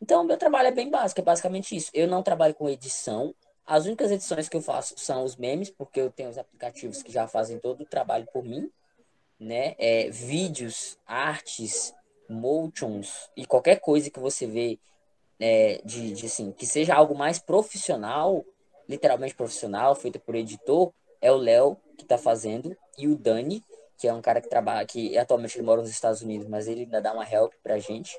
Então, 0.00 0.24
meu 0.24 0.36
trabalho 0.36 0.68
é 0.68 0.72
bem 0.72 0.90
básico, 0.90 1.20
é 1.20 1.24
basicamente 1.24 1.74
isso. 1.74 1.90
Eu 1.92 2.06
não 2.06 2.22
trabalho 2.22 2.54
com 2.54 2.68
edição. 2.68 3.34
As 3.66 3.84
únicas 3.84 4.10
edições 4.10 4.48
que 4.48 4.56
eu 4.56 4.62
faço 4.62 4.94
são 4.96 5.24
os 5.24 5.36
memes, 5.36 5.70
porque 5.70 6.00
eu 6.00 6.10
tenho 6.10 6.30
os 6.30 6.38
aplicativos 6.38 7.02
que 7.02 7.12
já 7.12 7.26
fazem 7.26 7.58
todo 7.58 7.82
o 7.82 7.86
trabalho 7.86 8.26
por 8.32 8.44
mim, 8.44 8.70
né? 9.38 9.74
É, 9.78 10.08
vídeos, 10.08 10.96
artes, 11.04 11.92
motions 12.28 13.30
e 13.36 13.44
qualquer 13.46 13.80
coisa 13.80 14.10
que 14.10 14.20
você 14.20 14.46
vê 14.46 14.78
é, 15.40 15.80
de, 15.84 16.12
de 16.12 16.26
assim, 16.26 16.52
que 16.52 16.66
seja 16.66 16.94
algo 16.94 17.14
mais 17.14 17.38
profissional, 17.38 18.44
literalmente 18.88 19.34
profissional, 19.34 19.94
feito 19.94 20.18
por 20.18 20.34
editor, 20.34 20.92
é 21.20 21.30
o 21.30 21.36
Léo 21.36 21.76
que 21.98 22.04
está 22.04 22.16
fazendo 22.16 22.74
e 22.96 23.08
o 23.08 23.16
Dani, 23.16 23.62
que 23.98 24.06
é 24.08 24.14
um 24.14 24.22
cara 24.22 24.40
que 24.40 24.48
trabalha, 24.48 24.86
que 24.86 25.18
atualmente 25.18 25.58
ele 25.58 25.66
mora 25.66 25.82
nos 25.82 25.90
Estados 25.90 26.22
Unidos, 26.22 26.48
mas 26.48 26.68
ele 26.68 26.82
ainda 26.82 27.00
dá 27.00 27.12
uma 27.12 27.28
help 27.28 27.52
pra 27.62 27.78
gente. 27.78 28.16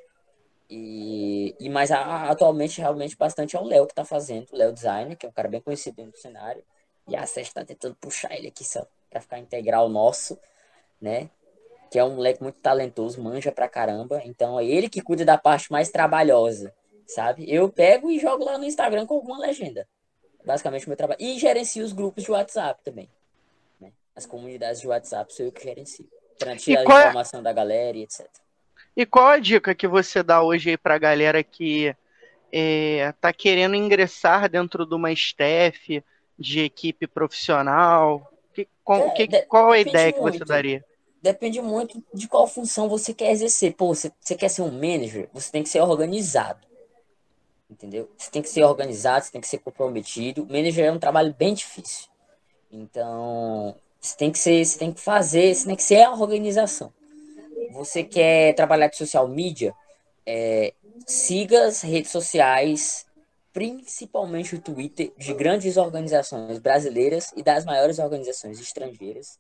E, 0.70 1.56
e 1.60 1.70
mas 1.70 1.90
a, 1.90 2.30
atualmente 2.30 2.80
realmente 2.80 3.18
bastante 3.18 3.56
é 3.56 3.60
o 3.60 3.64
Léo 3.64 3.88
que 3.88 3.94
está 3.94 4.06
fazendo, 4.06 4.48
o 4.52 4.56
Léo 4.56 4.72
Designer, 4.72 5.18
que 5.18 5.26
é 5.26 5.30
um 5.30 5.32
cara 5.32 5.48
bem 5.48 5.62
conhecido 5.62 5.96
dentro 5.96 6.12
do 6.12 6.18
cenário. 6.20 6.64
E 7.08 7.16
a 7.16 7.26
Sérgio 7.26 7.50
está 7.50 7.66
tentando 7.66 7.96
puxar 7.96 8.36
ele 8.36 8.50
aqui 8.50 8.64
só 8.64 8.86
para 9.10 9.22
ficar 9.22 9.40
integral 9.40 9.90
nosso, 9.90 10.38
né? 11.02 11.30
Que 11.90 11.98
é 11.98 12.04
um 12.04 12.16
moleque 12.16 12.44
muito 12.44 12.60
talentoso, 12.60 13.20
manja 13.20 13.52
pra 13.52 13.68
caramba. 13.68 14.22
Então 14.26 14.60
é 14.60 14.66
ele 14.66 14.90
que 14.90 15.02
cuida 15.02 15.26
da 15.26 15.38
parte 15.38 15.72
mais 15.72 15.90
trabalhosa, 15.90 16.72
sabe? 17.08 17.52
Eu 17.52 17.70
pego 17.70 18.12
e 18.12 18.20
jogo 18.20 18.44
lá 18.46 18.58
no 18.58 18.66
Instagram 18.66 19.08
com 19.08 19.16
alguma 19.16 19.40
legenda. 19.40 19.88
Basicamente 20.46 20.86
o 20.86 20.90
meu 20.90 20.98
trabalho. 20.98 21.20
E 21.20 21.40
gerencio 21.40 21.84
os 21.84 21.94
grupos 21.94 22.24
de 22.24 22.32
WhatsApp 22.32 22.84
também. 22.84 23.10
As 24.20 24.26
comunidades 24.26 24.82
de 24.82 24.88
WhatsApp 24.88 25.34
sou 25.34 25.46
eu 25.46 25.52
que 25.52 25.64
gerencio. 25.64 26.06
Para 26.38 26.58
tirar 26.58 26.82
a 26.82 26.84
é 26.84 27.08
informação 27.08 27.40
é... 27.40 27.44
da 27.44 27.54
galera 27.54 27.98
e 27.98 28.04
etc. 28.04 28.28
E 28.98 29.06
qual 29.06 29.28
a 29.28 29.40
dica 29.40 29.74
que 29.74 29.88
você 29.88 30.22
dá 30.22 30.44
hoje 30.44 30.72
aí 30.72 30.78
pra 30.78 30.98
galera 30.98 31.42
que 31.42 31.96
é, 32.52 33.14
tá 33.22 33.32
querendo 33.32 33.76
ingressar 33.76 34.50
dentro 34.50 34.86
de 34.86 34.94
uma 34.94 35.10
staff 35.14 36.04
de 36.38 36.60
equipe 36.60 37.08
profissional? 37.08 38.30
Que, 38.54 38.68
qual, 38.84 39.08
é, 39.08 39.10
que, 39.12 39.42
qual 39.44 39.72
a 39.72 39.80
ideia 39.80 40.12
muito, 40.12 40.34
que 40.34 40.40
você 40.40 40.44
daria? 40.44 40.84
Depende 41.22 41.62
muito 41.62 42.04
de 42.14 42.28
qual 42.28 42.46
função 42.46 42.90
você 42.90 43.14
quer 43.14 43.32
exercer. 43.32 43.74
Pô, 43.74 43.96
você, 43.96 44.12
você 44.20 44.36
quer 44.36 44.50
ser 44.50 44.64
um 44.64 44.72
manager, 44.72 45.30
você 45.32 45.50
tem 45.50 45.64
que 45.64 45.70
ser 45.70 45.80
organizado 45.80 46.68
entendeu? 47.70 48.10
Você 48.18 48.32
tem 48.32 48.42
que 48.42 48.50
ser 48.50 48.64
organizado, 48.64 49.24
você 49.24 49.32
tem 49.32 49.42
que 49.42 49.48
ser 49.48 49.60
comprometido. 49.60 50.46
Manager 50.48 50.86
é 50.86 50.92
um 50.92 50.98
trabalho 50.98 51.34
bem 51.38 51.54
difícil. 51.54 52.10
Então, 52.72 53.76
você 54.00 54.18
tem 54.18 54.32
que 54.32 54.40
ser, 54.40 54.66
você 54.66 54.80
tem 54.80 54.92
que 54.92 55.02
fazer, 55.02 55.54
você 55.54 55.68
tem 55.68 55.76
que 55.76 55.84
ser 55.84 56.04
a 56.04 56.12
organização. 56.12 56.94
Você 57.72 58.04
quer 58.04 58.54
trabalhar 58.56 58.90
com 58.90 58.96
social 58.96 59.28
media, 59.28 59.74
é, 60.26 60.74
siga 61.06 61.68
as 61.68 61.82
redes 61.82 62.12
sociais, 62.12 63.06
principalmente 63.52 64.56
o 64.56 64.62
Twitter, 64.62 65.12
de 65.18 65.34
grandes 65.34 65.76
organizações 65.76 66.60
brasileiras 66.60 67.34
e 67.36 67.44
das 67.44 67.66
maiores 67.66 68.00
organizações 68.00 68.60
estrangeiras 68.60 69.38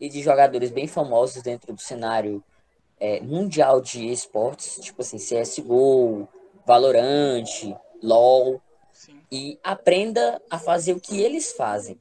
e 0.00 0.08
de 0.08 0.22
jogadores 0.22 0.70
bem 0.70 0.86
famosos 0.86 1.42
dentro 1.42 1.72
do 1.72 1.80
cenário 1.80 2.42
é, 3.00 3.20
mundial 3.20 3.80
de 3.80 4.10
esportes, 4.10 4.78
tipo 4.80 5.02
assim, 5.02 5.18
CSGO, 5.18 6.28
Valorant, 6.66 7.44
LOL, 8.02 8.60
Sim. 8.92 9.20
e 9.30 9.58
aprenda 9.62 10.40
a 10.50 10.58
fazer 10.58 10.92
o 10.92 11.00
que 11.00 11.20
eles 11.20 11.52
fazem. 11.52 11.98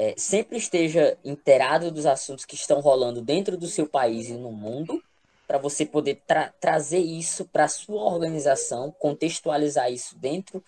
É, 0.00 0.14
sempre 0.16 0.58
esteja 0.58 1.18
inteirado 1.24 1.90
dos 1.90 2.06
assuntos 2.06 2.44
que 2.44 2.54
estão 2.54 2.78
rolando 2.78 3.20
dentro 3.20 3.56
do 3.56 3.66
seu 3.66 3.84
país 3.84 4.28
e 4.28 4.34
no 4.34 4.52
mundo, 4.52 5.02
para 5.44 5.58
você 5.58 5.84
poder 5.84 6.22
tra 6.24 6.54
trazer 6.60 7.00
isso 7.00 7.44
para 7.46 7.64
a 7.64 7.68
sua 7.68 8.04
organização, 8.04 8.94
contextualizar 8.96 9.90
isso 9.90 10.16
dentro 10.16 10.62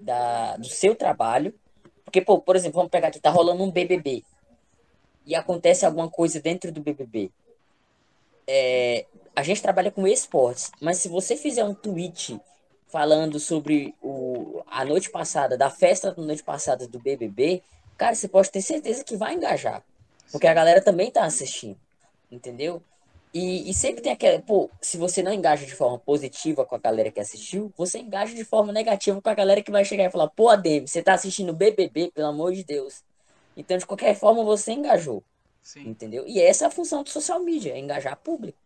da, 0.00 0.56
do 0.56 0.66
seu 0.66 0.96
trabalho. 0.96 1.54
Porque, 2.04 2.20
pô, 2.20 2.40
por 2.40 2.56
exemplo, 2.56 2.74
vamos 2.74 2.90
pegar 2.90 3.06
aqui, 3.06 3.20
tá 3.20 3.30
rolando 3.30 3.62
um 3.62 3.70
BBB 3.70 4.24
e 5.24 5.36
acontece 5.36 5.86
alguma 5.86 6.10
coisa 6.10 6.40
dentro 6.40 6.72
do 6.72 6.80
BBB. 6.80 7.30
É, 8.48 9.06
a 9.36 9.44
gente 9.44 9.62
trabalha 9.62 9.92
com 9.92 10.08
esportes, 10.08 10.72
mas 10.80 10.96
se 10.96 11.06
você 11.06 11.36
fizer 11.36 11.62
um 11.62 11.72
tweet 11.72 12.36
falando 12.88 13.38
sobre 13.38 13.94
o, 14.02 14.60
a 14.66 14.84
noite 14.84 15.08
passada, 15.08 15.56
da 15.56 15.70
festa 15.70 16.10
da 16.10 16.20
noite 16.20 16.42
passada 16.42 16.88
do 16.88 16.98
BBB, 16.98 17.62
cara, 18.02 18.16
você 18.16 18.26
pode 18.26 18.50
ter 18.50 18.60
certeza 18.60 19.04
que 19.04 19.16
vai 19.16 19.34
engajar. 19.34 19.80
Porque 20.32 20.48
a 20.48 20.54
galera 20.54 20.82
também 20.82 21.08
tá 21.08 21.24
assistindo, 21.24 21.78
entendeu? 22.32 22.82
E, 23.32 23.70
e 23.70 23.72
sempre 23.72 24.02
tem 24.02 24.10
aquela, 24.10 24.40
pô, 24.42 24.68
se 24.80 24.96
você 24.96 25.22
não 25.22 25.32
engaja 25.32 25.64
de 25.64 25.72
forma 25.72 26.00
positiva 26.00 26.66
com 26.66 26.74
a 26.74 26.78
galera 26.78 27.12
que 27.12 27.20
assistiu, 27.20 27.72
você 27.76 28.00
engaja 28.00 28.34
de 28.34 28.44
forma 28.44 28.72
negativa 28.72 29.22
com 29.22 29.28
a 29.28 29.34
galera 29.34 29.62
que 29.62 29.70
vai 29.70 29.84
chegar 29.84 30.04
e 30.04 30.10
falar, 30.10 30.28
pô, 30.30 30.48
Adem, 30.48 30.84
você 30.84 31.00
tá 31.00 31.14
assistindo 31.14 31.52
BBB, 31.52 32.10
pelo 32.10 32.26
amor 32.26 32.52
de 32.52 32.64
Deus. 32.64 33.04
Então, 33.56 33.78
de 33.78 33.86
qualquer 33.86 34.16
forma, 34.16 34.42
você 34.42 34.72
engajou. 34.72 35.22
Sim. 35.62 35.88
Entendeu? 35.88 36.24
E 36.26 36.40
essa 36.40 36.64
é 36.64 36.68
a 36.68 36.70
função 36.72 37.04
do 37.04 37.08
social 37.08 37.38
media, 37.38 37.72
é 37.72 37.78
engajar 37.78 38.16
público. 38.16 38.58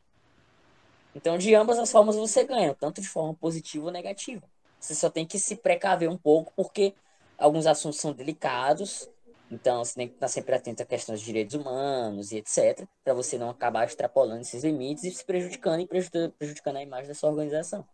Então, 1.14 1.36
de 1.36 1.54
ambas 1.54 1.78
as 1.78 1.92
formas 1.92 2.16
você 2.16 2.42
ganha, 2.42 2.74
tanto 2.74 3.02
de 3.02 3.08
forma 3.08 3.34
positiva 3.34 3.84
ou 3.84 3.92
negativa. 3.92 4.42
Você 4.80 4.94
só 4.94 5.10
tem 5.10 5.26
que 5.26 5.38
se 5.38 5.56
precaver 5.56 6.08
um 6.08 6.16
pouco, 6.16 6.52
porque 6.56 6.94
alguns 7.36 7.66
assuntos 7.66 8.00
são 8.00 8.12
delicados, 8.12 9.08
então 9.50 9.84
você 9.84 9.94
tem 9.94 10.08
que 10.08 10.14
estar 10.14 10.28
sempre 10.28 10.54
atento 10.54 10.82
a 10.82 10.86
questões 10.86 11.20
de 11.20 11.26
direitos 11.26 11.54
humanos 11.54 12.32
e 12.32 12.38
etc, 12.38 12.86
para 13.04 13.14
você 13.14 13.38
não 13.38 13.48
acabar 13.50 13.84
extrapolando 13.84 14.40
esses 14.40 14.64
limites 14.64 15.04
e 15.04 15.10
se 15.10 15.24
prejudicando 15.24 15.80
e 15.80 15.86
prejudicando 16.30 16.76
a 16.76 16.82
imagem 16.82 17.08
da 17.08 17.14
sua 17.14 17.30
organização. 17.30 17.86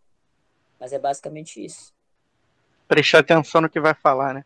Mas 0.79 0.91
é 0.91 0.99
basicamente 0.99 1.63
isso. 1.63 1.93
Prestar 2.87 3.19
atenção 3.19 3.61
no 3.61 3.69
que 3.69 3.79
vai 3.79 3.93
falar, 3.93 4.33
né? 4.33 4.45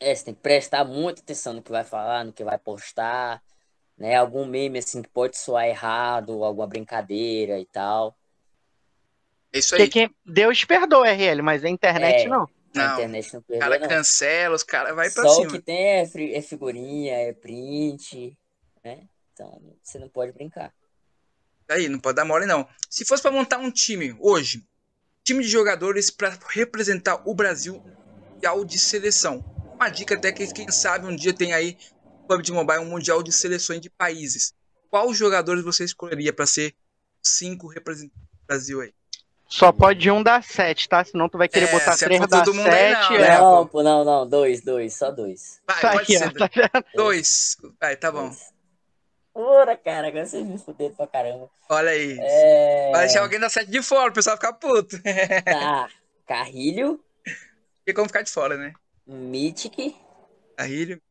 É, 0.00 0.14
você 0.14 0.24
tem 0.24 0.34
que 0.34 0.40
prestar 0.40 0.84
muita 0.84 1.20
atenção 1.20 1.52
no 1.52 1.62
que 1.62 1.70
vai 1.70 1.84
falar, 1.84 2.24
no 2.24 2.32
que 2.32 2.44
vai 2.44 2.58
postar, 2.58 3.42
né? 3.96 4.16
Algum 4.16 4.44
meme 4.44 4.78
assim 4.78 5.02
que 5.02 5.08
pode 5.08 5.36
soar 5.36 5.66
errado, 5.66 6.42
alguma 6.42 6.66
brincadeira 6.66 7.58
e 7.58 7.66
tal. 7.66 8.16
É 9.52 9.58
isso 9.58 9.74
aí. 9.74 9.82
Porque 9.82 10.06
quem... 10.06 10.16
Deus 10.24 10.64
perdoa 10.64 11.08
RL, 11.10 11.42
mas 11.42 11.64
a 11.64 11.68
internet 11.68 12.26
é, 12.26 12.28
não. 12.28 12.48
Não, 12.74 12.84
a 12.84 12.92
internet 12.94 13.34
não 13.34 13.42
perdoa. 13.42 13.56
O 13.56 13.70
cara 13.70 13.80
não. 13.80 13.88
cancela, 13.88 14.54
os 14.54 14.62
caras 14.62 14.94
vai 14.94 15.10
pra 15.10 15.22
Só 15.24 15.34
cima. 15.34 15.50
Só 15.50 15.56
o 15.56 15.58
que 15.58 15.64
tem 15.64 15.76
é, 15.76 16.02
é 16.02 16.42
figurinha, 16.42 17.14
é 17.14 17.32
print, 17.32 18.36
né? 18.84 19.08
Então 19.32 19.60
você 19.82 19.98
não 19.98 20.08
pode 20.08 20.32
brincar. 20.32 20.72
Aí, 21.68 21.88
não 21.88 22.00
pode 22.00 22.16
dar 22.16 22.24
mole 22.24 22.46
não. 22.46 22.68
Se 22.88 23.04
fosse 23.04 23.22
para 23.22 23.30
montar 23.30 23.58
um 23.58 23.70
time 23.70 24.16
hoje, 24.18 24.66
time 25.22 25.42
de 25.42 25.48
jogadores 25.48 26.10
para 26.10 26.36
representar 26.48 27.22
o 27.24 27.34
Brasil 27.34 27.82
e 28.42 28.64
de 28.64 28.78
seleção. 28.78 29.44
Uma 29.74 29.88
dica 29.88 30.14
até 30.14 30.32
que 30.32 30.46
quem 30.52 30.70
sabe 30.70 31.06
um 31.06 31.14
dia 31.14 31.32
tem 31.32 31.52
aí 31.52 31.78
PUBG 32.26 32.52
Mobile 32.52 32.80
um 32.80 32.86
mundial 32.86 33.22
de 33.22 33.32
seleções 33.32 33.80
de 33.80 33.90
países. 33.90 34.52
Qual 34.88 35.12
jogadores 35.14 35.62
você 35.62 35.84
escolheria 35.84 36.32
para 36.32 36.46
ser 36.46 36.74
cinco 37.22 37.68
representantes 37.68 38.18
do 38.18 38.46
Brasil 38.46 38.80
aí? 38.80 38.94
Só 39.50 39.72
pode 39.72 40.08
um 40.08 40.22
dar 40.22 40.44
sete, 40.44 40.88
tá? 40.88 41.04
Senão 41.04 41.28
tu 41.28 41.36
vai 41.36 41.48
querer 41.48 41.68
é, 41.68 41.72
botar 41.72 41.96
três 41.96 42.20
dar 42.28 42.44
sete. 42.44 42.56
Não, 42.56 42.66
é, 42.68 43.40
não, 43.40 43.66
pô, 43.66 43.82
não, 43.82 44.04
não, 44.04 44.26
dois, 44.26 44.62
dois, 44.62 44.94
só 44.96 45.10
dois. 45.10 45.60
Vai, 45.66 45.80
tá 45.80 45.90
pode 45.90 46.02
aqui, 46.02 46.18
ser. 46.18 46.28
Ó, 46.28 46.68
tá 46.68 46.84
dois. 46.94 47.56
Vai, 47.80 47.96
tá 47.96 48.12
bom. 48.12 48.30
Ora, 49.34 49.76
cara, 49.76 50.06
agora 50.06 50.24
vocês 50.24 50.46
me 50.46 50.56
fuderam 50.56 50.94
pra 50.94 51.06
caramba. 51.08 51.50
Olha 51.68 51.90
aí. 51.90 52.16
É... 52.20 52.90
Vai 52.92 53.06
deixar 53.06 53.22
alguém 53.22 53.40
dar 53.40 53.50
sete 53.50 53.70
de 53.72 53.82
fora, 53.82 54.10
o 54.10 54.14
pessoal 54.14 54.36
ficar 54.36 54.52
puto. 54.52 54.96
Tá. 55.44 55.88
Carrilho. 56.26 57.02
Tem 57.84 57.92
como 57.92 58.06
ficar 58.06 58.22
de 58.22 58.30
fora, 58.30 58.56
né? 58.56 58.72
Mythic. 59.04 59.96
Carrilho. 60.56 61.02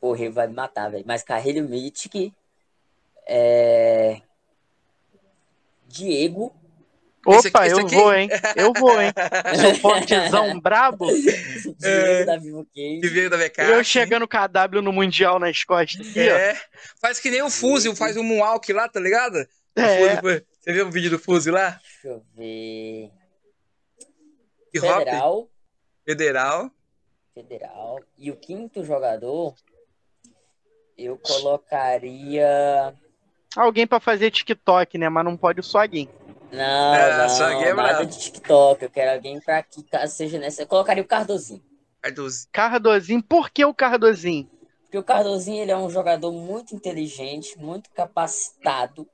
O 0.00 0.12
Rio 0.12 0.32
vai 0.32 0.46
me 0.46 0.54
matar, 0.54 0.90
velho. 0.90 1.04
Mas 1.06 1.22
Carrilho 1.22 1.68
Mythic. 1.68 2.32
É... 3.26 4.22
Diego. 5.90 6.54
Opa, 7.26 7.68
eu 7.68 7.86
vou, 7.86 8.14
hein? 8.14 8.28
Eu 8.56 8.72
vou, 8.72 8.98
hein? 9.00 9.12
Sou 9.60 9.74
fortezão 9.74 10.58
brabo. 10.58 11.06
Diego 11.12 11.76
é, 11.82 12.24
da 12.24 12.36
Vivo 12.38 12.66
Cage. 12.74 13.08
Veio 13.12 13.28
da 13.28 13.36
VK. 13.36 13.58
Eu 13.58 13.84
chegando 13.84 14.26
com 14.26 14.36
a 14.38 14.46
W 14.46 14.80
no 14.80 14.92
Mundial 14.92 15.38
nas 15.38 15.62
costas. 15.64 16.08
Aqui, 16.08 16.20
é. 16.20 16.52
Ó. 16.52 16.56
Faz 17.00 17.18
que 17.20 17.30
nem 17.30 17.42
o 17.42 17.50
Fuzil, 17.50 17.94
faz 17.94 18.16
um 18.16 18.22
Moonwalk 18.22 18.72
lá, 18.72 18.88
tá 18.88 19.00
ligado? 19.00 19.36
É. 19.76 20.16
Você 20.16 20.72
viu 20.72 20.86
o 20.86 20.90
vídeo 20.90 21.10
do 21.10 21.18
Fuzil 21.18 21.52
lá? 21.52 21.78
Deixa 21.82 22.08
eu 22.08 22.24
ver. 22.34 23.10
E 24.72 24.80
Federal. 24.80 25.38
Hop? 25.38 25.50
Federal. 26.06 26.70
Federal. 27.34 28.00
E 28.16 28.30
o 28.30 28.36
quinto 28.36 28.82
jogador, 28.82 29.54
eu 30.96 31.18
colocaria. 31.18 32.94
Alguém 33.56 33.86
para 33.86 34.00
fazer 34.00 34.30
TikTok, 34.30 34.96
né? 34.96 35.08
Mas 35.08 35.24
não 35.24 35.36
pode 35.36 35.60
o 35.60 35.62
Swagin. 35.62 36.08
Não, 36.52 36.94
é, 36.94 37.28
não, 37.28 37.62
é 37.62 37.74
nada 37.74 38.06
de 38.06 38.18
TikTok. 38.18 38.82
Eu 38.82 38.90
quero 38.90 39.12
alguém 39.12 39.40
para 39.40 39.62
que 39.62 39.82
caso 39.84 40.14
seja 40.14 40.38
nessa. 40.38 40.62
Eu 40.62 40.66
colocaria 40.66 41.02
o 41.02 41.06
Cardozinho. 41.06 41.62
Cardozinho. 42.00 42.48
Cardozinho. 42.52 43.22
Por 43.22 43.50
que 43.50 43.64
o 43.64 43.74
Cardozinho? 43.74 44.48
Porque 44.82 44.98
o 44.98 45.04
Cardozinho 45.04 45.62
ele 45.62 45.70
é 45.70 45.76
um 45.76 45.88
jogador 45.88 46.32
muito 46.32 46.74
inteligente, 46.74 47.56
muito 47.58 47.90
capacitado. 47.90 49.08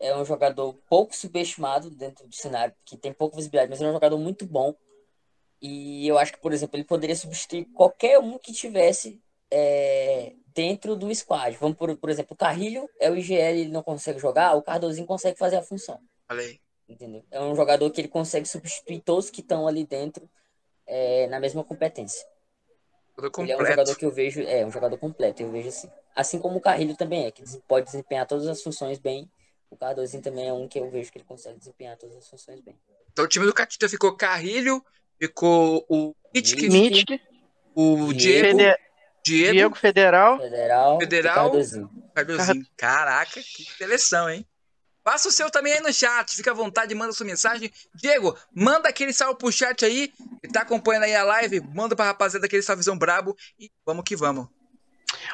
É 0.00 0.16
um 0.16 0.24
jogador 0.24 0.74
pouco 0.88 1.14
subestimado 1.14 1.90
dentro 1.90 2.26
do 2.26 2.34
cenário, 2.34 2.74
que 2.84 2.96
tem 2.96 3.12
pouca 3.12 3.36
visibilidade, 3.36 3.70
mas 3.70 3.80
é 3.80 3.88
um 3.88 3.92
jogador 3.92 4.18
muito 4.18 4.46
bom. 4.46 4.74
E 5.60 6.06
eu 6.06 6.18
acho 6.18 6.32
que, 6.32 6.40
por 6.40 6.52
exemplo, 6.52 6.76
ele 6.76 6.84
poderia 6.84 7.16
substituir 7.16 7.66
qualquer 7.66 8.18
um 8.18 8.38
que 8.38 8.52
tivesse 8.52 9.20
é, 9.50 10.34
dentro 10.54 10.94
do 10.96 11.12
squad. 11.14 11.56
Vamos 11.58 11.76
por, 11.76 11.94
por 11.96 12.10
exemplo, 12.10 12.34
o 12.34 12.36
Carrilho 12.36 12.88
é 13.00 13.10
o 13.10 13.16
IGL, 13.16 13.58
ele 13.58 13.70
não 13.70 13.82
consegue 13.82 14.18
jogar, 14.18 14.54
o 14.54 14.62
Cardozinho 14.62 15.06
consegue 15.06 15.38
fazer 15.38 15.56
a 15.56 15.62
função. 15.62 15.98
Falei. 16.28 16.60
Entendeu? 16.88 17.24
É 17.30 17.40
um 17.40 17.54
jogador 17.56 17.90
que 17.90 18.00
ele 18.00 18.08
consegue 18.08 18.46
substituir 18.46 19.00
todos 19.00 19.30
que 19.30 19.40
estão 19.40 19.66
ali 19.66 19.86
dentro 19.86 20.28
é, 20.86 21.26
na 21.28 21.40
mesma 21.40 21.64
competência. 21.64 22.24
Ele 23.16 23.52
é 23.52 23.56
um 23.56 23.64
jogador 23.64 23.96
que 23.96 24.04
eu 24.04 24.10
vejo, 24.10 24.42
é 24.42 24.66
um 24.66 24.70
jogador 24.70 24.98
completo, 24.98 25.42
eu 25.42 25.50
vejo 25.50 25.68
assim. 25.68 25.90
Assim 26.14 26.38
como 26.38 26.58
o 26.58 26.60
Carrilho 26.60 26.96
também 26.96 27.26
é, 27.26 27.30
que 27.30 27.42
pode 27.66 27.86
desempenhar 27.86 28.26
todas 28.26 28.46
as 28.46 28.62
funções 28.62 28.98
bem. 28.98 29.28
O 29.70 29.76
Cardozinho 29.76 30.22
também 30.22 30.46
é 30.46 30.52
um 30.52 30.68
que 30.68 30.78
eu 30.78 30.88
vejo 30.88 31.10
que 31.10 31.18
ele 31.18 31.24
consegue 31.24 31.58
desempenhar 31.58 31.96
todas 31.96 32.16
as 32.16 32.28
funções 32.28 32.60
bem. 32.60 32.78
Então 33.12 33.24
o 33.24 33.28
time 33.28 33.46
do 33.46 33.52
Catita 33.52 33.88
ficou 33.88 34.16
Carrilho, 34.16 34.84
ficou 35.18 35.84
o 35.88 36.14
Mitch, 36.32 36.52
o 37.74 38.12
Diego, 38.12 38.58
Diego, 39.24 39.52
Diego 39.52 39.74
Federal, 39.74 40.38
Federal, 40.38 41.00
Federal 41.00 41.34
Cardozinho. 41.34 41.90
Cardozinho. 42.14 42.66
Caraca, 42.76 43.40
que 43.40 43.64
seleção, 43.78 44.28
hein? 44.28 44.46
Passa 45.02 45.28
o 45.28 45.32
seu 45.32 45.50
também 45.50 45.74
aí 45.74 45.80
no 45.80 45.92
chat, 45.92 46.34
fica 46.34 46.50
à 46.50 46.54
vontade, 46.54 46.94
manda 46.94 47.12
sua 47.12 47.26
mensagem. 47.26 47.70
Diego, 47.94 48.36
manda 48.54 48.88
aquele 48.88 49.12
salve 49.12 49.38
pro 49.38 49.52
chat 49.52 49.84
aí, 49.84 50.12
que 50.42 50.48
tá 50.52 50.62
acompanhando 50.62 51.04
aí 51.04 51.14
a 51.14 51.22
live, 51.24 51.60
manda 51.74 51.96
pra 51.96 52.06
rapaziada 52.06 52.46
aquele 52.46 52.62
salvezão 52.62 52.96
brabo 52.96 53.36
e 53.58 53.70
vamos 53.84 54.04
que 54.04 54.14
vamos. 54.14 54.46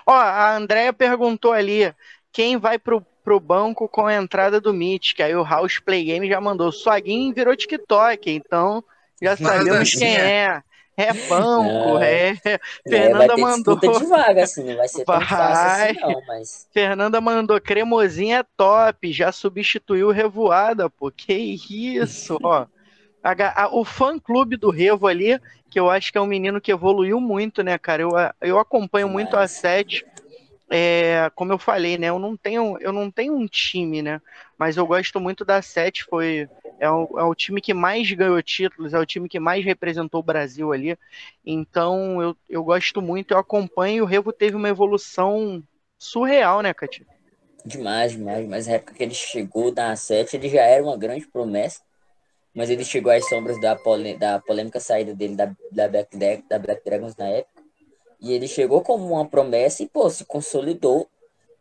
Ó, 0.06 0.12
a 0.12 0.56
Andrea 0.56 0.92
perguntou 0.92 1.52
ali, 1.52 1.94
quem 2.32 2.56
vai 2.56 2.78
pro, 2.78 3.00
pro 3.24 3.40
banco 3.40 3.88
com 3.88 4.06
a 4.06 4.14
entrada 4.14 4.60
do 4.60 4.72
Mythic? 4.72 5.22
Aí 5.22 5.34
o 5.34 5.44
House 5.44 5.78
Play 5.80 6.04
Game 6.04 6.28
já 6.28 6.40
mandou, 6.40 6.72
Suaguinho 6.72 7.34
virou 7.34 7.56
TikTok, 7.56 8.30
então 8.30 8.84
já 9.20 9.36
sabemos 9.36 9.94
quem 9.94 10.16
é. 10.16 10.62
É 11.00 11.28
banco, 11.28 11.98
é. 11.98 12.30
é. 12.44 12.60
Fernanda 12.88 13.26
vai 13.28 13.36
mandou. 13.36 13.76
de 13.76 14.06
vaga, 14.06 14.42
assim, 14.42 14.64
não 14.64 14.76
vai 14.76 14.88
ser 14.88 15.04
tão 15.04 15.14
vai. 15.16 15.26
fácil 15.26 15.90
assim, 15.90 16.00
não, 16.00 16.22
mas. 16.26 16.68
Fernanda 16.72 17.20
mandou, 17.20 17.60
cremosinha 17.60 18.38
é 18.40 18.44
top, 18.56 19.12
já 19.12 19.32
substituiu 19.32 20.10
Revoada, 20.10 20.90
pô. 20.90 21.10
Que 21.10 21.32
isso, 21.34 22.38
ó. 22.42 22.66
A, 23.22 23.64
a, 23.64 23.68
o 23.74 23.84
fã 23.84 24.18
clube 24.18 24.56
do 24.56 24.70
Revo 24.70 25.06
ali, 25.06 25.38
que 25.70 25.78
eu 25.78 25.90
acho 25.90 26.10
que 26.10 26.18
é 26.18 26.20
um 26.20 26.26
menino 26.26 26.60
que 26.60 26.72
evoluiu 26.72 27.20
muito, 27.20 27.62
né, 27.62 27.76
cara? 27.78 28.02
Eu, 28.02 28.10
eu 28.40 28.58
acompanho 28.58 29.08
muito 29.08 29.36
a 29.36 29.46
sete 29.46 30.04
é, 30.70 31.30
como 31.34 31.52
eu 31.52 31.58
falei, 31.58 31.98
né? 31.98 32.06
Eu 32.06 32.18
não 32.20 32.36
tenho, 32.36 32.78
eu 32.80 32.92
não 32.92 33.10
tenho 33.10 33.34
um 33.34 33.46
time, 33.46 34.00
né? 34.00 34.22
Mas 34.60 34.76
eu 34.76 34.86
gosto 34.86 35.18
muito 35.18 35.42
da 35.42 35.62
Sete, 35.62 36.04
foi 36.04 36.46
é 36.78 36.90
o, 36.90 37.18
é 37.18 37.24
o 37.24 37.34
time 37.34 37.62
que 37.62 37.72
mais 37.72 38.12
ganhou 38.12 38.42
títulos, 38.42 38.92
é 38.92 38.98
o 38.98 39.06
time 39.06 39.26
que 39.26 39.40
mais 39.40 39.64
representou 39.64 40.20
o 40.20 40.22
Brasil 40.22 40.70
ali. 40.70 40.98
Então 41.42 42.20
eu, 42.20 42.36
eu 42.46 42.62
gosto 42.62 43.00
muito, 43.00 43.32
eu 43.32 43.38
acompanho. 43.38 44.04
O 44.04 44.06
Revo 44.06 44.34
teve 44.34 44.54
uma 44.54 44.68
evolução 44.68 45.62
surreal, 45.98 46.60
né, 46.60 46.74
Cati? 46.74 47.06
Demais, 47.64 48.12
demais. 48.12 48.46
Mas 48.46 48.66
na 48.66 48.74
época 48.74 48.92
que 48.92 49.02
ele 49.02 49.14
chegou 49.14 49.72
na 49.72 49.96
Sete, 49.96 50.36
ele 50.36 50.50
já 50.50 50.60
era 50.60 50.82
uma 50.84 50.98
grande 50.98 51.26
promessa. 51.26 51.80
Mas 52.54 52.68
ele 52.68 52.84
chegou 52.84 53.10
às 53.10 53.26
sombras 53.30 53.58
da, 53.62 53.78
da 54.18 54.40
polêmica 54.40 54.78
saída 54.78 55.14
dele 55.14 55.36
da, 55.36 55.56
da, 55.72 55.88
Black, 55.88 56.18
da 56.46 56.58
Black 56.58 56.84
Dragons 56.84 57.16
na 57.16 57.28
época. 57.28 57.62
E 58.20 58.30
ele 58.34 58.46
chegou 58.46 58.82
como 58.82 59.10
uma 59.10 59.26
promessa 59.26 59.82
e, 59.82 59.88
pô, 59.88 60.10
se 60.10 60.22
consolidou, 60.26 61.08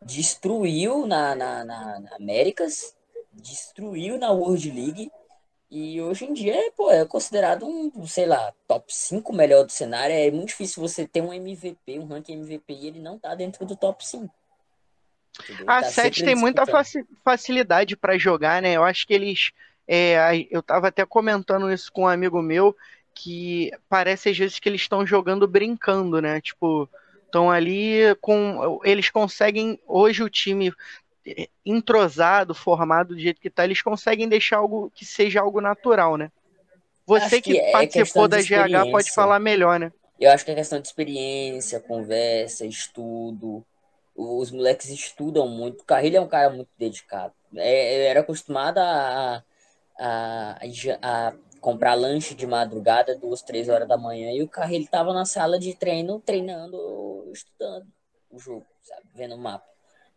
destruiu 0.04 1.06
na, 1.06 1.34
na, 1.34 1.64
na, 1.64 2.00
na 2.00 2.16
Américas, 2.16 2.94
destruiu 3.32 4.18
na 4.18 4.30
World 4.30 4.70
League. 4.70 5.10
E 5.70 6.00
hoje 6.00 6.24
em 6.24 6.32
dia, 6.32 6.56
pô, 6.76 6.90
é 6.90 7.04
considerado 7.04 7.64
um, 7.64 8.06
sei 8.06 8.26
lá, 8.26 8.52
top 8.66 8.92
5 8.92 9.32
melhor 9.32 9.64
do 9.64 9.70
cenário. 9.70 10.14
É 10.14 10.30
muito 10.30 10.48
difícil 10.48 10.82
você 10.82 11.06
ter 11.06 11.20
um 11.20 11.32
MVP, 11.32 11.98
um 11.98 12.06
ranking 12.06 12.32
MVP, 12.32 12.72
e 12.72 12.86
ele 12.88 12.98
não 12.98 13.18
tá 13.18 13.34
dentro 13.36 13.64
do 13.64 13.76
top 13.76 14.04
5. 14.04 14.34
A 15.66 15.82
tá 15.82 15.84
7 15.84 16.24
tem 16.24 16.34
muita 16.34 16.64
facilidade 17.24 17.96
para 17.96 18.18
jogar, 18.18 18.60
né? 18.60 18.72
Eu 18.72 18.82
acho 18.82 19.06
que 19.06 19.14
eles. 19.14 19.52
É, 19.86 20.46
eu 20.50 20.62
tava 20.62 20.88
até 20.88 21.04
comentando 21.04 21.70
isso 21.70 21.90
com 21.92 22.02
um 22.02 22.08
amigo 22.08 22.42
meu, 22.42 22.76
que 23.14 23.70
parece 23.88 24.28
às 24.28 24.38
vezes 24.38 24.58
que 24.58 24.68
eles 24.68 24.80
estão 24.80 25.06
jogando 25.06 25.46
brincando, 25.46 26.20
né? 26.20 26.40
Tipo, 26.40 26.88
estão 27.30 27.50
ali 27.50 28.14
com. 28.20 28.80
Eles 28.84 29.08
conseguem. 29.08 29.78
Hoje 29.86 30.22
o 30.22 30.28
time 30.28 30.72
entrosado, 31.64 32.54
formado 32.54 33.14
do 33.14 33.20
jeito 33.20 33.40
que 33.40 33.50
tá, 33.50 33.64
eles 33.64 33.80
conseguem 33.80 34.28
deixar 34.28 34.56
algo 34.56 34.90
que 34.94 35.04
seja 35.04 35.40
algo 35.40 35.60
natural, 35.60 36.16
né? 36.16 36.30
Você 37.06 37.40
que, 37.40 37.52
que 37.52 37.58
é 37.58 37.72
participou 37.72 38.28
da 38.28 38.38
GH 38.38 38.90
pode 38.90 39.12
falar 39.12 39.38
melhor, 39.38 39.78
né? 39.78 39.92
Eu 40.18 40.30
acho 40.30 40.44
que 40.44 40.50
é 40.50 40.54
questão 40.54 40.80
de 40.80 40.86
experiência, 40.86 41.80
conversa, 41.80 42.66
estudo. 42.66 43.64
Os 44.14 44.50
moleques 44.50 44.90
estudam 44.90 45.48
muito. 45.48 45.80
O 45.80 45.84
Carrilho 45.84 46.18
é 46.18 46.20
um 46.20 46.28
cara 46.28 46.50
muito 46.50 46.68
dedicado. 46.78 47.32
É, 47.56 47.96
eu 47.96 48.10
era 48.10 48.20
acostumado 48.20 48.78
a, 48.78 49.42
a, 49.98 50.58
a, 51.02 51.32
comprar 51.60 51.94
lanche 51.94 52.34
de 52.34 52.46
madrugada, 52.46 53.16
duas, 53.16 53.42
três 53.42 53.68
horas 53.68 53.86
da 53.86 53.96
manhã, 53.96 54.32
e 54.32 54.42
o 54.42 54.48
carro 54.48 54.72
ele 54.72 54.86
tava 54.86 55.12
na 55.12 55.24
sala 55.24 55.58
de 55.58 55.74
treino, 55.74 56.20
treinando, 56.20 57.30
estudando 57.32 57.86
o 58.30 58.38
jogo, 58.38 58.66
sabe? 58.82 59.02
Vendo 59.14 59.34
o 59.34 59.38
mapa. 59.38 59.66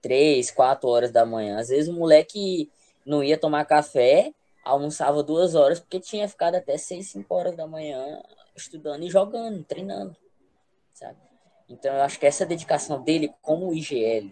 Três, 0.02 0.52
quatro 0.52 0.90
horas 0.90 1.12
da 1.12 1.26
manhã. 1.26 1.60
Às 1.60 1.70
vezes 1.70 1.90
o 1.90 1.94
moleque 1.94 2.72
não 3.06 3.24
ia 3.24 3.38
tomar 3.38 3.66
café, 3.66 4.34
almoçava 4.64 5.24
duas 5.24 5.56
horas, 5.56 5.80
porque 5.80 6.00
tinha 6.00 6.28
ficado 6.28 6.56
até 6.56 6.78
seis, 6.78 7.10
cinco 7.10 7.34
horas 7.36 7.56
da 7.56 7.68
manhã 7.68 8.22
estudando 8.56 9.04
e 9.04 9.10
jogando, 9.10 9.64
treinando, 9.64 10.16
sabe? 10.94 11.18
Então 11.68 11.94
eu 11.94 12.02
acho 12.04 12.20
que 12.20 12.26
essa 12.26 12.46
dedicação 12.46 13.02
dele 13.02 13.34
como 13.42 13.74
IGL, 13.74 14.32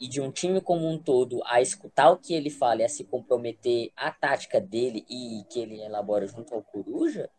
e 0.00 0.08
de 0.08 0.20
um 0.20 0.30
time 0.30 0.60
como 0.60 0.88
um 0.88 0.98
todo 0.98 1.42
a 1.44 1.60
escutar 1.60 2.10
o 2.10 2.16
que 2.16 2.34
ele 2.34 2.50
fala 2.50 2.82
e 2.82 2.84
a 2.84 2.88
se 2.88 3.04
comprometer 3.04 3.90
a 3.96 4.10
tática 4.10 4.60
dele 4.60 5.04
e 5.08 5.44
que 5.50 5.60
ele 5.60 5.80
elabora 5.80 6.26
junto 6.26 6.54
ao 6.54 6.62
Coruja, 6.62 7.30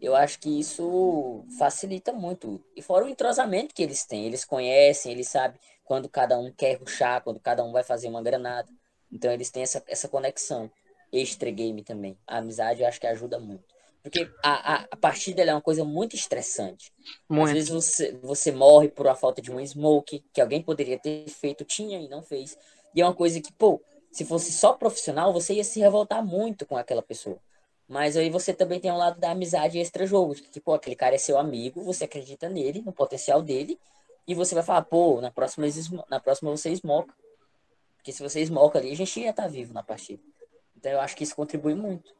eu 0.00 0.16
acho 0.16 0.38
que 0.40 0.58
isso 0.58 1.44
facilita 1.58 2.12
muito. 2.12 2.62
E 2.74 2.82
fora 2.82 3.04
o 3.04 3.08
entrosamento 3.08 3.74
que 3.74 3.82
eles 3.82 4.04
têm, 4.04 4.26
eles 4.26 4.44
conhecem, 4.44 5.12
eles 5.12 5.28
sabem 5.28 5.58
quando 5.84 6.08
cada 6.08 6.38
um 6.38 6.50
quer 6.52 6.74
ruxar, 6.74 7.22
quando 7.22 7.38
cada 7.38 7.64
um 7.64 7.70
vai 7.70 7.84
fazer 7.84 8.08
uma 8.08 8.22
granada. 8.22 8.68
Então 9.10 9.30
eles 9.30 9.50
têm 9.50 9.62
essa, 9.62 9.82
essa 9.86 10.08
conexão. 10.08 10.70
Extra 11.12 11.50
game 11.50 11.84
também. 11.84 12.18
A 12.26 12.38
amizade 12.38 12.80
eu 12.80 12.88
acho 12.88 12.98
que 12.98 13.06
ajuda 13.06 13.38
muito. 13.38 13.71
Porque 14.02 14.28
a, 14.42 14.74
a, 14.74 14.86
a 14.90 14.96
partida 14.96 15.42
é 15.42 15.54
uma 15.54 15.60
coisa 15.60 15.84
muito 15.84 16.16
estressante. 16.16 16.92
Muito. 17.28 17.48
Às 17.48 17.52
vezes 17.52 17.70
você, 17.70 18.18
você 18.20 18.50
morre 18.50 18.88
por 18.88 19.06
a 19.06 19.14
falta 19.14 19.40
de 19.40 19.52
um 19.52 19.64
smoke, 19.64 20.24
que 20.32 20.40
alguém 20.40 20.60
poderia 20.60 20.98
ter 20.98 21.28
feito, 21.28 21.64
tinha 21.64 22.00
e 22.00 22.08
não 22.08 22.22
fez. 22.22 22.58
E 22.94 23.00
é 23.00 23.04
uma 23.04 23.14
coisa 23.14 23.40
que, 23.40 23.52
pô, 23.52 23.80
se 24.10 24.24
fosse 24.24 24.52
só 24.52 24.72
profissional, 24.72 25.32
você 25.32 25.54
ia 25.54 25.64
se 25.64 25.78
revoltar 25.78 26.24
muito 26.24 26.66
com 26.66 26.76
aquela 26.76 27.02
pessoa. 27.02 27.38
Mas 27.88 28.16
aí 28.16 28.28
você 28.28 28.52
também 28.52 28.80
tem 28.80 28.90
um 28.90 28.96
lado 28.96 29.20
da 29.20 29.30
amizade 29.30 29.78
extra-jogo, 29.78 30.34
que, 30.34 30.60
pô, 30.60 30.74
aquele 30.74 30.96
cara 30.96 31.14
é 31.14 31.18
seu 31.18 31.38
amigo, 31.38 31.82
você 31.82 32.04
acredita 32.04 32.48
nele, 32.48 32.82
no 32.82 32.92
potencial 32.92 33.40
dele, 33.40 33.78
e 34.26 34.34
você 34.34 34.54
vai 34.54 34.64
falar, 34.64 34.82
pô, 34.82 35.20
na 35.20 35.30
próxima, 35.30 35.66
na 36.08 36.18
próxima 36.18 36.50
você 36.50 36.70
esmoca. 36.70 37.14
Porque 37.96 38.12
se 38.12 38.22
você 38.22 38.40
esmoca 38.40 38.78
ali, 38.78 38.90
a 38.90 38.96
gente 38.96 39.20
ia 39.20 39.30
estar 39.30 39.44
tá 39.44 39.48
vivo 39.48 39.72
na 39.72 39.82
partida. 39.82 40.22
Então 40.76 40.90
eu 40.90 41.00
acho 41.00 41.16
que 41.16 41.22
isso 41.22 41.36
contribui 41.36 41.74
muito. 41.74 42.12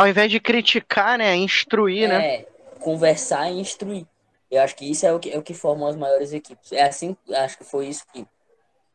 Ao 0.00 0.08
invés 0.08 0.30
de 0.30 0.40
criticar, 0.40 1.18
né? 1.18 1.36
Instruir, 1.36 2.08
né? 2.08 2.14
é, 2.14 2.38
né? 2.38 2.46
Conversar 2.80 3.50
e 3.50 3.60
instruir. 3.60 4.06
Eu 4.50 4.62
acho 4.62 4.74
que 4.74 4.90
isso 4.90 5.04
é 5.04 5.12
o 5.12 5.20
que, 5.20 5.30
é 5.30 5.38
o 5.38 5.42
que 5.42 5.52
forma 5.52 5.90
as 5.90 5.94
maiores 5.94 6.32
equipes. 6.32 6.72
É 6.72 6.84
assim, 6.84 7.14
acho 7.34 7.58
que 7.58 7.64
foi 7.64 7.88
isso 7.88 8.06
que 8.10 8.26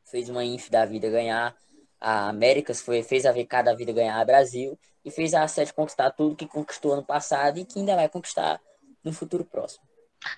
fez 0.10 0.30
uma 0.30 0.44
Inf 0.44 0.68
da 0.72 0.84
vida 0.84 1.08
ganhar 1.08 1.56
a 2.02 2.30
Américas, 2.30 2.82
foi, 2.82 3.04
fez 3.04 3.24
a 3.24 3.32
VK 3.32 3.64
da 3.64 3.76
vida 3.76 3.94
ganhar 3.94 4.20
a 4.20 4.26
Brasil 4.26 4.80
e 5.04 5.12
fez 5.12 5.36
a 5.36 5.48
Sete 5.48 5.76
conquistar 5.76 6.10
tudo 6.10 6.36
que 6.36 6.48
conquistou 6.48 6.94
ano 6.94 7.04
passado 7.04 7.60
e 7.60 7.66
que 7.66 7.78
ainda 7.78 7.96
vai 7.96 8.10
conquistar 8.10 8.60
no 9.04 9.14
futuro 9.14 9.46
próximo. 9.46 9.84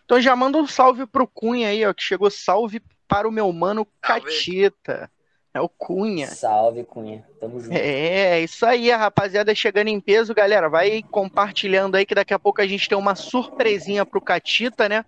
Então 0.03 0.19
já 0.19 0.35
manda 0.35 0.57
um 0.57 0.67
salve 0.67 1.07
pro 1.07 1.25
Cunha 1.25 1.69
aí, 1.69 1.85
ó, 1.85 1.93
que 1.93 2.03
chegou 2.03 2.29
salve 2.29 2.81
para 3.07 3.25
o 3.25 3.31
meu 3.31 3.53
mano 3.53 3.87
Catita. 4.01 5.09
É 5.57 5.61
o 5.61 5.67
Cunha. 5.67 6.27
Salve, 6.27 6.83
Cunha. 6.83 7.25
Tamo 7.39 7.59
junto. 7.59 7.75
É, 7.75 8.39
isso 8.41 8.63
aí, 8.63 8.91
a 8.91 8.97
rapaziada 8.97 9.55
chegando 9.55 9.87
em 9.87 9.99
peso, 9.99 10.35
galera. 10.35 10.69
Vai 10.69 11.01
compartilhando 11.01 11.95
aí 11.95 12.05
que 12.05 12.13
daqui 12.13 12.33
a 12.33 12.37
pouco 12.37 12.61
a 12.61 12.67
gente 12.67 12.87
tem 12.87 12.97
uma 12.97 13.15
surpresinha 13.15 14.05
pro 14.05 14.21
Catita, 14.21 14.87
né? 14.87 15.03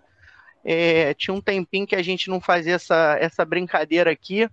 É, 0.65 1.13
tinha 1.13 1.33
um 1.33 1.39
tempinho 1.39 1.85
que 1.85 1.95
a 1.95 2.01
gente 2.01 2.29
não 2.29 2.41
fazia 2.41 2.73
essa, 2.73 3.15
essa 3.19 3.45
brincadeira 3.45 4.11
aqui 4.11 4.49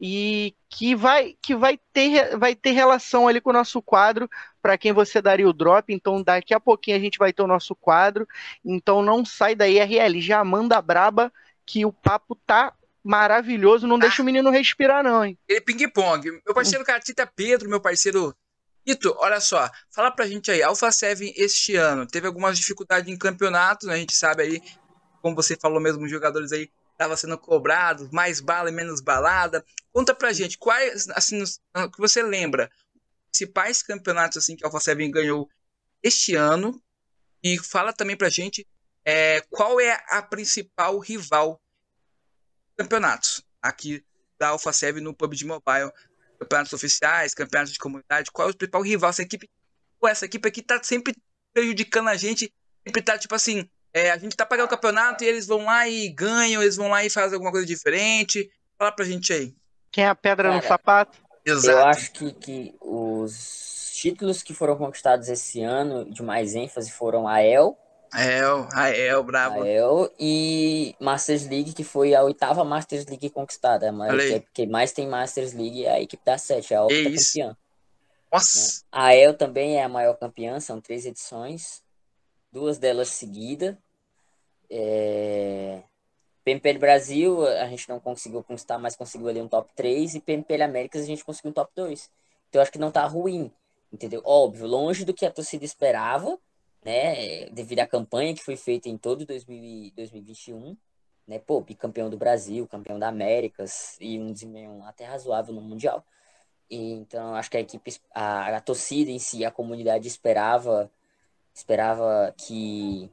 e 0.00 0.54
que 0.68 0.94
vai 0.94 1.36
que 1.42 1.54
vai 1.54 1.78
ter 1.92 2.36
vai 2.36 2.54
ter 2.54 2.70
relação 2.70 3.28
ali 3.28 3.40
com 3.40 3.50
o 3.50 3.52
nosso 3.52 3.82
quadro 3.82 4.28
para 4.60 4.78
quem 4.78 4.92
você 4.92 5.20
daria 5.20 5.48
o 5.48 5.52
drop. 5.52 5.92
Então 5.92 6.22
daqui 6.22 6.54
a 6.54 6.60
pouquinho 6.60 6.96
a 6.96 7.00
gente 7.00 7.18
vai 7.18 7.32
ter 7.32 7.42
o 7.42 7.48
nosso 7.48 7.74
quadro. 7.74 8.28
Então 8.64 9.02
não 9.02 9.24
sai 9.24 9.56
daí 9.56 9.78
RL, 9.78 10.20
já 10.20 10.42
manda 10.44 10.80
braba 10.80 11.32
que 11.66 11.84
o 11.84 11.92
papo 11.92 12.36
tá 12.46 12.72
maravilhoso, 13.04 13.86
não 13.86 13.96
ah. 13.96 14.00
deixa 14.00 14.22
o 14.22 14.24
menino 14.24 14.50
respirar 14.50 15.02
não, 15.02 15.24
hein. 15.24 15.38
Ele 15.48 15.60
ping-pong. 15.60 16.30
Meu 16.44 16.54
parceiro 16.54 16.84
Catita 16.84 17.26
Pedro, 17.26 17.68
meu 17.68 17.80
parceiro 17.80 18.34
Ito, 18.84 19.14
olha 19.18 19.40
só, 19.40 19.70
fala 19.94 20.10
pra 20.10 20.26
gente 20.26 20.50
aí, 20.50 20.62
Alpha 20.62 20.90
7 20.90 21.34
este 21.36 21.76
ano 21.76 22.06
teve 22.06 22.26
algumas 22.26 22.58
dificuldades 22.58 23.12
em 23.12 23.16
campeonatos, 23.16 23.86
né? 23.86 23.94
a 23.94 23.98
gente 23.98 24.14
sabe 24.14 24.42
aí 24.42 24.62
como 25.22 25.36
você 25.36 25.56
falou 25.56 25.80
mesmo, 25.80 26.04
os 26.04 26.10
jogadores 26.10 26.52
aí 26.52 26.68
estavam 26.90 27.16
sendo 27.16 27.38
cobrados, 27.38 28.10
mais 28.10 28.40
bala 28.40 28.68
e 28.68 28.72
menos 28.72 29.00
balada. 29.00 29.64
Conta 29.92 30.14
pra 30.14 30.32
gente, 30.32 30.58
quais, 30.58 31.08
assim, 31.10 31.42
que 31.44 31.98
você 31.98 32.22
lembra, 32.22 32.70
principais 33.30 33.82
campeonatos 33.82 34.38
assim 34.38 34.56
que 34.56 34.64
a 34.64 34.66
Alpha 34.66 34.80
7 34.80 35.08
ganhou 35.08 35.48
este 36.02 36.34
ano 36.34 36.82
e 37.42 37.58
fala 37.58 37.92
também 37.92 38.16
pra 38.16 38.28
gente 38.28 38.66
é, 39.04 39.40
qual 39.50 39.80
é 39.80 40.02
a 40.10 40.22
principal 40.22 40.98
rival 40.98 41.60
campeonatos 42.76 43.42
aqui 43.60 44.04
da 44.38 44.48
Alpha 44.48 44.72
7 44.72 45.00
no 45.00 45.14
PUBG 45.14 45.44
Mobile, 45.44 45.92
campeonatos 46.38 46.72
oficiais, 46.72 47.34
campeonatos 47.34 47.72
de 47.72 47.78
comunidade, 47.78 48.30
qual 48.30 48.48
é 48.48 48.50
o 48.50 48.56
principal 48.56 48.82
rival? 48.82 49.10
Essa 49.10 49.22
equipe, 49.22 49.48
pô, 50.00 50.08
essa 50.08 50.24
equipe 50.24 50.48
aqui 50.48 50.62
tá 50.62 50.82
sempre 50.82 51.14
prejudicando 51.52 52.08
a 52.08 52.16
gente, 52.16 52.52
sempre 52.84 53.02
tá 53.02 53.16
tipo 53.16 53.34
assim, 53.34 53.68
é, 53.94 54.10
a 54.10 54.16
gente 54.16 54.36
tá 54.36 54.46
pagando 54.46 54.66
o 54.66 54.70
campeonato 54.70 55.22
e 55.22 55.26
eles 55.26 55.46
vão 55.46 55.64
lá 55.66 55.88
e 55.88 56.08
ganham, 56.08 56.62
eles 56.62 56.76
vão 56.76 56.88
lá 56.88 57.04
e 57.04 57.10
fazem 57.10 57.34
alguma 57.34 57.52
coisa 57.52 57.66
diferente. 57.66 58.50
Fala 58.78 58.90
pra 58.90 59.04
gente 59.04 59.32
aí. 59.32 59.54
Quem 59.90 60.04
é 60.04 60.08
a 60.08 60.14
pedra 60.14 60.48
Cara, 60.48 60.60
no 60.60 60.66
sapato? 60.66 61.18
Exato. 61.44 61.78
Eu 61.78 61.86
acho 61.86 62.12
que, 62.12 62.32
que 62.32 62.74
os 62.80 63.92
títulos 63.94 64.42
que 64.42 64.54
foram 64.54 64.76
conquistados 64.76 65.28
esse 65.28 65.62
ano, 65.62 66.10
de 66.10 66.22
mais 66.22 66.54
ênfase, 66.54 66.90
foram 66.90 67.28
a 67.28 67.42
El. 67.42 67.76
A 68.12 68.24
El, 68.24 68.68
a 68.74 68.90
El, 68.90 69.22
bravo. 69.22 69.62
A 69.62 69.68
El 69.68 70.12
e 70.20 70.94
Masters 71.00 71.48
League, 71.48 71.72
que 71.72 71.82
foi 71.82 72.14
a 72.14 72.22
oitava 72.22 72.62
Masters 72.64 73.06
League 73.06 73.30
conquistada. 73.30 73.90
Mas 73.90 74.22
que, 74.22 74.34
é 74.34 74.44
que 74.52 74.66
mais 74.66 74.92
tem 74.92 75.08
Masters 75.08 75.54
League 75.54 75.84
é 75.84 75.92
a 75.92 76.00
equipe 76.00 76.22
da 76.24 76.36
sete, 76.36 76.74
a 76.74 76.84
octa 76.84 76.94
campeã. 77.02 77.56
Nossa! 78.30 78.58
Né? 78.58 78.88
A 78.92 79.14
El 79.14 79.34
também 79.34 79.78
é 79.78 79.82
a 79.82 79.88
maior 79.88 80.14
campeã, 80.14 80.60
são 80.60 80.80
três 80.80 81.06
edições 81.06 81.82
duas 82.52 82.78
delas 82.78 83.08
seguidas. 83.08 83.74
É... 84.70 85.82
PMPL 86.44 86.78
Brasil, 86.78 87.46
a 87.46 87.66
gente 87.68 87.88
não 87.88 87.98
conseguiu 87.98 88.42
conquistar, 88.42 88.78
mas 88.78 88.96
conseguiu 88.96 89.28
ali 89.28 89.40
um 89.40 89.48
top 89.48 89.70
3, 89.74 90.16
e 90.16 90.20
PMPL 90.20 90.64
Américas 90.64 91.02
a 91.02 91.06
gente 91.06 91.24
conseguiu 91.24 91.50
um 91.50 91.54
top 91.54 91.72
2. 91.74 92.10
Então 92.48 92.60
acho 92.60 92.70
que 92.70 92.78
não 92.78 92.90
tá 92.90 93.06
ruim, 93.06 93.50
entendeu? 93.92 94.20
Óbvio, 94.24 94.66
longe 94.66 95.04
do 95.04 95.14
que 95.14 95.24
a 95.24 95.30
torcida 95.30 95.64
esperava, 95.64 96.38
né? 96.84 97.46
Devido 97.50 97.80
à 97.80 97.86
campanha 97.86 98.34
que 98.34 98.42
foi 98.42 98.56
feita 98.56 98.88
em 98.88 98.96
todo 98.98 99.24
2000, 99.26 99.92
2021, 99.94 100.76
né? 101.26 101.38
Pô, 101.38 101.60
bicampeão 101.60 102.10
do 102.10 102.16
Brasil, 102.16 102.66
campeão 102.68 102.98
da 102.98 103.08
Américas 103.08 103.96
e 104.00 104.18
um 104.18 104.32
desempenho 104.32 104.82
até 104.84 105.04
razoável 105.04 105.54
no 105.54 105.60
Mundial. 105.60 106.04
E, 106.70 106.92
então 106.94 107.34
acho 107.34 107.50
que 107.50 107.56
a 107.56 107.60
equipe, 107.60 108.00
a, 108.14 108.56
a 108.56 108.60
torcida 108.60 109.10
em 109.10 109.18
si, 109.18 109.44
a 109.44 109.50
comunidade 109.50 110.08
esperava 110.08 110.90
Esperava 111.54 112.34
que 112.36 113.10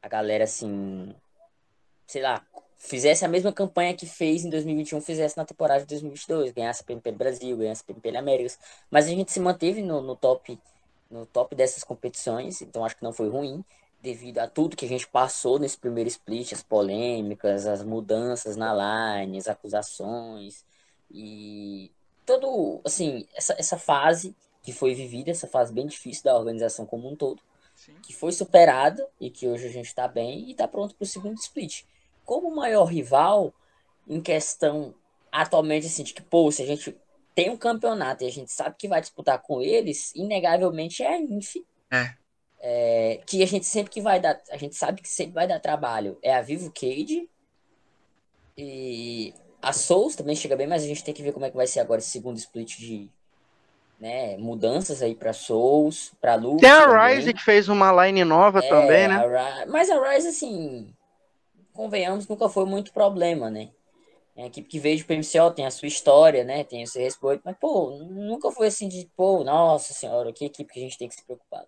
a 0.00 0.08
galera, 0.08 0.44
assim, 0.44 1.14
sei 2.06 2.22
lá, 2.22 2.46
fizesse 2.76 3.24
a 3.24 3.28
mesma 3.28 3.52
campanha 3.52 3.94
que 3.94 4.06
fez 4.06 4.44
em 4.44 4.50
2021, 4.50 5.00
fizesse 5.00 5.36
na 5.36 5.44
temporada 5.44 5.80
de 5.80 5.86
2022, 5.88 6.52
ganhasse 6.52 6.82
a 6.82 6.84
PMP 6.84 7.10
Brasil, 7.12 7.56
ganhasse 7.56 7.82
a 7.82 7.84
PMP 7.86 8.16
Américas. 8.16 8.58
Mas 8.90 9.06
a 9.06 9.08
gente 9.08 9.32
se 9.32 9.40
manteve 9.40 9.82
no, 9.82 10.00
no 10.00 10.14
top 10.14 10.58
no 11.10 11.26
top 11.26 11.54
dessas 11.54 11.82
competições, 11.82 12.62
então 12.62 12.84
acho 12.84 12.96
que 12.96 13.02
não 13.02 13.12
foi 13.12 13.28
ruim, 13.28 13.64
devido 14.02 14.38
a 14.38 14.46
tudo 14.46 14.76
que 14.76 14.86
a 14.86 14.88
gente 14.88 15.06
passou 15.06 15.58
nesse 15.58 15.76
primeiro 15.76 16.08
split, 16.08 16.52
as 16.52 16.62
polêmicas, 16.62 17.66
as 17.66 17.82
mudanças 17.82 18.56
na 18.56 18.72
line, 18.72 19.38
as 19.38 19.48
acusações 19.48 20.64
e 21.10 21.90
todo, 22.24 22.80
assim, 22.84 23.26
essa, 23.34 23.54
essa 23.58 23.78
fase 23.78 24.34
que 24.62 24.72
foi 24.72 24.94
vivida, 24.94 25.30
essa 25.30 25.46
fase 25.46 25.72
bem 25.72 25.86
difícil 25.86 26.24
da 26.24 26.36
organização 26.36 26.86
como 26.86 27.10
um 27.10 27.16
todo, 27.16 27.42
Sim. 27.74 27.94
que 28.02 28.14
foi 28.14 28.32
superada 28.32 29.06
e 29.20 29.30
que 29.30 29.48
hoje 29.48 29.66
a 29.66 29.70
gente 29.70 29.86
está 29.86 30.06
bem 30.06 30.44
e 30.46 30.52
está 30.52 30.68
pronto 30.68 30.94
para 30.94 31.04
o 31.04 31.08
segundo 31.08 31.38
split. 31.38 31.82
Como 32.24 32.54
maior 32.54 32.84
rival, 32.84 33.52
em 34.08 34.20
questão 34.20 34.94
atualmente, 35.32 35.86
assim, 35.86 36.02
de 36.02 36.12
que, 36.12 36.22
pô, 36.22 36.50
se 36.50 36.62
a 36.62 36.66
gente 36.66 36.96
tem 37.34 37.50
um 37.50 37.56
campeonato 37.56 38.24
e 38.24 38.26
a 38.26 38.30
gente 38.30 38.52
sabe 38.52 38.76
que 38.78 38.88
vai 38.88 39.00
disputar 39.00 39.40
com 39.40 39.62
eles, 39.62 40.12
inegavelmente 40.14 41.02
é 41.02 41.08
a 41.08 41.18
Inf. 41.18 41.56
É. 41.90 42.14
É, 42.62 43.20
que 43.26 43.42
a 43.42 43.46
gente 43.46 43.64
sempre 43.64 43.90
que 43.90 44.02
vai 44.02 44.20
dar, 44.20 44.38
a 44.50 44.56
gente 44.56 44.76
sabe 44.76 45.00
que 45.00 45.08
sempre 45.08 45.34
vai 45.34 45.48
dar 45.48 45.60
trabalho. 45.60 46.18
É 46.22 46.34
a 46.34 46.42
Vivo 46.42 46.70
Cage 46.70 47.28
e 48.56 49.32
a 49.62 49.72
Souls 49.72 50.14
também 50.14 50.36
chega 50.36 50.56
bem, 50.56 50.66
mas 50.66 50.82
a 50.82 50.86
gente 50.86 51.02
tem 51.02 51.14
que 51.14 51.22
ver 51.22 51.32
como 51.32 51.46
é 51.46 51.50
que 51.50 51.56
vai 51.56 51.66
ser 51.66 51.80
agora 51.80 52.00
esse 52.00 52.10
segundo 52.10 52.36
split 52.36 52.76
de 52.78 53.08
né, 53.98 54.36
mudanças 54.38 55.02
aí 55.02 55.14
para 55.14 55.32
Souls, 55.32 56.12
para 56.20 56.34
Luz. 56.34 56.60
Tem 56.60 56.70
a 56.70 57.08
Rise 57.08 57.34
que 57.34 57.42
fez 57.42 57.68
uma 57.68 58.06
line 58.06 58.24
nova 58.24 58.60
é, 58.60 58.68
também, 58.68 59.08
né? 59.08 59.16
A 59.16 59.66
mas 59.66 59.90
a 59.90 60.10
Rise, 60.10 60.28
assim, 60.28 60.92
convenhamos, 61.72 62.26
nunca 62.26 62.48
foi 62.48 62.64
muito 62.64 62.92
problema, 62.92 63.50
né? 63.50 63.70
É 64.40 64.44
a 64.44 64.46
equipe 64.46 64.68
que 64.68 64.78
veio 64.78 64.96
de 64.96 65.04
PMCO 65.04 65.50
tem 65.54 65.66
a 65.66 65.70
sua 65.70 65.86
história, 65.86 66.42
né? 66.44 66.64
Tem 66.64 66.82
o 66.82 66.86
seu 66.86 67.02
respeito, 67.02 67.42
mas, 67.44 67.54
pô, 67.58 67.90
nunca 67.90 68.50
foi 68.50 68.68
assim 68.68 68.88
de, 68.88 69.06
pô, 69.14 69.44
nossa 69.44 69.92
senhora, 69.92 70.32
que 70.32 70.46
equipe 70.46 70.72
que 70.72 70.80
a 70.80 70.82
gente 70.82 70.96
tem 70.96 71.08
que 71.08 71.14
se 71.14 71.22
preocupar. 71.26 71.66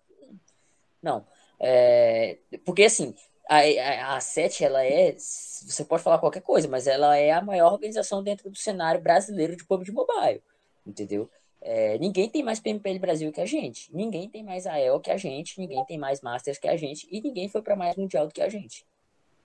Não. 0.99 1.23
É, 1.59 2.39
porque, 2.65 2.83
assim, 2.83 3.13
a, 3.47 3.57
a, 3.59 4.15
a 4.15 4.19
SET, 4.19 4.63
ela 4.63 4.83
é, 4.83 5.13
você 5.15 5.85
pode 5.85 6.01
falar 6.01 6.17
qualquer 6.17 6.41
coisa, 6.41 6.67
mas 6.67 6.87
ela 6.87 7.15
é 7.15 7.31
a 7.31 7.43
maior 7.43 7.73
organização 7.73 8.23
dentro 8.23 8.49
do 8.49 8.57
cenário 8.57 8.99
brasileiro 8.99 9.55
de 9.55 9.65
PUBG 9.65 9.91
Mobile, 9.91 10.41
entendeu? 10.87 11.29
É, 11.61 11.99
ninguém 11.99 12.27
tem 12.27 12.41
mais 12.41 12.59
PMPL 12.59 12.97
Brasil 12.97 13.31
que 13.31 13.39
a 13.39 13.45
gente. 13.45 13.93
Ninguém 13.95 14.27
tem 14.27 14.43
mais 14.43 14.65
AEL 14.65 14.99
que 14.99 15.11
a 15.11 15.17
gente. 15.17 15.59
Ninguém 15.59 15.85
tem 15.85 15.99
mais 15.99 16.21
Masters 16.21 16.57
que 16.57 16.67
a 16.67 16.75
gente. 16.75 17.07
E 17.11 17.21
ninguém 17.21 17.47
foi 17.47 17.61
para 17.61 17.75
mais 17.75 17.95
Mundial 17.95 18.27
do 18.27 18.33
que 18.33 18.41
a 18.41 18.49
gente. 18.49 18.83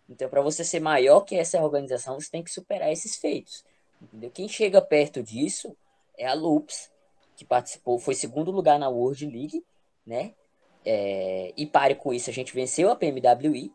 Então, 0.09 0.29
para 0.29 0.41
você 0.41 0.65
ser 0.65 0.81
maior 0.81 1.21
que 1.21 1.37
essa 1.37 1.63
organização, 1.63 2.19
você 2.19 2.31
tem 2.31 2.43
que 2.43 2.51
superar 2.51 2.91
esses 2.91 3.17
feitos. 3.17 3.65
Entendeu? 4.01 4.31
Quem 4.31 4.49
chega 4.49 4.81
perto 4.81 5.23
disso 5.23 5.77
é 6.17 6.27
a 6.27 6.35
Loops, 6.35 6.91
que 7.37 7.45
participou, 7.45 7.99
foi 7.99 8.15
segundo 8.15 8.51
lugar 8.51 8.79
na 8.79 8.89
World 8.89 9.27
League, 9.27 9.65
né? 10.07 10.35
É, 10.85 11.53
e 11.57 11.67
pare 11.67 11.95
com 11.95 12.13
isso, 12.15 12.31
a 12.31 12.33
gente 12.33 12.55
venceu 12.55 12.91
a 12.91 12.97
PMWI. 12.97 13.73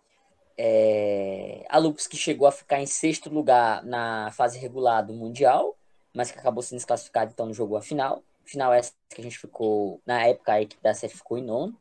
É, 0.58 1.66
a 1.70 1.78
Loops 1.78 2.08
que 2.08 2.18
chegou 2.18 2.48
a 2.48 2.52
ficar 2.52 2.82
em 2.82 2.86
sexto 2.86 3.30
lugar 3.30 3.84
na 3.84 4.32
fase 4.32 4.58
regular 4.60 5.06
do 5.06 5.14
Mundial, 5.14 5.76
mas 6.14 6.32
que 6.32 6.40
acabou 6.40 6.62
sendo 6.62 6.78
desclassificado, 6.78 7.32
então 7.32 7.46
não 7.46 7.54
jogou 7.54 7.78
a 7.78 7.82
final. 7.82 8.24
Final 8.46 8.74
essa 8.74 8.94
que 9.10 9.22
a 9.22 9.24
gente 9.24 9.38
ficou, 9.38 10.02
na 10.06 10.26
época 10.26 10.54
a 10.54 10.62
equipe 10.62 10.82
da 10.82 10.94
série 10.94 11.14
ficou 11.14 11.38
em 11.38 11.44
nono. 11.44 11.78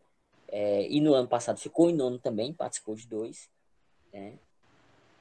É, 0.48 0.86
e 0.86 1.00
no 1.00 1.14
ano 1.14 1.26
passado 1.26 1.58
ficou 1.58 1.88
em 1.88 1.94
nono 1.94 2.18
também, 2.18 2.52
participou 2.52 2.94
de 2.94 3.06
dois. 3.06 3.48
Né? 4.12 4.34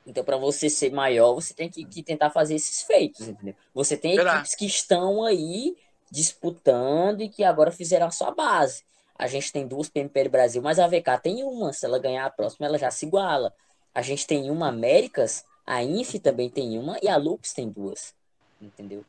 Então, 0.06 0.24
para 0.24 0.38
você 0.38 0.70
ser 0.70 0.92
maior, 0.92 1.34
você 1.34 1.54
tem 1.54 1.70
que, 1.70 1.86
que, 1.86 2.02
tentar 2.02 2.32
fazer 2.32 2.56
esses 2.56 2.82
feitos, 2.82 3.28
entendeu? 3.28 3.56
Você 3.74 3.96
tem 3.96 4.16
Será? 4.16 4.34
equipes 4.34 4.56
que 4.56 4.66
estão 4.66 5.24
aí 5.24 5.76
disputando 6.10 7.22
e 7.22 7.30
que 7.30 7.44
agora 7.44 7.72
fizeram 7.72 8.08
a 8.08 8.12
sua 8.12 8.32
base. 8.32 8.84
A 9.18 9.28
gente 9.28 9.52
tem 9.52 9.68
duas 9.68 9.88
PMPL 9.88 10.30
Brasil, 10.30 10.62
mas 10.62 10.80
a 10.80 10.88
VK 10.88 11.20
tem 11.22 11.44
uma. 11.44 11.72
Se 11.72 11.86
ela 11.86 12.00
ganhar 12.00 12.26
a 12.26 12.30
próxima, 12.30 12.66
ela 12.66 12.78
já 12.78 12.90
se 12.90 13.06
iguala. 13.06 13.54
A 13.94 14.02
gente 14.02 14.26
tem 14.26 14.50
uma 14.50 14.70
Américas, 14.70 15.46
a 15.66 15.84
Inf 15.84 16.16
também 16.16 16.50
tem 16.50 16.80
uma 16.80 16.98
e 17.02 17.08
a 17.08 17.18
Lupus 17.18 17.54
tem 17.54 17.70
duas. 17.70 18.16
Entendeu? 18.60 19.06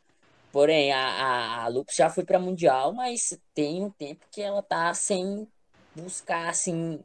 Porém, 0.53 0.93
a, 0.93 0.99
a, 0.99 1.65
a 1.65 1.69
Lupus 1.69 1.97
já 1.97 2.11
foi 2.11 2.25
para 2.25 2.39
Mundial, 2.39 2.93
mas 2.93 3.39
tem 3.55 3.83
um 3.83 3.91
tempo 3.91 4.27
que 4.31 4.43
ela 4.43 4.63
tá 4.63 4.93
sem 4.93 5.49
buscar, 5.97 6.51
assim, 6.51 7.01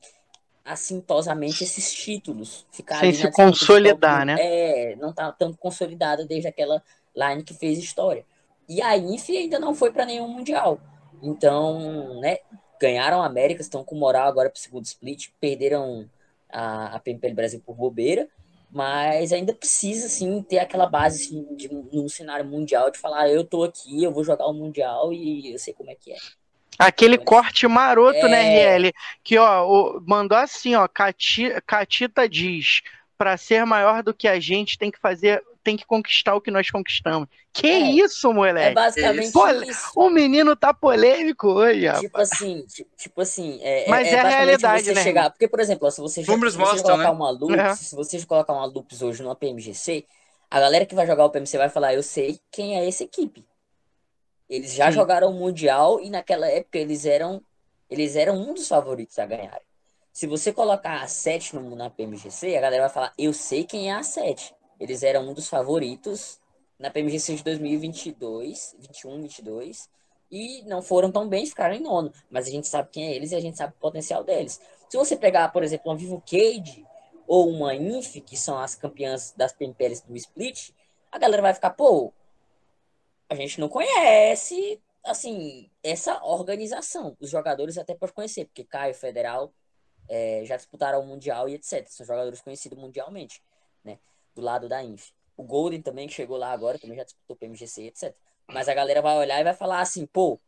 assintosamente 0.68 1.64
esses 1.64 1.94
títulos. 1.94 2.66
Ficar 2.72 3.00
sem 3.00 3.14
se 3.14 3.32
consolidar, 3.32 4.26
né? 4.26 4.36
É, 4.40 4.96
não 4.98 5.14
tá 5.14 5.32
tão 5.32 5.54
consolidada 5.54 6.26
desde 6.26 6.48
aquela 6.48 6.84
line 7.16 7.44
que 7.44 7.54
fez 7.54 7.80
história. 7.80 8.26
E 8.68 8.82
a 8.82 8.98
Inf 8.98 9.30
ainda 9.30 9.60
não 9.60 9.74
foi 9.74 9.92
para 9.92 10.06
nenhum 10.06 10.28
mundial. 10.28 10.80
Então, 11.24 12.20
né, 12.20 12.38
ganharam 12.80 13.22
a 13.22 13.26
América, 13.26 13.62
estão 13.62 13.84
com 13.84 13.96
moral 13.96 14.28
agora 14.28 14.50
para 14.50 14.58
o 14.58 14.62
segundo 14.62 14.86
split, 14.86 15.30
perderam 15.40 16.08
a, 16.50 16.96
a 16.96 17.00
PMPL 17.00 17.34
Brasil 17.34 17.62
por 17.66 17.76
bobeira, 17.76 18.28
mas 18.70 19.32
ainda 19.32 19.54
precisa 19.54 20.10
sim 20.10 20.44
ter 20.44 20.60
aquela 20.60 20.86
base 20.86 21.24
assim, 21.24 21.56
de, 21.56 21.70
no 21.70 22.10
cenário 22.10 22.46
mundial 22.46 22.92
de 22.92 23.00
falar, 23.00 23.30
eu 23.30 23.44
tô 23.44 23.64
aqui, 23.64 24.04
eu 24.04 24.12
vou 24.12 24.24
jogar 24.24 24.46
o 24.48 24.54
mundial 24.54 25.14
e 25.14 25.54
eu 25.54 25.58
sei 25.58 25.74
como 25.74 25.90
é 25.90 25.96
que 25.96 26.12
é. 26.12 26.18
Aquele 26.78 27.16
então, 27.16 27.26
corte 27.26 27.68
maroto, 27.68 28.28
né, 28.28 28.56
é... 28.56 28.80
né, 28.80 28.88
RL? 28.90 28.94
Que, 29.24 29.38
ó, 29.38 29.68
o, 29.68 30.02
mandou 30.06 30.38
assim, 30.38 30.76
ó, 30.76 30.88
Catita 31.66 32.30
diz, 32.30 32.82
para 33.18 33.36
ser 33.38 33.66
maior 33.66 34.04
do 34.04 34.14
que 34.14 34.28
a 34.28 34.40
gente 34.40 34.78
tem 34.78 34.92
que 34.92 35.00
fazer 35.00 35.44
tem 35.68 35.76
que 35.76 35.86
conquistar 35.86 36.34
o 36.34 36.40
que 36.40 36.50
nós 36.50 36.70
conquistamos. 36.72 37.28
Que 37.52 37.68
é, 37.68 37.92
isso, 37.92 38.32
moleque? 38.32 38.70
É 38.70 38.74
basicamente 38.74 39.34
isso. 39.68 39.92
O 39.98 40.10
menino 40.10 40.56
tá 40.56 40.74
polêmico 40.74 41.50
hoje, 41.50 41.92
Tipo 42.00 42.22
assim, 42.22 42.66
tipo, 42.68 42.90
tipo 42.96 43.22
assim, 43.22 43.60
é, 43.62 43.84
é 43.86 43.90
Mas 43.90 44.08
é, 44.08 44.12
é 44.12 44.20
a 44.22 44.30
realidade, 44.30 44.94
né? 44.94 45.04
Chegar, 45.04 45.30
porque, 45.30 45.46
por 45.46 45.60
exemplo, 45.60 45.92
se 45.92 46.00
você, 46.00 46.24
se 46.24 46.26
você 46.26 46.58
mostram, 46.58 46.84
colocar 46.84 47.04
né? 47.04 47.10
uma 47.10 47.30
loops, 47.32 47.58
uhum. 47.58 47.76
se 47.76 47.96
você 47.96 48.26
colocar 48.26 48.54
uma 48.54 48.66
loops 48.66 49.02
hoje 49.02 49.22
numa 49.22 49.36
PMGC, 49.36 50.06
a 50.50 50.58
galera 50.58 50.86
que 50.86 50.96
vai 50.96 51.06
jogar 51.06 51.26
o 51.26 51.30
PMC 51.30 51.58
vai 51.58 51.68
falar, 51.68 51.94
eu 51.94 52.02
sei 52.02 52.40
quem 52.50 52.80
é 52.80 52.88
essa 52.88 53.04
equipe. 53.04 53.44
Eles 54.50 54.74
já 54.74 54.88
Sim. 54.88 54.94
jogaram 54.94 55.30
o 55.30 55.34
Mundial 55.34 56.00
e 56.00 56.10
naquela 56.10 56.48
época 56.48 56.78
eles 56.78 57.06
eram 57.06 57.42
eles 57.90 58.16
eram 58.16 58.36
um 58.36 58.54
dos 58.54 58.68
favoritos 58.68 59.18
a 59.18 59.26
ganhar. 59.26 59.62
Se 60.12 60.28
você 60.28 60.52
colocar 60.52 61.02
a 61.02 61.08
7 61.08 61.56
no, 61.56 61.76
na 61.76 61.90
PMGC, 61.90 62.58
a 62.58 62.62
galera 62.62 62.84
vai 62.84 62.94
falar, 62.94 63.14
eu 63.18 63.32
sei 63.32 63.64
quem 63.64 63.90
é 63.92 63.94
a 63.94 64.04
7. 64.04 64.54
Eles 64.80 65.04
eram 65.04 65.30
um 65.30 65.34
dos 65.34 65.48
favoritos 65.48 66.40
na 66.78 66.90
PMGC 66.90 67.36
de 67.36 67.44
2022, 67.44 68.76
21, 68.80 69.22
22, 69.22 69.90
e 70.30 70.64
não 70.64 70.82
foram 70.82 71.12
tão 71.12 71.28
bem, 71.28 71.46
ficaram 71.46 71.76
em 71.76 71.80
nono. 71.80 72.12
Mas 72.30 72.48
a 72.48 72.52
gente 72.52 72.68
sabe 72.68 72.90
quem 72.92 73.08
é 73.08 73.16
eles 73.16 73.32
e 73.32 73.36
a 73.36 73.40
gente 73.40 73.58
sabe 73.58 73.74
o 73.78 73.80
potencial 73.80 74.24
deles. 74.24 74.60
Se 74.90 74.98
você 74.98 75.16
pegar, 75.16 75.50
por 75.50 75.64
exemplo, 75.64 75.92
uma 75.92 75.98
Vivo 75.98 76.22
Cage 76.26 76.86
ou 77.28 77.50
uma 77.50 77.76
Inf, 77.76 78.16
que 78.26 78.38
são 78.38 78.58
as 78.58 78.76
campeãs 78.76 79.34
das 79.36 79.54
PMPLs 79.54 80.04
do 80.08 80.16
Split, 80.16 80.72
a 81.12 81.18
galera 81.18 81.42
vai 81.42 81.54
ficar, 81.54 81.72
pô, 81.72 82.14
a 83.30 83.36
gente 83.36 83.60
não 83.60 83.70
conhece, 83.70 84.82
assim, 85.04 85.70
essa 85.84 86.24
organização. 86.24 87.16
Os 87.20 87.30
jogadores 87.30 87.78
até 87.78 87.96
por 87.96 88.12
conhecer, 88.12 88.46
porque 88.46 88.64
Caio 88.64 88.94
Federal 88.94 89.54
é, 90.10 90.44
já 90.46 90.56
disputaram 90.56 91.02
o 91.02 91.06
Mundial 91.06 91.50
e 91.50 91.56
etc. 91.56 91.88
São 91.88 92.06
jogadores 92.06 92.42
conhecidos 92.42 92.78
mundialmente, 92.80 93.42
né? 93.84 94.00
do 94.34 94.42
lado 94.42 94.70
da 94.70 94.84
Inf. 94.84 95.10
O 95.36 95.44
Golden 95.44 95.82
também, 95.82 96.08
que 96.08 96.14
chegou 96.14 96.38
lá 96.38 96.52
agora, 96.52 96.80
também 96.80 96.98
já 96.98 97.04
disputou 97.04 97.36
PMGC, 97.36 97.88
etc. 97.88 98.16
Mas 98.48 98.70
a 98.70 98.74
galera 98.74 99.02
vai 99.02 99.18
olhar 99.18 99.40
e 99.40 99.44
vai 99.44 99.54
falar 99.54 99.82
assim, 99.82 100.06
pô, 100.06 100.40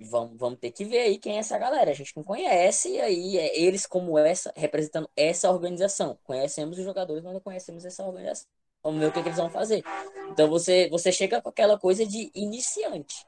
vamos, 0.00 0.36
vamos 0.36 0.58
ter 0.58 0.70
que 0.70 0.84
ver 0.84 0.98
aí 0.98 1.18
quem 1.18 1.36
é 1.36 1.38
essa 1.38 1.56
galera. 1.56 1.90
A 1.90 1.94
gente 1.94 2.16
não 2.16 2.24
conhece, 2.24 2.90
e 2.90 3.00
aí 3.00 3.38
é 3.38 3.58
eles 3.58 3.86
como 3.86 4.18
essa, 4.18 4.52
representando 4.56 5.08
essa 5.16 5.50
organização. 5.50 6.18
Conhecemos 6.24 6.78
os 6.78 6.84
jogadores, 6.84 7.22
mas 7.22 7.32
não 7.32 7.40
conhecemos 7.40 7.84
essa 7.84 8.04
organização. 8.04 8.48
Vamos 8.88 9.00
ver 9.02 9.08
o 9.08 9.12
que, 9.12 9.20
que 9.22 9.28
eles 9.28 9.38
vão 9.38 9.50
fazer. 9.50 9.84
Então 10.30 10.48
você, 10.48 10.88
você 10.88 11.12
chega 11.12 11.42
com 11.42 11.50
aquela 11.50 11.78
coisa 11.78 12.06
de 12.06 12.30
iniciante, 12.34 13.26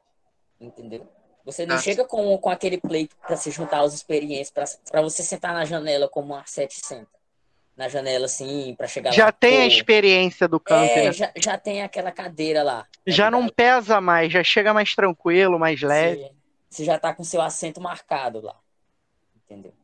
entendeu? 0.58 1.06
Você 1.44 1.66
não 1.66 1.76
ah. 1.76 1.78
chega 1.78 2.02
com, 2.02 2.38
com 2.38 2.48
aquele 2.48 2.78
pleito 2.78 3.14
para 3.18 3.36
se 3.36 3.50
juntar 3.50 3.80
aos 3.80 3.92
experiências, 3.92 4.78
para 4.90 5.02
você 5.02 5.22
sentar 5.22 5.52
na 5.52 5.66
janela 5.66 6.08
como 6.08 6.32
uma 6.32 6.46
700 6.46 7.06
na 7.76 7.88
janela, 7.88 8.24
assim, 8.24 8.74
para 8.74 8.86
chegar 8.86 9.12
já 9.12 9.26
lá. 9.26 9.32
tem 9.32 9.56
pô. 9.56 9.62
a 9.62 9.66
experiência 9.66 10.48
do 10.48 10.58
campo, 10.58 10.92
é, 10.92 11.04
né? 11.04 11.12
já, 11.12 11.30
já 11.36 11.58
tem 11.58 11.82
aquela 11.82 12.10
cadeira 12.10 12.62
lá. 12.62 12.82
Tá 12.82 12.88
já 13.06 13.30
não 13.30 13.46
pesa 13.46 14.00
mais, 14.00 14.32
já 14.32 14.42
chega 14.42 14.72
mais 14.72 14.94
tranquilo, 14.94 15.58
mais 15.58 15.82
leve. 15.82 16.22
Você, 16.22 16.32
você 16.70 16.84
já 16.86 16.98
tá 16.98 17.12
com 17.12 17.22
seu 17.22 17.42
assento 17.42 17.82
marcado 17.82 18.40
lá. 18.40 18.56
Entendeu? 19.44 19.74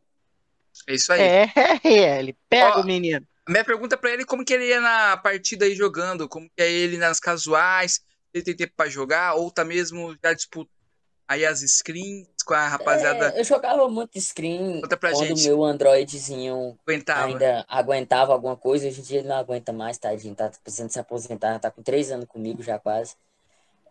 É 0.89 0.95
isso 0.95 1.13
aí. 1.13 1.21
É, 1.21 1.51
ele 2.19 2.35
pega 2.49 2.79
Ó, 2.79 2.81
o 2.81 2.85
menino. 2.87 3.27
Minha 3.49 3.65
pergunta 3.65 3.97
para 3.97 4.11
ele 4.11 4.23
é 4.23 4.27
como 4.27 4.45
que 4.45 4.53
ele 4.53 4.67
ia 4.67 4.81
na 4.81 5.17
partida 5.17 5.65
aí 5.65 5.75
jogando, 5.75 6.29
como 6.29 6.49
que 6.49 6.63
é 6.63 6.71
ele 6.71 6.99
nas 6.99 7.21
casuais, 7.21 8.01
ele 8.35 8.45
tem 8.45 8.57
tempo 8.57 8.73
para 8.77 8.91
jogar 8.91 9.35
ou 9.35 9.51
tá 9.51 9.65
mesmo 9.65 10.17
já 10.23 10.33
disputando 10.33 10.77
Aí 11.29 11.45
as 11.45 11.61
screens 11.61 12.29
com 12.45 12.55
a 12.55 12.69
rapaziada. 12.69 13.35
É, 13.35 13.41
eu 13.41 13.45
jogava 13.45 13.89
muito 13.89 14.21
screen 14.21 14.81
Conta 14.81 14.97
pra 14.97 15.11
quando 15.11 15.27
gente. 15.27 15.49
meu 15.49 15.65
Androidzinho 15.65 16.79
aguentava. 16.87 17.27
ainda 17.27 17.65
aguentava 17.69 18.33
alguma 18.33 18.57
coisa. 18.57 18.87
Hoje 18.87 19.01
em 19.01 19.03
dia 19.03 19.19
ele 19.19 19.29
não 19.29 19.37
aguenta 19.37 19.73
mais, 19.73 19.99
tadinho. 19.99 20.37
Tá 20.37 20.51
precisando 20.63 20.91
se 20.91 21.01
aposentar, 21.01 21.59
tá 21.59 21.69
com 21.69 21.83
três 21.83 22.13
anos 22.13 22.27
comigo 22.27 22.63
já 22.63 22.79
quase. 22.79 23.17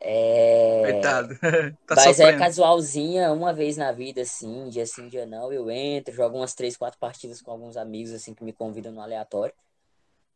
É... 0.07 0.82
Coitado. 0.84 1.36
tá 1.88 1.95
Mas 1.95 2.06
é 2.06 2.14
sofrendo. 2.14 2.30
é 2.30 2.38
casualzinha, 2.38 3.32
uma 3.32 3.52
vez 3.52 3.76
na 3.76 3.91
vida, 3.91 4.22
assim, 4.22 4.69
dia 4.69 4.86
sim, 4.86 5.07
dia 5.07 5.26
não. 5.26 5.52
Eu 5.52 5.72
entro, 5.72 6.14
jogo 6.14 6.38
umas 6.38 6.53
três, 6.53 6.77
quatro 6.77 6.99
partidas 6.99 7.41
com 7.41 7.49
alguns 7.49 7.76
amigos, 7.76 8.14
assim, 8.14 8.36
que 8.36 8.44
me 8.44 8.53
convidam 8.53 8.91
no 8.91 9.02
aleatório. 9.02 9.53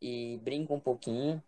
E 0.02 0.40
brinco 0.42 0.74
um 0.74 0.80
pouquinho. 0.80 1.40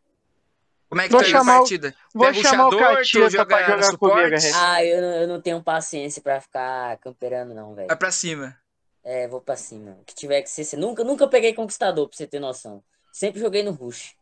Como 0.89 1.01
é 1.01 1.07
que 1.07 1.13
vou 1.13 1.21
tá 1.21 1.27
chamar 1.27 1.55
a 1.55 1.59
partida? 1.59 1.95
Vou 2.15 2.27
Pega 2.27 2.49
chamar 2.49 2.69
o 2.69 2.79
Catita 2.79 3.31
joga 3.31 3.47
pra 3.47 3.63
jogar 3.63 3.99
comigo. 3.99 4.37
Ah, 4.55 4.85
eu 4.85 5.01
não, 5.01 5.09
eu 5.23 5.27
não 5.27 5.41
tenho 5.41 5.61
paciência 5.61 6.23
pra 6.23 6.41
ficar 6.41 6.99
camperando, 6.99 7.53
não, 7.55 7.75
velho. 7.75 7.89
Vai 7.89 7.97
pra 7.97 8.13
cima. 8.13 8.57
É, 9.03 9.27
vou 9.27 9.41
pra 9.41 9.57
cima. 9.57 9.97
O 10.01 10.05
que 10.05 10.15
tiver 10.15 10.43
que 10.43 10.51
ser. 10.51 10.77
Nunca, 10.77 11.03
nunca 11.03 11.27
peguei 11.27 11.55
Conquistador, 11.55 12.09
pra 12.09 12.17
você 12.17 12.27
ter 12.27 12.39
noção. 12.39 12.85
Sempre 13.11 13.41
joguei 13.41 13.65
no 13.65 13.73
Rush. 13.73 14.15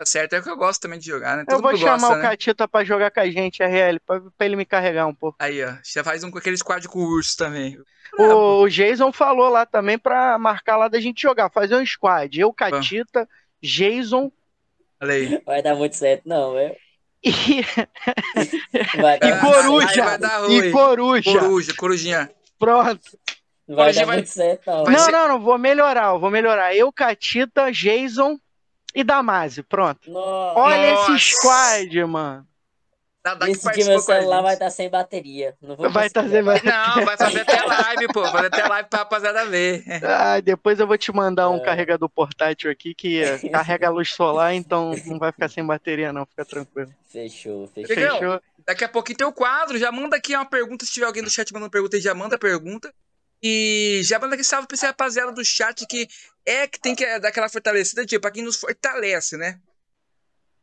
Tá 0.00 0.06
certo, 0.06 0.32
é 0.32 0.38
o 0.38 0.42
que 0.42 0.48
eu 0.48 0.56
gosto 0.56 0.80
também 0.80 0.98
de 0.98 1.04
jogar, 1.04 1.36
né? 1.36 1.44
Todo 1.46 1.58
eu 1.58 1.62
vou 1.62 1.76
chamar 1.76 1.98
gosta, 1.98 2.14
o 2.14 2.16
né? 2.16 2.30
Catita 2.30 2.66
pra 2.66 2.82
jogar 2.82 3.10
com 3.10 3.20
a 3.20 3.30
gente, 3.30 3.62
RL, 3.62 4.00
pra, 4.00 4.18
pra 4.18 4.46
ele 4.46 4.56
me 4.56 4.64
carregar 4.64 5.06
um 5.06 5.14
pouco. 5.14 5.36
Aí, 5.38 5.62
ó. 5.62 5.74
Já 5.84 6.02
faz 6.02 6.24
um 6.24 6.30
com 6.30 6.38
aquele 6.38 6.56
squad 6.56 6.88
com 6.88 7.00
o 7.00 7.06
urso 7.06 7.36
também. 7.36 7.78
O, 8.16 8.62
o 8.62 8.68
Jason 8.70 9.12
falou 9.12 9.50
lá 9.50 9.66
também 9.66 9.98
pra 9.98 10.38
marcar 10.38 10.78
lá 10.78 10.88
da 10.88 10.98
gente 10.98 11.20
jogar, 11.20 11.50
fazer 11.50 11.76
um 11.76 11.84
squad. 11.84 12.40
Eu, 12.40 12.50
Catita, 12.50 13.28
Jason 13.62 14.32
Olha 15.02 15.12
aí. 15.12 15.42
Vai 15.44 15.62
dar 15.62 15.74
muito 15.74 15.96
certo, 15.96 16.26
não, 16.26 16.54
velho. 16.54 16.74
E... 17.22 17.60
e 18.72 19.38
coruja. 19.38 20.18
E 20.48 20.72
coruja. 20.72 21.30
Coruja, 21.30 21.74
corujinha. 21.74 22.30
Pronto. 22.58 23.18
Não 23.68 23.76
vai 23.76 23.92
dar 23.92 24.06
vai... 24.06 24.16
muito 24.16 24.30
certo, 24.30 24.62
não. 24.66 24.84
Não, 24.84 24.98
ser... 24.98 25.12
não, 25.12 25.28
não, 25.28 25.40
vou 25.42 25.58
melhorar, 25.58 26.16
vou 26.16 26.30
melhorar. 26.30 26.74
Eu, 26.74 26.90
Catita, 26.90 27.70
Jason 27.70 28.40
e 28.94 29.04
Damásio, 29.04 29.64
pronto. 29.64 30.10
Nossa. 30.10 30.58
Olha 30.58 30.94
esse 30.94 31.36
squad, 31.36 32.04
mano. 32.04 32.46
Da, 33.22 33.34
da 33.34 33.50
Esse 33.50 33.70
que 33.72 33.84
meu 33.84 34.00
celular 34.00 34.40
vai 34.40 34.54
estar 34.54 34.66
tá 34.66 34.70
sem 34.70 34.88
bateria. 34.88 35.54
Não 35.60 35.76
vou 35.76 35.90
vai 35.90 36.06
estar 36.06 36.22
tá 36.22 36.28
sem 36.28 36.42
bateria. 36.42 36.72
Não, 36.72 37.04
vai 37.04 37.16
fazer 37.18 37.40
até 37.40 37.62
live, 37.62 38.08
pô. 38.14 38.24
Fazer 38.24 38.46
até 38.46 38.66
live 38.66 38.88
pra 38.88 38.98
rapaziada 39.00 39.44
ver. 39.44 39.84
Ah, 40.02 40.40
depois 40.40 40.80
eu 40.80 40.86
vou 40.86 40.96
te 40.96 41.12
mandar 41.12 41.50
um 41.50 41.58
é. 41.58 41.60
carregador 41.60 42.08
portátil 42.08 42.70
aqui 42.70 42.94
que 42.94 43.22
carrega 43.52 43.88
a 43.88 43.90
luz 43.90 44.14
solar, 44.14 44.54
então 44.54 44.94
não 45.04 45.18
vai 45.18 45.32
ficar 45.32 45.50
sem 45.50 45.64
bateria, 45.64 46.14
não. 46.14 46.24
Fica 46.24 46.46
tranquilo. 46.46 46.90
Fechou, 47.10 47.66
fechou. 47.68 47.94
fechou. 47.94 48.40
Daqui 48.66 48.84
a 48.84 48.88
pouquinho 48.88 49.18
tem 49.18 49.26
o 49.26 49.32
quadro. 49.32 49.76
Já 49.76 49.92
manda 49.92 50.16
aqui 50.16 50.34
uma 50.34 50.46
pergunta. 50.46 50.86
Se 50.86 50.92
tiver 50.92 51.06
alguém 51.06 51.22
do 51.22 51.28
chat 51.28 51.52
mandando 51.52 51.70
pergunta, 51.70 52.00
já 52.00 52.14
manda 52.14 52.38
pergunta. 52.38 52.90
E 53.42 54.00
já 54.02 54.18
manda 54.18 54.34
aqui 54.34 54.44
salve 54.44 54.66
pra 54.66 54.74
esse 54.74 54.86
rapaziada 54.86 55.32
do 55.32 55.44
chat 55.44 55.86
que 55.86 56.08
é 56.44 56.66
que 56.66 56.80
tem 56.80 56.94
que 56.94 57.18
dar 57.18 57.28
aquela 57.28 57.48
fortalecida, 57.48 58.04
tipo, 58.04 58.22
pra 58.22 58.30
quem 58.30 58.42
nos 58.42 58.56
fortalece, 58.56 59.36
né? 59.36 59.60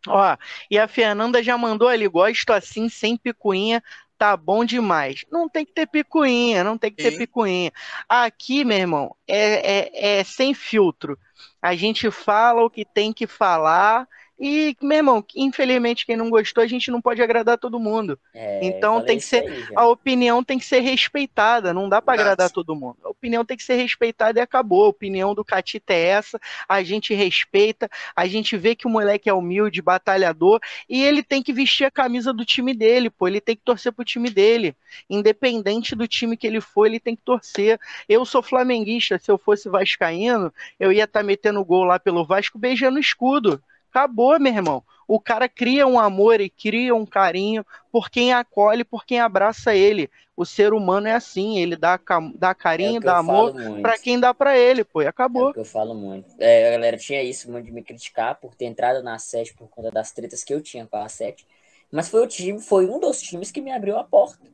Ó, 0.08 0.38
e 0.70 0.78
a 0.78 0.88
Fernanda 0.88 1.42
já 1.44 1.58
mandou 1.58 1.88
ali, 1.88 2.08
gosto 2.08 2.52
assim, 2.52 2.88
sem 2.88 3.18
picuinha, 3.18 3.84
tá 4.18 4.36
bom 4.36 4.64
demais. 4.66 5.26
Não 5.32 5.50
tem 5.50 5.66
que 5.66 5.74
ter 5.74 5.88
picuinha, 5.88 6.64
não 6.64 6.78
tem 6.78 6.92
que 6.92 7.04
ter 7.04 7.18
picuinha. 7.18 7.72
Aqui, 8.08 8.64
meu 8.64 8.78
irmão, 8.78 9.16
é, 9.28 9.80
é, 9.80 10.20
é 10.20 10.24
sem 10.24 10.54
filtro. 10.54 11.18
A 11.62 11.76
gente 11.76 12.10
fala 12.12 12.64
o 12.64 12.70
que 12.70 12.86
tem 12.86 13.14
que 13.14 13.28
falar 13.28 14.08
e, 14.40 14.78
meu 14.82 14.98
irmão, 14.98 15.26
infelizmente, 15.36 16.06
quem 16.06 16.16
não 16.16 16.30
gostou, 16.30 16.64
a 16.64 16.68
gente 16.68 16.92
não 16.92 17.02
pode 17.02 17.22
agradar 17.24 17.58
todo 17.58 17.80
mundo. 17.80 18.20
É, 18.34 18.64
então 18.64 19.04
tem 19.04 19.18
que 19.18 19.24
ser. 19.24 19.44
Aí, 19.50 19.66
a 19.76 19.88
opinião 19.88 20.44
tem 20.44 20.60
que 20.60 20.66
ser 20.66 20.80
respeitada. 20.80 21.74
Não 21.74 21.90
dá 21.90 22.00
para 22.02 22.14
agradar 22.14 22.52
todo 22.52 22.76
mundo. 22.76 22.98
A 23.04 23.10
opinião 23.10 23.44
tem 23.44 23.58
que 23.58 23.64
ser 23.64 23.76
respeitada 23.76 24.40
e 24.40 24.42
acabou. 24.42 24.86
A 24.86 24.90
opinião 24.90 25.34
do 25.34 25.44
Catita 25.44 25.92
é 25.92 26.04
essa. 26.04 26.40
A 26.70 26.84
gente 26.84 27.16
respeita. 27.16 27.90
A 28.16 28.28
gente 28.28 28.56
vê 28.56 28.76
que 28.76 28.86
o 28.86 28.90
moleque 28.90 29.28
é 29.28 29.34
humilde, 29.34 29.82
batalhador. 29.82 30.60
E 30.88 31.04
ele 31.04 31.24
tem 31.24 31.42
que 31.42 31.52
vestir 31.52 31.86
a 31.86 31.92
camisa 31.92 32.32
do 32.32 32.46
time 32.46 32.76
dele, 32.76 33.10
pô. 33.10 33.28
Ele 33.28 33.42
tem 33.42 33.56
que 33.56 33.64
torcer 33.64 33.92
pro 33.92 34.06
time 34.06 34.30
dele. 34.30 34.76
Independente 35.10 35.96
do 35.96 36.08
time 36.08 36.38
que 36.38 36.46
ele 36.46 36.62
for, 36.62 36.86
ele 36.86 37.00
tem 37.00 37.16
que 37.16 37.24
torcer. 37.24 37.80
Eu 38.08 38.24
sou 38.24 38.44
flamenguista. 38.44 39.18
Se 39.18 39.32
eu 39.32 39.38
fosse 39.40 39.68
vascaíno, 39.68 40.54
eu 40.80 40.92
ia 40.92 41.06
estar 41.06 41.22
tá 41.22 41.26
metendo 41.26 41.66
gol 41.66 41.86
lá 41.86 41.98
pelo 41.98 42.24
Vasco 42.24 42.60
beijando 42.60 42.98
o 42.98 43.02
escudo. 43.02 43.60
Acabou, 43.90 44.40
meu 44.40 44.54
irmão. 44.54 44.84
o 45.08 45.20
cara 45.20 45.48
cria 45.48 45.88
um 45.88 46.00
amor 46.00 46.42
e 46.42 46.50
cria 46.50 46.94
um 46.94 47.06
carinho 47.06 47.66
por 47.92 48.10
quem 48.10 48.34
acolhe, 48.34 48.84
por 48.84 49.06
quem 49.06 49.20
abraça 49.20 49.74
ele. 49.74 50.10
O 50.36 50.46
ser 50.46 50.72
humano 50.74 51.08
é 51.08 51.14
assim, 51.14 51.58
ele 51.58 51.76
dá, 51.76 52.00
dá 52.36 52.54
carinho, 52.54 52.98
é 52.98 53.00
dá 53.00 53.18
amor 53.18 53.56
para 53.82 53.98
quem 53.98 54.20
dá 54.20 54.34
para 54.34 54.56
ele, 54.56 54.84
pô, 54.84 55.02
e 55.02 55.08
acabou. 55.08 55.48
É 55.48 55.50
o 55.50 55.54
que 55.54 55.60
eu 55.60 55.66
falo 55.66 55.96
muito. 55.96 56.30
É, 56.38 56.68
a 56.68 56.72
galera 56.72 56.98
tinha 56.98 57.24
isso 57.24 57.50
muito 57.50 57.66
de 57.66 57.72
me 57.72 57.82
criticar 57.82 58.36
por 58.36 58.54
ter 58.54 58.66
entrado 58.66 59.02
na 59.02 59.18
sete 59.18 59.54
por 59.56 59.68
conta 59.68 59.90
das 59.90 60.12
tretas 60.12 60.44
que 60.44 60.54
eu 60.54 60.62
tinha 60.62 60.86
com 60.86 60.98
a 60.98 61.10
sete. 61.10 61.48
Mas 61.92 62.10
foi 62.10 62.22
o 62.22 62.28
time, 62.28 62.60
foi 62.60 62.86
um 62.86 63.00
dos 63.00 63.20
times 63.20 63.50
que 63.50 63.62
me 63.62 63.72
abriu 63.72 63.98
a 63.98 64.04
porta, 64.04 64.46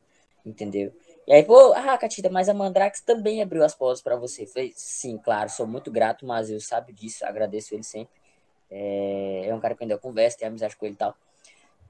entendeu? 0.46 0.94
E 1.28 1.34
aí, 1.34 1.44
pô, 1.44 1.74
ah, 1.74 1.98
Catida, 1.98 2.30
mas 2.30 2.48
a 2.48 2.54
Mandrax 2.54 3.02
também 3.02 3.42
abriu 3.42 3.64
as 3.64 3.74
portas 3.74 4.02
para 4.02 4.16
você. 4.16 4.46
Falei, 4.46 4.72
sim, 4.76 5.18
claro, 5.18 5.50
sou 5.50 5.66
muito 5.66 5.90
grato, 5.92 6.26
mas 6.26 6.50
eu 6.50 6.60
sabe 6.62 6.94
disso, 6.94 7.26
agradeço 7.26 7.74
ele 7.74 7.84
sempre. 7.84 8.14
É, 8.76 9.46
é 9.46 9.54
um 9.54 9.60
cara 9.60 9.76
que 9.76 9.84
ainda 9.84 10.00
conversa, 10.00 10.40
tem 10.40 10.48
amizade 10.48 10.76
com 10.76 10.86
ele 10.86 10.96
e 10.96 10.98
tal. 10.98 11.16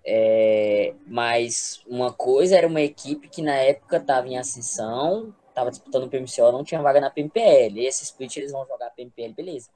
É, 0.05 0.93
mas 1.07 1.81
uma 1.87 2.11
coisa 2.11 2.57
era 2.57 2.67
uma 2.67 2.81
equipe 2.81 3.29
que 3.29 3.41
na 3.41 3.55
época 3.55 3.97
estava 3.97 4.27
em 4.27 4.37
ascensão, 4.37 5.33
estava 5.47 5.69
disputando 5.69 6.03
o 6.03 6.09
PMCO, 6.09 6.51
não 6.51 6.63
tinha 6.63 6.81
vaga 6.81 6.99
na 6.99 7.09
PMPL. 7.09 7.85
Esse 7.85 8.03
split 8.03 8.35
eles 8.35 8.51
vão 8.51 8.67
jogar 8.67 8.89
PMPL, 8.89 9.33
beleza. 9.33 9.69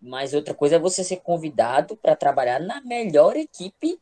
Mas 0.00 0.34
outra 0.34 0.54
coisa 0.54 0.76
é 0.76 0.78
você 0.78 1.02
ser 1.02 1.16
convidado 1.16 1.96
para 1.96 2.14
trabalhar 2.14 2.60
na 2.60 2.80
melhor 2.80 3.36
equipe 3.36 4.00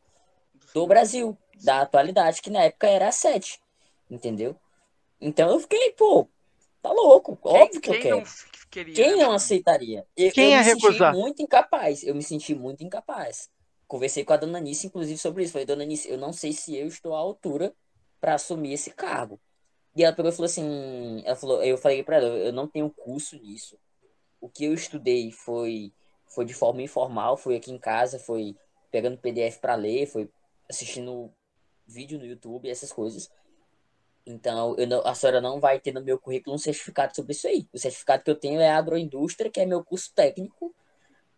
do 0.75 0.87
Brasil, 0.87 1.37
da 1.63 1.81
atualidade, 1.81 2.43
que 2.43 2.51
na 2.51 2.65
época 2.65 2.87
era 2.87 3.09
a 3.09 3.13
7, 3.13 3.59
entendeu? 4.11 4.55
Então 5.21 5.51
eu 5.51 5.61
fiquei, 5.61 5.93
pô, 5.93 6.29
tá 6.83 6.93
louco, 6.93 7.37
quem, 7.37 7.63
óbvio 7.63 7.81
que 7.81 7.91
eu 7.91 8.01
quero. 8.01 8.17
Não 8.19 8.25
queria, 8.71 8.95
quem 8.95 9.17
né? 9.17 9.25
não 9.25 9.33
aceitaria? 9.33 10.07
Eu, 10.17 10.33
quem 10.33 10.53
eu 10.53 10.59
me 10.59 10.65
recusar? 10.65 11.13
senti 11.13 11.21
muito 11.21 11.43
incapaz, 11.43 12.03
eu 12.03 12.15
me 12.15 12.23
senti 12.23 12.55
muito 12.55 12.85
incapaz. 12.85 13.51
Conversei 13.87 14.25
com 14.25 14.33
a 14.33 14.37
dona 14.37 14.61
Nice, 14.61 14.87
inclusive, 14.87 15.19
sobre 15.19 15.43
isso. 15.43 15.53
Falei, 15.53 15.67
dona 15.67 15.85
Nice, 15.85 16.09
eu 16.09 16.17
não 16.17 16.33
sei 16.33 16.53
se 16.53 16.77
eu 16.77 16.87
estou 16.87 17.15
à 17.15 17.19
altura 17.19 17.75
para 18.21 18.35
assumir 18.35 18.73
esse 18.73 18.91
cargo. 18.93 19.41
E 19.97 20.05
ela 20.05 20.15
pegou 20.15 20.31
e 20.31 20.35
falou 20.35 20.47
assim, 20.47 21.23
ela 21.25 21.35
falou, 21.35 21.63
eu 21.65 21.77
falei 21.77 22.05
para 22.05 22.17
ela, 22.17 22.29
eu 22.29 22.53
não 22.53 22.69
tenho 22.69 22.89
curso 22.91 23.37
nisso. 23.37 23.77
O 24.41 24.49
que 24.49 24.65
eu 24.65 24.73
estudei 24.73 25.33
foi 25.33 25.93
foi 26.29 26.45
de 26.45 26.55
forma 26.55 26.81
informal, 26.81 27.37
foi 27.37 27.57
aqui 27.57 27.73
em 27.73 27.79
casa, 27.79 28.19
foi 28.19 28.57
pegando 28.91 29.19
PDF 29.19 29.59
para 29.61 29.75
ler, 29.75 30.07
foi 30.07 30.31
assistindo 30.69 31.33
vídeo 31.87 32.19
no 32.19 32.25
YouTube, 32.25 32.71
essas 32.71 32.93
coisas. 32.93 33.29
Então, 34.27 34.77
não, 34.77 35.07
a 35.07 35.15
senhora 35.15 35.41
não 35.41 35.59
vai 35.59 35.81
ter 35.81 35.93
no 35.93 36.03
meu 36.03 36.19
currículo 36.19 36.55
um 36.55 36.59
certificado 36.59 37.15
sobre 37.15 37.33
isso 37.33 37.47
aí. 37.47 37.67
O 37.73 37.79
certificado 37.79 38.23
que 38.23 38.31
eu 38.31 38.35
tenho 38.35 38.61
é 38.61 38.71
agroindústria, 38.71 39.51
que 39.51 39.61
é 39.61 39.67
meu 39.67 39.83
curso 39.83 40.13
técnico, 40.15 40.75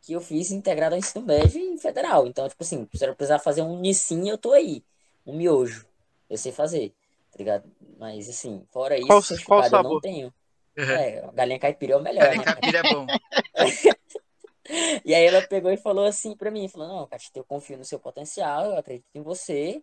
que 0.03 0.13
eu 0.13 0.21
fiz 0.21 0.51
integrado 0.51 0.95
ao 0.95 0.99
ensino 0.99 1.25
médio 1.25 1.61
e 1.61 1.79
federal. 1.79 2.27
Então, 2.27 2.49
tipo 2.49 2.63
assim, 2.63 2.89
se 2.93 3.07
eu 3.07 3.15
precisar 3.15 3.39
fazer 3.39 3.63
um 3.63 3.79
nicinho, 3.79 4.29
eu 4.29 4.39
tô 4.39 4.53
aí. 4.53 4.85
Um 5.25 5.37
miojo. 5.37 5.87
Eu 6.29 6.37
sei 6.37 6.51
fazer, 6.51 6.93
tá 7.31 7.39
ligado? 7.39 7.71
Mas, 7.99 8.29
assim, 8.29 8.65
fora 8.71 8.97
isso, 8.97 9.07
qual, 9.07 9.23
certificado 9.23 9.71
qual 9.71 9.85
eu 9.85 9.91
não 9.91 10.01
tenho. 10.01 10.35
Uhum. 10.77 10.85
É, 10.85 11.31
galinha 11.35 11.59
caipira 11.59 11.95
é 11.95 11.97
o 11.97 12.03
melhor. 12.03 12.25
Galinha 12.25 12.45
né? 12.45 12.53
caipira 12.53 12.79
é 12.79 12.83
bom. 12.83 13.07
e 15.05 15.15
aí 15.15 15.25
ela 15.25 15.43
pegou 15.43 15.71
e 15.71 15.77
falou 15.77 16.05
assim 16.05 16.37
pra 16.37 16.51
mim, 16.51 16.67
falou, 16.69 16.89
não, 16.89 17.07
Cati, 17.07 17.31
eu 17.35 17.45
confio 17.45 17.79
no 17.79 17.85
seu 17.85 18.01
potencial, 18.01 18.65
eu 18.67 18.79
acredito 18.79 19.07
em 19.15 19.23
você, 19.23 19.83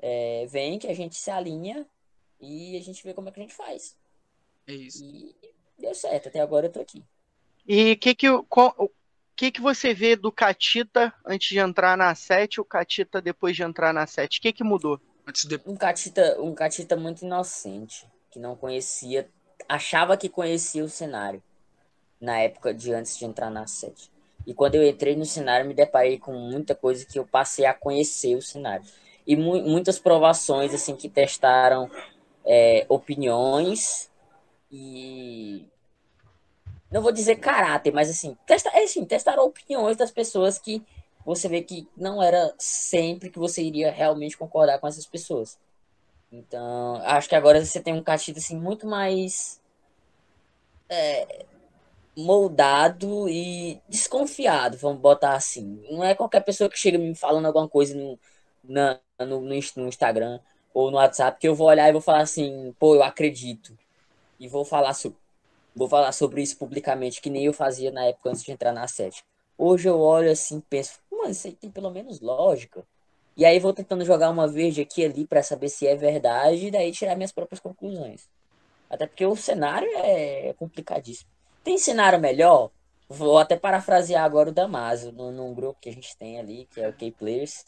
é, 0.00 0.46
vem 0.46 0.78
que 0.78 0.88
a 0.88 0.94
gente 0.94 1.14
se 1.14 1.30
alinha 1.30 1.86
e 2.40 2.76
a 2.76 2.80
gente 2.80 3.02
vê 3.02 3.12
como 3.12 3.28
é 3.28 3.32
que 3.32 3.40
a 3.40 3.42
gente 3.42 3.54
faz. 3.54 3.96
É 4.66 4.72
isso. 4.72 5.04
E 5.04 5.34
deu 5.78 5.94
certo, 5.94 6.28
até 6.28 6.40
agora 6.40 6.66
eu 6.66 6.72
tô 6.72 6.80
aqui. 6.80 7.04
E 7.66 7.92
o 7.92 7.98
que 7.98 8.14
que, 8.14 8.28
o 8.28 8.90
que 9.36 9.50
que 9.50 9.60
você 9.60 9.94
vê 9.94 10.16
do 10.16 10.32
Catita 10.32 11.12
antes 11.24 11.48
de 11.48 11.58
entrar 11.58 11.96
na 11.96 12.14
7 12.14 12.54
e 12.54 12.60
o 12.60 12.64
Catita 12.64 13.20
depois 13.20 13.56
de 13.56 13.62
entrar 13.62 13.92
na 13.92 14.06
7? 14.06 14.38
O 14.38 14.42
que 14.42 14.52
que 14.52 14.64
mudou? 14.64 15.00
De... 15.46 15.60
Um 15.66 15.76
Catita, 15.76 16.40
um 16.40 16.54
Catita 16.54 16.96
muito 16.96 17.24
inocente, 17.24 18.06
que 18.30 18.38
não 18.38 18.56
conhecia, 18.56 19.28
achava 19.68 20.16
que 20.16 20.28
conhecia 20.28 20.84
o 20.84 20.88
cenário 20.88 21.42
na 22.20 22.38
época 22.38 22.74
de 22.74 22.92
antes 22.92 23.16
de 23.16 23.24
entrar 23.24 23.50
na 23.50 23.66
7. 23.66 24.10
E 24.46 24.54
quando 24.54 24.74
eu 24.74 24.86
entrei 24.86 25.16
no 25.16 25.24
cenário, 25.24 25.66
me 25.66 25.74
deparei 25.74 26.18
com 26.18 26.32
muita 26.32 26.74
coisa 26.74 27.04
que 27.04 27.18
eu 27.18 27.26
passei 27.26 27.66
a 27.66 27.74
conhecer 27.74 28.34
o 28.36 28.42
cenário. 28.42 28.84
E 29.26 29.36
mu 29.36 29.60
muitas 29.62 29.98
provações 29.98 30.74
assim 30.74 30.96
que 30.96 31.08
testaram 31.08 31.90
é, 32.44 32.86
opiniões 32.88 34.10
e 34.70 35.66
não 36.90 37.02
vou 37.02 37.12
dizer 37.12 37.36
caráter, 37.36 37.92
mas 37.92 38.10
assim, 38.10 38.36
testa, 38.46 38.68
é, 38.70 38.84
assim, 38.84 39.04
testaram 39.04 39.44
opiniões 39.44 39.96
das 39.96 40.10
pessoas 40.10 40.58
que 40.58 40.82
você 41.24 41.48
vê 41.48 41.62
que 41.62 41.86
não 41.96 42.22
era 42.22 42.52
sempre 42.58 43.30
que 43.30 43.38
você 43.38 43.62
iria 43.62 43.90
realmente 43.92 44.36
concordar 44.36 44.78
com 44.78 44.88
essas 44.88 45.06
pessoas. 45.06 45.58
Então, 46.32 46.96
acho 47.04 47.28
que 47.28 47.34
agora 47.34 47.64
você 47.64 47.80
tem 47.80 47.94
um 47.94 48.02
Catita 48.02 48.38
assim 48.38 48.56
muito 48.56 48.86
mais 48.86 49.60
é, 50.88 51.44
moldado 52.16 53.28
e 53.28 53.80
desconfiado, 53.88 54.76
vamos 54.76 55.00
botar 55.00 55.34
assim. 55.34 55.82
Não 55.90 56.04
é 56.04 56.14
qualquer 56.14 56.40
pessoa 56.40 56.70
que 56.70 56.78
chega 56.78 56.98
me 56.98 57.14
falando 57.14 57.46
alguma 57.46 57.68
coisa 57.68 57.94
no, 57.94 58.18
na, 58.64 58.98
no, 59.18 59.40
no 59.40 59.54
Instagram 59.88 60.40
ou 60.72 60.90
no 60.90 60.96
WhatsApp 60.96 61.38
que 61.38 61.48
eu 61.48 61.54
vou 61.54 61.68
olhar 61.68 61.88
e 61.88 61.92
vou 61.92 62.00
falar 62.00 62.22
assim, 62.22 62.74
pô, 62.78 62.94
eu 62.94 63.02
acredito. 63.02 63.76
E 64.38 64.48
vou 64.48 64.64
falar, 64.64 64.94
so, 64.94 65.14
vou 65.74 65.88
falar 65.88 66.12
sobre 66.12 66.42
isso 66.42 66.56
publicamente, 66.56 67.20
que 67.20 67.30
nem 67.30 67.44
eu 67.44 67.52
fazia 67.52 67.90
na 67.90 68.04
época 68.04 68.30
antes 68.30 68.42
de 68.42 68.52
entrar 68.52 68.72
na 68.72 68.86
sete. 68.88 69.24
Hoje 69.58 69.88
eu 69.88 70.00
olho 70.00 70.30
assim 70.30 70.58
e 70.58 70.62
penso, 70.62 70.98
mano, 71.10 71.30
isso 71.30 71.46
aí 71.46 71.52
tem 71.54 71.70
pelo 71.70 71.90
menos 71.90 72.20
lógica. 72.20 72.84
E 73.36 73.44
aí 73.44 73.58
vou 73.58 73.72
tentando 73.72 74.04
jogar 74.04 74.30
uma 74.30 74.48
verde 74.48 74.80
aqui 74.80 75.02
e 75.02 75.04
ali 75.04 75.26
para 75.26 75.42
saber 75.42 75.68
se 75.68 75.86
é 75.86 75.94
verdade 75.94 76.66
e 76.66 76.70
daí 76.70 76.92
tirar 76.92 77.16
minhas 77.16 77.32
próprias 77.32 77.60
conclusões. 77.60 78.28
Até 78.88 79.06
porque 79.06 79.24
o 79.24 79.36
cenário 79.36 79.88
é 79.94 80.52
complicadíssimo. 80.58 81.30
Tem 81.62 81.78
cenário 81.78 82.18
melhor? 82.18 82.70
Vou 83.08 83.38
até 83.38 83.56
parafrasear 83.56 84.24
agora 84.24 84.50
o 84.50 84.52
Damaso, 84.52 85.12
num, 85.12 85.54
grupo 85.54 85.80
que 85.80 85.88
a 85.88 85.92
gente 85.92 86.16
tem 86.16 86.38
ali, 86.38 86.68
que 86.72 86.80
é 86.80 86.88
o 86.88 86.92
K-Players. 86.92 87.64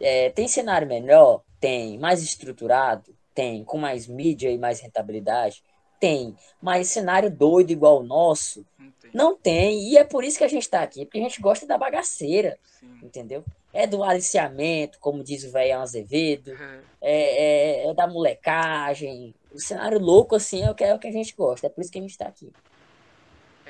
É, 0.00 0.30
tem 0.30 0.48
cenário 0.48 0.86
melhor? 0.86 1.42
Tem. 1.60 1.98
Mais 1.98 2.22
estruturado? 2.22 3.14
Tem. 3.34 3.62
Com 3.62 3.78
mais 3.78 4.06
mídia 4.06 4.50
e 4.50 4.58
mais 4.58 4.80
rentabilidade? 4.80 5.62
Tem. 6.00 6.34
Mas 6.60 6.88
cenário 6.88 7.30
doido 7.30 7.70
igual 7.70 8.00
o 8.00 8.02
nosso? 8.02 8.66
Não 8.78 8.90
tem. 8.90 9.10
Não 9.12 9.36
tem. 9.36 9.88
E 9.90 9.98
é 9.98 10.04
por 10.04 10.24
isso 10.24 10.38
que 10.38 10.44
a 10.44 10.48
gente 10.48 10.62
está 10.62 10.82
aqui, 10.82 11.04
porque 11.04 11.18
a 11.18 11.22
gente 11.22 11.40
gosta 11.40 11.66
da 11.66 11.76
bagaceira. 11.76 12.58
Sim. 12.64 12.98
Entendeu? 13.02 13.44
É 13.72 13.86
do 13.86 14.02
aliciamento, 14.02 14.98
como 14.98 15.22
diz 15.22 15.44
o 15.44 15.52
velho 15.52 15.78
Azevedo. 15.78 16.52
Uhum. 16.52 16.80
É, 17.00 17.84
é, 17.84 17.86
é, 17.90 17.94
da 17.94 18.06
molecagem. 18.06 19.34
O 19.52 19.60
cenário 19.60 19.98
louco, 19.98 20.34
assim, 20.34 20.62
é 20.62 20.70
o 20.70 20.74
que, 20.74 20.84
é 20.84 20.94
o 20.94 20.98
que 20.98 21.08
a 21.08 21.12
gente 21.12 21.34
gosta. 21.36 21.66
É 21.66 21.70
por 21.70 21.82
isso 21.82 21.92
que 21.92 21.98
a 21.98 22.02
gente 22.02 22.12
está 22.12 22.26
aqui. 22.26 22.50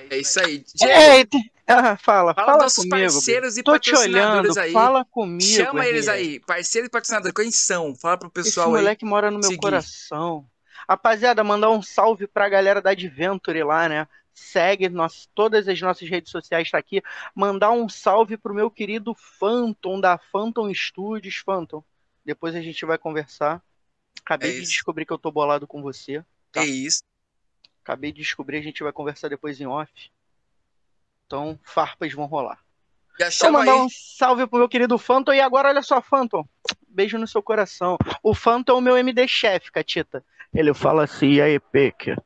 É 0.09 0.19
isso 0.19 0.41
aí. 0.41 0.65
É, 0.83 1.23
ah, 1.73 1.97
fala, 1.97 2.35
fala, 2.35 2.35
fala 2.35 2.65
dos 2.65 2.75
comigo. 2.75 2.91
parceiros 2.91 3.57
e 3.57 3.63
patrocinadores 3.63 4.57
aí. 4.57 4.73
Fala 4.73 5.05
comigo. 5.05 5.43
Chama 5.43 5.87
eles 5.87 6.09
aí, 6.09 6.41
parceiros 6.41 6.89
e 6.89 6.91
patrocinadores. 6.91 7.35
Quem 7.35 7.51
são? 7.53 7.95
Fala 7.95 8.17
pro 8.17 8.31
pessoal 8.31 8.67
Esse 8.69 8.77
aí. 8.77 8.83
moleque 8.83 9.05
mora 9.05 9.31
no 9.31 9.39
meu 9.39 9.49
seguir. 9.49 9.61
coração. 9.61 10.47
Rapaziada, 10.89 11.45
mandar 11.45 11.71
um 11.71 11.81
salve 11.81 12.27
pra 12.27 12.49
galera 12.49 12.83
da 12.83 12.91
Adventure 12.91 13.63
lá, 13.63 13.89
né? 13.89 14.09
Segue 14.35 14.89
nós, 14.89 15.29
todas 15.35 15.69
as 15.69 15.81
nossas 15.81 16.09
redes 16.09 16.33
sociais 16.33 16.71
tá 16.71 16.79
aqui. 16.79 17.03
Mandar 17.35 17.71
um 17.71 17.89
salve 17.89 18.37
pro 18.37 18.55
meu 18.55 18.71
querido 18.71 19.15
Phantom 19.15 20.01
da 20.01 20.19
Phantom 20.19 20.73
Studios. 20.75 21.37
Phantom, 21.37 21.85
depois 22.25 22.57
a 22.57 22.61
gente 22.61 22.85
vai 22.85 22.99
conversar. 22.99 23.63
Acabei 24.25 24.51
é 24.51 24.61
de 24.61 24.63
descobrir 24.63 25.05
que 25.05 25.13
eu 25.13 25.19
tô 25.19 25.31
bolado 25.31 25.67
com 25.67 25.83
você. 25.83 26.25
Tá? 26.51 26.63
É 26.63 26.67
isso. 26.67 27.03
Acabei 27.83 28.13
de 28.13 28.21
descobrir, 28.21 28.59
a 28.59 28.63
gente 28.63 28.83
vai 28.83 28.93
conversar 28.93 29.29
depois 29.29 29.61
em 29.61 29.67
off. 29.67 29.91
Então, 31.27 31.59
farpas 31.63 32.13
vão 32.13 32.27
rolar. 32.27 32.59
Então, 33.15 33.53
mandar 33.53 33.73
aí. 33.73 33.81
um 33.81 33.89
salve 33.91 34.47
pro 34.47 34.59
meu 34.59 34.69
querido 34.69 34.99
Phantom. 34.99 35.33
E 35.33 35.41
agora, 35.41 35.69
olha 35.69 35.83
só, 35.83 36.01
Phantom. 36.01 36.47
Beijo 36.89 37.19
no 37.19 37.27
seu 37.27 37.43
coração. 37.43 37.99
O 38.23 38.35
Phantom 38.35 38.73
é 38.73 38.77
o 38.77 38.81
meu 38.81 38.97
MD 38.97 39.29
chefe, 39.29 39.71
Catita. 39.71 40.25
Ele 40.55 40.73
fala 40.75 41.05
assim, 41.05 41.35
e 41.35 41.43
aí, 41.43 41.61
Peque? 41.61 42.17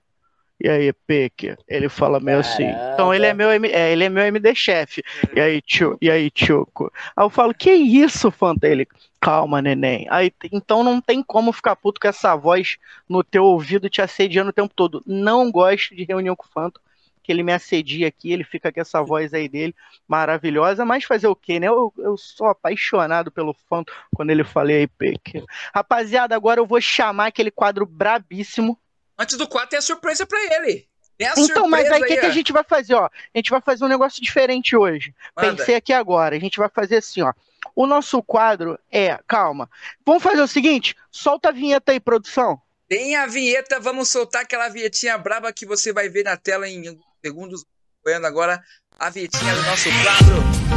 E 0.61 0.69
aí, 0.69 0.93
Peque? 0.93 1.57
Ele 1.69 1.89
fala 1.89 2.21
meio 2.21 2.39
assim. 2.39 2.67
Então 2.93 3.13
ele 3.13 3.27
é 3.27 3.35
meu, 3.35 3.51
é, 3.51 3.93
ele 3.93 4.05
é 4.05 4.09
meu 4.09 4.25
MD 4.25 4.55
chefe. 4.55 5.03
E 5.35 5.41
aí, 5.41 5.61
tio, 5.61 5.99
e 6.01 6.11
aí, 6.11 6.31
Tchuco? 6.31 6.93
Aí 7.17 7.25
eu 7.25 7.31
falo, 7.31 7.53
que 7.53 7.71
isso, 7.73 8.31
Phantom? 8.31 8.67
Ele, 8.67 8.87
calma, 9.21 9.61
neném. 9.61 10.07
Aí, 10.11 10.33
então 10.53 10.85
não 10.85 11.01
tem 11.01 11.23
como 11.23 11.53
ficar 11.53 11.77
puto 11.77 12.01
com 12.01 12.09
essa 12.09 12.37
voz 12.37 12.77
no 13.09 13.25
teu 13.25 13.45
ouvido 13.45 13.91
te 13.91 14.01
assediando 14.01 14.51
o 14.51 14.55
tempo 14.55 14.73
todo. 14.75 15.03
Não 15.05 15.51
gosto 15.51 15.95
de 15.95 16.05
reunião 16.05 16.37
com 16.37 16.47
o 16.47 16.49
Phantom 16.49 16.81
que 17.25 17.33
ele 17.33 17.43
me 17.43 17.53
assedia 17.53 18.07
aqui, 18.07 18.31
ele 18.31 18.45
fica 18.45 18.71
com 18.71 18.79
essa 18.79 19.03
voz 19.03 19.33
aí 19.33 19.49
dele 19.49 19.75
maravilhosa, 20.07 20.85
mas 20.85 21.05
fazer 21.05 21.27
o 21.27 21.35
quê, 21.35 21.59
né? 21.59 21.67
Eu, 21.67 21.93
eu 21.97 22.19
sou 22.19 22.47
apaixonado 22.47 23.33
pelo 23.33 23.57
Fanto 23.67 23.91
quando 24.15 24.29
ele 24.29 24.45
falei 24.45 24.81
aí, 24.81 24.87
Peque. 24.87 25.43
Rapaziada, 25.75 26.37
agora 26.37 26.61
eu 26.61 26.67
vou 26.67 26.81
chamar 26.83 27.29
aquele 27.29 27.51
quadro 27.51 27.87
brabíssimo. 27.87 28.79
Antes 29.19 29.37
do 29.37 29.49
quadro 29.49 29.71
tem 29.71 29.79
a 29.79 29.83
surpresa 29.83 30.27
para 30.27 30.39
ele. 30.57 30.89
Então, 31.37 31.69
mas 31.69 31.91
aí 31.91 32.03
o 32.03 32.07
que, 32.07 32.17
que, 32.17 32.27
a 32.27 32.31
gente 32.31 32.53
vai 32.53 32.65
fazer, 32.65 32.95
ó? 32.95 33.07
A 33.07 33.39
gente 33.39 33.51
vai 33.51 33.61
fazer 33.61 33.85
um 33.85 33.89
negócio 33.89 34.21
diferente 34.21 34.75
hoje. 34.77 35.15
Manda. 35.37 35.57
Pensei 35.57 35.77
aqui 35.77 35.93
agora. 35.93 36.35
A 36.35 36.41
gente 36.41 36.59
vai 36.59 36.69
fazer 36.69 36.97
assim, 36.97 37.23
ó. 37.23 37.33
O 37.75 37.87
nosso 37.87 38.23
quadro 38.23 38.79
é. 38.91 39.19
Calma. 39.27 39.71
Vamos 40.05 40.23
fazer 40.23 40.41
o 40.41 40.49
seguinte: 40.49 40.97
solta 41.11 41.51
a 41.51 41.53
vinheta 41.53 41.93
aí, 41.93 42.01
produção. 42.01 42.61
Tem 42.89 43.17
a 43.17 43.27
vinheta, 43.27 43.81
vamos 43.81 44.11
soltar 44.11 44.43
aquela 44.43 44.69
vinhetinha 44.69 45.17
braba 45.17 45.53
que 45.53 45.65
você 45.65 45.93
vai 45.93 46.09
ver 46.09 46.25
na 46.25 46.37
tela 46.37 46.69
em 46.69 47.01
segundos. 47.25 47.65
Agora 48.25 48.63
a 48.99 49.09
vinhetinha 49.09 49.55
do 49.55 49.63
nosso 49.63 49.89
quadro. 50.03 50.74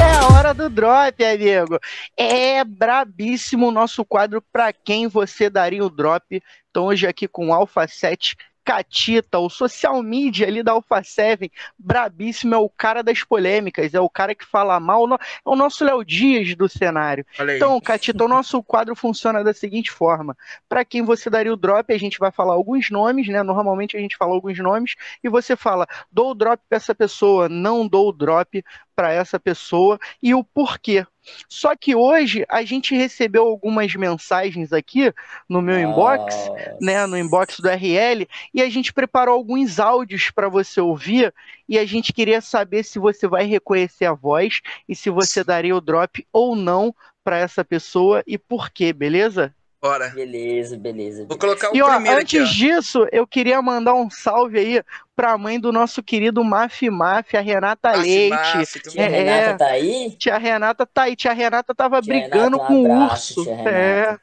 É 0.00 0.16
a 0.16 0.28
hora 0.28 0.54
do 0.54 0.70
drop, 0.70 1.22
amigo. 1.22 1.78
É 2.16 2.64
brabíssimo 2.64 3.68
o 3.68 3.70
nosso 3.70 4.04
quadro 4.04 4.42
para 4.50 4.72
quem 4.72 5.06
você 5.06 5.50
daria 5.50 5.84
o 5.84 5.90
drop. 5.90 6.42
Então 6.70 6.86
hoje 6.86 7.06
aqui 7.06 7.28
com 7.28 7.48
o 7.48 7.52
Alpha 7.52 7.86
7 7.86 8.36
Catita, 8.70 9.38
o 9.38 9.48
social 9.48 10.02
media 10.02 10.46
ali 10.46 10.62
da 10.62 10.72
Alpha 10.72 11.02
7, 11.02 11.50
brabíssimo, 11.78 12.54
é 12.54 12.58
o 12.58 12.68
cara 12.68 13.02
das 13.02 13.24
polêmicas, 13.24 13.94
é 13.94 14.00
o 14.00 14.08
cara 14.08 14.34
que 14.34 14.44
fala 14.44 14.78
mal, 14.78 15.12
é 15.12 15.18
o 15.44 15.56
nosso 15.56 15.84
Léo 15.84 16.04
Dias 16.04 16.54
do 16.54 16.68
cenário. 16.68 17.24
Então, 17.56 17.80
Catita, 17.80 18.24
o 18.24 18.28
nosso 18.28 18.62
quadro 18.62 18.94
funciona 18.94 19.42
da 19.42 19.52
seguinte 19.52 19.90
forma: 19.90 20.36
para 20.68 20.84
quem 20.84 21.02
você 21.02 21.28
daria 21.28 21.52
o 21.52 21.56
drop, 21.56 21.92
a 21.92 21.98
gente 21.98 22.18
vai 22.18 22.30
falar 22.30 22.52
alguns 22.52 22.90
nomes, 22.90 23.26
né? 23.28 23.42
Normalmente 23.42 23.96
a 23.96 24.00
gente 24.00 24.16
fala 24.16 24.34
alguns 24.34 24.58
nomes, 24.58 24.94
e 25.24 25.28
você 25.28 25.56
fala, 25.56 25.86
dou 26.12 26.30
o 26.30 26.34
drop 26.34 26.62
para 26.68 26.76
essa 26.76 26.94
pessoa, 26.94 27.48
não 27.48 27.88
dou 27.88 28.10
o 28.10 28.12
drop 28.12 28.62
para 29.00 29.14
essa 29.14 29.40
pessoa 29.40 29.98
e 30.22 30.34
o 30.34 30.44
porquê. 30.44 31.06
Só 31.48 31.74
que 31.74 31.94
hoje 31.94 32.44
a 32.50 32.62
gente 32.64 32.94
recebeu 32.94 33.46
algumas 33.46 33.94
mensagens 33.94 34.74
aqui 34.74 35.10
no 35.48 35.62
meu 35.62 35.80
inbox, 35.80 36.34
né, 36.82 37.06
no 37.06 37.16
inbox 37.16 37.60
do 37.60 37.68
RL, 37.70 38.28
e 38.52 38.60
a 38.60 38.68
gente 38.68 38.92
preparou 38.92 39.36
alguns 39.36 39.80
áudios 39.80 40.30
para 40.30 40.50
você 40.50 40.82
ouvir 40.82 41.32
e 41.66 41.78
a 41.78 41.86
gente 41.86 42.12
queria 42.12 42.42
saber 42.42 42.82
se 42.82 42.98
você 42.98 43.26
vai 43.26 43.46
reconhecer 43.46 44.04
a 44.04 44.12
voz 44.12 44.60
e 44.86 44.94
se 44.94 45.08
você 45.08 45.42
daria 45.42 45.74
o 45.74 45.80
drop 45.80 46.26
ou 46.30 46.54
não 46.54 46.94
para 47.24 47.38
essa 47.38 47.64
pessoa 47.64 48.22
e 48.26 48.36
por 48.36 48.68
quê, 48.68 48.92
beleza? 48.92 49.54
Bora. 49.80 50.10
Beleza, 50.10 50.76
beleza. 50.76 51.24
Vou 51.26 51.38
colocar 51.38 51.70
o 51.70 51.76
e, 51.76 51.80
ó, 51.80 51.94
primeiro 51.94 52.20
antes 52.20 52.42
aqui, 52.42 52.52
disso, 52.52 53.06
eu 53.10 53.26
queria 53.26 53.62
mandar 53.62 53.94
um 53.94 54.10
salve 54.10 54.58
aí 54.58 54.82
pra 55.16 55.38
mãe 55.38 55.58
do 55.58 55.72
nosso 55.72 56.02
querido 56.02 56.44
Maf 56.44 56.82
Maf, 56.90 57.34
a 57.34 57.40
Renata 57.40 57.88
Maf, 57.88 58.02
Leite. 58.02 58.30
Maf, 58.30 58.80
tia 58.80 59.02
é, 59.02 59.08
Renata 59.08 59.58
tá 59.58 59.66
aí? 59.66 60.16
Tia 60.18 60.38
Renata 60.38 60.86
tá 60.86 61.02
aí. 61.02 61.16
Tia 61.16 61.32
Renata 61.32 61.74
tava 61.74 62.02
tia 62.02 62.12
brigando 62.12 62.58
Renata, 62.58 62.72
um 62.72 62.84
com 62.84 62.90
o 62.90 63.04
urso. 63.04 63.50
É 63.50 64.18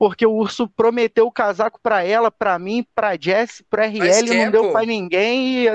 porque 0.00 0.24
o 0.24 0.32
urso 0.32 0.66
prometeu 0.66 1.26
o 1.26 1.30
casaco 1.30 1.78
para 1.78 2.02
ela, 2.02 2.30
para 2.30 2.58
mim, 2.58 2.86
para 2.94 3.18
Jess, 3.20 3.62
para 3.68 3.84
RL, 3.84 4.34
não 4.34 4.50
deu 4.50 4.72
para 4.72 4.86
ninguém 4.86 5.66
e, 5.66 5.68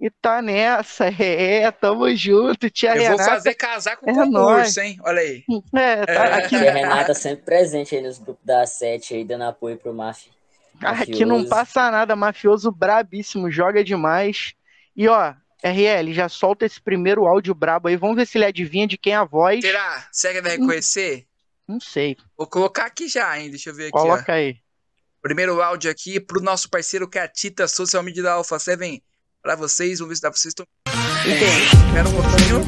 e 0.00 0.10
tá 0.22 0.40
nessa. 0.40 1.08
É, 1.18 1.70
tamo 1.70 2.14
junto, 2.16 2.70
tia 2.70 2.96
Eu 2.96 3.02
Renata. 3.02 3.22
vou 3.22 3.32
fazer 3.32 3.54
casaco 3.54 4.08
é 4.08 4.14
com 4.14 4.20
o 4.20 4.56
urso, 4.56 4.80
hein? 4.80 4.98
Olha 5.04 5.20
aí. 5.20 5.44
É, 5.74 6.06
tá 6.06 6.12
é. 6.12 6.34
aqui. 6.34 6.58
Tia 6.58 6.72
Renata 6.72 7.12
sempre 7.12 7.44
presente 7.44 7.94
aí 7.94 8.02
nos 8.02 8.18
grupos 8.18 8.42
da 8.42 8.64
sete 8.66 9.14
aí, 9.14 9.24
dando 9.24 9.44
apoio 9.44 9.76
pro 9.76 9.92
Maf. 9.92 10.30
Aqui 10.80 11.26
não 11.26 11.44
passa 11.44 11.90
nada, 11.90 12.16
mafioso 12.16 12.72
brabíssimo, 12.72 13.50
joga 13.50 13.84
demais. 13.84 14.54
E 14.96 15.08
ó, 15.08 15.34
RL, 15.62 16.14
já 16.14 16.28
solta 16.30 16.64
esse 16.64 16.80
primeiro 16.80 17.26
áudio 17.26 17.54
brabo 17.54 17.88
aí, 17.88 17.96
vamos 17.96 18.16
ver 18.16 18.26
se 18.26 18.38
ele 18.38 18.46
adivinha 18.46 18.86
de 18.86 18.96
quem 18.96 19.12
é 19.12 19.16
a 19.16 19.24
voz. 19.24 19.60
Será? 19.60 20.08
Será 20.10 20.34
que 20.34 20.40
vai 20.40 20.52
reconhecer? 20.52 21.26
Não 21.68 21.78
sei. 21.78 22.16
Vou 22.36 22.46
colocar 22.46 22.86
aqui 22.86 23.08
já, 23.08 23.38
hein? 23.38 23.50
Deixa 23.50 23.68
eu 23.68 23.74
ver 23.74 23.88
aqui. 23.88 23.92
Coloca 23.92 24.32
ó. 24.32 24.34
aí. 24.34 24.56
Primeiro 25.20 25.60
áudio 25.60 25.90
aqui 25.90 26.18
pro 26.18 26.40
nosso 26.40 26.70
parceiro 26.70 27.06
Catita 27.06 27.68
Social 27.68 28.02
Media 28.02 28.22
da 28.22 28.32
Alpha 28.32 28.58
7. 28.58 29.02
Pra 29.42 29.54
vocês, 29.54 29.98
vamos 29.98 30.10
ver 30.10 30.16
se 30.16 30.22
dá 30.22 30.30
pra 30.30 30.38
vocês. 30.38 30.52
Estão... 30.52 30.66
Espera 31.26 32.08
um 32.08 32.12
pouquinho. 32.12 32.64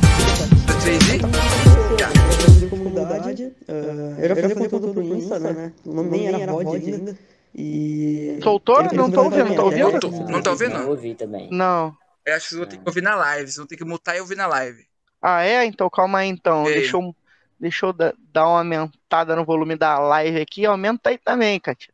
Comunidade. 2.68 3.44
Uh, 3.44 4.20
eu 4.20 4.28
já 4.28 4.36
fazia 4.36 4.54
conteúdo 4.54 4.92
pro 4.92 5.02
Insta, 5.02 5.38
né? 5.38 5.72
O 5.84 5.94
nome 5.94 6.10
nem 6.10 6.42
era 6.42 6.52
VOD 6.52 6.76
ainda. 6.76 7.18
E. 7.54 8.38
Soltou? 8.42 8.82
Não 8.92 9.10
tô 9.10 9.24
ouvindo, 9.24 9.54
tá 9.54 9.62
ouvindo? 9.62 10.10
Não 10.28 10.42
tá 10.42 10.50
ouvindo? 10.50 10.74
Não 10.74 10.88
ouvi 10.90 11.14
também. 11.14 11.48
Não. 11.50 11.96
Eu 12.26 12.34
acho 12.34 12.44
que 12.44 12.50
vocês 12.50 12.58
vão 12.58 12.68
ter 12.68 12.76
que 12.76 12.82
ouvir 12.86 13.02
na 13.02 13.14
live. 13.16 13.46
Vocês 13.46 13.56
vão 13.56 13.66
ter 13.66 13.76
que 13.76 13.84
mutar 13.84 14.16
e 14.16 14.20
ouvir 14.20 14.36
na 14.36 14.46
live. 14.46 14.84
Ah, 15.22 15.42
é? 15.42 15.64
Então 15.64 15.88
calma 15.88 16.18
aí 16.18 16.28
então. 16.28 16.64
Deixa 16.64 16.96
eu 16.96 17.14
Deixa 17.60 17.84
eu 17.84 17.92
dar 17.92 18.48
uma 18.48 18.60
aumentada 18.60 19.36
no 19.36 19.44
volume 19.44 19.76
da 19.76 19.98
live 19.98 20.40
aqui. 20.40 20.64
Aumenta 20.64 21.10
aí 21.10 21.18
também, 21.18 21.60
Katia. 21.60 21.92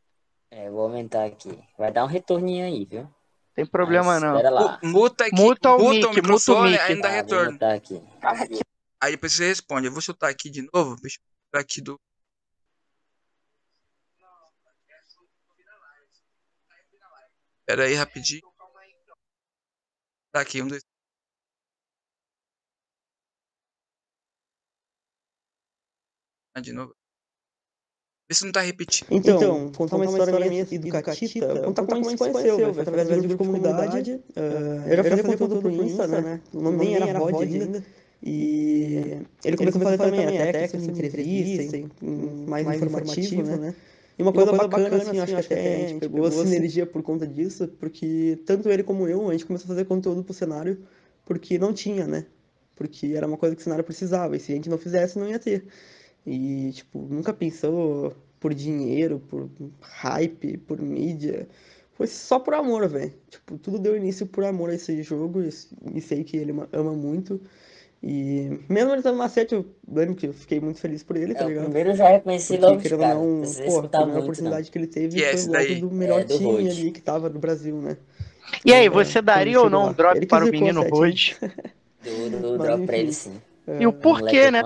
É, 0.49 0.71
vou 0.71 0.83
aumentar 0.83 1.25
aqui. 1.25 1.59
Vai 1.77 1.91
dar 1.91 2.05
um 2.05 2.07
retorninho 2.07 2.65
aí, 2.65 2.85
viu? 2.85 3.13
Tem 3.53 3.67
problema 3.67 4.21
Mas, 4.21 4.23
não. 4.23 4.41
Lá. 4.41 4.79
Muta 4.85 5.25
aqui. 5.25 5.35
Muta 5.35 5.75
o 5.75 5.79
muta 5.79 6.09
mic, 6.11 6.23
muta 6.23 6.53
o 6.53 6.63
mic. 6.63 6.79
Ainda 6.79 7.03
tá, 7.03 7.09
retorno. 7.09 7.59
Aqui. 7.61 8.61
Aí 9.01 9.13
depois 9.13 9.33
você 9.33 9.49
responde. 9.49 9.89
Eu 9.89 9.93
vou 9.93 10.01
chutar 10.01 10.31
aqui 10.31 10.49
de 10.49 10.63
novo. 10.73 10.95
Deixa 11.01 11.19
eu 11.19 11.23
chutar 11.47 11.61
aqui 11.61 11.81
do. 11.81 11.99
Pera 17.67 17.85
aí, 17.85 17.95
rapidinho. 17.95 18.43
Tá 20.31 20.43
aqui, 20.43 20.63
um, 20.63 20.69
dois. 20.69 20.85
Ah, 26.57 26.61
de 26.61 26.73
novo. 26.73 26.95
Vê 28.29 28.35
se 28.35 28.45
não 28.47 28.51
tá 28.51 28.63
repetindo. 28.63 29.09
Então, 29.11 29.37
então 29.37 29.73
contar 29.73 29.97
uma, 29.97 30.09
uma 30.09 30.19
história 30.19 30.49
minha 30.49 30.63
aqui 30.63 30.79
do 30.79 30.89
Catita, 30.91 31.63
contar 31.63 31.85
como 31.85 32.07
a 32.07 32.11
gente 32.11 32.19
se 32.19 32.33
conheceu, 32.33 32.57
velho, 32.57 32.81
através 32.81 33.09
do 33.09 33.15
grupo 33.15 33.29
de 33.29 33.37
comunidade. 33.37 34.13
Uh, 34.13 34.89
eu 34.89 34.97
já 34.97 35.05
fazia 35.05 35.25
conteúdo 35.25 35.61
pro 35.61 35.71
Insta, 35.71 36.07
né? 36.07 36.41
O 36.55 36.63
nome 36.63 36.79
nem 36.79 36.95
era 36.95 37.19
VOD 37.19 37.45
ainda. 37.45 37.85
E 38.23 39.19
ele 39.45 39.57
começou 39.59 39.83
a 39.83 39.85
fazer 39.85 39.99
também 39.99 40.27
até 40.27 40.67
questão 40.67 40.81
de 40.81 40.91
entrevista, 40.91 41.79
mais 42.49 42.67
informativo, 42.67 43.43
né? 43.43 43.75
E 44.19 44.23
uma 44.23 44.33
coisa 44.33 44.51
bacana, 44.53 44.97
assim, 44.97 45.21
acho 45.21 45.35
que 45.35 45.53
até 45.53 45.85
a 45.85 45.89
gente 45.89 46.01
pegou 46.01 46.25
a 46.25 46.31
sinergia 46.31 46.87
por 46.87 47.03
conta 47.03 47.27
disso, 47.27 47.69
porque 47.79 48.41
tanto 48.47 48.71
ele 48.71 48.83
como 48.83 49.07
eu, 49.07 49.29
a 49.29 49.33
gente 49.33 49.45
começou 49.45 49.67
a 49.67 49.69
fazer 49.69 49.85
conteúdo 49.85 50.25
pro 50.25 50.33
cenário 50.33 50.79
porque 51.27 51.59
não 51.59 51.75
tinha, 51.75 52.07
né? 52.07 52.25
Porque 52.75 53.13
era 53.15 53.27
uma 53.27 53.37
coisa 53.37 53.55
que 53.55 53.61
o 53.61 53.65
cenário 53.65 53.85
precisava, 53.85 54.35
e 54.37 54.41
se 54.41 54.53
a 54.53 54.55
gente 54.55 54.71
não 54.71 54.79
fizesse, 54.79 55.19
não 55.19 55.29
ia 55.29 55.39
ter. 55.39 55.67
E, 56.27 56.73
tipo, 56.73 57.07
nunca 57.09 57.33
pensou 57.33 58.15
por 58.41 58.53
dinheiro, 58.53 59.21
por 59.29 59.49
hype, 59.81 60.59
por 60.59 60.81
mídia. 60.81 61.49
Foi 61.95 62.07
só 62.07 62.39
por 62.39 62.55
amor, 62.55 62.89
velho. 62.89 63.15
Tipo, 63.31 63.57
tudo 63.59 63.79
deu 63.79 63.97
início 63.97 64.27
por 64.27 64.45
amor 64.45 64.71
a 64.71 64.75
esse 64.75 65.03
jogo 65.03 65.43
e 65.43 66.01
sei 66.01 66.25
que 66.25 66.37
ele 66.37 66.53
ama 66.73 66.93
muito. 66.93 67.41
E 68.03 68.61
mesmo 68.69 68.91
ele 68.91 68.99
estando 68.99 69.17
na 69.17 69.29
7, 69.29 69.55
eu 69.55 69.67
lembro 69.91 70.15
que 70.15 70.27
eu 70.27 70.33
fiquei 70.33 70.61
muito 70.61 70.79
feliz 70.79 71.03
por 71.03 71.17
ele, 71.17 71.35
tá 71.35 71.45
é, 71.45 71.49
ligado? 71.49 71.65
primeiro 71.65 71.95
já 71.95 72.09
reconheci 72.09 72.57
logo, 72.59 72.75
Porque, 72.75 72.91
cara. 72.91 73.15
Não, 73.15 73.43
porra, 73.65 73.87
a 73.87 73.89
primeira 73.89 74.21
oportunidade 74.21 74.67
não. 74.67 74.73
que 74.73 74.79
ele 74.79 74.87
teve 74.87 75.21
que 75.21 75.37
foi 75.37 75.75
logo 75.75 75.89
do 75.89 75.95
melhor 75.95 76.21
é, 76.21 76.25
do 76.25 76.37
time 76.37 76.71
ali 76.71 76.91
que 76.93 77.01
tava 77.01 77.29
no 77.29 77.39
Brasil, 77.39 77.77
né? 77.81 77.97
E 78.65 78.73
aí, 78.73 78.89
você 78.89 79.21
daria 79.21 79.61
ou 79.61 79.69
não 79.69 79.89
um 79.89 79.93
drop 79.93 80.25
para 80.27 80.45
o 80.45 80.51
menino 80.51 80.83
Road? 80.89 81.37
Dou, 82.41 82.59
drop 82.59 82.87
pra 82.87 82.99
ele 82.99 83.13
sim. 83.13 83.33
É, 83.67 83.83
e 83.83 83.87
o 83.87 83.93
porquê, 83.93 84.51
né? 84.51 84.63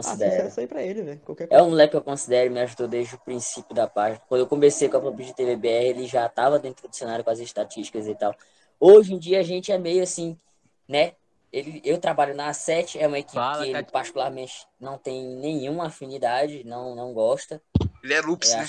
Aí 0.56 0.66
pra 0.66 0.82
ele, 0.82 1.02
né? 1.02 1.18
É 1.48 1.62
um 1.62 1.70
moleque 1.70 1.92
que 1.92 1.96
eu 1.96 2.02
considero 2.02 2.50
me 2.50 2.60
ajudou 2.60 2.86
desde 2.86 3.14
o 3.14 3.18
princípio 3.18 3.74
da 3.74 3.86
página. 3.86 4.20
Quando 4.28 4.40
eu 4.40 4.46
comecei 4.46 4.88
com 4.88 4.98
a 4.98 5.00
PUBG 5.00 5.34
TVBR, 5.34 5.86
ele 5.86 6.06
já 6.06 6.28
tava 6.28 6.58
dentro 6.58 6.86
do 6.86 6.94
cenário 6.94 7.24
com 7.24 7.30
as 7.30 7.38
estatísticas 7.38 8.06
e 8.06 8.14
tal. 8.14 8.34
Hoje 8.78 9.14
em 9.14 9.18
dia 9.18 9.40
a 9.40 9.42
gente 9.42 9.72
é 9.72 9.78
meio 9.78 10.02
assim, 10.02 10.38
né? 10.86 11.14
Ele, 11.52 11.80
eu 11.84 11.98
trabalho 11.98 12.34
na 12.34 12.50
A7, 12.50 12.96
é 13.00 13.06
uma 13.06 13.18
equipe 13.18 13.34
Fala, 13.34 13.64
que 13.64 13.70
ele 13.70 13.82
particularmente 13.84 14.66
não 14.78 14.96
tem 14.96 15.24
nenhuma 15.36 15.86
afinidade, 15.86 16.62
não, 16.64 16.94
não 16.94 17.12
gosta. 17.12 17.60
Ele 18.04 18.14
é 18.14 18.20
loops, 18.20 18.52
é, 18.52 18.56
né? 18.58 18.68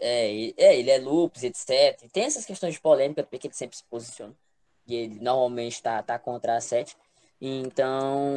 É, 0.00 0.52
é, 0.56 0.78
ele 0.78 0.90
é 0.90 0.98
loops, 0.98 1.42
etc. 1.42 2.08
Tem 2.12 2.24
essas 2.24 2.44
questões 2.44 2.74
de 2.74 2.80
polêmica, 2.80 3.22
porque 3.22 3.46
ele 3.46 3.54
sempre 3.54 3.76
se 3.76 3.84
posiciona. 3.84 4.34
E 4.86 4.94
ele 4.94 5.20
normalmente 5.20 5.82
tá, 5.82 6.02
tá 6.02 6.18
contra 6.18 6.56
a 6.56 6.58
A7. 6.58 6.94
Então, 7.40 8.34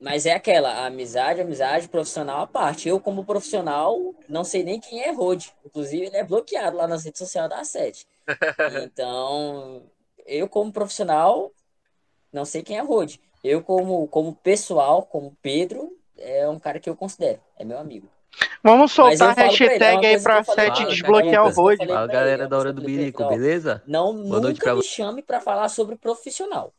mas 0.00 0.24
é 0.24 0.32
aquela, 0.32 0.86
amizade, 0.86 1.40
amizade, 1.40 1.88
profissional 1.88 2.42
à 2.42 2.46
parte. 2.46 2.88
Eu, 2.88 3.00
como 3.00 3.24
profissional, 3.24 4.14
não 4.28 4.44
sei 4.44 4.62
nem 4.62 4.78
quem 4.78 5.02
é 5.02 5.10
Rod. 5.10 5.46
Inclusive, 5.64 6.06
ele 6.06 6.16
é 6.16 6.24
bloqueado 6.24 6.76
lá 6.76 6.86
nas 6.86 7.04
redes 7.04 7.18
sociais 7.18 7.50
da 7.50 7.64
Sete. 7.64 8.06
Então, 8.84 9.82
eu, 10.24 10.48
como 10.48 10.72
profissional, 10.72 11.50
não 12.32 12.44
sei 12.44 12.62
quem 12.62 12.78
é 12.78 12.82
Rod. 12.82 13.16
Eu, 13.42 13.62
como, 13.62 14.06
como 14.08 14.34
pessoal, 14.34 15.02
como 15.02 15.36
Pedro, 15.42 15.96
é 16.16 16.48
um 16.48 16.58
cara 16.58 16.78
que 16.78 16.88
eu 16.88 16.96
considero, 16.96 17.40
é 17.58 17.64
meu 17.64 17.78
amigo. 17.78 18.08
Vamos 18.62 18.92
soltar 18.92 19.30
a 19.30 19.42
hashtag 19.42 19.74
ele, 19.74 20.06
é 20.06 20.10
aí 20.10 20.22
pra 20.22 20.44
Sete 20.44 20.84
desbloquear 20.86 21.46
o 21.46 21.50
Rod. 21.50 21.78
Fala, 21.78 22.06
galera 22.06 22.46
da 22.46 22.58
Hora 22.58 22.72
do 22.72 22.82
Bilico, 22.82 23.26
beleza? 23.26 23.82
Não, 23.86 24.14
Boa 24.14 24.40
nunca 24.40 24.74
me 24.74 24.82
chame 24.82 25.22
para 25.22 25.40
falar 25.40 25.68
sobre 25.68 25.96
profissional. 25.96 26.72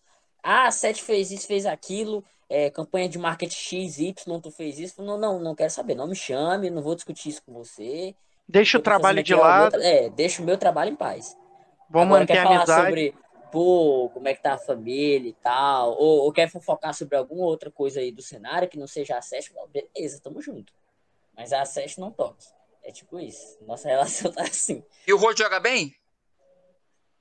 Ah, 0.44 0.68
a 0.68 0.72
Sete 0.72 1.04
fez 1.04 1.32
isso, 1.32 1.48
fez 1.48 1.66
aquilo, 1.66 2.24
é, 2.50 2.70
campanha 2.70 3.08
de 3.08 3.18
marketing 3.18 3.56
X, 3.56 4.00
Y, 4.00 4.40
tu 4.40 4.52
fez 4.52 4.80
isso. 4.80 5.02
Não, 5.02 5.18
não, 5.18 5.40
não 5.40 5.56
quero 5.56 5.70
saber. 5.70 5.96
Não 5.96 6.08
me 6.08 6.16
chame, 6.16 6.70
não 6.70 6.82
vou 6.82 6.96
discutir 6.96 7.30
isso 7.30 7.44
com 7.44 7.54
você. 7.54 8.16
Deixa 8.48 8.78
o 8.78 8.82
trabalho 8.82 9.22
de 9.22 9.36
lado. 9.36 9.78
Meu, 9.78 9.82
é, 9.86 10.10
deixa 10.10 10.42
o 10.42 10.46
meu 10.46 10.58
trabalho 10.58 10.92
em 10.92 10.96
paz. 10.96 11.38
Vamos 11.90 12.08
Agora 12.08 12.22
manter 12.22 12.34
quer 12.34 12.44
falar 12.44 12.58
amizade. 12.58 12.86
sobre, 12.88 13.16
pô, 13.52 14.10
como 14.14 14.28
é 14.28 14.34
que 14.34 14.42
tá 14.42 14.54
a 14.54 14.58
família 14.58 15.30
e 15.30 15.34
tal, 15.34 15.92
ou, 15.92 16.24
ou 16.24 16.32
quer 16.32 16.50
focar 16.50 16.94
sobre 16.94 17.16
alguma 17.16 17.46
outra 17.46 17.70
coisa 17.70 18.00
aí 18.00 18.12
do 18.12 18.22
cenário 18.22 18.68
que 18.68 18.78
não 18.78 18.88
seja 18.88 19.18
a 19.18 19.22
SESC, 19.22 19.54
beleza, 19.72 20.20
tamo 20.22 20.42
junto. 20.42 20.74
Mas 21.36 21.54
a 21.54 21.64
SESC 21.66 22.00
não 22.00 22.12
toque. 22.12 22.46
É 22.84 22.92
tipo 22.92 23.20
isso. 23.20 23.58
Nossa 23.62 23.88
relação 23.90 24.32
tá 24.32 24.44
assim. 24.44 24.84
E 25.08 25.14
o 25.14 25.18
Rod 25.18 25.38
joga 25.38 25.60
bem? 25.60 25.96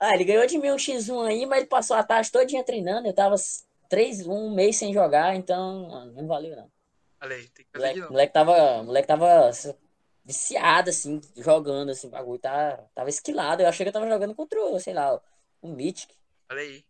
Ah, 0.00 0.14
ele 0.14 0.24
ganhou 0.24 0.46
de 0.46 0.58
mim 0.58 0.70
um 0.70 0.76
X1 0.76 1.26
aí, 1.26 1.46
mas 1.46 1.58
ele 1.58 1.66
passou 1.66 1.96
a 1.96 2.02
tarde 2.02 2.30
todinha 2.30 2.64
treinando. 2.64 3.08
Eu 3.08 3.12
tava 3.12 3.34
três, 3.88 4.26
um 4.26 4.54
mês 4.54 4.76
sem 4.76 4.92
jogar, 4.92 5.34
então 5.34 6.06
não 6.14 6.26
valeu, 6.26 6.56
não. 6.56 6.70
Falei, 7.18 7.48
tem 7.48 7.64
que 7.64 7.72
fazer 7.72 7.86
moleque, 7.86 8.12
moleque 8.12 8.32
tava, 8.32 8.82
moleque 8.84 9.08
tava 9.08 9.50
viciado, 10.24 10.90
assim, 10.90 11.20
jogando, 11.36 11.90
assim, 11.90 12.06
o 12.06 12.10
bagulho 12.10 12.38
tá, 12.38 12.78
tava 12.94 13.08
esquilado. 13.08 13.62
Eu 13.62 13.68
achei 13.68 13.84
que 13.84 13.88
eu 13.88 13.92
tava 13.92 14.08
jogando 14.08 14.34
contra, 14.34 14.78
sei 14.78 14.94
lá, 14.94 15.20
um 15.62 15.72
Mythic. 15.74 16.14
Olha 16.50 16.60
aí. 16.60 16.84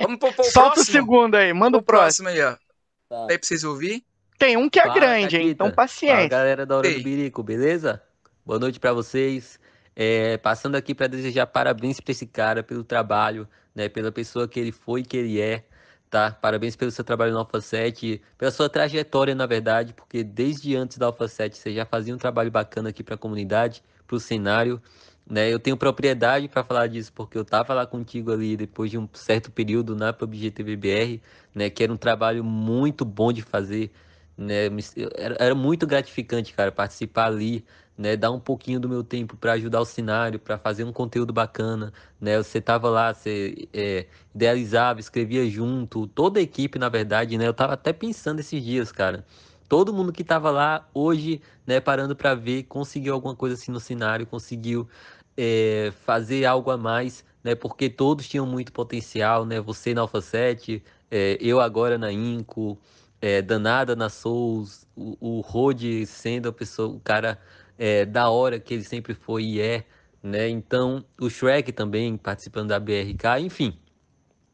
Vamos 0.00 0.18
pro, 0.18 0.32
pro 0.32 0.44
Solta 0.44 0.74
próximo. 0.74 0.82
o 0.82 0.84
segundo 0.84 1.34
aí, 1.34 1.52
manda 1.52 1.76
o, 1.76 1.80
o 1.80 1.82
próximo. 1.82 2.28
próximo 2.28 2.46
aí, 2.46 2.54
ó. 2.54 2.70
Tá. 3.08 3.26
Aí 3.28 3.38
pra 3.38 3.46
vocês 3.46 3.64
ouvir. 3.64 4.04
Tem 4.38 4.56
um 4.56 4.70
que 4.70 4.78
é 4.78 4.82
Fala, 4.82 4.94
grande, 4.94 5.36
hein? 5.36 5.48
Então 5.48 5.70
paciência. 5.70 6.16
Fala, 6.16 6.28
galera 6.28 6.64
da 6.64 6.76
Hora 6.76 6.86
Ei. 6.86 6.94
do 6.98 7.02
Birico, 7.02 7.42
beleza? 7.42 8.02
Boa 8.46 8.58
noite 8.58 8.78
para 8.80 8.92
vocês. 8.92 9.58
É, 10.02 10.38
passando 10.38 10.76
aqui 10.76 10.94
para 10.94 11.06
desejar 11.08 11.46
parabéns 11.46 12.00
para 12.00 12.12
esse 12.12 12.26
cara 12.26 12.62
pelo 12.62 12.82
trabalho, 12.82 13.46
né, 13.74 13.86
pela 13.86 14.10
pessoa 14.10 14.48
que 14.48 14.58
ele 14.58 14.72
foi 14.72 15.00
e 15.02 15.04
que 15.04 15.14
ele 15.14 15.38
é, 15.38 15.62
tá? 16.08 16.30
Parabéns 16.32 16.74
pelo 16.74 16.90
seu 16.90 17.04
trabalho 17.04 17.32
no 17.32 17.38
Alpha 17.38 17.60
7, 17.60 18.22
pela 18.38 18.50
sua 18.50 18.70
trajetória, 18.70 19.34
na 19.34 19.44
verdade, 19.44 19.92
porque 19.92 20.24
desde 20.24 20.74
antes 20.74 20.96
da 20.96 21.04
Alpha 21.04 21.28
7 21.28 21.54
você 21.58 21.74
já 21.74 21.84
fazia 21.84 22.14
um 22.14 22.16
trabalho 22.18 22.50
bacana 22.50 22.88
aqui 22.88 23.02
para 23.04 23.14
a 23.14 23.18
comunidade, 23.18 23.82
para 24.06 24.16
o 24.16 24.20
cenário, 24.20 24.80
né? 25.28 25.52
Eu 25.52 25.58
tenho 25.60 25.76
propriedade 25.76 26.48
para 26.48 26.64
falar 26.64 26.86
disso 26.86 27.12
porque 27.12 27.36
eu 27.36 27.44
tava 27.44 27.74
lá 27.74 27.86
contigo 27.86 28.32
ali 28.32 28.56
depois 28.56 28.90
de 28.90 28.96
um 28.96 29.06
certo 29.12 29.50
período 29.50 29.94
na 29.94 30.14
PUBG 30.14 30.50
TVBR, 30.50 31.20
né, 31.54 31.68
que 31.68 31.82
era 31.84 31.92
um 31.92 31.98
trabalho 31.98 32.42
muito 32.42 33.04
bom 33.04 33.30
de 33.34 33.42
fazer, 33.42 33.90
né? 34.36 34.66
Era, 35.14 35.36
era 35.38 35.54
muito 35.54 35.86
gratificante, 35.86 36.54
cara, 36.54 36.72
participar 36.72 37.26
ali, 37.26 37.64
né, 38.00 38.16
dar 38.16 38.30
um 38.30 38.40
pouquinho 38.40 38.80
do 38.80 38.88
meu 38.88 39.04
tempo 39.04 39.36
para 39.36 39.52
ajudar 39.52 39.78
o 39.78 39.84
cenário, 39.84 40.38
para 40.38 40.56
fazer 40.56 40.84
um 40.84 40.92
conteúdo 40.92 41.34
bacana, 41.34 41.92
né? 42.18 42.38
Você 42.38 42.58
tava 42.58 42.88
lá, 42.88 43.12
você 43.12 43.68
é, 43.74 44.06
idealizava, 44.34 45.00
escrevia 45.00 45.46
junto, 45.50 46.06
toda 46.06 46.40
a 46.40 46.42
equipe, 46.42 46.78
na 46.78 46.88
verdade, 46.88 47.36
né? 47.36 47.46
Eu 47.46 47.52
tava 47.52 47.74
até 47.74 47.92
pensando 47.92 48.40
esses 48.40 48.64
dias, 48.64 48.90
cara. 48.90 49.22
Todo 49.68 49.92
mundo 49.92 50.12
que 50.12 50.24
tava 50.24 50.50
lá 50.50 50.88
hoje, 50.94 51.42
né, 51.66 51.78
parando 51.78 52.16
para 52.16 52.34
ver, 52.34 52.62
conseguiu 52.62 53.12
alguma 53.12 53.36
coisa 53.36 53.54
assim 53.54 53.70
no 53.70 53.78
cenário, 53.78 54.26
conseguiu 54.26 54.88
é, 55.36 55.92
fazer 56.06 56.46
algo 56.46 56.70
a 56.70 56.78
mais, 56.78 57.22
né? 57.44 57.54
Porque 57.54 57.90
todos 57.90 58.26
tinham 58.26 58.46
muito 58.46 58.72
potencial, 58.72 59.44
né? 59.44 59.60
Você 59.60 59.92
na 59.92 60.00
Alpha 60.00 60.22
7, 60.22 60.82
é, 61.10 61.36
eu 61.38 61.60
agora 61.60 61.98
na 61.98 62.10
Inco, 62.10 62.78
é, 63.20 63.42
Danada 63.42 63.94
na 63.94 64.08
Souls, 64.08 64.86
o, 64.96 65.18
o 65.20 65.40
Rod 65.42 65.82
sendo 66.06 66.48
a 66.48 66.52
pessoa, 66.52 66.88
o 66.88 67.00
cara 67.00 67.38
é, 67.80 68.04
da 68.04 68.28
hora 68.28 68.60
que 68.60 68.74
ele 68.74 68.84
sempre 68.84 69.14
foi 69.14 69.42
e 69.44 69.60
é, 69.60 69.84
né? 70.22 70.48
Então, 70.50 71.02
o 71.18 71.30
Shrek 71.30 71.72
também 71.72 72.14
participando 72.18 72.68
da 72.68 72.78
BRK, 72.78 73.40
enfim, 73.40 73.78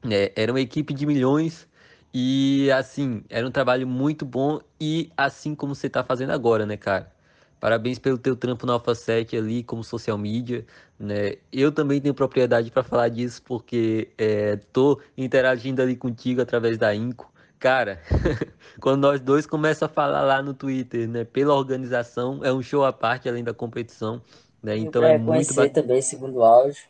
é, 0.08 0.32
era 0.36 0.52
uma 0.52 0.60
equipe 0.60 0.94
de 0.94 1.04
milhões 1.04 1.68
e, 2.14 2.70
assim, 2.70 3.24
era 3.28 3.44
um 3.46 3.50
trabalho 3.50 3.86
muito 3.86 4.24
bom 4.24 4.60
e 4.80 5.10
assim 5.16 5.56
como 5.56 5.74
você 5.74 5.90
tá 5.90 6.04
fazendo 6.04 6.30
agora, 6.30 6.64
né, 6.64 6.76
cara? 6.76 7.12
Parabéns 7.58 7.98
pelo 7.98 8.16
teu 8.16 8.36
trampo 8.36 8.64
na 8.64 8.74
Alpha 8.74 8.94
7 8.94 9.36
ali 9.36 9.64
como 9.64 9.82
social 9.82 10.16
media, 10.16 10.64
né? 10.98 11.36
Eu 11.52 11.72
também 11.72 12.00
tenho 12.00 12.14
propriedade 12.14 12.70
para 12.70 12.84
falar 12.84 13.08
disso 13.08 13.42
porque 13.42 14.08
é, 14.16 14.56
tô 14.72 15.00
interagindo 15.16 15.82
ali 15.82 15.96
contigo 15.96 16.40
através 16.40 16.78
da 16.78 16.94
Inco 16.94 17.32
Cara, 17.58 18.02
quando 18.80 19.00
nós 19.00 19.20
dois 19.20 19.46
começamos 19.46 19.90
a 19.90 19.94
falar 19.94 20.22
lá 20.22 20.42
no 20.42 20.52
Twitter, 20.52 21.08
né? 21.08 21.24
Pela 21.24 21.54
organização, 21.54 22.44
é 22.44 22.52
um 22.52 22.62
show 22.62 22.84
à 22.84 22.92
parte 22.92 23.28
além 23.28 23.42
da 23.42 23.54
competição, 23.54 24.20
né? 24.62 24.76
Então 24.76 25.02
é 25.02 25.16
muito 25.16 25.54
bacana. 25.54 25.70
também, 25.70 26.02
segundo 26.02 26.42
áudio. 26.42 26.82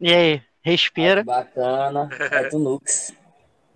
E 0.00 0.12
aí, 0.12 0.42
respira. 0.60 1.22
bacana, 1.22 2.08
é 2.18 2.48
do 2.48 2.58
Nux. 2.58 3.12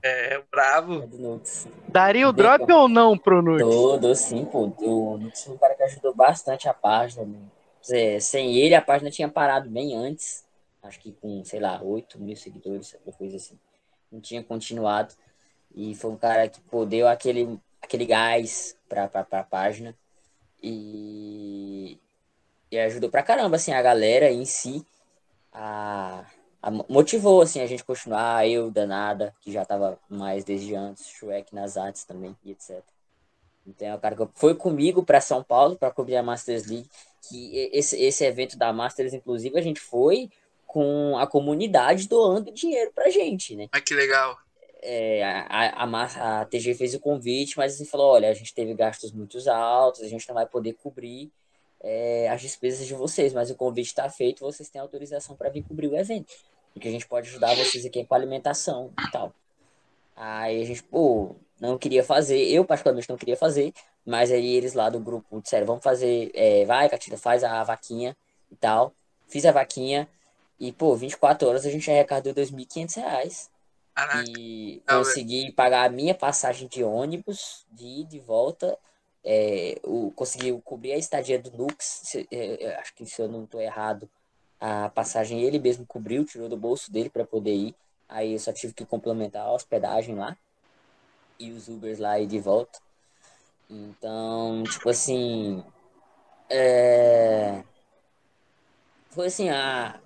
É, 0.02 0.40
bravo. 0.52 1.02
É 1.02 1.06
do 1.09 1.18
Nux. 1.18 1.66
Daria 1.89 2.28
o 2.28 2.32
drop 2.32 2.70
ou 2.70 2.89
não 2.89 3.18
pro 3.18 3.43
Nux? 3.43 3.59
Dou, 3.59 4.14
sim, 4.14 4.44
pô. 4.44 4.73
O 4.78 5.18
Nux 5.18 5.43
foi 5.43 5.55
um 5.55 5.59
cara 5.59 5.74
que 5.74 5.82
ajudou 5.82 6.14
bastante 6.14 6.68
a 6.68 6.74
página. 6.74 7.24
Né? 7.24 8.20
Sem 8.20 8.56
ele, 8.56 8.77
a 8.77 8.81
página 8.81 9.10
tinha 9.10 9.28
parado 9.28 9.68
bem 9.68 9.97
antes. 9.97 10.44
Acho 10.81 11.01
que 11.01 11.10
com, 11.10 11.44
sei 11.44 11.59
lá, 11.59 11.82
8 11.82 12.20
mil 12.20 12.36
seguidores, 12.36 12.94
alguma 12.94 13.16
coisa 13.16 13.36
assim. 13.36 13.59
Não 14.12 14.20
tinha 14.20 14.44
continuado. 14.44 15.12
E 15.77 15.94
foi 15.94 16.11
um 16.11 16.16
cara 16.16 16.48
que 16.48 16.59
pô, 16.62 16.86
deu 16.86 17.07
aquele, 17.07 17.61
aquele 17.82 18.07
gás 18.07 18.74
pra, 18.89 19.07
pra, 19.07 19.23
pra 19.23 19.44
página. 19.44 19.94
E, 20.62 21.98
e 22.70 22.78
ajudou 22.78 23.11
pra 23.11 23.23
caramba, 23.23 23.57
assim, 23.57 23.73
a 23.73 23.82
galera 23.82 24.31
em 24.32 24.47
si. 24.47 24.85
A, 25.53 26.24
a, 26.62 26.70
motivou, 26.70 27.43
assim, 27.43 27.61
a 27.61 27.66
gente 27.66 27.85
continuar. 27.85 28.48
Eu, 28.48 28.70
Danada, 28.70 29.35
que 29.43 29.53
já 29.53 29.66
tava 29.66 29.98
mais 30.09 30.44
desde 30.44 30.74
antes. 30.74 31.09
Shrek 31.09 31.55
nas 31.55 31.77
artes 31.77 32.05
também, 32.05 32.35
e 32.43 32.53
etc. 32.53 32.82
Então, 33.66 33.89
é 33.89 33.94
o 33.94 33.98
cara 33.98 34.16
que 34.16 34.27
foi 34.35 34.55
comigo 34.55 35.03
para 35.03 35.20
São 35.20 35.43
Paulo 35.43 35.77
para 35.77 35.90
cobrir 35.90 36.16
a 36.16 36.23
Masters 36.23 36.66
League. 36.66 36.89
Que 37.28 37.70
esse, 37.73 38.01
esse 38.01 38.24
evento 38.24 38.57
da 38.57 38.73
Masters, 38.73 39.12
inclusive, 39.12 39.59
a 39.59 39.62
gente 39.62 39.81
foi 39.81 40.31
com 40.66 41.19
a 41.19 41.27
comunidade 41.27 42.09
doando 42.09 42.51
dinheiro 42.51 42.93
pra 42.94 43.11
gente, 43.11 43.55
né? 43.55 43.69
Que 43.85 43.94
legal 43.94 44.39
é, 44.89 45.25
a, 45.25 45.85
a, 45.85 46.41
a, 46.41 46.45
TG 46.45 46.75
fez 46.75 46.95
o 46.95 47.01
convite, 47.01 47.57
mas 47.57 47.75
assim, 47.75 47.85
falou, 47.85 48.13
olha, 48.13 48.31
a 48.31 48.35
gente 48.35 48.55
teve 48.55 48.73
gastos 48.73 49.11
muito 49.11 49.37
altos, 49.51 50.03
a 50.03 50.09
gente 50.09 50.27
não 50.29 50.35
vai 50.37 50.47
poder 50.47 50.75
cobrir 50.75 51.33
é, 51.81 52.29
as 52.29 52.41
despesas 52.41 52.87
de 52.87 52.95
vocês, 52.95 53.33
mas 53.33 53.51
o 53.51 53.57
convite 53.57 53.89
está 53.89 54.09
feito, 54.09 54.41
vocês 54.41 54.69
têm 54.69 54.81
autorização 54.81 55.35
para 55.35 55.51
vir 55.51 55.65
cobrir 55.65 55.89
o 55.89 55.97
evento, 55.97 56.33
porque 56.73 56.87
a 56.87 56.91
gente 56.93 57.07
pode 57.07 57.29
ajudar 57.29 57.57
vocês 57.57 57.85
aqui 57.85 58.05
com 58.05 58.15
alimentação 58.15 58.93
e 58.97 59.11
tal. 59.11 59.35
Aí 60.15 60.63
a 60.63 60.65
gente, 60.65 60.85
pô, 60.85 61.35
não 61.61 61.77
queria 61.77 62.05
fazer, 62.05 62.39
eu 62.49 62.65
particularmente 62.65 63.09
não 63.11 63.17
queria 63.17 63.37
fazer, 63.37 63.73
mas 64.05 64.31
aí 64.31 64.55
eles 64.55 64.73
lá 64.73 64.89
do 64.89 65.01
grupo 65.01 65.41
disseram, 65.41 65.67
vamos 65.67 65.83
fazer, 65.83 66.31
é, 66.33 66.65
vai, 66.65 66.89
Catita, 66.89 67.19
faz 67.19 67.43
a 67.43 67.65
vaquinha 67.65 68.17
e 68.53 68.55
tal. 68.55 68.95
Fiz 69.27 69.45
a 69.45 69.51
vaquinha 69.51 70.09
e, 70.61 70.71
pô, 70.71 70.95
24 70.95 71.49
horas 71.49 71.67
a 71.67 71.71
gente 71.71 71.91
arrecadou 71.91 72.33
R$ 72.33 72.41
2.500 72.41 73.49
Caraca. 73.97 74.31
E 74.39 74.82
consegui 74.86 75.51
pagar 75.52 75.86
a 75.86 75.89
minha 75.89 76.14
passagem 76.14 76.68
de 76.68 76.85
ônibus 76.85 77.64
de 77.73 78.02
ida 78.02 78.14
e 78.14 78.20
volta. 78.20 78.78
É, 79.24 79.81
o, 79.82 80.12
consegui 80.12 80.52
cobrir 80.60 80.93
a 80.93 80.98
estadia 80.98 81.39
do 81.39 81.51
Nux. 81.56 81.74
Se, 81.81 82.28
é, 82.31 82.77
acho 82.77 82.94
que 82.94 83.06
se 83.06 83.23
eu 83.23 83.27
não 83.27 83.44
estou 83.44 83.59
errado, 83.59 84.09
a 84.60 84.90
passagem 84.90 85.43
ele 85.43 85.59
mesmo 85.59 85.86
cobriu, 85.86 86.27
tirou 86.27 86.47
do 86.47 86.59
bolso 86.59 86.93
dele 86.93 87.09
para 87.09 87.24
poder 87.24 87.55
ir. 87.55 87.74
Aí 88.06 88.35
eu 88.35 88.39
só 88.39 88.52
tive 88.52 88.74
que 88.74 88.85
complementar 88.85 89.47
a 89.47 89.52
hospedagem 89.52 90.14
lá 90.14 90.36
e 91.39 91.51
os 91.51 91.66
Ubers 91.66 91.98
lá 91.98 92.20
e 92.20 92.27
de 92.27 92.39
volta. 92.39 92.78
Então, 93.70 94.62
tipo 94.64 94.90
assim. 94.90 95.64
É... 96.51 97.64
Foi 99.09 99.28
assim, 99.28 99.48
a, 99.48 99.98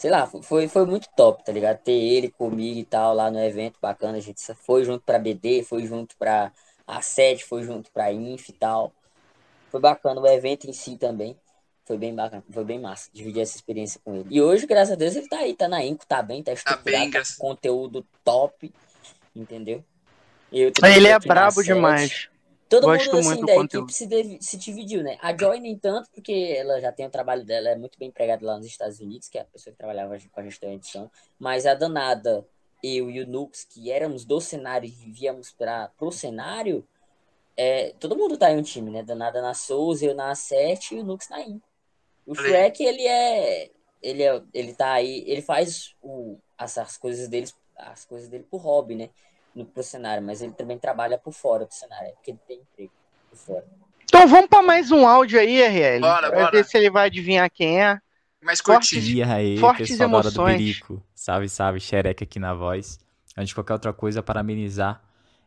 sei 0.00 0.10
lá, 0.10 0.26
foi, 0.26 0.66
foi 0.66 0.86
muito 0.86 1.10
top, 1.14 1.44
tá 1.44 1.52
ligado? 1.52 1.76
Ter 1.76 1.92
ele 1.92 2.30
comigo 2.30 2.78
e 2.78 2.84
tal 2.84 3.14
lá 3.14 3.30
no 3.30 3.38
evento, 3.38 3.78
bacana. 3.82 4.16
A 4.16 4.20
gente 4.20 4.40
foi 4.54 4.82
junto 4.82 5.04
pra 5.04 5.18
BD, 5.18 5.62
foi 5.62 5.84
junto 5.84 6.16
pra 6.16 6.50
A7, 6.88 7.40
foi 7.42 7.64
junto 7.64 7.90
pra 7.92 8.10
Inf 8.10 8.48
e 8.48 8.52
tal. 8.54 8.94
Foi 9.70 9.78
bacana 9.78 10.18
o 10.18 10.26
evento 10.26 10.66
em 10.66 10.72
si 10.72 10.96
também. 10.96 11.36
Foi 11.84 11.98
bem 11.98 12.14
bacana, 12.14 12.42
foi 12.50 12.64
bem 12.64 12.80
massa 12.80 13.10
dividir 13.12 13.42
essa 13.42 13.56
experiência 13.56 14.00
com 14.02 14.14
ele. 14.14 14.28
E 14.30 14.40
hoje, 14.40 14.66
graças 14.66 14.92
a 14.92 14.96
Deus, 14.96 15.14
ele 15.16 15.28
tá 15.28 15.40
aí, 15.40 15.54
tá 15.54 15.68
na 15.68 15.84
Inco, 15.84 16.06
tá 16.06 16.22
bem, 16.22 16.42
tá 16.42 16.54
estruturado, 16.54 16.84
tá, 16.84 16.90
bem, 16.90 17.10
tá 17.10 17.20
com 17.20 17.48
conteúdo 17.48 18.06
top, 18.24 18.72
entendeu? 19.36 19.84
ele 20.96 21.08
é 21.08 21.18
brabo 21.18 21.62
demais. 21.62 22.30
Todo 22.70 22.84
Gosto 22.84 23.16
mundo 23.16 23.28
assim, 23.28 23.44
da 23.44 23.56
equipe 23.56 23.92
se, 23.92 24.38
se, 24.40 24.56
dividiu, 24.56 25.02
né? 25.02 25.18
A 25.20 25.36
Joy, 25.36 25.58
nem 25.58 25.76
tanto, 25.76 26.08
porque 26.12 26.54
ela 26.56 26.80
já 26.80 26.92
tem 26.92 27.04
o 27.04 27.10
trabalho 27.10 27.44
dela, 27.44 27.70
é 27.70 27.74
muito 27.74 27.98
bem 27.98 28.10
empregada 28.10 28.46
lá 28.46 28.56
nos 28.56 28.66
Estados 28.66 29.00
Unidos, 29.00 29.28
que 29.28 29.36
é 29.38 29.40
a 29.40 29.44
pessoa 29.44 29.72
que 29.72 29.76
trabalhava 29.76 30.16
com 30.30 30.40
a 30.40 30.44
gestão 30.44 30.68
da 30.68 30.76
edição. 30.76 31.10
Mas 31.36 31.66
a 31.66 31.74
Danada, 31.74 32.46
eu 32.80 33.10
e 33.10 33.20
o 33.22 33.26
Nux, 33.26 33.64
que 33.64 33.90
éramos 33.90 34.24
do 34.24 34.40
cenário 34.40 34.86
e 34.86 34.90
vivíamos 34.92 35.50
para 35.50 35.90
o 35.98 36.12
cenário, 36.12 36.86
é, 37.56 37.92
todo 37.98 38.16
mundo 38.16 38.38
tá 38.38 38.52
em 38.52 38.58
um 38.58 38.62
time, 38.62 38.88
né? 38.88 39.02
Danada 39.02 39.42
na 39.42 39.52
Souza, 39.52 40.06
eu 40.06 40.14
na 40.14 40.30
A7 40.30 40.92
e 40.92 41.00
o 41.00 41.04
Nux 41.04 41.28
na 41.28 41.40
In. 41.40 41.60
O 42.24 42.36
Shrek, 42.36 42.84
ele 42.84 43.04
é. 43.04 43.68
Ele, 44.00 44.22
é, 44.22 44.42
ele 44.54 44.74
tá 44.74 44.92
aí, 44.92 45.24
ele 45.26 45.42
faz 45.42 45.96
o, 46.00 46.38
as, 46.56 46.78
as 46.78 46.96
coisas 46.96 47.26
dele, 47.26 47.50
as 47.76 48.04
coisas 48.04 48.28
dele 48.28 48.46
por 48.48 48.58
hobby, 48.58 48.94
né? 48.94 49.10
No, 49.54 49.64
pro 49.64 49.82
cenário, 49.82 50.22
mas 50.22 50.42
ele 50.42 50.52
também 50.52 50.78
trabalha 50.78 51.18
por 51.18 51.32
fora 51.32 51.64
do 51.64 51.72
cenário, 51.72 52.08
é 52.08 52.12
porque 52.12 52.30
ele 52.30 52.40
tem 52.46 52.58
emprego 52.60 52.92
por 53.28 53.36
fora. 53.36 53.66
Então 54.04 54.26
vamos 54.26 54.48
para 54.48 54.62
mais 54.62 54.90
um 54.90 55.06
áudio 55.06 55.38
aí, 55.38 55.62
RL. 55.62 56.00
Bora, 56.00 56.30
pra 56.30 56.38
bora. 56.40 56.50
ver 56.50 56.64
se 56.64 56.76
ele 56.76 56.90
vai 56.90 57.06
adivinhar 57.06 57.48
quem 57.50 57.80
é. 57.80 58.00
Mais 58.42 58.60
curtinho. 58.60 59.30
Aí, 59.30 59.58
Fortes 59.58 59.90
pessoal 59.90 60.08
emoções. 60.08 60.34
da 60.34 60.42
hora 60.42 60.52
do 60.52 60.58
Birico. 60.58 61.02
Salve, 61.14 61.48
salve, 61.48 61.80
xereca 61.80 62.24
aqui 62.24 62.38
na 62.38 62.54
voz. 62.54 62.98
Antes 63.36 63.50
de 63.50 63.54
qualquer 63.54 63.74
outra 63.74 63.92
coisa, 63.92 64.22
parabenizar 64.22 65.02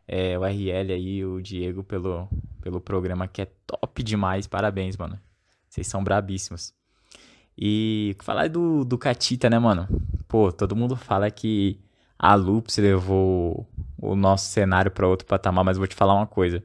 é, 0.08 0.38
o 0.38 0.46
RL 0.46 0.94
aí, 0.94 1.26
o 1.26 1.42
Diego, 1.42 1.84
pelo, 1.84 2.30
pelo 2.62 2.80
programa 2.80 3.28
que 3.28 3.42
é 3.42 3.48
top 3.66 4.04
demais. 4.04 4.48
Parabéns, 4.48 4.96
mano. 4.96 5.20
Vocês 5.68 5.88
são 5.88 6.04
brabíssimos. 6.04 6.74
E 7.58 8.16
falar 8.22 8.48
do, 8.48 8.86
do 8.86 8.98
Catita, 8.98 9.50
né, 9.50 9.60
mano? 9.60 9.88
Pô, 10.28 10.52
todo 10.52 10.76
mundo 10.76 10.96
fala 10.96 11.30
que 11.30 11.80
a 12.18 12.36
Loops 12.36 12.78
levou 12.78 13.68
o 14.04 14.16
nosso 14.16 14.50
cenário 14.50 14.92
para 14.92 15.08
outro 15.08 15.26
patamar, 15.26 15.64
mas 15.64 15.78
vou 15.78 15.88
te 15.88 15.96
falar 15.96 16.14
uma 16.14 16.28
coisa. 16.28 16.62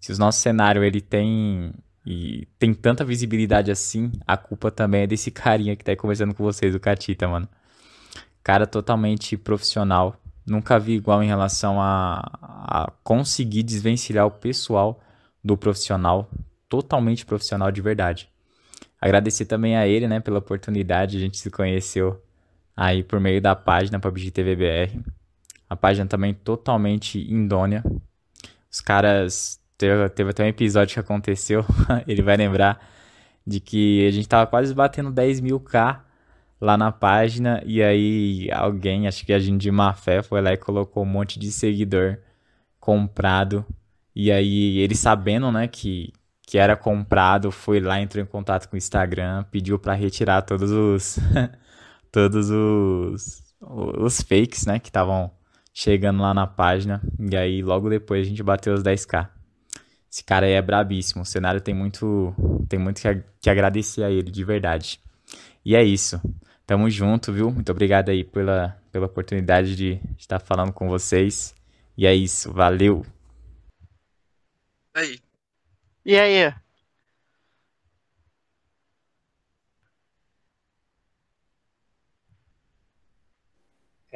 Se 0.00 0.12
o 0.12 0.18
nosso 0.18 0.40
cenário 0.40 0.82
ele 0.82 1.00
tem 1.00 1.72
e 2.06 2.48
tem 2.58 2.72
tanta 2.72 3.04
visibilidade 3.04 3.70
assim, 3.70 4.10
a 4.26 4.36
culpa 4.36 4.70
também 4.70 5.02
é 5.02 5.06
desse 5.06 5.30
carinha 5.32 5.76
que 5.76 5.84
tá 5.84 5.92
aí 5.92 5.96
conversando 5.96 6.34
com 6.34 6.42
vocês, 6.42 6.74
o 6.74 6.80
Catita, 6.80 7.28
mano. 7.28 7.48
Cara 8.42 8.66
totalmente 8.66 9.36
profissional. 9.36 10.18
Nunca 10.46 10.78
vi 10.78 10.94
igual 10.94 11.22
em 11.22 11.26
relação 11.26 11.78
a, 11.78 12.22
a 12.42 12.92
conseguir 13.04 13.62
desvencilhar 13.62 14.26
o 14.26 14.30
pessoal 14.30 14.98
do 15.44 15.56
profissional. 15.58 16.30
Totalmente 16.66 17.26
profissional 17.26 17.70
de 17.70 17.82
verdade. 17.82 18.30
Agradecer 18.98 19.44
também 19.44 19.76
a 19.76 19.86
ele, 19.86 20.08
né, 20.08 20.18
pela 20.20 20.38
oportunidade. 20.38 21.18
A 21.18 21.20
gente 21.20 21.36
se 21.36 21.50
conheceu 21.50 22.22
aí 22.74 23.02
por 23.02 23.20
meio 23.20 23.42
da 23.42 23.54
página 23.54 24.00
PUBG 24.00 24.30
TVBR. 24.30 25.17
A 25.68 25.76
página 25.76 26.06
também 26.06 26.34
totalmente 26.34 27.20
indônia. 27.30 27.84
Os 28.70 28.80
caras. 28.80 29.60
Teve, 29.76 30.08
teve 30.08 30.30
até 30.30 30.42
um 30.42 30.48
episódio 30.48 30.94
que 30.94 30.98
aconteceu, 30.98 31.64
ele 32.04 32.20
vai 32.20 32.36
lembrar, 32.36 32.84
de 33.46 33.60
que 33.60 34.04
a 34.08 34.10
gente 34.10 34.28
tava 34.28 34.44
quase 34.44 34.74
batendo 34.74 35.08
10 35.12 35.40
mil 35.40 35.60
K 35.60 36.04
lá 36.60 36.76
na 36.76 36.90
página. 36.90 37.62
E 37.64 37.82
aí 37.82 38.50
alguém, 38.52 39.06
acho 39.06 39.24
que 39.24 39.32
a 39.32 39.38
gente 39.38 39.62
de 39.62 39.70
má 39.70 39.92
fé, 39.94 40.22
foi 40.22 40.40
lá 40.40 40.52
e 40.52 40.56
colocou 40.56 41.04
um 41.04 41.06
monte 41.06 41.38
de 41.38 41.52
seguidor 41.52 42.18
comprado. 42.80 43.64
E 44.14 44.32
aí 44.32 44.78
ele 44.78 44.94
sabendo, 44.96 45.52
né, 45.52 45.68
que, 45.68 46.12
que 46.42 46.58
era 46.58 46.76
comprado, 46.76 47.52
foi 47.52 47.80
lá, 47.80 48.00
entrou 48.00 48.22
em 48.22 48.26
contato 48.26 48.68
com 48.68 48.74
o 48.74 48.78
Instagram, 48.78 49.44
pediu 49.50 49.78
para 49.78 49.94
retirar 49.94 50.42
todos 50.42 50.70
os 50.72 51.18
todos 52.10 52.50
os 52.50 53.46
os 53.60 54.22
fakes, 54.22 54.66
né, 54.66 54.78
que 54.78 54.88
estavam 54.88 55.30
chegando 55.78 56.22
lá 56.22 56.34
na 56.34 56.44
página. 56.44 57.00
E 57.20 57.36
aí 57.36 57.62
logo 57.62 57.88
depois 57.88 58.26
a 58.26 58.28
gente 58.28 58.42
bateu 58.42 58.74
os 58.74 58.82
10k. 58.82 59.28
Esse 60.10 60.24
cara 60.24 60.46
aí 60.46 60.54
é 60.54 60.62
brabíssimo. 60.62 61.22
O 61.22 61.26
cenário 61.26 61.60
tem 61.60 61.72
muito 61.72 62.34
tem 62.68 62.80
muito 62.80 63.00
que, 63.00 63.22
que 63.40 63.48
agradecer 63.48 64.02
a 64.02 64.10
ele, 64.10 64.28
de 64.28 64.42
verdade. 64.42 65.00
E 65.64 65.76
é 65.76 65.84
isso. 65.84 66.20
Tamo 66.66 66.90
junto, 66.90 67.32
viu? 67.32 67.52
Muito 67.52 67.70
obrigado 67.70 68.08
aí 68.08 68.24
pela, 68.24 68.76
pela 68.90 69.06
oportunidade 69.06 69.76
de 69.76 70.00
estar 70.18 70.40
falando 70.40 70.72
com 70.72 70.88
vocês. 70.88 71.54
E 71.96 72.06
é 72.06 72.14
isso. 72.14 72.52
Valeu! 72.52 73.06
Aí. 74.94 75.20
E 76.04 76.18
aí? 76.18 76.52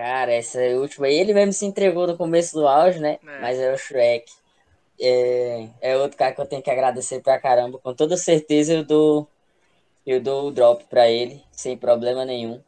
Cara, 0.03 0.33
essa 0.33 0.59
última 0.59 1.07
aí, 1.07 1.16
ele 1.16 1.33
mesmo 1.33 1.53
se 1.53 1.65
entregou 1.65 2.09
no 2.09 2.16
começo 2.16 2.57
do 2.57 2.66
áudio, 2.66 3.01
né? 3.01 3.20
É. 3.24 3.41
Mas 3.41 3.57
é 3.57 3.73
o 3.73 3.79
Shrek. 3.79 4.33
É, 5.01 5.69
é 5.81 5.97
outro 5.97 6.19
cara 6.19 6.35
que 6.35 6.41
eu 6.41 6.45
tenho 6.45 6.61
que 6.61 6.73
agradecer 6.73 7.23
pra 7.23 7.39
caramba. 7.39 7.79
Com 7.79 7.95
toda 7.95 8.16
certeza 8.16 8.74
eu 8.74 8.85
dou, 8.85 9.29
eu 10.05 10.20
dou 10.20 10.49
o 10.49 10.51
drop 10.51 10.83
pra 10.91 11.09
ele, 11.09 11.41
sem 11.53 11.77
problema 11.77 12.24
nenhum. 12.24 12.61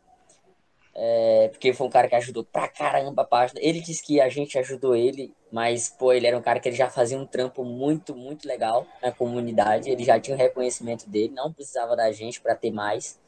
É, 0.95 1.49
porque 1.51 1.73
foi 1.73 1.89
um 1.89 1.91
cara 1.91 2.07
que 2.07 2.15
ajudou 2.15 2.45
pra 2.45 2.69
caramba 2.69 3.23
a 3.23 3.27
página. 3.27 3.59
Ele 3.61 3.81
disse 3.81 4.05
que 4.05 4.21
a 4.21 4.29
gente 4.29 4.57
ajudou 4.57 4.95
ele, 4.95 5.35
mas, 5.51 5.89
pô, 5.89 6.13
ele 6.13 6.29
era 6.29 6.39
um 6.39 6.43
cara 6.43 6.61
que 6.61 6.69
ele 6.69 6.77
já 6.77 6.89
fazia 6.89 7.19
um 7.19 7.27
trampo 7.27 7.65
muito, 7.65 8.15
muito 8.15 8.47
legal 8.47 8.87
na 9.03 9.11
comunidade. 9.11 9.91
Ele 9.91 10.05
já 10.05 10.21
tinha 10.21 10.37
o 10.37 10.39
reconhecimento 10.39 11.11
dele, 11.11 11.35
não 11.35 11.53
precisava 11.53 11.97
da 11.97 12.13
gente 12.13 12.41
pra 12.41 12.55
ter 12.55 12.71
mais. 12.71 13.19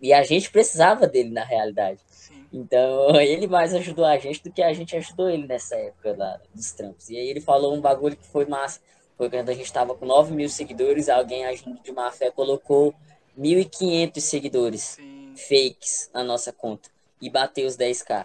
E 0.00 0.12
a 0.12 0.22
gente 0.22 0.50
precisava 0.50 1.06
dele, 1.06 1.30
na 1.30 1.44
realidade. 1.44 2.00
Sim. 2.06 2.46
Então, 2.52 3.14
ele 3.20 3.46
mais 3.46 3.74
ajudou 3.74 4.04
a 4.04 4.18
gente 4.18 4.42
do 4.42 4.52
que 4.52 4.62
a 4.62 4.72
gente 4.72 4.96
ajudou 4.96 5.28
ele 5.28 5.46
nessa 5.46 5.76
época 5.76 6.40
dos 6.54 6.72
trampos. 6.72 7.10
E 7.10 7.16
aí 7.16 7.28
ele 7.28 7.40
falou 7.40 7.74
um 7.74 7.80
bagulho 7.80 8.16
que 8.16 8.26
foi 8.26 8.46
massa. 8.46 8.80
Foi 9.16 9.28
quando 9.28 9.50
a 9.50 9.54
gente 9.54 9.72
tava 9.72 9.94
com 9.94 10.06
9 10.06 10.32
mil 10.34 10.48
seguidores, 10.48 11.08
alguém 11.08 11.44
agindo 11.44 11.78
de 11.82 11.92
má 11.92 12.10
fé 12.10 12.30
colocou 12.30 12.94
1.500 13.38 14.20
seguidores 14.20 14.82
Sim. 14.82 15.34
fakes 15.36 16.10
na 16.14 16.24
nossa 16.24 16.52
conta. 16.52 16.88
E 17.20 17.28
bateu 17.28 17.66
os 17.66 17.76
10k, 17.76 18.24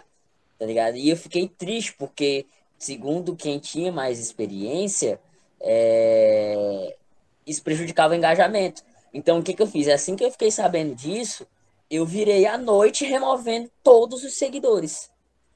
tá 0.58 0.64
ligado? 0.64 0.96
E 0.96 1.10
eu 1.10 1.16
fiquei 1.16 1.48
triste 1.48 1.94
porque, 1.98 2.46
segundo 2.78 3.36
quem 3.36 3.58
tinha 3.58 3.92
mais 3.92 4.18
experiência, 4.18 5.20
é, 5.60 6.96
isso 7.46 7.62
prejudicava 7.62 8.14
o 8.14 8.16
engajamento. 8.16 8.82
Então, 9.12 9.38
o 9.38 9.42
que, 9.42 9.52
que 9.54 9.62
eu 9.62 9.66
fiz? 9.66 9.88
Assim 9.88 10.16
que 10.16 10.24
eu 10.24 10.30
fiquei 10.30 10.50
sabendo 10.50 10.94
disso, 10.94 11.46
eu 11.90 12.04
virei 12.04 12.46
à 12.46 12.58
noite 12.58 13.04
removendo 13.04 13.70
todos 13.82 14.24
os 14.24 14.34
seguidores. 14.34 15.10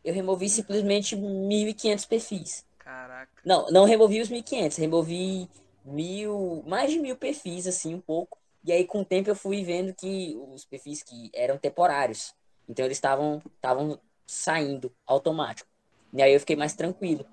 Eu 0.05 0.15
removi 0.15 0.49
simplesmente 0.49 1.17
1.500 1.17 2.07
perfis. 2.07 2.65
Caraca. 2.79 3.31
Não, 3.45 3.67
não 3.71 3.85
removi 3.85 4.21
os 4.21 4.31
1.500, 4.31 4.79
removi 4.79 5.49
mil, 5.85 6.63
mais 6.67 6.91
de 6.91 6.99
mil 6.99 7.17
perfis, 7.17 7.67
assim, 7.67 7.95
um 7.95 8.01
pouco. 8.01 8.39
E 8.65 8.73
aí, 8.73 8.85
com 8.85 9.01
o 9.01 9.05
tempo, 9.05 9.31
eu 9.31 9.35
fui 9.35 9.65
vendo 9.65 9.95
que 9.95 10.39
os 10.53 10.65
perfis 10.65 11.03
que 11.03 11.31
eram 11.35 11.59
temporários. 11.59 12.35
Então, 12.69 12.85
eles 12.85 12.99
estavam 12.99 13.43
estavam 13.57 13.99
saindo 14.27 14.93
automático. 15.07 15.69
E 16.13 16.23
aí, 16.23 16.33
eu 16.33 16.41
fiquei 16.41 16.57
mais 16.57 16.75
tranquilo. 16.75 17.27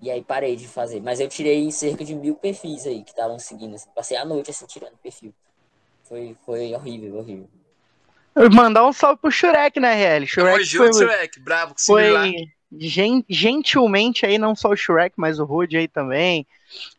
E 0.00 0.10
aí, 0.10 0.22
parei 0.22 0.56
de 0.56 0.68
fazer. 0.68 1.00
Mas 1.00 1.20
eu 1.20 1.28
tirei 1.28 1.70
cerca 1.72 2.04
de 2.04 2.14
mil 2.14 2.34
perfis 2.36 2.86
aí 2.86 3.02
que 3.02 3.10
estavam 3.10 3.38
seguindo. 3.38 3.74
Assim. 3.74 3.90
Passei 3.94 4.16
a 4.16 4.24
noite, 4.24 4.50
assim, 4.50 4.66
tirando 4.66 4.96
perfil. 4.98 5.34
Foi, 6.04 6.36
foi 6.44 6.74
horrível, 6.74 7.16
horrível. 7.16 7.48
Mandar 8.52 8.86
um 8.86 8.92
salve 8.92 9.20
pro 9.20 9.30
Shurek, 9.30 9.80
né, 9.80 9.94
RL? 9.94 10.26
Tamo 10.26 10.48
Shurek 10.50 10.64
junto, 10.64 10.92
foi, 10.98 11.06
Shrek. 11.06 11.40
Bravo 11.40 11.70
lá. 11.70 12.24
foi 12.24 12.34
gen- 12.78 13.24
gentilmente 13.28 14.24
aí, 14.26 14.38
não 14.38 14.54
só 14.54 14.68
o 14.70 14.76
Shrek, 14.76 15.14
mas 15.16 15.38
o 15.38 15.44
Rude 15.44 15.76
aí 15.76 15.88
também. 15.88 16.46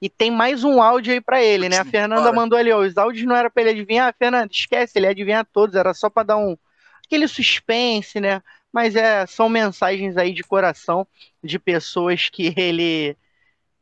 E 0.02 0.10
tem 0.10 0.32
mais 0.32 0.64
um 0.64 0.82
áudio 0.82 1.14
aí 1.14 1.22
pra 1.22 1.42
ele, 1.42 1.70
né? 1.70 1.78
A 1.78 1.86
Fernanda 1.86 2.24
bora. 2.24 2.36
mandou 2.36 2.58
ali, 2.58 2.72
ó. 2.72 2.80
Os 2.80 2.98
áudios 2.98 3.26
não 3.26 3.36
era 3.36 3.50
pra 3.50 3.62
ele 3.62 3.72
adivinhar. 3.72 4.14
Fernanda, 4.18 4.50
esquece, 4.52 4.98
ele 4.98 5.08
adivinha 5.08 5.46
todos. 5.46 5.76
Era 5.76 5.94
só 5.94 6.10
pra 6.10 6.24
dar 6.24 6.38
um. 6.38 6.58
aquele 7.06 7.28
suspense, 7.28 8.20
né? 8.20 8.42
Mas 8.72 8.96
é, 8.96 9.26
são 9.26 9.48
mensagens 9.50 10.18
aí 10.18 10.32
de 10.34 10.44
coração 10.44 11.08
de 11.44 11.58
pessoas 11.58 12.30
que 12.30 12.54
ele 12.58 13.16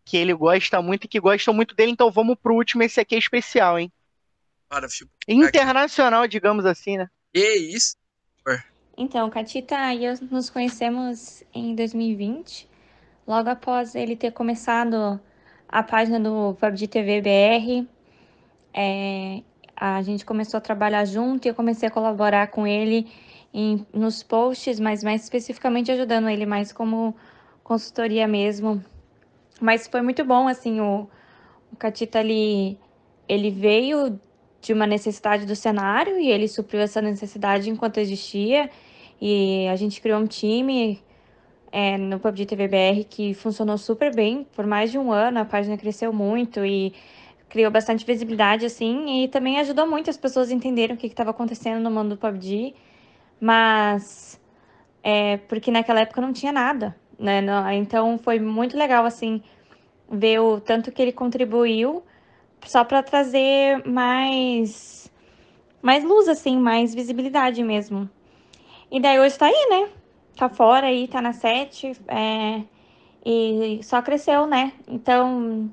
que 0.05 0.15
ele 0.15 0.33
gosta 0.33 0.81
muito 0.81 1.03
e 1.03 1.07
que 1.09 1.19
gostam 1.19 1.53
muito 1.53 1.75
dele. 1.75 1.91
Então 1.91 2.09
vamos 2.09 2.37
pro 2.41 2.55
último, 2.55 2.83
esse 2.83 2.99
aqui 2.99 3.15
é 3.15 3.17
especial, 3.17 3.77
hein? 3.77 3.91
Internacional, 5.27 6.27
digamos 6.27 6.65
assim, 6.65 6.97
né? 6.97 7.09
Que 7.33 7.55
isso? 7.55 7.95
Então, 8.97 9.29
Catita 9.29 9.93
e 9.93 10.05
eu 10.05 10.15
nos 10.31 10.49
conhecemos 10.49 11.43
em 11.53 11.75
2020, 11.75 12.67
logo 13.27 13.47
após 13.47 13.93
ele 13.93 14.15
ter 14.15 14.31
começado 14.31 15.19
a 15.69 15.83
página 15.83 16.19
do 16.19 16.55
PUBG 16.55 16.87
TV 16.87 17.21
BR. 17.21 17.87
É, 18.73 19.43
a 19.75 20.01
gente 20.01 20.25
começou 20.25 20.57
a 20.57 20.61
trabalhar 20.61 21.05
junto 21.05 21.45
e 21.45 21.49
eu 21.49 21.53
comecei 21.53 21.87
a 21.87 21.91
colaborar 21.91 22.47
com 22.47 22.65
ele 22.65 23.07
em, 23.53 23.85
nos 23.93 24.23
posts, 24.23 24.79
mas 24.79 25.03
mais 25.03 25.23
especificamente 25.23 25.91
ajudando 25.91 26.29
ele 26.29 26.47
mais 26.47 26.71
como 26.71 27.15
consultoria 27.63 28.27
mesmo. 28.27 28.83
Mas 29.61 29.87
foi 29.87 30.01
muito 30.01 30.23
bom, 30.25 30.47
assim, 30.47 30.79
o, 30.79 31.07
o 31.71 31.75
Catita, 31.75 32.19
ele, 32.19 32.79
ele 33.29 33.51
veio 33.51 34.19
de 34.61 34.73
uma 34.73 34.88
necessidade 34.88 35.45
do 35.45 35.55
cenário 35.55 36.19
e 36.19 36.29
ele 36.29 36.47
supriu 36.47 36.81
essa 36.81 37.01
necessidade 37.01 37.69
enquanto 37.69 37.97
existia. 37.97 38.69
E 39.21 39.67
a 39.67 39.75
gente 39.75 40.01
criou 40.01 40.19
um 40.19 40.25
time 40.25 41.01
é, 41.71 41.97
no 41.97 42.19
PUBG 42.19 42.45
TVBR 42.45 43.03
que 43.03 43.34
funcionou 43.34 43.77
super 43.77 44.13
bem 44.13 44.47
por 44.55 44.65
mais 44.65 44.91
de 44.91 44.97
um 44.97 45.11
ano. 45.11 45.39
A 45.39 45.45
página 45.45 45.77
cresceu 45.77 46.11
muito 46.13 46.65
e 46.65 46.93
criou 47.49 47.71
bastante 47.71 48.05
visibilidade, 48.05 48.65
assim, 48.65 49.23
e 49.23 49.27
também 49.29 49.59
ajudou 49.59 49.88
muito 49.88 50.09
as 50.09 50.17
pessoas 50.17 50.51
a 50.51 50.53
entenderem 50.53 50.95
o 50.95 50.99
que 50.99 51.07
estava 51.07 51.31
acontecendo 51.31 51.81
no 51.81 51.89
mundo 51.89 52.09
do 52.09 52.17
PUBG. 52.17 52.75
Mas 53.39 54.39
é 55.03 55.38
porque 55.38 55.71
naquela 55.71 56.01
época 56.01 56.19
não 56.21 56.34
tinha 56.34 56.51
nada, 56.51 56.95
né? 57.17 57.41
Então 57.75 58.17
foi 58.17 58.39
muito 58.39 58.77
legal, 58.77 59.05
assim, 59.05 59.41
ver 60.09 60.39
o 60.39 60.59
tanto 60.59 60.91
que 60.91 61.01
ele 61.01 61.11
contribuiu 61.11 62.03
só 62.65 62.84
para 62.84 63.03
trazer 63.03 63.85
mais 63.88 65.11
mais 65.81 66.03
luz 66.03 66.27
assim, 66.27 66.57
mais 66.57 66.93
visibilidade 66.95 67.63
mesmo. 67.63 68.09
E 68.91 68.99
daí 68.99 69.19
hoje 69.19 69.38
tá 69.38 69.47
aí, 69.47 69.67
né? 69.69 69.89
Tá 70.38 70.49
fora 70.49 70.88
aí, 70.88 71.07
tá 71.07 71.21
na 71.21 71.34
sete, 71.34 71.93
é, 72.07 72.63
e 73.25 73.81
só 73.84 74.01
cresceu, 74.01 74.47
né? 74.47 74.73
Então, 74.88 75.71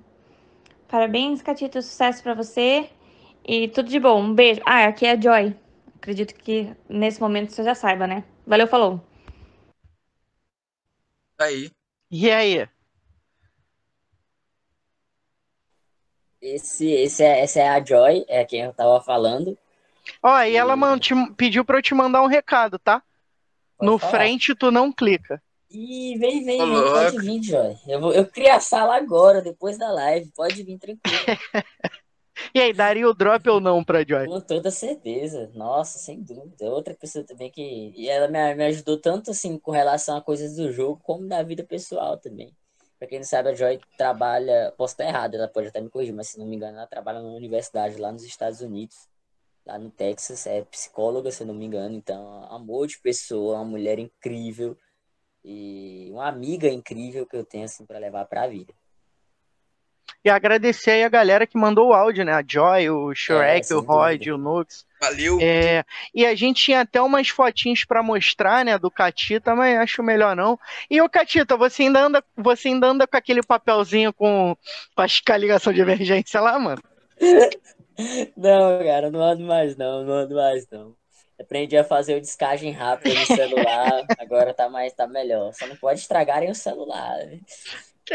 parabéns, 0.88 1.42
Catito, 1.42 1.82
sucesso 1.82 2.22
pra 2.22 2.34
você 2.34 2.90
e 3.46 3.68
tudo 3.68 3.88
de 3.90 4.00
bom. 4.00 4.22
Um 4.22 4.34
beijo. 4.34 4.60
Ah, 4.66 4.84
aqui 4.86 5.06
é 5.06 5.12
a 5.12 5.20
Joy. 5.20 5.56
acredito 5.96 6.34
que 6.34 6.72
nesse 6.88 7.20
momento 7.20 7.52
você 7.52 7.64
já 7.64 7.74
saiba, 7.74 8.06
né? 8.06 8.24
Valeu, 8.46 8.66
falou. 8.68 9.00
Aí. 11.38 11.70
E 12.10 12.30
aí? 12.30 12.68
Esse, 16.44 16.90
esse 16.90 17.22
é, 17.22 17.40
essa 17.40 17.58
é 17.60 17.68
a 17.68 17.82
Joy, 17.82 18.26
é 18.28 18.44
quem 18.44 18.60
eu 18.60 18.74
tava 18.74 19.00
falando. 19.00 19.56
Ó, 20.22 20.42
e 20.42 20.54
ela 20.54 20.76
te, 20.98 21.14
pediu 21.38 21.64
pra 21.64 21.78
eu 21.78 21.82
te 21.82 21.94
mandar 21.94 22.22
um 22.22 22.26
recado, 22.26 22.78
tá? 22.78 23.02
Pode 23.78 23.90
no 23.90 23.98
falar. 23.98 24.12
frente 24.12 24.54
tu 24.54 24.70
não 24.70 24.92
clica. 24.92 25.42
Ih, 25.70 26.18
vem, 26.18 26.44
vem, 26.44 26.58
vem, 26.58 26.82
pode 26.92 27.18
vir, 27.18 27.42
Joy. 27.42 27.76
Eu, 27.88 27.98
vou, 27.98 28.12
eu 28.12 28.26
criei 28.26 28.50
a 28.50 28.60
sala 28.60 28.94
agora, 28.94 29.40
depois 29.40 29.78
da 29.78 29.90
live. 29.90 30.30
Pode 30.36 30.62
vir 30.62 30.78
tranquilo. 30.78 31.18
e 32.54 32.60
aí, 32.60 32.74
daria 32.74 33.08
o 33.08 33.14
drop 33.14 33.48
ou 33.48 33.58
não 33.58 33.82
pra 33.82 34.04
Joy? 34.06 34.26
Com 34.26 34.40
toda 34.42 34.70
certeza. 34.70 35.50
Nossa, 35.54 35.98
sem 35.98 36.22
dúvida. 36.22 36.66
Outra 36.66 36.94
pessoa 36.94 37.24
também 37.24 37.50
que. 37.50 37.90
E 37.96 38.06
ela 38.06 38.28
me, 38.28 38.54
me 38.54 38.66
ajudou 38.66 39.00
tanto 39.00 39.30
assim 39.30 39.58
com 39.58 39.70
relação 39.70 40.18
a 40.18 40.22
coisas 40.22 40.56
do 40.56 40.70
jogo, 40.70 41.00
como 41.02 41.26
da 41.26 41.42
vida 41.42 41.64
pessoal 41.64 42.18
também. 42.18 42.54
Pra 43.04 43.10
quem 43.10 43.18
não 43.18 43.26
sabe, 43.26 43.50
a 43.50 43.54
Joy 43.54 43.78
trabalha. 43.98 44.72
Posso 44.78 44.94
estar 44.94 45.04
errado, 45.04 45.34
ela 45.34 45.46
pode 45.46 45.68
até 45.68 45.78
me 45.78 45.90
corrigir, 45.90 46.14
mas 46.14 46.28
se 46.28 46.38
não 46.38 46.46
me 46.46 46.56
engano, 46.56 46.78
ela 46.78 46.86
trabalha 46.86 47.20
numa 47.20 47.36
universidade 47.36 47.98
lá 47.98 48.10
nos 48.10 48.24
Estados 48.24 48.62
Unidos, 48.62 48.96
lá 49.66 49.78
no 49.78 49.90
Texas. 49.90 50.46
É 50.46 50.62
psicóloga, 50.64 51.30
se 51.30 51.44
não 51.44 51.52
me 51.52 51.66
engano. 51.66 51.94
Então, 51.94 52.44
amor 52.44 52.86
de 52.86 52.98
pessoa, 52.98 53.56
uma 53.56 53.64
mulher 53.66 53.98
incrível 53.98 54.74
e 55.44 56.08
uma 56.12 56.28
amiga 56.28 56.66
incrível 56.66 57.26
que 57.26 57.36
eu 57.36 57.44
tenho 57.44 57.66
assim 57.66 57.84
para 57.84 57.98
levar 57.98 58.24
para 58.24 58.44
a 58.44 58.48
vida. 58.48 58.72
E 60.24 60.30
agradecer 60.30 60.92
aí 60.92 61.04
a 61.04 61.08
galera 61.08 61.46
que 61.46 61.58
mandou 61.58 61.88
o 61.88 61.92
áudio, 61.92 62.24
né? 62.24 62.32
A 62.32 62.42
Joy, 62.46 62.88
o 62.88 63.14
Shrek, 63.14 63.70
é, 63.70 63.76
o 63.76 63.80
Rod, 63.80 64.26
o 64.28 64.38
Nux. 64.38 64.86
Valeu. 65.00 65.38
É, 65.40 65.84
e 66.14 66.24
a 66.24 66.34
gente 66.34 66.64
tinha 66.64 66.80
até 66.80 67.00
umas 67.00 67.28
fotinhos 67.28 67.84
para 67.84 68.02
mostrar, 68.02 68.64
né, 68.64 68.78
do 68.78 68.90
Catita, 68.90 69.54
mas 69.54 69.76
acho 69.78 70.02
melhor 70.02 70.34
não. 70.34 70.58
E 70.90 71.00
o 71.02 71.08
Catita, 71.08 71.56
você 71.56 71.82
ainda 71.82 72.00
anda, 72.00 72.24
você 72.36 72.68
ainda 72.68 72.86
anda 72.86 73.06
com 73.06 73.16
aquele 73.16 73.42
papelzinho 73.42 74.12
com, 74.12 74.56
com 74.94 75.02
a 75.02 75.36
ligação 75.36 75.72
de 75.72 75.82
emergência 75.82 76.40
lá, 76.40 76.58
mano? 76.58 76.82
não, 78.36 78.78
cara, 78.82 79.10
não 79.10 79.22
ando 79.22 79.44
mais 79.44 79.76
não, 79.76 80.04
não 80.04 80.14
ando 80.14 80.34
mais 80.34 80.66
não. 80.70 80.94
Aprendi 81.38 81.76
a 81.76 81.84
fazer 81.84 82.16
o 82.16 82.20
descagem 82.20 82.70
rápido 82.70 83.14
no 83.14 83.26
celular, 83.26 84.04
agora 84.18 84.54
tá 84.54 84.68
mais 84.68 84.92
tá 84.92 85.06
melhor. 85.06 85.52
Só 85.52 85.66
não 85.66 85.76
pode 85.76 86.00
estragarem 86.00 86.50
o 86.50 86.54
celular. 86.54 87.18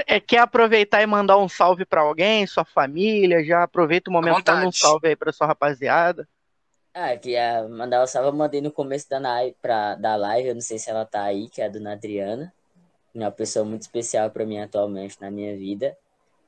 É, 0.06 0.20
quer 0.20 0.40
aproveitar 0.40 1.02
e 1.02 1.06
mandar 1.06 1.38
um 1.38 1.50
salve 1.50 1.86
para 1.86 2.02
alguém, 2.02 2.46
sua 2.46 2.64
família? 2.64 3.44
Já 3.44 3.64
aproveita 3.64 4.10
o 4.10 4.14
momento 4.14 4.44
dando 4.44 4.68
um 4.68 4.72
salve 4.72 5.08
aí 5.08 5.16
para 5.16 5.32
sua 5.32 5.48
rapaziada. 5.48 6.28
Ah, 6.94 7.16
que 7.16 7.32
ia 7.32 7.68
mandar 7.68 8.04
um 8.04 8.08
salve 8.08 8.30
eu 8.30 8.34
mandei 8.34 8.62
no 8.62 8.72
começo 8.72 9.10
da, 9.10 9.20
live, 9.20 9.56
pra, 9.62 9.96
da 9.96 10.16
live, 10.16 10.50
eu 10.50 10.56
não 10.56 10.62
sei 10.62 10.78
se 10.78 10.90
ela 10.90 11.06
tá 11.06 11.24
aí, 11.24 11.50
que 11.50 11.62
é 11.62 11.66
a 11.66 11.70
dona 11.70 11.94
Adriana. 11.94 12.54
Uma 13.14 13.32
pessoa 13.32 13.66
muito 13.66 13.84
especial 13.84 14.30
para 14.32 14.46
mim 14.46 14.60
atualmente 14.60 15.20
na 15.20 15.32
minha 15.32 15.56
vida. 15.58 15.98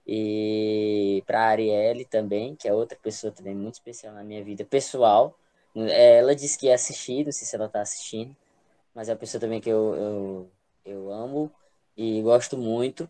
E 0.05 1.23
para 1.25 1.41
a 1.41 1.47
Arielle 1.47 2.05
também, 2.05 2.55
que 2.55 2.67
é 2.67 2.73
outra 2.73 2.97
pessoa 3.01 3.31
também 3.31 3.55
muito 3.55 3.75
especial 3.75 4.13
na 4.13 4.23
minha 4.23 4.43
vida 4.43 4.65
pessoal. 4.65 5.37
É, 5.75 6.17
ela 6.17 6.35
disse 6.35 6.57
que 6.57 6.67
ia 6.67 6.75
assistir, 6.75 7.25
não 7.25 7.31
sei 7.31 7.47
se 7.47 7.55
ela 7.55 7.69
tá 7.69 7.81
assistindo, 7.81 8.35
mas 8.93 9.09
é 9.09 9.13
uma 9.13 9.19
pessoa 9.19 9.39
também 9.39 9.61
que 9.61 9.69
eu, 9.69 9.95
eu, 9.95 10.51
eu 10.85 11.11
amo 11.11 11.51
e 11.95 12.21
gosto 12.21 12.57
muito, 12.57 13.09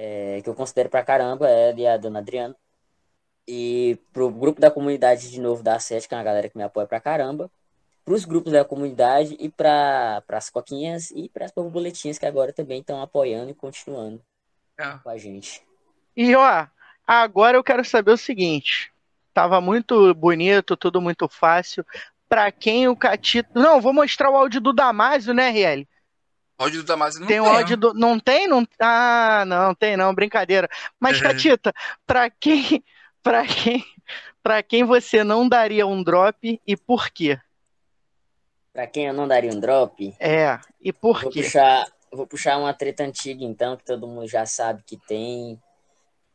é, 0.00 0.40
que 0.42 0.48
eu 0.48 0.54
considero 0.54 0.88
pra 0.88 1.02
caramba, 1.02 1.48
ela 1.48 1.80
e 1.80 1.84
a 1.84 1.96
dona 1.96 2.20
Adriana. 2.20 2.54
E 3.48 3.98
pro 4.12 4.30
grupo 4.30 4.60
da 4.60 4.70
comunidade 4.70 5.28
de 5.28 5.40
novo 5.40 5.60
da 5.60 5.80
Sete, 5.80 6.06
que 6.06 6.14
é 6.14 6.16
uma 6.16 6.22
galera 6.22 6.48
que 6.48 6.56
me 6.56 6.62
apoia 6.62 6.86
pra 6.86 7.00
caramba, 7.00 7.50
pros 8.04 8.24
grupos 8.24 8.52
da 8.52 8.64
comunidade 8.64 9.36
e 9.40 9.48
para 9.48 10.22
as 10.28 10.50
coquinhas 10.50 11.10
e 11.10 11.28
para 11.28 11.46
as 11.46 11.50
borboletinhas 11.50 12.16
que 12.16 12.26
agora 12.26 12.52
também 12.52 12.78
estão 12.78 13.02
apoiando 13.02 13.50
e 13.50 13.54
continuando 13.54 14.22
é. 14.78 14.98
com 15.02 15.10
a 15.10 15.18
gente. 15.18 15.62
E 16.16 16.32
ó, 16.36 16.66
agora 17.04 17.56
eu 17.56 17.64
quero 17.64 17.84
saber 17.84 18.12
o 18.12 18.16
seguinte: 18.16 18.92
Tava 19.34 19.60
muito 19.60 20.14
bonito, 20.14 20.76
tudo 20.76 21.00
muito 21.00 21.28
fácil. 21.28 21.84
Para 22.28 22.52
quem 22.52 22.86
o 22.86 22.94
Catito. 22.94 23.50
Não, 23.52 23.80
vou 23.80 23.92
mostrar 23.92 24.30
o 24.30 24.36
áudio 24.36 24.60
do 24.60 24.72
Damásio, 24.72 25.34
né, 25.34 25.50
Riel? 25.50 25.84
Áudio 26.58 26.82
do 26.82 26.86
Damásio 26.86 27.20
não 27.20 27.26
tem. 27.26 27.40
Tem 27.40 27.46
o 27.46 27.50
áudio 27.50 27.76
do. 27.76 27.94
Não 27.94 28.18
tem? 28.18 28.48
Não... 28.48 28.66
Ah, 28.80 29.44
não, 29.46 29.74
tem 29.74 29.96
não, 29.96 30.14
brincadeira. 30.14 30.68
Mas. 30.98 31.20
Catita, 31.20 31.72
para 32.06 32.28
quem. 32.28 32.84
Para 33.20 33.44
quem. 33.44 33.84
Para 34.42 34.62
quem 34.62 34.84
você 34.84 35.22
não 35.24 35.46
daria 35.48 35.86
um 35.86 36.02
drop 36.02 36.60
e 36.66 36.76
por 36.76 37.10
quê? 37.10 37.38
Para 38.72 38.86
quem 38.86 39.06
eu 39.06 39.12
não 39.12 39.26
daria 39.26 39.50
um 39.50 39.58
drop? 39.58 40.14
É, 40.20 40.58
e 40.80 40.92
por 40.92 41.20
vou 41.20 41.32
quê? 41.32 41.42
Puxar, 41.42 41.84
vou 42.12 42.26
puxar 42.26 42.56
uma 42.56 42.72
treta 42.72 43.02
antiga, 43.02 43.44
então, 43.44 43.76
que 43.76 43.84
todo 43.84 44.06
mundo 44.06 44.28
já 44.28 44.46
sabe 44.46 44.82
que 44.86 44.96
tem. 44.96 45.60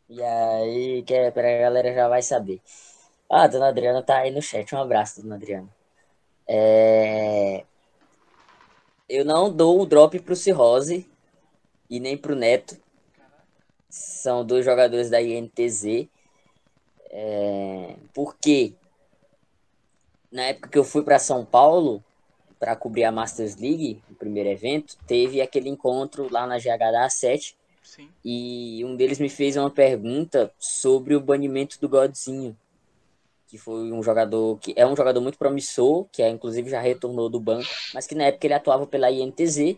E 0.09 0.21
aí, 0.21 1.03
que 1.03 1.13
é, 1.13 1.31
pra 1.31 1.57
galera 1.57 1.93
já 1.93 2.07
vai 2.07 2.21
saber. 2.21 2.61
Ah, 3.31 3.43
a 3.43 3.47
dona 3.47 3.69
Adriana 3.69 4.03
tá 4.03 4.17
aí 4.17 4.29
no 4.29 4.41
chat. 4.41 4.75
Um 4.75 4.81
abraço, 4.81 5.21
dona 5.21 5.35
Adriana. 5.35 5.69
É... 6.47 7.63
Eu 9.07 9.25
não 9.25 9.51
dou 9.51 9.81
o 9.81 9.85
drop 9.85 10.17
pro 10.19 10.35
Cirrose 10.35 11.09
e 11.89 11.99
nem 11.99 12.17
pro 12.17 12.35
Neto. 12.35 12.77
São 13.89 14.45
dois 14.45 14.65
jogadores 14.65 15.09
da 15.09 15.21
INTZ. 15.21 16.07
É... 17.09 17.95
Por 18.13 18.35
quê? 18.37 18.73
Na 20.31 20.43
época 20.43 20.69
que 20.69 20.77
eu 20.77 20.83
fui 20.83 21.03
para 21.03 21.19
São 21.19 21.45
Paulo 21.45 22.03
para 22.59 22.75
cobrir 22.75 23.03
a 23.03 23.11
Masters 23.11 23.57
League, 23.57 24.01
o 24.09 24.15
primeiro 24.15 24.49
evento, 24.49 24.97
teve 25.05 25.41
aquele 25.41 25.69
encontro 25.69 26.31
lá 26.31 26.47
na 26.47 26.57
GHDA 26.57 27.09
7. 27.09 27.57
Sim. 27.83 28.09
E 28.23 28.83
um 28.85 28.95
deles 28.95 29.19
me 29.19 29.29
fez 29.29 29.57
uma 29.57 29.69
pergunta 29.69 30.51
sobre 30.57 31.13
o 31.13 31.19
banimento 31.19 31.79
do 31.79 31.89
Godzinho 31.89 32.57
que 33.53 33.57
foi 33.59 33.91
um 33.91 34.01
jogador 34.01 34.57
que 34.57 34.73
é 34.75 34.83
um 34.83 34.95
jogador 34.95 35.21
muito 35.21 35.37
promissor, 35.37 36.07
que 36.11 36.23
é, 36.23 36.29
inclusive 36.29 36.71
já 36.71 36.81
retornou 36.81 37.29
do 37.29 37.39
banco, 37.39 37.69
mas 37.93 38.07
que 38.07 38.15
na 38.15 38.23
época 38.23 38.47
ele 38.47 38.55
atuava 38.55 38.87
pela 38.87 39.11
INTZ 39.11 39.59
e 39.59 39.77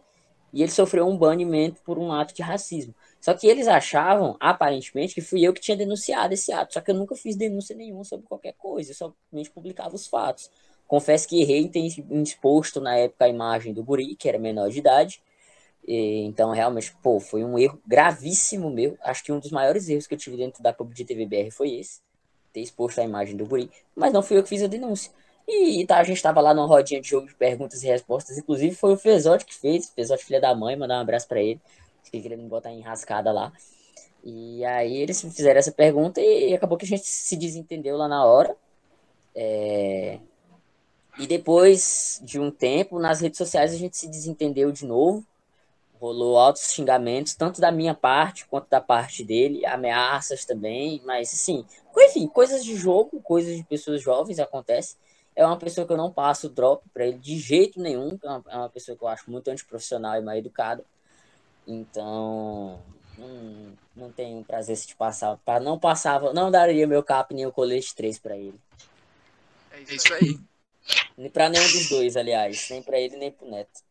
ele 0.54 0.72
sofreu 0.72 1.06
um 1.06 1.18
banimento 1.18 1.82
por 1.82 2.00
um 2.00 2.10
ato 2.10 2.34
de 2.34 2.42
racismo. 2.42 2.96
Só 3.20 3.34
que 3.34 3.46
eles 3.46 3.68
achavam, 3.68 4.38
aparentemente, 4.40 5.14
que 5.14 5.20
fui 5.20 5.42
eu 5.46 5.52
que 5.52 5.60
tinha 5.60 5.76
denunciado 5.76 6.34
esse 6.34 6.54
ato. 6.54 6.74
Só 6.74 6.80
que 6.80 6.90
eu 6.90 6.96
nunca 6.96 7.18
fiz 7.18 7.36
denúncia 7.36 7.76
nenhuma 7.76 8.06
sobre 8.06 8.26
qualquer 8.26 8.54
coisa, 8.54 8.92
eu 8.92 8.96
somente 8.96 9.52
publicava 9.52 9.94
os 9.94 10.08
fatos. 10.08 10.50
Confesso 10.88 11.28
que 11.28 11.42
errei 11.42 11.64
em 11.64 11.68
ter 11.68 11.82
exposto 12.22 12.80
na 12.80 12.96
época 12.96 13.26
a 13.26 13.28
imagem 13.28 13.74
do 13.74 13.84
guri, 13.84 14.16
que 14.16 14.30
era 14.30 14.40
menor 14.40 14.70
de 14.70 14.80
idade. 14.80 15.22
Então, 15.86 16.52
realmente, 16.52 16.96
pô, 17.04 17.20
foi 17.20 17.44
um 17.44 17.60
erro 17.60 17.78
gravíssimo 17.86 18.70
meu. 18.70 18.98
Acho 19.02 19.22
que 19.22 19.34
um 19.34 19.40
dos 19.40 19.52
maiores 19.52 19.90
erros 19.90 20.08
que 20.08 20.14
eu 20.14 20.18
tive 20.18 20.38
dentro 20.38 20.64
da 20.64 20.72
PUBG 20.72 21.04
TVBR 21.04 21.52
foi 21.52 21.74
esse 21.74 22.05
ter 22.56 22.62
exposto 22.62 23.00
a 23.00 23.04
imagem 23.04 23.36
do 23.36 23.46
guri, 23.46 23.70
mas 23.94 24.14
não 24.14 24.24
fui 24.24 24.38
eu 24.38 24.44
que 24.44 24.50
fiz 24.50 24.64
a 24.64 24.68
denúncia. 24.68 25.12
E 25.46 25.86
tá, 25.86 25.98
a 25.98 26.04
gente 26.04 26.22
tava 26.24 26.40
lá 26.40 26.54
numa 26.54 26.66
rodinha 26.66 27.02
de 27.02 27.10
jogo 27.10 27.28
de 27.28 27.36
perguntas 27.36 27.84
e 27.84 27.88
respostas, 27.88 28.38
inclusive 28.38 28.74
foi 28.74 28.94
o 28.94 28.98
Fezote 28.98 29.46
que 29.46 29.54
fez, 29.54 29.90
Fezote 29.90 30.24
filha 30.24 30.40
da 30.40 30.56
mãe, 30.56 30.76
mandar 30.76 30.98
um 30.98 31.02
abraço 31.02 31.28
para 31.28 31.42
ele, 31.42 31.60
que 32.10 32.22
queria 32.22 32.38
me 32.38 32.48
botar 32.48 32.72
enrascada 32.72 33.32
lá. 33.32 33.52
E 34.24 34.64
aí 34.66 34.98
eles 34.98 35.22
fizeram 35.22 35.60
essa 35.60 35.72
pergunta 35.72 36.22
e 36.22 36.54
acabou 36.54 36.78
que 36.78 36.86
a 36.86 36.88
gente 36.88 37.06
se 37.06 37.36
desentendeu 37.36 37.98
lá 37.98 38.08
na 38.08 38.26
hora. 38.26 38.56
É... 39.36 40.18
E 41.20 41.28
depois 41.28 42.20
de 42.24 42.40
um 42.40 42.50
tempo, 42.50 43.00
nas 43.00 43.20
redes 43.22 43.38
sociais 43.38 43.74
a 43.74 43.78
gente 43.78 43.98
se 43.98 44.08
desentendeu 44.08 44.72
de 44.72 44.86
novo 44.86 45.24
rolou 46.00 46.38
altos 46.38 46.74
xingamentos, 46.74 47.34
tanto 47.36 47.62
da 47.62 47.72
minha 47.72 47.94
parte 47.94 48.46
quanto 48.46 48.70
da 48.70 48.82
parte 48.82 49.24
dele, 49.24 49.66
ameaças 49.66 50.46
também, 50.46 51.02
mas 51.06 51.34
assim, 51.34 51.66
enfim, 51.98 52.28
coisas 52.28 52.64
de 52.64 52.76
jogo, 52.76 53.22
coisas 53.22 53.56
de 53.56 53.64
pessoas 53.64 54.02
jovens 54.02 54.40
acontece. 54.40 54.98
É 55.36 55.46
uma 55.46 55.58
pessoa 55.58 55.86
que 55.86 55.92
eu 55.92 55.98
não 55.98 56.12
passo 56.12 56.48
drop 56.50 56.88
para 56.94 57.06
ele 57.06 57.18
de 57.18 57.38
jeito 57.38 57.80
nenhum, 57.80 58.18
é 58.24 58.28
uma, 58.30 58.44
é 58.50 58.58
uma 58.58 58.70
pessoa 58.70 58.98
que 58.98 59.04
eu 59.04 59.08
acho 59.08 59.30
muito 59.30 59.50
antiprofissional 59.50 60.16
e 60.16 60.22
mal 60.22 60.36
educada. 60.36 60.84
Então, 61.68 62.80
não, 63.18 63.74
não 63.96 64.12
tenho 64.12 64.44
prazer 64.44 64.78
se 64.78 64.88
te 64.88 64.96
passar, 64.96 65.38
para 65.44 65.60
não 65.60 65.78
passava, 65.78 66.34
não 66.34 66.52
daria 66.52 66.88
meu 66.88 67.04
cap 67.04 67.34
nem 67.34 67.46
o 67.46 67.52
colete 67.52 67.94
3 67.96 68.20
para 68.20 68.38
ele. 68.38 68.60
É 69.72 69.82
isso 69.94 70.14
aí. 70.14 70.40
Nem 71.18 71.30
para 71.30 71.50
nenhum 71.50 71.64
dos 71.64 71.90
dois, 71.90 72.16
aliás, 72.16 72.68
nem 72.70 72.82
para 72.82 73.00
ele 73.00 73.18
nem 73.18 73.32
pro 73.32 73.50
Neto 73.50 73.85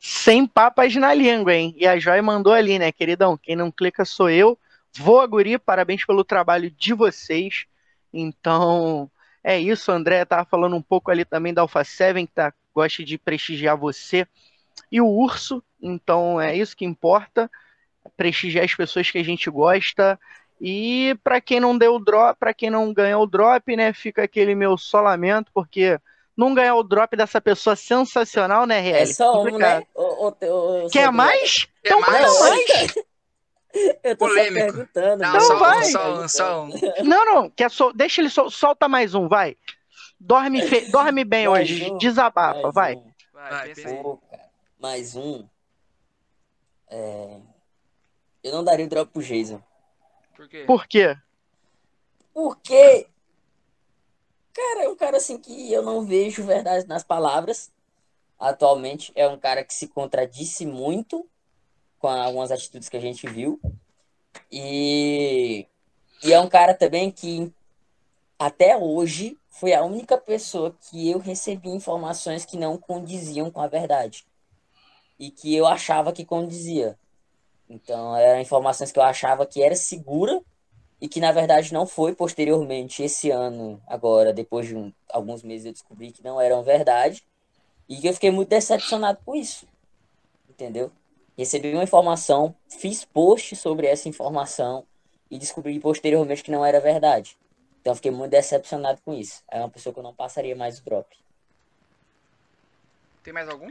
sem 0.00 0.46
papas 0.46 0.96
na 0.96 1.12
língua, 1.12 1.54
hein? 1.54 1.74
E 1.76 1.86
a 1.86 1.98
Joy 1.98 2.22
mandou 2.22 2.54
ali, 2.54 2.78
né, 2.78 2.90
queridão? 2.90 3.36
Quem 3.36 3.54
não 3.54 3.70
clica 3.70 4.06
sou 4.06 4.30
eu. 4.30 4.58
Vou, 4.96 5.26
Guri, 5.28 5.58
parabéns 5.58 6.06
pelo 6.06 6.24
trabalho 6.24 6.70
de 6.70 6.94
vocês. 6.94 7.66
Então, 8.12 9.10
é 9.44 9.60
isso. 9.60 9.92
André 9.92 10.24
tava 10.24 10.46
falando 10.46 10.74
um 10.74 10.82
pouco 10.82 11.10
ali 11.10 11.24
também 11.24 11.52
da 11.52 11.60
Alpha 11.60 11.84
7, 11.84 12.26
que 12.26 12.32
tá, 12.32 12.52
gosta 12.74 13.04
de 13.04 13.18
prestigiar 13.18 13.76
você. 13.76 14.26
E 14.90 15.02
o 15.02 15.06
Urso, 15.06 15.62
então 15.82 16.40
é 16.40 16.56
isso 16.56 16.74
que 16.74 16.86
importa. 16.86 17.50
Prestigiar 18.16 18.64
as 18.64 18.74
pessoas 18.74 19.10
que 19.10 19.18
a 19.18 19.22
gente 19.22 19.50
gosta. 19.50 20.18
E 20.58 21.14
para 21.22 21.42
quem 21.42 21.60
não 21.60 21.76
deu 21.76 21.98
drop, 21.98 22.38
para 22.38 22.54
quem 22.54 22.70
não 22.70 22.92
ganhou 22.92 23.24
o 23.24 23.26
drop, 23.26 23.76
né, 23.76 23.92
fica 23.92 24.24
aquele 24.24 24.54
meu 24.54 24.78
só 24.78 25.02
lamento, 25.02 25.50
porque 25.52 26.00
não 26.40 26.54
ganhar 26.54 26.74
o 26.74 26.82
drop 26.82 27.14
dessa 27.14 27.38
pessoa 27.38 27.76
sensacional, 27.76 28.66
né, 28.66 28.80
RL? 28.80 28.96
É 29.02 29.06
só 29.06 29.42
um, 29.42 29.58
né? 29.58 29.86
O, 29.94 30.28
o, 30.28 30.86
o, 30.86 30.90
Quer 30.90 31.12
mais? 31.12 31.68
Quer 31.82 31.90
então 31.90 32.00
mais? 32.00 32.40
mais. 32.40 32.94
Eu 34.02 34.16
tô 34.16 34.26
Polêmico. 34.26 34.66
só 34.66 34.72
perguntando. 34.72 35.22
Não, 35.22 35.40
só, 35.40 35.58
vai. 35.58 35.84
Só, 35.84 36.28
só 36.28 36.64
um. 36.64 36.70
Não, 37.04 37.24
não, 37.24 37.50
quer 37.50 37.70
sol... 37.70 37.92
deixa 37.92 38.20
ele 38.20 38.28
sol... 38.28 38.50
solta 38.50 38.88
mais 38.88 39.14
um, 39.14 39.28
vai. 39.28 39.56
Dorme, 40.18 40.66
fe... 40.66 40.90
Dorme 40.90 41.24
bem 41.24 41.46
mais 41.46 41.70
hoje, 41.70 41.92
um. 41.92 41.98
desabafa, 41.98 42.60
mais 42.62 42.74
vai. 42.74 42.94
Um. 42.96 43.12
Vai, 43.32 43.74
Pô, 44.02 44.18
mais 44.80 45.14
um. 45.14 45.46
É... 46.88 47.36
Eu 48.42 48.52
não 48.52 48.64
daria 48.64 48.86
o 48.86 48.88
drop 48.88 49.12
pro 49.12 49.22
Jason. 49.22 49.62
Por 50.34 50.48
quê? 50.48 50.64
Por 50.66 50.86
quê? 50.88 51.16
Porque, 52.34 53.06
cara, 54.52 54.84
é 54.84 54.88
um 54.88 54.96
cara 54.96 55.16
assim 55.16 55.38
que 55.38 55.72
eu 55.72 55.82
não 55.82 56.04
vejo 56.04 56.44
verdade 56.44 56.86
nas 56.86 57.02
palavras. 57.02 57.70
Atualmente 58.38 59.12
é 59.14 59.28
um 59.28 59.38
cara 59.38 59.64
que 59.64 59.74
se 59.74 59.88
contradisse 59.88 60.64
muito 60.64 61.28
com 61.98 62.08
algumas 62.08 62.50
atitudes 62.50 62.88
que 62.88 62.96
a 62.96 63.00
gente 63.00 63.26
viu. 63.26 63.60
E, 64.50 65.66
e 66.22 66.32
é 66.32 66.40
um 66.40 66.48
cara 66.48 66.74
também 66.74 67.10
que 67.10 67.52
até 68.38 68.76
hoje 68.76 69.36
foi 69.48 69.74
a 69.74 69.84
única 69.84 70.16
pessoa 70.16 70.74
que 70.80 71.10
eu 71.10 71.18
recebi 71.18 71.68
informações 71.68 72.46
que 72.46 72.56
não 72.56 72.78
condiziam 72.78 73.50
com 73.50 73.60
a 73.60 73.66
verdade. 73.66 74.24
E 75.18 75.30
que 75.30 75.54
eu 75.54 75.66
achava 75.66 76.12
que 76.12 76.24
condizia. 76.24 76.98
Então, 77.68 78.16
eram 78.16 78.40
informações 78.40 78.90
que 78.90 78.98
eu 78.98 79.02
achava 79.02 79.46
que 79.46 79.62
era 79.62 79.76
segura 79.76 80.42
e 81.00 81.08
que 81.08 81.20
na 81.20 81.32
verdade 81.32 81.72
não 81.72 81.86
foi 81.86 82.14
posteriormente 82.14 83.02
esse 83.02 83.30
ano 83.30 83.80
agora 83.86 84.32
depois 84.32 84.66
de 84.66 84.76
um, 84.76 84.92
alguns 85.08 85.42
meses 85.42 85.66
eu 85.66 85.72
descobri 85.72 86.12
que 86.12 86.22
não 86.22 86.40
eram 86.40 86.62
verdade. 86.62 87.24
E 87.88 87.96
que 87.96 88.08
eu 88.08 88.14
fiquei 88.14 88.30
muito 88.30 88.48
decepcionado 88.48 89.18
com 89.24 89.34
isso 89.34 89.66
entendeu? 90.60 90.92
Recebi 91.36 91.72
uma 91.72 91.82
informação 91.82 92.54
fiz 92.68 93.04
post 93.04 93.56
sobre 93.56 93.86
essa 93.86 94.08
informação 94.08 94.84
e 95.30 95.38
descobri 95.38 95.78
posteriormente 95.80 96.42
que 96.42 96.50
não 96.50 96.64
era 96.64 96.80
verdade. 96.80 97.36
Então 97.80 97.92
eu 97.92 97.96
fiquei 97.96 98.10
muito 98.10 98.30
decepcionado 98.30 99.00
com 99.04 99.14
isso. 99.14 99.42
É 99.50 99.58
uma 99.58 99.70
pessoa 99.70 99.92
que 99.92 99.98
eu 99.98 100.04
não 100.04 100.14
passaria 100.14 100.54
mais 100.54 100.78
o 100.78 100.84
drop. 100.84 101.06
Tem 103.22 103.32
mais 103.32 103.48
algum? 103.48 103.70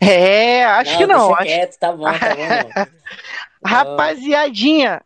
É 0.00 0.64
acho 0.64 0.92
não, 0.92 0.98
que 0.98 1.06
não 1.06 1.34
acho... 1.34 1.44
quieto, 1.44 1.78
tá 1.78 1.92
bom 1.92 2.04
tá 2.04 2.34
bom 2.34 2.90
rapaziadinha 3.64 5.02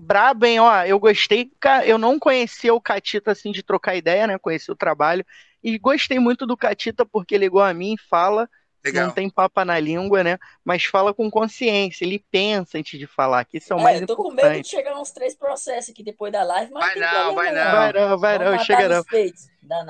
brabo, 0.00 0.46
hein? 0.46 0.60
Ó, 0.60 0.84
eu 0.84 0.98
gostei. 0.98 1.50
Eu 1.84 1.98
não 1.98 2.18
conhecia 2.18 2.74
o 2.74 2.80
Catita 2.80 3.32
assim 3.32 3.52
de 3.52 3.62
trocar 3.62 3.94
ideia, 3.94 4.26
né? 4.26 4.38
Conheci 4.38 4.70
o 4.70 4.76
trabalho. 4.76 5.24
E 5.62 5.78
gostei 5.78 6.18
muito 6.18 6.46
do 6.46 6.56
Catita 6.56 7.04
porque 7.04 7.34
ele 7.34 7.46
igual 7.46 7.66
a 7.66 7.74
mim 7.74 7.96
fala. 8.08 8.48
Legal. 8.82 9.06
Não 9.06 9.12
tem 9.12 9.28
papa 9.28 9.62
na 9.62 9.78
língua, 9.78 10.24
né? 10.24 10.38
Mas 10.64 10.84
fala 10.84 11.12
com 11.12 11.30
consciência, 11.30 12.02
ele 12.04 12.24
pensa 12.30 12.78
antes 12.78 12.98
de 12.98 13.06
falar, 13.06 13.44
que 13.44 13.58
isso 13.58 13.72
é 13.72 13.76
o 13.76 13.78
é, 13.78 13.82
mais 13.82 14.00
importante. 14.00 14.10
Eu 14.10 14.16
tô 14.16 14.30
com 14.30 14.34
medo 14.34 14.62
de 14.62 14.68
chegar 14.68 14.98
uns 14.98 15.10
três 15.10 15.34
processos 15.34 15.90
aqui 15.90 16.02
depois 16.02 16.32
da 16.32 16.42
live, 16.42 16.72
mas 16.72 16.94
vai 16.94 16.94
não, 16.98 17.34
vai 17.34 17.52
não. 17.52 17.70
Vai 17.70 17.92
não, 17.92 18.18
vai 18.18 18.38
não, 18.38 18.58
chega 18.64 18.88
não. 18.88 19.04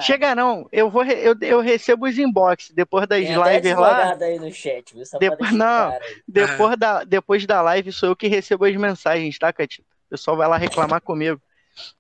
Chega 0.01 0.35
não, 0.35 0.69
eu 0.73 0.91
vou 0.91 1.05
eu, 1.05 1.37
eu 1.41 1.61
recebo 1.61 2.07
os 2.07 2.19
inbox 2.19 2.73
depois 2.75 3.07
das 3.07 3.25
tem 3.25 3.41
lives 3.41 3.77
lá. 3.77 4.17
aí 4.21 4.39
no 4.41 4.53
chat, 4.53 4.93
viu? 4.93 5.05
Depois, 5.21 5.53
não, 5.53 5.97
depois 6.27 6.77
da, 6.77 7.05
depois 7.05 7.47
da 7.47 7.63
live 7.63 7.93
sou 7.93 8.09
eu 8.09 8.17
que 8.17 8.27
recebo 8.27 8.65
as 8.65 8.75
mensagens, 8.75 9.39
tá, 9.39 9.53
Catita? 9.53 9.89
O 10.11 10.17
pessoal 10.17 10.37
vai 10.37 10.49
lá 10.49 10.57
reclamar 10.57 11.01
comigo. 11.01 11.41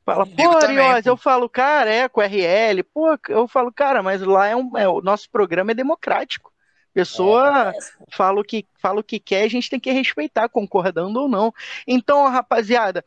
Fala, 0.05 0.27
pô, 0.27 0.57
Ariós, 0.57 1.07
eu 1.07 1.17
falo, 1.17 1.49
cara, 1.49 1.89
é 1.89 2.09
com 2.09 2.21
RL, 2.21 2.83
pô, 2.83 3.17
eu 3.29 3.47
falo, 3.47 3.73
cara, 3.73 4.03
mas 4.03 4.21
lá 4.21 4.49
é 4.49 4.57
um. 4.57 4.77
É, 4.77 4.89
o 4.89 5.01
nosso 5.01 5.31
programa 5.31 5.71
é 5.71 5.75
democrático. 5.75 6.53
Pessoa 6.93 7.73
é, 7.73 7.79
é 7.79 7.81
fala, 8.11 8.41
o 8.41 8.45
que, 8.45 8.67
fala 8.81 8.99
o 8.99 9.05
que 9.05 9.21
quer, 9.21 9.45
a 9.45 9.49
gente 9.49 9.71
tem 9.71 9.79
que 9.79 9.93
respeitar, 9.93 10.49
concordando 10.49 11.21
ou 11.21 11.29
não. 11.29 11.55
Então, 11.87 12.29
rapaziada, 12.29 13.05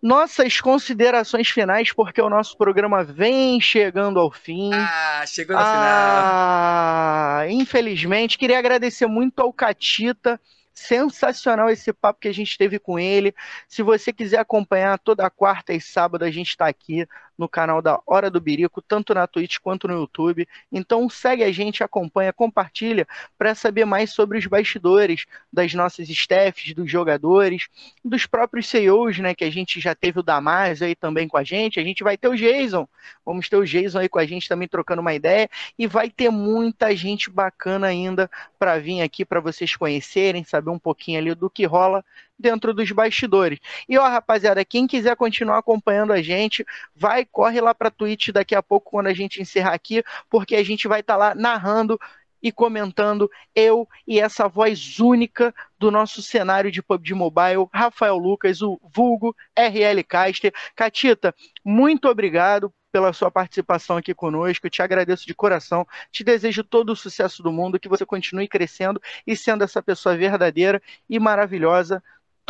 nossas 0.00 0.60
considerações 0.60 1.48
finais, 1.48 1.90
porque 1.90 2.20
o 2.20 2.28
nosso 2.28 2.54
programa 2.58 3.02
vem 3.02 3.58
chegando 3.62 4.20
ao 4.20 4.30
fim. 4.30 4.70
Ah, 4.74 5.24
chegou 5.26 5.56
no 5.56 5.62
ah, 5.64 7.38
final. 7.46 7.50
Infelizmente, 7.50 8.36
queria 8.36 8.58
agradecer 8.58 9.06
muito 9.06 9.40
ao 9.40 9.54
Catita 9.54 10.38
Sensacional 10.74 11.68
esse 11.70 11.92
papo 11.92 12.20
que 12.20 12.28
a 12.28 12.32
gente 12.32 12.56
teve 12.56 12.78
com 12.78 12.98
ele. 12.98 13.34
Se 13.68 13.82
você 13.82 14.12
quiser 14.12 14.38
acompanhar 14.38 14.98
toda 14.98 15.28
quarta 15.30 15.72
e 15.74 15.80
sábado, 15.80 16.24
a 16.24 16.30
gente 16.30 16.48
está 16.48 16.66
aqui 16.66 17.06
no 17.36 17.48
canal 17.48 17.82
da 17.82 18.00
Hora 18.06 18.30
do 18.30 18.40
Birico, 18.40 18.82
tanto 18.82 19.14
na 19.14 19.26
Twitch 19.26 19.58
quanto 19.58 19.88
no 19.88 19.94
YouTube. 19.94 20.46
Então 20.70 21.08
segue 21.08 21.42
a 21.42 21.52
gente, 21.52 21.82
acompanha, 21.82 22.32
compartilha 22.32 23.06
para 23.38 23.54
saber 23.54 23.84
mais 23.84 24.12
sobre 24.12 24.38
os 24.38 24.46
bastidores 24.46 25.26
das 25.52 25.74
nossas 25.74 26.08
staffs, 26.08 26.74
dos 26.74 26.90
jogadores, 26.90 27.68
dos 28.04 28.26
próprios 28.26 28.68
CEOs, 28.68 29.18
né? 29.18 29.34
Que 29.34 29.44
a 29.44 29.50
gente 29.50 29.80
já 29.80 29.94
teve 29.94 30.20
o 30.20 30.22
Damasio 30.22 30.86
aí 30.86 30.94
também 30.94 31.28
com 31.28 31.36
a 31.36 31.44
gente. 31.44 31.80
A 31.80 31.84
gente 31.84 32.04
vai 32.04 32.16
ter 32.16 32.28
o 32.28 32.36
Jason. 32.36 32.88
Vamos 33.24 33.48
ter 33.48 33.56
o 33.56 33.64
Jason 33.64 33.98
aí 33.98 34.08
com 34.08 34.18
a 34.18 34.26
gente 34.26 34.48
também 34.48 34.68
trocando 34.68 35.00
uma 35.00 35.14
ideia. 35.14 35.48
E 35.78 35.86
vai 35.86 36.10
ter 36.10 36.30
muita 36.30 36.94
gente 36.94 37.30
bacana 37.30 37.86
ainda 37.86 38.30
para 38.58 38.78
vir 38.78 39.02
aqui 39.02 39.24
para 39.24 39.40
vocês 39.40 39.74
conhecerem, 39.76 40.44
saber 40.44 40.70
um 40.70 40.78
pouquinho 40.78 41.18
ali 41.18 41.34
do 41.34 41.50
que 41.50 41.64
rola 41.64 42.04
dentro 42.42 42.74
dos 42.74 42.90
bastidores. 42.90 43.58
E 43.88 43.96
ó, 43.96 44.06
rapaziada, 44.06 44.64
quem 44.64 44.86
quiser 44.86 45.16
continuar 45.16 45.58
acompanhando 45.58 46.12
a 46.12 46.20
gente, 46.20 46.66
vai, 46.94 47.24
corre 47.24 47.60
lá 47.60 47.74
para 47.74 47.90
Twitch 47.90 48.30
daqui 48.30 48.54
a 48.54 48.62
pouco 48.62 48.90
quando 48.90 49.06
a 49.06 49.14
gente 49.14 49.40
encerrar 49.40 49.72
aqui, 49.72 50.02
porque 50.28 50.56
a 50.56 50.64
gente 50.64 50.88
vai 50.88 51.00
estar 51.00 51.14
tá 51.14 51.18
lá 51.18 51.34
narrando 51.34 51.98
e 52.42 52.50
comentando 52.50 53.30
eu 53.54 53.88
e 54.06 54.18
essa 54.18 54.48
voz 54.48 54.98
única 54.98 55.54
do 55.78 55.90
nosso 55.90 56.20
cenário 56.20 56.72
de 56.72 56.82
PUBG 56.82 57.14
Mobile, 57.14 57.68
Rafael 57.72 58.18
Lucas, 58.18 58.60
o 58.60 58.80
vulgo 58.82 59.34
RL 59.56 60.02
Caster. 60.02 60.52
Catita, 60.74 61.32
muito 61.64 62.08
obrigado 62.08 62.72
pela 62.92 63.12
sua 63.12 63.30
participação 63.30 63.96
aqui 63.96 64.12
conosco. 64.12 64.66
Eu 64.66 64.70
te 64.70 64.82
agradeço 64.82 65.26
de 65.26 65.34
coração. 65.34 65.86
Te 66.10 66.22
desejo 66.22 66.62
todo 66.62 66.90
o 66.90 66.96
sucesso 66.96 67.42
do 67.42 67.50
mundo, 67.50 67.80
que 67.80 67.88
você 67.88 68.04
continue 68.04 68.46
crescendo 68.46 69.00
e 69.26 69.34
sendo 69.34 69.64
essa 69.64 69.82
pessoa 69.82 70.16
verdadeira 70.16 70.80
e 71.08 71.18
maravilhosa 71.18 72.02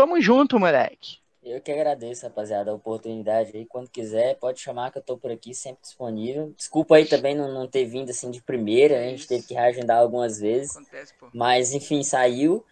Tamo 0.03 0.21
junto, 0.21 0.59
moleque. 0.59 1.19
Eu 1.45 1.61
que 1.61 1.71
agradeço, 1.71 2.27
rapaziada, 2.27 2.73
a 2.73 2.75
oportunidade 2.75 3.57
aí. 3.57 3.65
Quando 3.65 3.89
quiser, 3.89 4.37
pode 4.37 4.59
chamar 4.59 4.91
que 4.91 4.99
eu 4.99 5.03
tô 5.03 5.17
por 5.17 5.31
aqui, 5.31 5.55
sempre 5.55 5.81
disponível. 5.81 6.53
Desculpa 6.57 6.97
aí 6.97 7.07
também 7.07 7.37
não, 7.37 7.55
não 7.55 7.69
ter 7.69 7.85
vindo 7.85 8.11
assim 8.11 8.29
de 8.29 8.43
primeira, 8.43 8.99
né? 8.99 9.07
a 9.07 9.11
gente 9.11 9.29
teve 9.29 9.47
que 9.47 9.55
reagendar 9.55 10.01
algumas 10.01 10.41
vezes. 10.41 10.77
Acontece, 10.77 11.15
pô. 11.15 11.29
Mas, 11.33 11.73
enfim, 11.73 12.03
saiu. 12.03 12.65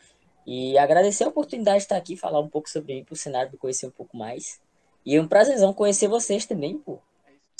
E 0.44 0.77
agradecer 0.77 1.23
a 1.23 1.28
oportunidade 1.28 1.77
de 1.77 1.82
estar 1.85 1.97
aqui, 1.97 2.16
falar 2.16 2.40
um 2.40 2.48
pouco 2.48 2.69
sobre 2.69 2.94
mim, 2.97 3.05
pro 3.05 3.15
cenário, 3.15 3.57
conhecer 3.59 3.86
um 3.86 3.93
pouco 3.93 4.16
mais. 4.16 4.61
E 5.07 5.15
é 5.15 5.23
um 5.23 5.28
prazerzão 5.28 5.73
conhecer 5.73 6.09
vocês 6.09 6.47
também, 6.47 6.77
pô. 6.78 6.98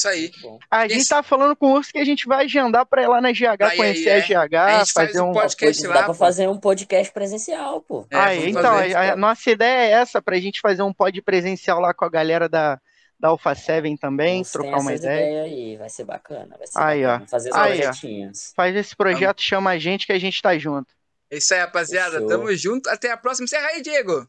Isso 0.01 0.09
aí. 0.09 0.33
A 0.71 0.89
gente 0.89 1.07
tá 1.07 1.23
falando 1.23 1.55
com 1.55 1.67
o 1.67 1.73
Urso 1.75 1.93
que 1.93 1.99
a 1.99 2.05
gente 2.05 2.27
vai 2.27 2.47
agendar 2.47 2.87
pra 2.87 3.03
ir 3.03 3.07
lá 3.07 3.21
na 3.21 3.33
GH, 3.33 3.61
aí, 3.61 3.77
conhecer 3.77 4.09
é. 4.09 4.17
a 4.17 4.47
GH, 4.47 4.55
a 4.55 4.87
fazer 4.87 5.21
um 5.21 5.33
podcast 5.33 5.87
lá. 5.87 5.95
Dá 5.95 6.03
pra 6.05 6.15
fazer 6.15 6.49
um 6.49 6.59
podcast 6.59 7.13
presencial, 7.13 7.83
pô. 7.83 8.07
É, 8.11 8.17
aí, 8.17 8.49
então, 8.49 8.75
a, 8.77 9.13
a, 9.13 9.17
nossa 9.17 9.51
ideia 9.51 9.89
é 9.89 9.91
essa, 9.91 10.23
pra 10.23 10.41
gente 10.41 10.59
fazer 10.63 10.83
um 10.83 10.93
pod 10.93 11.21
presencial 11.21 11.81
lá 11.81 11.93
com 11.93 12.07
a 12.07 12.09
galera 12.09 12.49
da, 12.49 12.81
da 13.19 13.29
Alpha 13.29 13.55
7 13.55 13.99
também, 13.99 14.39
Nossa, 14.39 14.53
trocar 14.53 14.81
uma 14.81 14.95
ideia. 14.95 15.21
ideia. 15.21 15.43
aí, 15.43 15.77
vai 15.77 15.91
ser 15.91 16.05
bacana, 16.05 16.57
vai 16.57 16.67
ser 16.67 16.79
aí, 16.79 17.03
bacana. 17.03 17.25
Ó. 17.25 17.29
Fazer 17.29 17.51
os 17.51 17.57
aí, 17.57 17.83
projetinhos. 17.83 18.51
Ó. 18.53 18.55
Faz 18.57 18.77
esse 18.77 18.97
projeto, 18.97 19.43
chama 19.43 19.71
a 19.71 19.79
gente 19.79 20.07
que 20.07 20.13
a 20.15 20.19
gente 20.19 20.41
tá 20.41 20.57
junto. 20.57 20.95
É 21.31 21.37
isso 21.37 21.53
aí, 21.53 21.61
rapaziada. 21.61 22.13
Fechou. 22.13 22.29
Tamo 22.29 22.57
junto. 22.57 22.89
Até 22.89 23.11
a 23.11 23.19
próxima. 23.19 23.45
Encerra 23.45 23.69
aí, 23.69 23.83
Diego. 23.83 24.27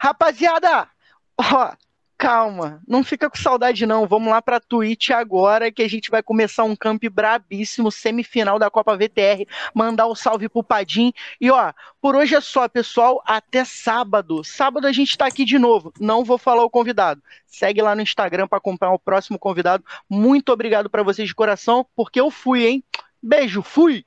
Rapaziada, 0.00 0.88
ó, 1.36 1.72
calma, 2.20 2.82
não 2.86 3.02
fica 3.02 3.30
com 3.30 3.38
saudade 3.38 3.86
não. 3.86 4.06
Vamos 4.06 4.28
lá 4.28 4.42
pra 4.42 4.60
Twitch 4.60 5.08
agora 5.08 5.72
que 5.72 5.82
a 5.82 5.88
gente 5.88 6.10
vai 6.10 6.22
começar 6.22 6.64
um 6.64 6.76
camp 6.76 7.02
brabíssimo, 7.10 7.90
semifinal 7.90 8.58
da 8.58 8.70
Copa 8.70 8.94
VTR. 8.94 9.46
Mandar 9.74 10.06
o 10.06 10.12
um 10.12 10.14
salve 10.14 10.46
pro 10.46 10.62
Padim. 10.62 11.14
E 11.40 11.50
ó, 11.50 11.72
por 11.98 12.14
hoje 12.14 12.34
é 12.34 12.40
só, 12.42 12.68
pessoal. 12.68 13.22
Até 13.24 13.64
sábado. 13.64 14.44
Sábado 14.44 14.86
a 14.86 14.92
gente 14.92 15.16
tá 15.16 15.24
aqui 15.24 15.46
de 15.46 15.58
novo. 15.58 15.94
Não 15.98 16.22
vou 16.22 16.36
falar 16.36 16.62
o 16.62 16.68
convidado. 16.68 17.22
Segue 17.46 17.80
lá 17.80 17.94
no 17.94 18.02
Instagram 18.02 18.46
para 18.46 18.58
acompanhar 18.58 18.92
o 18.92 18.98
próximo 18.98 19.38
convidado. 19.38 19.82
Muito 20.06 20.52
obrigado 20.52 20.90
para 20.90 21.02
vocês 21.02 21.26
de 21.26 21.34
coração, 21.34 21.86
porque 21.96 22.20
eu 22.20 22.30
fui, 22.30 22.66
hein? 22.66 22.84
Beijo, 23.22 23.62
fui! 23.62 24.04